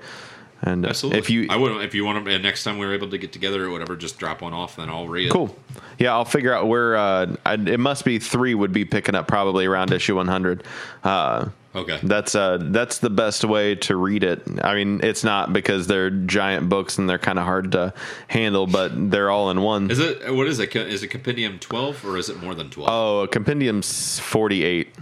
And 0.66 0.84
uh, 0.84 0.88
Absolutely. 0.88 1.18
if 1.18 1.30
you 1.30 1.46
I 1.50 1.56
would 1.56 1.84
if 1.84 1.94
you 1.94 2.04
want 2.04 2.24
to. 2.24 2.38
Next 2.38 2.64
time 2.64 2.78
we're 2.78 2.94
able 2.94 3.10
to 3.10 3.18
get 3.18 3.32
together 3.32 3.64
or 3.64 3.70
whatever, 3.70 3.96
just 3.96 4.18
drop 4.18 4.40
one 4.40 4.52
off, 4.52 4.76
then 4.76 4.88
I'll 4.88 5.06
read 5.08 5.26
it. 5.26 5.30
cool, 5.30 5.54
yeah, 5.98 6.12
I'll 6.12 6.24
figure 6.24 6.52
out 6.52 6.66
where. 6.66 6.96
Uh, 6.96 7.36
I, 7.44 7.54
it 7.54 7.78
must 7.80 8.04
be 8.04 8.18
three 8.18 8.54
would 8.54 8.72
be 8.72 8.84
picking 8.84 9.14
up 9.14 9.28
probably 9.28 9.66
around 9.66 9.92
issue 9.92 10.16
100. 10.16 10.64
Uh, 11.02 11.50
Okay. 11.74 11.98
That's 12.02 12.36
uh 12.36 12.58
that's 12.60 12.98
the 12.98 13.10
best 13.10 13.44
way 13.44 13.74
to 13.76 13.96
read 13.96 14.22
it. 14.22 14.42
I 14.62 14.76
mean, 14.76 15.00
it's 15.02 15.24
not 15.24 15.52
because 15.52 15.88
they're 15.88 16.10
giant 16.10 16.68
books 16.68 16.98
and 16.98 17.10
they're 17.10 17.18
kind 17.18 17.38
of 17.38 17.44
hard 17.44 17.72
to 17.72 17.92
handle, 18.28 18.66
but 18.68 19.10
they're 19.10 19.30
all 19.30 19.50
in 19.50 19.60
one. 19.60 19.90
Is 19.90 19.98
it 19.98 20.32
what 20.32 20.46
is 20.46 20.60
it? 20.60 20.74
Is 20.76 21.02
it 21.02 21.08
compendium 21.08 21.58
twelve 21.58 22.04
or 22.04 22.16
is 22.16 22.28
it 22.28 22.40
more 22.40 22.54
than 22.54 22.70
twelve? 22.70 22.90
Oh, 22.90 23.26
compendium's 23.26 24.20
48. 24.20 24.94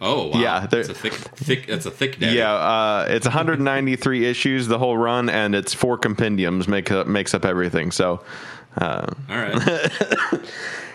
Oh, 0.00 0.28
wow. 0.28 0.38
yeah, 0.40 0.66
they're- 0.66 0.80
a 0.80 0.84
thick, 0.84 1.12
thick. 1.12 1.66
That's 1.66 1.86
a 1.86 1.90
thick 1.90 2.18
daddy. 2.20 2.36
Yeah, 2.36 2.52
uh, 2.52 3.06
it's 3.08 3.26
193 3.26 4.24
issues 4.30 4.66
the 4.68 4.78
whole 4.78 4.96
run, 4.96 5.28
and 5.28 5.54
it's 5.54 5.72
four 5.74 5.96
compendiums 5.98 6.66
make 6.68 6.90
up, 6.90 7.06
makes 7.06 7.34
up 7.34 7.44
everything. 7.44 7.90
So, 7.90 8.22
uh, 8.78 9.06
All 9.30 9.36
right. 9.36 9.52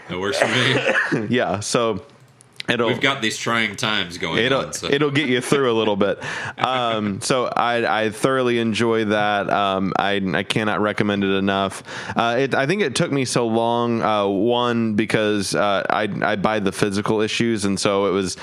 that 0.10 0.20
works 0.20 0.38
for 0.40 0.48
me. 1.20 1.28
yeah, 1.30 1.60
so 1.60 2.04
it'll 2.70 2.88
We've 2.88 3.02
got 3.02 3.22
these 3.22 3.38
trying 3.38 3.76
times 3.76 4.18
going 4.18 4.44
it'll 4.44 4.66
on. 4.66 4.74
So. 4.74 4.88
it'll 4.90 5.12
get 5.12 5.30
you 5.30 5.42
through 5.42 5.72
a 5.72 5.74
little 5.74 5.96
bit. 5.96 6.20
Um, 6.60 7.22
so 7.22 7.46
I 7.46 8.06
I 8.06 8.10
thoroughly 8.10 8.60
enjoy 8.60 9.06
that. 9.06 9.50
Um, 9.50 9.94
I 9.98 10.22
I 10.34 10.44
cannot 10.44 10.82
recommend 10.82 11.24
it 11.24 11.36
enough. 11.36 11.84
Uh, 12.16 12.36
it, 12.40 12.56
I 12.56 12.66
think 12.66 12.82
it 12.82 12.96
took 12.96 13.12
me 13.12 13.26
so 13.26 13.48
long. 13.48 14.02
Uh, 14.02 14.28
one 14.28 14.96
because 14.96 15.56
uh, 15.56 15.84
I 15.90 16.10
I 16.22 16.36
buy 16.36 16.60
the 16.60 16.72
physical 16.72 17.22
issues, 17.22 17.66
and 17.66 17.80
so 17.80 18.08
it 18.08 18.12
was. 18.12 18.38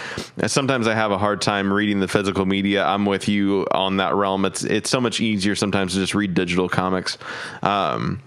Sometimes 0.47 0.87
I 0.89 0.95
have 0.95 1.11
a 1.11 1.19
hard 1.19 1.41
time 1.41 1.73
reading 1.73 2.01
the 2.01 2.09
physical 2.09 2.47
media. 2.47 2.85
I'm 2.85 3.07
with 3.07 3.29
you 3.29 3.67
on 3.71 3.99
that 3.99 4.15
realm. 4.15 4.45
It's 4.45 4.65
it's 4.65 4.91
so 4.91 5.01
much 5.01 5.21
easier 5.21 5.55
sometimes 5.55 5.93
to 5.93 5.99
just 5.99 6.15
read 6.15 6.35
digital 6.35 6.69
comics. 6.69 7.19
Um, 7.63 8.21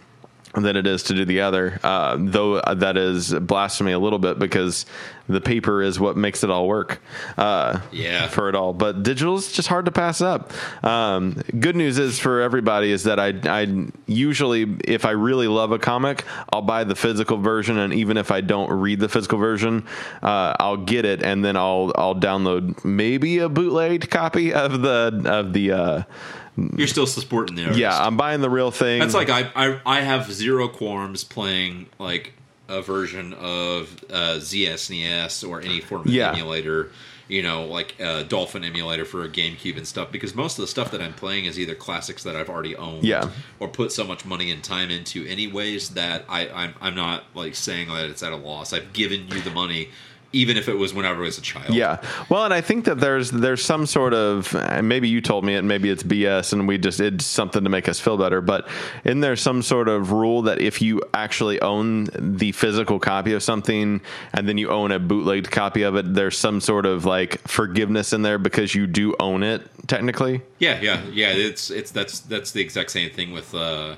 than 0.55 0.75
it 0.75 0.87
is 0.87 1.03
to 1.03 1.13
do 1.13 1.25
the 1.25 1.41
other. 1.41 1.79
Uh, 1.83 2.17
though 2.19 2.55
uh, 2.55 2.73
that 2.75 2.97
is 2.97 3.31
blasphemy 3.33 3.91
a 3.91 3.99
little 3.99 4.19
bit 4.19 4.39
because 4.39 4.85
the 5.27 5.39
paper 5.39 5.83
is 5.83 5.99
what 5.99 6.17
makes 6.17 6.43
it 6.43 6.49
all 6.49 6.67
work. 6.67 6.99
Uh, 7.37 7.79
Yeah. 7.91 8.27
for 8.27 8.49
it 8.49 8.55
all. 8.55 8.73
But 8.73 9.03
digital 9.03 9.35
is 9.37 9.51
just 9.51 9.67
hard 9.67 9.85
to 9.85 9.91
pass 9.91 10.21
up. 10.21 10.51
Um, 10.83 11.33
good 11.59 11.75
news 11.75 11.99
is 11.99 12.17
for 12.17 12.41
everybody 12.41 12.91
is 12.91 13.03
that 13.03 13.19
I 13.19 13.33
I 13.45 13.87
usually 14.07 14.75
if 14.85 15.05
I 15.05 15.11
really 15.11 15.47
love 15.47 15.71
a 15.71 15.77
comic, 15.77 16.23
I'll 16.51 16.63
buy 16.63 16.83
the 16.83 16.95
physical 16.95 17.37
version, 17.37 17.77
and 17.77 17.93
even 17.93 18.17
if 18.17 18.31
I 18.31 18.41
don't 18.41 18.71
read 18.71 18.99
the 18.99 19.09
physical 19.09 19.37
version, 19.37 19.85
uh, 20.23 20.55
I'll 20.59 20.77
get 20.77 21.05
it 21.05 21.21
and 21.21 21.45
then 21.45 21.57
I'll 21.57 21.91
I'll 21.95 22.15
download 22.15 22.83
maybe 22.83 23.37
a 23.37 23.49
bootlegged 23.49 24.09
copy 24.09 24.51
of 24.51 24.81
the 24.81 25.21
of 25.25 25.53
the. 25.53 26.07
Uh, 26.59 26.75
You're 26.77 26.87
still 26.87 27.07
supporting 27.07 27.55
the 27.55 27.63
artist. 27.63 27.79
yeah, 27.79 27.97
I'm 28.05 28.17
buying 28.17 28.41
the 28.41 28.49
real 28.49 28.71
thing. 28.71 28.99
That's 28.99 29.13
like 29.13 29.29
I, 29.29 29.49
I 29.55 29.79
I 29.85 30.01
have 30.01 30.31
zero 30.31 30.67
qualms 30.67 31.23
playing 31.23 31.87
like 31.99 32.33
a 32.67 32.81
version 32.81 33.33
of 33.33 34.03
uh, 34.11 34.35
ZSNES 34.39 35.47
or 35.47 35.61
any 35.61 35.79
form 35.81 36.01
of 36.01 36.07
Yeah. 36.07 36.31
emulator. 36.31 36.91
You 37.27 37.43
know, 37.43 37.65
like 37.65 37.93
a 37.99 38.23
Dolphin 38.23 38.63
emulator 38.63 39.05
for 39.05 39.23
a 39.23 39.29
GameCube 39.29 39.77
and 39.77 39.87
stuff. 39.87 40.11
Because 40.11 40.33
most 40.33 40.57
of 40.57 40.63
the 40.63 40.67
stuff 40.67 40.89
that 40.89 40.99
I'm 40.99 41.13
playing 41.13 41.45
is 41.45 41.59
either 41.59 41.75
classics 41.75 42.23
that 42.23 42.35
I've 42.35 42.49
already 42.49 42.75
owned, 42.75 43.03
Yeah. 43.03 43.29
or 43.59 43.67
put 43.67 43.91
so 43.91 44.03
much 44.03 44.25
money 44.25 44.49
and 44.49 44.63
time 44.63 44.89
into, 44.89 45.27
anyways. 45.27 45.89
That 45.89 46.25
I 46.27 46.49
I'm, 46.49 46.73
I'm 46.81 46.95
not 46.95 47.25
like 47.35 47.53
saying 47.53 47.89
that 47.89 48.09
it's 48.09 48.23
at 48.23 48.31
a 48.33 48.35
loss. 48.35 48.73
I've 48.73 48.93
given 48.93 49.27
you 49.27 49.41
the 49.41 49.51
money, 49.51 49.89
even 50.31 50.57
if 50.57 50.69
it 50.69 50.75
was 50.75 50.93
whenever 50.93 51.23
I 51.23 51.25
was 51.25 51.37
a 51.37 51.41
child. 51.41 51.73
Yeah. 51.73 52.01
Well, 52.29 52.45
and 52.45 52.53
I 52.53 52.61
think 52.61 52.85
that 52.85 52.99
there's 52.99 53.31
there's 53.31 53.63
some 53.63 53.85
sort 53.85 54.13
of 54.13 54.53
maybe 54.83 55.09
you 55.09 55.21
told 55.21 55.43
me 55.43 55.55
it, 55.55 55.63
maybe 55.63 55.89
it's 55.89 56.03
BS, 56.03 56.53
and 56.53 56.67
we 56.67 56.77
just 56.77 56.99
did 56.99 57.21
something 57.21 57.63
to 57.63 57.69
make 57.69 57.89
us 57.89 57.99
feel 57.99 58.17
better. 58.17 58.41
But 58.41 58.67
isn't 59.03 59.21
there 59.21 59.35
some 59.35 59.61
sort 59.61 59.89
of 59.89 60.11
rule 60.11 60.43
that 60.43 60.59
if 60.61 60.81
you 60.81 61.01
actually 61.13 61.59
own 61.61 62.09
the 62.15 62.51
physical 62.51 62.99
copy 62.99 63.33
of 63.33 63.41
something 63.41 64.01
and 64.33 64.47
then 64.47 64.57
you 64.57 64.69
own 64.69 64.91
a 64.91 64.99
bootlegged 64.99 65.49
copy 65.49 65.81
of 65.81 65.95
it, 65.95 66.13
there's 66.13 66.37
some 66.37 66.61
sort 66.61 66.85
of 66.85 67.05
like 67.05 67.39
forgiveness 67.47 68.13
in 68.13 68.21
there 68.21 68.37
because 68.37 68.75
you 68.75 68.85
do 68.85 69.15
own 69.19 69.43
it 69.43 69.67
technically. 69.87 70.41
Yeah, 70.59 70.79
yeah, 70.81 71.03
yeah. 71.11 71.29
It's 71.29 71.71
it's 71.71 71.91
that's 71.91 72.19
that's 72.19 72.51
the 72.51 72.61
exact 72.61 72.91
same 72.91 73.09
thing 73.09 73.31
with 73.31 73.55
uh, 73.55 73.95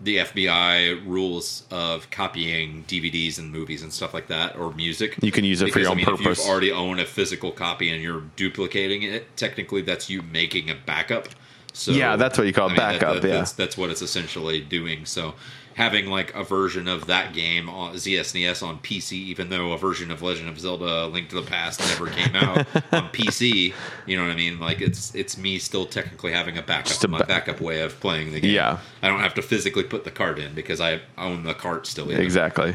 the 0.00 0.18
FBI 0.18 1.04
rules 1.06 1.64
of 1.70 2.08
copying 2.10 2.84
DVDs 2.86 3.38
and 3.38 3.50
movies 3.50 3.82
and 3.82 3.92
stuff 3.92 4.14
like 4.14 4.28
that, 4.28 4.56
or 4.56 4.72
music. 4.72 5.16
You 5.20 5.32
can 5.32 5.44
use 5.44 5.60
it 5.60 5.72
for 5.72 5.80
your 5.80 5.90
own 5.90 5.98
If 5.98 6.04
purpose. 6.06 6.38
you've 6.38 6.48
already 6.48 6.70
own 6.70 7.00
a 7.00 7.04
physical 7.04 7.50
copy 7.50 7.90
and 7.90 8.00
you're 8.02 8.22
duplicating 8.36 9.02
it, 9.02 9.36
technically 9.36 9.82
that's 9.82 10.08
you 10.08 10.22
making 10.22 10.70
a 10.70 10.74
backup. 10.86 11.28
So 11.72 11.92
Yeah, 11.92 12.16
that's 12.16 12.38
what 12.38 12.46
you 12.46 12.52
call 12.52 12.70
a 12.70 12.74
backup, 12.74 13.16
yeah. 13.24 13.30
that's, 13.38 13.52
that's 13.52 13.76
what 13.76 13.90
it's 13.90 14.02
essentially 14.02 14.60
doing. 14.60 15.04
So 15.04 15.34
having 15.78 16.06
like 16.06 16.34
a 16.34 16.42
version 16.42 16.88
of 16.88 17.06
that 17.06 17.32
game 17.32 17.68
on 17.68 17.94
ZSNES 17.94 18.66
on 18.66 18.80
PC, 18.80 19.12
even 19.12 19.48
though 19.48 19.70
a 19.70 19.78
version 19.78 20.10
of 20.10 20.20
Legend 20.22 20.48
of 20.48 20.58
Zelda: 20.58 21.06
Link 21.06 21.28
to 21.28 21.36
the 21.36 21.46
Past 21.46 21.78
never 21.78 22.08
came 22.08 22.34
out 22.34 22.58
on 22.92 23.08
PC, 23.10 23.72
you 24.04 24.16
know 24.16 24.24
what 24.24 24.32
I 24.32 24.34
mean? 24.34 24.58
Like 24.58 24.80
it's 24.80 25.14
it's 25.14 25.38
me 25.38 25.60
still 25.60 25.86
technically 25.86 26.32
having 26.32 26.58
a 26.58 26.62
backup, 26.62 27.02
a 27.04 27.08
my 27.08 27.22
backup 27.22 27.60
way 27.60 27.80
of 27.82 27.98
playing 28.00 28.32
the 28.32 28.40
game. 28.40 28.50
Yeah. 28.50 28.78
I 29.02 29.08
don't 29.08 29.20
have 29.20 29.34
to 29.34 29.42
physically 29.42 29.84
put 29.84 30.02
the 30.02 30.10
card 30.10 30.40
in 30.40 30.52
because 30.52 30.80
I 30.80 31.00
own 31.16 31.44
the 31.44 31.54
cart 31.54 31.86
still. 31.86 32.10
Either. 32.10 32.22
Exactly. 32.22 32.74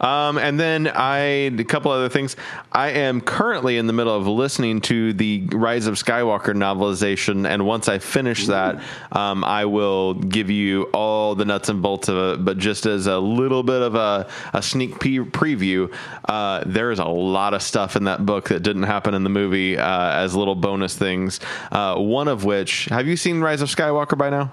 Um, 0.00 0.38
and 0.38 0.58
then 0.58 0.88
I 0.88 1.18
a 1.18 1.64
couple 1.64 1.92
other 1.92 2.08
things. 2.08 2.36
I 2.72 2.90
am 2.90 3.20
currently 3.20 3.76
in 3.76 3.86
the 3.86 3.92
middle 3.92 4.14
of 4.14 4.26
listening 4.26 4.80
to 4.82 5.12
the 5.12 5.46
Rise 5.52 5.86
of 5.86 5.94
Skywalker 5.94 6.54
novelization, 6.54 7.46
and 7.48 7.66
once 7.66 7.88
I 7.88 7.98
finish 7.98 8.46
that, 8.46 8.82
um, 9.12 9.44
I 9.44 9.66
will 9.66 10.14
give 10.14 10.50
you 10.50 10.84
all 10.94 11.34
the 11.34 11.44
nuts 11.44 11.68
and 11.68 11.82
bolts 11.82 12.08
of 12.08 12.16
it. 12.16 12.44
But 12.44 12.58
just 12.58 12.86
as 12.86 13.06
a 13.06 13.18
little 13.18 13.62
bit 13.62 13.82
of 13.82 13.94
a, 13.94 14.28
a 14.54 14.62
sneak 14.62 14.98
pe- 15.00 15.18
preview, 15.18 15.92
uh, 16.28 16.64
there 16.66 16.90
is 16.90 16.98
a 16.98 17.04
lot 17.04 17.54
of 17.54 17.62
stuff 17.62 17.96
in 17.96 18.04
that 18.04 18.24
book 18.24 18.48
that 18.48 18.62
didn't 18.62 18.84
happen 18.84 19.14
in 19.14 19.22
the 19.22 19.30
movie 19.30 19.76
uh, 19.76 20.12
as 20.12 20.34
little 20.34 20.54
bonus 20.54 20.96
things. 20.96 21.40
Uh, 21.70 21.96
one 21.96 22.28
of 22.28 22.44
which, 22.44 22.86
have 22.86 23.06
you 23.06 23.16
seen 23.16 23.40
Rise 23.40 23.60
of 23.60 23.68
Skywalker 23.68 24.16
by 24.16 24.30
now? 24.30 24.52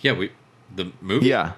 Yeah, 0.00 0.12
we 0.12 0.32
the 0.74 0.92
movie. 1.00 1.26
Yeah. 1.26 1.52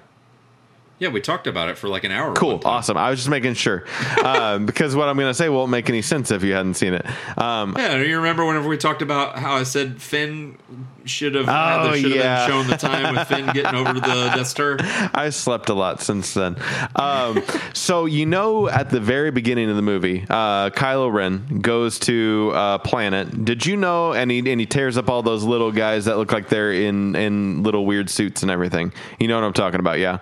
Yeah, 0.99 1.09
we 1.09 1.19
talked 1.21 1.47
about 1.47 1.69
it 1.69 1.77
for 1.77 1.89
like 1.89 2.03
an 2.05 2.11
hour. 2.11 2.33
Cool, 2.33 2.61
awesome. 2.63 2.95
I 2.97 3.09
was 3.09 3.19
just 3.19 3.29
making 3.29 3.55
sure 3.55 3.85
um, 4.23 4.65
because 4.65 4.95
what 4.95 5.09
I'm 5.09 5.17
going 5.17 5.29
to 5.29 5.33
say 5.33 5.49
won't 5.49 5.69
make 5.71 5.89
any 5.89 6.01
sense 6.01 6.31
if 6.31 6.43
you 6.43 6.53
hadn't 6.53 6.75
seen 6.75 6.93
it. 6.93 7.05
Um, 7.37 7.75
Yeah, 7.77 7.97
do 7.97 8.05
you 8.07 8.17
remember 8.17 8.45
whenever 8.45 8.69
we 8.69 8.77
talked 8.77 9.01
about 9.01 9.37
how 9.37 9.55
I 9.55 9.63
said 9.63 10.01
Finn 10.01 10.57
should 11.05 11.35
have 11.35 11.47
Oh, 11.49 11.93
should 11.95 12.11
have 12.11 12.15
yeah. 12.15 12.47
shown 12.47 12.67
the 12.67 12.77
time 12.77 13.15
with 13.15 13.27
Finn 13.27 13.47
getting 13.47 13.75
over 13.75 13.93
the 13.93 13.99
Death 14.35 14.47
Star? 14.47 14.77
I 14.79 15.29
slept 15.31 15.67
a 15.69 15.73
lot 15.73 16.01
since 16.01 16.33
then. 16.33 16.55
Um, 16.95 17.43
so 17.73 18.05
you 18.05 18.25
know, 18.25 18.69
at 18.69 18.89
the 18.89 19.01
very 19.01 19.31
beginning 19.31 19.69
of 19.69 19.75
the 19.75 19.81
movie, 19.81 20.25
uh, 20.29 20.69
Kylo 20.69 21.11
Ren 21.11 21.59
goes 21.59 21.99
to 21.99 22.51
a 22.55 22.79
planet. 22.81 23.43
Did 23.43 23.65
you 23.65 23.75
know? 23.75 24.13
And 24.13 24.31
he 24.31 24.39
and 24.39 24.59
he 24.61 24.65
tears 24.65 24.97
up 24.97 25.09
all 25.09 25.21
those 25.23 25.43
little 25.43 25.71
guys 25.73 26.05
that 26.05 26.17
look 26.17 26.31
like 26.31 26.47
they're 26.47 26.71
in 26.71 27.15
in 27.17 27.63
little 27.63 27.85
weird 27.85 28.09
suits 28.09 28.41
and 28.41 28.49
everything. 28.49 28.93
You 29.19 29.27
know 29.27 29.35
what 29.35 29.45
I'm 29.45 29.53
talking 29.53 29.81
about? 29.81 29.99
Yeah. 29.99 30.19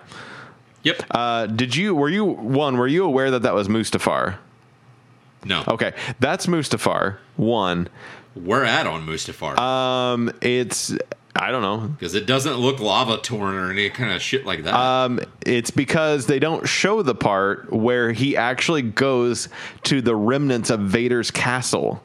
Yep. 0.82 1.02
Uh, 1.10 1.46
did 1.46 1.76
you? 1.76 1.94
Were 1.94 2.08
you 2.08 2.24
one? 2.24 2.76
Were 2.76 2.88
you 2.88 3.04
aware 3.04 3.30
that 3.32 3.42
that 3.42 3.54
was 3.54 3.68
Mustafar? 3.68 4.36
no. 5.44 5.64
Okay, 5.68 5.92
that's 6.20 6.46
Mustafar. 6.46 7.16
One. 7.36 7.88
We're 8.34 8.64
at 8.64 8.86
on 8.86 9.06
Mustafar 9.06 9.58
Um, 9.58 10.32
it's 10.40 10.94
I 11.36 11.50
don't 11.50 11.60
know. 11.62 11.88
because 11.88 12.14
it 12.14 12.24
doesn't 12.26 12.56
look 12.56 12.80
lava 12.80 13.18
torn 13.18 13.54
or 13.54 13.70
any 13.70 13.90
kind 13.90 14.12
of 14.12 14.22
shit 14.22 14.46
like 14.46 14.62
that. 14.64 14.74
Um, 14.74 15.20
it's 15.44 15.70
because 15.70 16.26
they 16.26 16.38
don't 16.38 16.66
show 16.66 17.02
the 17.02 17.14
part 17.14 17.70
where 17.72 18.10
he 18.12 18.36
actually 18.36 18.82
goes 18.82 19.48
to 19.84 20.00
the 20.00 20.16
remnants 20.16 20.70
of 20.70 20.80
Vader's 20.80 21.30
castle. 21.30 22.02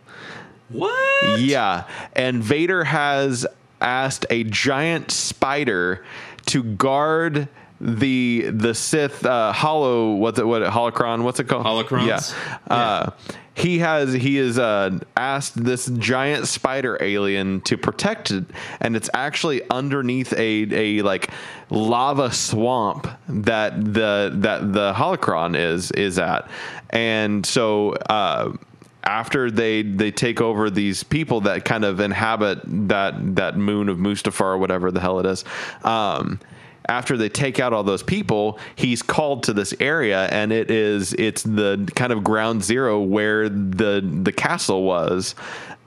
what? 0.69 1.39
Yeah, 1.39 1.85
and 2.13 2.43
Vader 2.43 2.83
has 2.83 3.45
asked 3.79 4.25
a 4.29 4.43
giant 4.43 5.11
spider 5.11 6.03
to 6.47 6.63
guard 6.63 7.47
the 7.79 8.49
the 8.51 8.73
Sith 8.73 9.25
uh, 9.25 9.51
hollow 9.51 10.13
what's 10.13 10.39
it 10.39 10.47
what 10.47 10.61
holocron 10.63 11.23
what's 11.23 11.39
it 11.39 11.47
called 11.47 11.65
Holocrons? 11.65 12.07
yeah, 12.07 12.73
Uh, 12.73 13.11
he 13.53 13.79
has 13.79 14.13
he 14.13 14.37
has 14.37 14.57
uh, 14.57 14.97
asked 15.15 15.63
this 15.63 15.85
giant 15.97 16.47
spider 16.47 16.97
alien 17.01 17.61
to 17.61 17.77
protect 17.77 18.31
it 18.31 18.45
and 18.79 18.95
it's 18.95 19.09
actually 19.13 19.61
underneath 19.69 20.33
a 20.33 20.67
a 20.71 21.01
like 21.03 21.29
lava 21.69 22.31
swamp 22.31 23.07
that 23.27 23.79
the 23.93 24.31
that 24.33 24.73
the 24.73 24.93
holocron 24.93 25.55
is 25.55 25.91
is 25.91 26.17
at 26.17 26.49
and 26.91 27.45
so 27.45 27.91
uh 28.09 28.51
after 29.03 29.49
they 29.49 29.83
they 29.83 30.11
take 30.11 30.41
over 30.41 30.69
these 30.69 31.03
people 31.03 31.41
that 31.41 31.63
kind 31.63 31.85
of 31.85 31.99
inhabit 31.99 32.59
that 32.65 33.35
that 33.37 33.55
moon 33.55 33.87
of 33.87 33.97
Mustafar 33.97 34.41
or 34.41 34.57
whatever 34.57 34.91
the 34.91 34.99
hell 34.99 35.19
it 35.19 35.25
is. 35.25 35.45
Um, 35.83 36.39
after 36.89 37.17
they 37.17 37.29
take 37.29 37.59
out 37.59 37.73
all 37.73 37.83
those 37.83 38.03
people, 38.03 38.59
he's 38.75 39.01
called 39.01 39.43
to 39.43 39.53
this 39.53 39.73
area, 39.79 40.27
and 40.27 40.51
it 40.51 40.71
is 40.71 41.13
it's 41.13 41.43
the 41.43 41.89
kind 41.95 42.13
of 42.13 42.23
ground 42.23 42.63
zero 42.63 42.99
where 43.01 43.49
the 43.49 44.01
the 44.23 44.31
castle 44.31 44.83
was, 44.83 45.35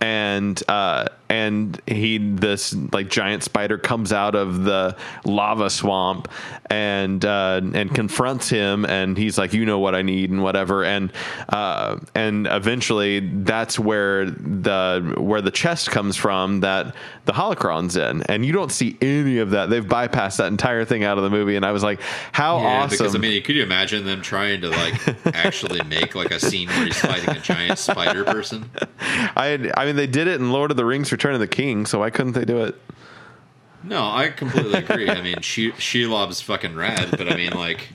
and 0.01 0.63
uh, 0.69 1.07
and 1.29 1.81
he 1.87 2.19
this 2.19 2.75
like 2.93 3.09
giant 3.09 3.45
spider 3.45 3.79
comes 3.79 4.13
out 4.13 4.35
of 4.35 4.65
the 4.65 4.97
lava 5.25 5.71
swamp 5.71 6.29
and 6.69 7.25
uh, 7.25 7.61
and 7.75 7.95
confronts 7.95 8.49
him, 8.49 8.85
and 8.87 9.17
he's 9.17 9.39
like, 9.39 9.53
you 9.53 9.65
know 9.65 9.79
what 9.79 9.95
I 9.95 10.03
need 10.03 10.31
and 10.31 10.43
whatever, 10.43 10.85
and 10.85 11.13
uh, 11.51 11.99
and 12.15 12.47
eventually 12.47 13.21
that's 13.21 13.79
where 13.79 14.31
the 14.31 15.15
where 15.19 15.43
the 15.43 15.51
chest 15.51 15.91
comes 15.91 16.17
from 16.17 16.61
that 16.61 16.95
the 17.27 17.33
holocron's 17.33 17.97
in, 17.97 18.23
and 18.25 18.45
you 18.45 18.53
don't 18.53 18.73
see 18.73 18.97
any 19.03 19.39
of 19.39 19.51
that. 19.51 19.69
They've 19.69 19.85
bypassed 19.85 20.39
that 20.39 20.49
entire 20.49 20.85
thing 20.85 21.05
out 21.05 21.19
of 21.19 21.25
the 21.25 21.31
movie, 21.31 21.57
and 21.57 21.65
I 21.65 21.73
was 21.73 21.83
like, 21.83 22.01
how 22.33 22.59
Yeah, 22.59 22.67
awesome! 22.67 22.91
because 22.91 23.15
I 23.15 23.19
mean, 23.19 23.43
could 23.43 23.55
you 23.55 23.63
imagine 23.63 24.05
them 24.05 24.23
trying 24.23 24.63
to 24.63 24.71
like 24.71 25.27
actually 25.37 25.83
make 25.85 26.15
like 26.15 26.31
a 26.31 26.41
scene 26.41 26.69
where 26.69 26.87
he's 26.87 26.99
fighting 26.99 27.29
a 27.29 27.41
giant 27.41 27.79
spider 27.79 28.25
person? 28.25 28.71
I 29.37 29.73
I 29.77 29.87
mean 29.87 29.97
they 29.97 30.07
did 30.07 30.27
it 30.27 30.41
in 30.41 30.53
Lord 30.53 30.71
of 30.71 30.77
the 30.77 30.85
Rings: 30.85 31.13
Return 31.13 31.35
of 31.35 31.41
the 31.41 31.49
King, 31.49 31.87
so 31.87 32.01
why 32.01 32.11
couldn't 32.11 32.33
they 32.33 32.45
do 32.45 32.63
it? 32.63 32.77
No, 33.83 34.03
I 34.11 34.29
completely 34.29 34.75
agree. 34.75 35.09
I 35.09 35.23
mean, 35.23 35.41
she 35.41 35.73
Shelob's 35.73 36.41
fucking 36.41 36.75
rad, 36.77 37.11
but 37.13 37.33
I 37.33 37.37
mean, 37.37 37.53
like, 37.53 37.89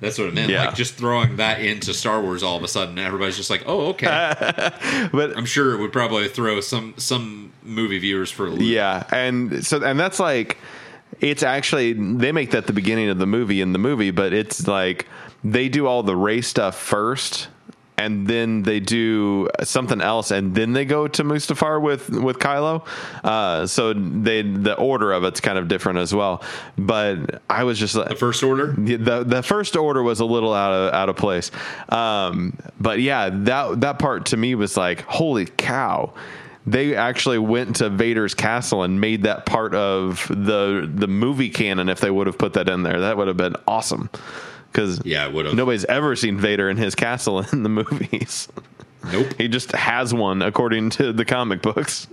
that's 0.00 0.18
what 0.18 0.28
I 0.28 0.30
meant. 0.30 0.50
Yeah. 0.50 0.66
Like, 0.66 0.76
just 0.76 0.94
throwing 0.94 1.36
that 1.36 1.60
into 1.60 1.92
Star 1.92 2.20
Wars 2.20 2.42
all 2.42 2.56
of 2.56 2.62
a 2.62 2.68
sudden, 2.68 2.98
everybody's 2.98 3.36
just 3.36 3.50
like, 3.50 3.64
"Oh, 3.66 3.88
okay." 3.88 4.06
But 5.12 5.36
I'm 5.36 5.46
sure 5.46 5.74
it 5.74 5.80
would 5.80 5.92
probably 5.92 6.28
throw 6.28 6.60
some 6.60 6.94
some 6.96 7.52
movie 7.62 7.98
viewers 7.98 8.30
for 8.30 8.46
a 8.46 8.50
loop. 8.50 8.62
Yeah, 8.62 9.04
and 9.10 9.64
so 9.66 9.82
and 9.82 9.98
that's 9.98 10.20
like 10.20 10.58
it's 11.20 11.42
actually 11.42 11.92
they 11.94 12.32
make 12.32 12.50
that 12.52 12.66
the 12.66 12.72
beginning 12.72 13.08
of 13.08 13.18
the 13.18 13.26
movie 13.26 13.60
in 13.60 13.72
the 13.72 13.78
movie, 13.78 14.10
but 14.10 14.32
it's 14.32 14.68
like 14.68 15.06
they 15.42 15.68
do 15.68 15.86
all 15.86 16.02
the 16.02 16.16
Rey 16.16 16.40
stuff 16.40 16.78
first 16.78 17.48
and 17.98 18.26
then 18.26 18.62
they 18.62 18.80
do 18.80 19.48
something 19.62 20.00
else, 20.00 20.30
and 20.30 20.54
then 20.54 20.72
they 20.72 20.84
go 20.84 21.08
to 21.08 21.24
Mustafar 21.24 21.80
with 21.80 22.10
with 22.10 22.38
Kylo. 22.38 22.86
Uh, 23.24 23.66
so 23.66 23.92
they 23.94 24.42
the 24.42 24.74
order 24.74 25.12
of 25.12 25.24
it's 25.24 25.40
kind 25.40 25.58
of 25.58 25.68
different 25.68 25.98
as 25.98 26.14
well. 26.14 26.42
But 26.76 27.42
I 27.48 27.64
was 27.64 27.78
just 27.78 27.94
like 27.94 28.08
The 28.08 28.16
first 28.16 28.42
order. 28.42 28.74
the, 28.76 28.96
the 28.96 29.24
the 29.24 29.42
first 29.42 29.76
order 29.76 30.02
was 30.02 30.20
a 30.20 30.24
little 30.26 30.52
out 30.52 30.72
of 30.72 30.94
out 30.94 31.08
of 31.08 31.16
place. 31.16 31.50
Um, 31.88 32.56
but 32.78 33.00
yeah, 33.00 33.30
that 33.32 33.80
that 33.80 33.98
part 33.98 34.26
to 34.26 34.36
me 34.36 34.54
was 34.54 34.76
like, 34.76 35.00
holy 35.02 35.46
cow. 35.46 36.12
They 36.68 36.96
actually 36.96 37.38
went 37.38 37.76
to 37.76 37.88
Vader's 37.88 38.34
castle 38.34 38.82
and 38.82 39.00
made 39.00 39.22
that 39.22 39.46
part 39.46 39.72
of 39.74 40.26
the 40.28 40.90
the 40.92 41.06
movie 41.06 41.48
canon. 41.48 41.88
If 41.88 42.00
they 42.00 42.10
would 42.10 42.26
have 42.26 42.38
put 42.38 42.54
that 42.54 42.68
in 42.68 42.82
there, 42.82 43.00
that 43.02 43.16
would 43.16 43.28
have 43.28 43.36
been 43.36 43.54
awesome. 43.68 44.10
Because 44.76 45.00
Yeah, 45.06 45.26
would 45.28 45.46
have. 45.46 45.54
nobody's 45.54 45.86
ever 45.86 46.14
seen 46.16 46.36
Vader 46.38 46.68
in 46.68 46.76
his 46.76 46.94
castle 46.94 47.40
in 47.52 47.62
the 47.62 47.70
movies. 47.70 48.46
Nope. 49.10 49.28
he 49.38 49.48
just 49.48 49.72
has 49.72 50.12
one, 50.12 50.42
according 50.42 50.90
to 50.90 51.14
the 51.14 51.24
comic 51.24 51.62
books. 51.62 52.08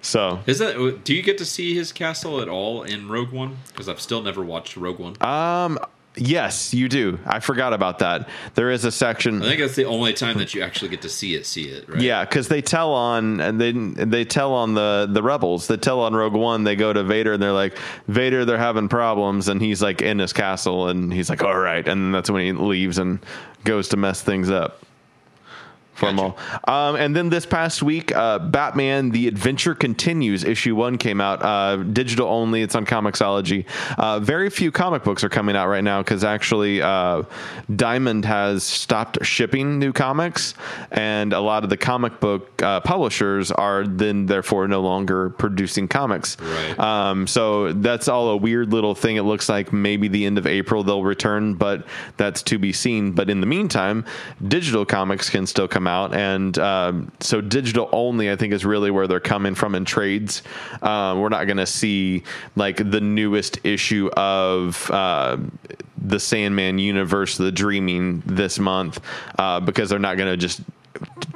So 0.00 0.40
Is 0.46 0.60
that? 0.60 1.02
Do 1.04 1.14
you 1.14 1.22
get 1.22 1.36
to 1.38 1.44
see 1.44 1.74
his 1.74 1.92
castle 1.92 2.40
at 2.40 2.48
all 2.48 2.84
in 2.84 3.08
Rogue 3.08 3.32
One? 3.32 3.58
Because 3.68 3.86
I've 3.88 4.00
still 4.00 4.22
never 4.22 4.42
watched 4.42 4.76
Rogue 4.78 4.98
One. 4.98 5.16
Um, 5.20 5.78
yes, 6.16 6.74
you 6.74 6.88
do. 6.88 7.18
I 7.26 7.40
forgot 7.40 7.72
about 7.72 7.98
that. 8.00 8.28
There 8.54 8.70
is 8.70 8.84
a 8.84 8.92
section. 8.92 9.42
I 9.42 9.46
think 9.46 9.60
that's 9.60 9.76
the 9.76 9.84
only 9.84 10.12
time 10.12 10.38
that 10.38 10.54
you 10.54 10.62
actually 10.62 10.88
get 10.88 11.02
to 11.02 11.08
see 11.08 11.34
it. 11.34 11.46
See 11.46 11.64
it, 11.64 11.88
right? 11.88 12.00
Yeah, 12.00 12.24
because 12.24 12.48
they 12.48 12.62
tell 12.62 12.92
on 12.92 13.40
and 13.40 13.60
they 13.60 13.72
they 13.72 14.24
tell 14.24 14.52
on 14.52 14.74
the 14.74 15.08
the 15.10 15.22
rebels. 15.22 15.66
They 15.66 15.76
tell 15.76 16.00
on 16.00 16.14
Rogue 16.14 16.34
One. 16.34 16.64
They 16.64 16.76
go 16.76 16.92
to 16.92 17.02
Vader 17.02 17.32
and 17.32 17.42
they're 17.42 17.52
like, 17.52 17.78
Vader, 18.08 18.44
they're 18.44 18.58
having 18.58 18.88
problems, 18.88 19.48
and 19.48 19.60
he's 19.60 19.82
like 19.82 20.02
in 20.02 20.18
his 20.18 20.32
castle, 20.32 20.88
and 20.88 21.12
he's 21.12 21.30
like, 21.30 21.42
all 21.42 21.58
right, 21.58 21.86
and 21.86 22.14
that's 22.14 22.30
when 22.30 22.44
he 22.44 22.52
leaves 22.52 22.98
and 22.98 23.18
goes 23.64 23.88
to 23.88 23.96
mess 23.96 24.22
things 24.22 24.50
up. 24.50 24.82
For 25.96 26.06
them 26.06 26.20
all. 26.20 26.38
Um, 26.64 26.96
and 26.96 27.16
then 27.16 27.30
this 27.30 27.46
past 27.46 27.82
week, 27.82 28.14
uh, 28.14 28.38
Batman: 28.38 29.10
The 29.10 29.28
Adventure 29.28 29.74
Continues 29.74 30.44
issue 30.44 30.76
one 30.76 30.98
came 30.98 31.20
out, 31.20 31.42
uh, 31.42 31.76
digital 31.76 32.28
only. 32.28 32.62
It's 32.62 32.74
on 32.74 32.84
Comixology. 32.84 33.64
Uh, 33.96 34.20
very 34.20 34.50
few 34.50 34.70
comic 34.70 35.04
books 35.04 35.24
are 35.24 35.30
coming 35.30 35.56
out 35.56 35.68
right 35.68 35.82
now 35.84 36.02
because 36.02 36.22
actually, 36.22 36.82
uh, 36.82 37.22
Diamond 37.74 38.26
has 38.26 38.62
stopped 38.62 39.24
shipping 39.24 39.78
new 39.78 39.92
comics, 39.92 40.54
and 40.90 41.32
a 41.32 41.40
lot 41.40 41.64
of 41.64 41.70
the 41.70 41.76
comic 41.78 42.20
book 42.20 42.62
uh, 42.62 42.80
publishers 42.80 43.50
are 43.50 43.86
then 43.86 44.26
therefore 44.26 44.68
no 44.68 44.82
longer 44.82 45.30
producing 45.30 45.88
comics. 45.88 46.36
Right. 46.40 46.78
Um, 46.78 47.26
so 47.26 47.72
that's 47.72 48.06
all 48.08 48.30
a 48.30 48.36
weird 48.36 48.72
little 48.72 48.94
thing. 48.94 49.16
It 49.16 49.22
looks 49.22 49.48
like 49.48 49.72
maybe 49.72 50.08
the 50.08 50.26
end 50.26 50.36
of 50.36 50.46
April 50.46 50.82
they'll 50.82 51.02
return, 51.02 51.54
but 51.54 51.86
that's 52.18 52.42
to 52.44 52.58
be 52.58 52.72
seen. 52.72 53.12
But 53.12 53.30
in 53.30 53.40
the 53.40 53.46
meantime, 53.46 54.04
digital 54.46 54.84
comics 54.84 55.30
can 55.30 55.46
still 55.46 55.68
come 55.68 55.85
out, 55.86 56.14
and 56.14 56.58
um, 56.58 57.12
so 57.20 57.40
digital 57.40 57.88
only, 57.92 58.30
I 58.30 58.36
think, 58.36 58.52
is 58.52 58.64
really 58.64 58.90
where 58.90 59.06
they're 59.06 59.20
coming 59.20 59.54
from 59.54 59.74
in 59.74 59.84
trades. 59.84 60.42
Um, 60.82 61.20
we're 61.20 61.28
not 61.28 61.44
going 61.44 61.56
to 61.58 61.66
see 61.66 62.24
like 62.54 62.76
the 62.78 63.00
newest 63.00 63.64
issue 63.64 64.08
of. 64.16 64.90
Uh, 64.90 65.38
the 65.98 66.20
Sandman 66.20 66.78
universe, 66.78 67.36
the 67.36 67.50
Dreaming, 67.50 68.22
this 68.26 68.60
month, 68.60 69.00
uh, 69.38 69.58
because 69.58 69.90
they're 69.90 69.98
not 69.98 70.16
going 70.16 70.30
to 70.30 70.36
just 70.36 70.60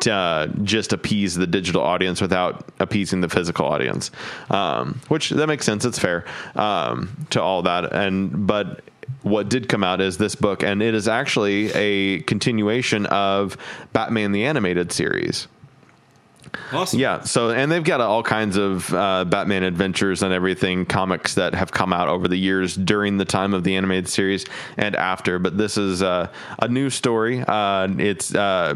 uh, 0.09 0.47
just 0.63 0.93
appease 0.93 1.35
the 1.35 1.47
digital 1.47 1.83
audience 1.83 2.21
without 2.21 2.65
appeasing 2.79 3.21
the 3.21 3.29
physical 3.29 3.67
audience, 3.67 4.11
um, 4.49 5.01
which 5.09 5.31
that 5.31 5.47
makes 5.47 5.67
sense. 5.67 5.85
It's 5.85 5.99
fair 5.99 6.25
um, 6.55 7.27
to 7.31 7.43
all 7.43 7.63
that, 7.63 7.93
and 7.93 8.47
but 8.47 8.83
what 9.23 9.49
did 9.49 9.69
come 9.69 9.85
out 9.85 10.01
is 10.01 10.19
this 10.19 10.35
book, 10.35 10.63
and 10.63 10.83
it 10.83 10.95
is 10.95 11.09
actually 11.09 11.71
a 11.73 12.21
continuation 12.23 13.07
of 13.07 13.57
Batman 13.93 14.33
the 14.33 14.45
animated 14.45 14.93
series. 14.93 15.49
Awesome. 16.73 16.99
Yeah. 16.99 17.23
So, 17.23 17.51
and 17.51 17.71
they've 17.71 17.85
got 17.85 18.01
all 18.01 18.23
kinds 18.23 18.57
of 18.57 18.93
uh, 18.93 19.25
Batman 19.25 19.63
adventures 19.63 20.23
and 20.23 20.33
everything, 20.33 20.87
comics 20.87 21.35
that 21.35 21.55
have 21.55 21.71
come 21.71 21.93
out 21.93 22.09
over 22.09 22.29
the 22.29 22.37
years 22.37 22.75
during 22.75 23.19
the 23.19 23.25
time 23.25 23.55
of 23.55 23.65
the 23.65 23.77
animated 23.77 24.09
series 24.09 24.47
and 24.77 24.97
after. 24.97 25.39
But 25.39 25.59
this 25.59 25.77
is 25.77 26.03
uh, 26.03 26.29
a 26.59 26.69
new 26.69 26.91
story. 26.91 27.45
Uh, 27.47 27.89
it's. 27.99 28.35
Uh, 28.35 28.75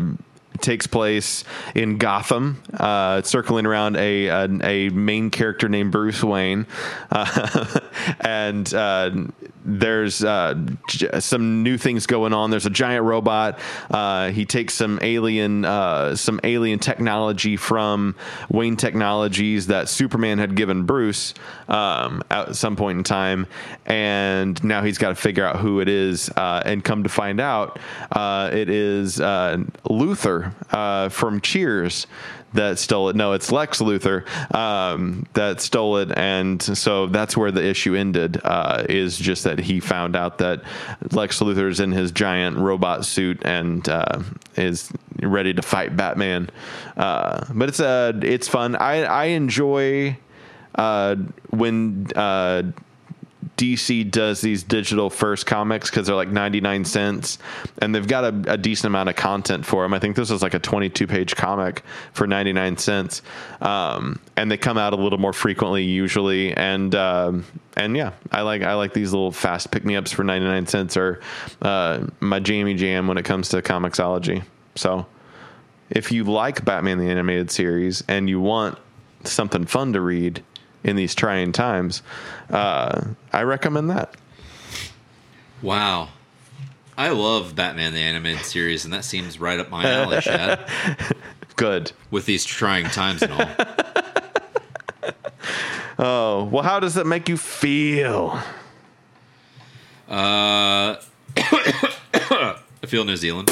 takes 0.61 0.86
place 0.86 1.43
in 1.74 1.98
Gotham, 1.98 2.62
uh, 2.74 3.23
circling 3.23 3.66
around 3.66 3.97
a, 3.97 4.27
a 4.28 4.44
a 4.62 4.89
main 4.90 5.31
character 5.31 5.69
named 5.69 5.90
Bruce 5.90 6.23
Wayne, 6.23 6.66
uh, 7.11 7.81
and 8.20 8.73
uh, 8.73 9.11
there's 9.65 10.23
uh, 10.23 10.55
j- 10.89 11.20
some 11.20 11.62
new 11.62 11.78
things 11.78 12.07
going 12.07 12.32
on. 12.32 12.51
There's 12.51 12.66
a 12.66 12.70
giant 12.70 13.05
robot. 13.05 13.59
Uh, 13.91 14.31
he 14.31 14.45
takes 14.45 14.74
some 14.74 14.99
alien 15.03 15.65
uh, 15.65 16.16
some 16.16 16.41
alien 16.45 16.78
technology 16.78 17.57
from 17.57 18.15
Wayne 18.51 18.77
Technologies 18.77 19.69
that 19.69 19.89
Superman 19.89 20.39
had 20.39 20.55
given 20.55 20.85
Bruce 20.85 21.35
um, 21.69 22.23
at 22.31 22.57
some 22.57 22.77
point 22.77 22.99
in 22.99 23.05
time, 23.05 23.47
and 23.86 24.62
now 24.62 24.82
he's 24.82 24.99
got 24.99 25.09
to 25.09 25.15
figure 25.15 25.45
out 25.45 25.57
who 25.57 25.81
it 25.81 25.89
is. 25.89 26.28
Uh, 26.31 26.62
and 26.65 26.85
come 26.85 27.03
to 27.03 27.09
find 27.09 27.41
out, 27.41 27.78
uh, 28.12 28.51
it 28.53 28.69
is 28.69 29.20
uh, 29.20 29.59
Luther 29.89 30.53
from 31.11 31.41
Cheers 31.41 32.07
that 32.55 32.78
stole 32.78 33.09
it. 33.09 33.16
No, 33.16 33.32
it's 33.32 33.52
Lex 33.52 33.81
Luthor 33.81 34.24
um, 34.55 35.26
that 35.35 35.60
stole 35.60 35.98
it, 35.98 36.16
and 36.16 36.62
so 36.62 37.06
that's 37.06 37.36
where 37.36 37.51
the 37.51 37.64
issue 37.64 37.94
ended. 37.94 38.40
Uh, 38.43 38.85
is 38.89 39.18
just 39.18 39.44
that 39.44 39.59
he 39.59 39.81
found 39.81 40.16
out 40.16 40.39
that 40.39 40.62
Lex 41.10 41.40
Luthor 41.40 41.68
is 41.68 41.81
in 41.81 41.93
his 41.93 42.12
giant 42.12 42.56
robot 42.56 43.05
suit 43.05 43.43
and 43.44 43.89
uh, 43.89 44.22
is 44.56 44.90
ready 45.20 45.52
to 45.52 45.62
fight 45.62 45.97
Batman. 45.97 46.48
Uh, 46.97 47.44
but 47.52 47.68
it's 47.68 47.81
uh, 47.81 48.12
it's 48.22 48.48
fun. 48.48 48.76
I 48.76 49.02
I 49.05 49.24
enjoy 49.26 50.16
uh, 50.74 51.16
when. 51.51 52.09
Uh, 52.16 52.62
DC 53.57 54.11
does 54.11 54.41
these 54.41 54.62
digital 54.62 55.11
first 55.11 55.47
comics 55.47 55.91
because 55.91 56.07
they're 56.07 56.16
like 56.16 56.29
99 56.29 56.85
cents 56.85 57.39
and 57.79 57.95
they've 57.95 58.07
got 58.07 58.25
a, 58.25 58.53
a 58.53 58.57
decent 58.57 58.87
amount 58.87 59.09
of 59.09 59.16
content 59.16 59.66
for 59.66 59.83
them. 59.83 59.95
I 59.95 59.99
think 59.99 60.16
this 60.16 60.31
is 60.31 60.43
like 60.43 60.55
a 60.55 60.59
22 60.59 61.07
page 61.07 61.37
comic 61.37 61.83
for 62.12 62.27
99 62.27 62.77
cents. 62.77 63.23
Um, 63.61 64.21
and 64.37 64.51
they 64.51 64.57
come 64.57 64.79
out 64.79 64.93
a 64.93 64.97
little 64.97 65.19
more 65.19 65.33
frequently 65.33 65.85
usually. 65.85 66.55
And, 66.55 66.95
um, 66.95 67.45
and 67.77 67.97
yeah, 67.97 68.12
I 68.31 68.43
like, 68.43 68.62
I 68.62 68.75
like 68.75 68.93
these 68.93 69.12
little 69.12 69.33
fast 69.33 69.71
pick 69.71 69.85
me 69.85 69.97
ups 69.97 70.12
for 70.12 70.25
99 70.25 70.66
cents 70.66 70.97
or, 70.97 71.21
uh, 71.62 72.07
my 72.21 72.41
jammy 72.41 72.75
jam 72.75 73.07
when 73.09 73.19
it 73.19 73.25
comes 73.25 73.49
to 73.51 73.62
Comixology. 73.62 74.45
So 74.77 75.07
if 75.91 76.11
you 76.11 76.25
like 76.25 76.65
Batman 76.65 76.99
the 76.99 77.11
Animated 77.11 77.51
Series 77.51 78.03
and 78.09 78.29
you 78.29 78.41
want 78.41 78.79
something 79.25 79.66
fun 79.66 79.93
to 79.93 80.01
read 80.01 80.43
in 80.85 80.97
these 80.97 81.15
trying 81.15 81.52
times, 81.52 82.02
uh, 82.51 83.02
I 83.32 83.43
recommend 83.43 83.90
that. 83.90 84.15
Wow. 85.62 86.11
I 86.97 87.09
love 87.09 87.56
Batman 87.56 87.93
the 87.93 88.01
animated 88.01 88.44
series, 88.44 88.85
and 88.85 88.94
that 88.94 89.05
seems 89.05 89.40
right 89.40 89.59
up 89.59 89.70
my 89.70 89.90
alley, 89.90 90.20
Shad. 90.20 90.69
Good. 91.56 91.93
With 92.11 92.27
these 92.27 92.44
trying 92.44 92.86
times 92.86 93.23
and 93.23 93.32
all. 93.32 93.48
Oh, 95.97 96.44
well, 96.51 96.65
how 96.65 96.81
does 96.81 96.94
that 96.94 97.06
make 97.06 97.28
you 97.28 97.36
feel? 97.36 98.39
Uh, 100.09 100.97
I 101.36 102.56
feel 102.86 103.05
New 103.05 103.16
Zealand. 103.16 103.48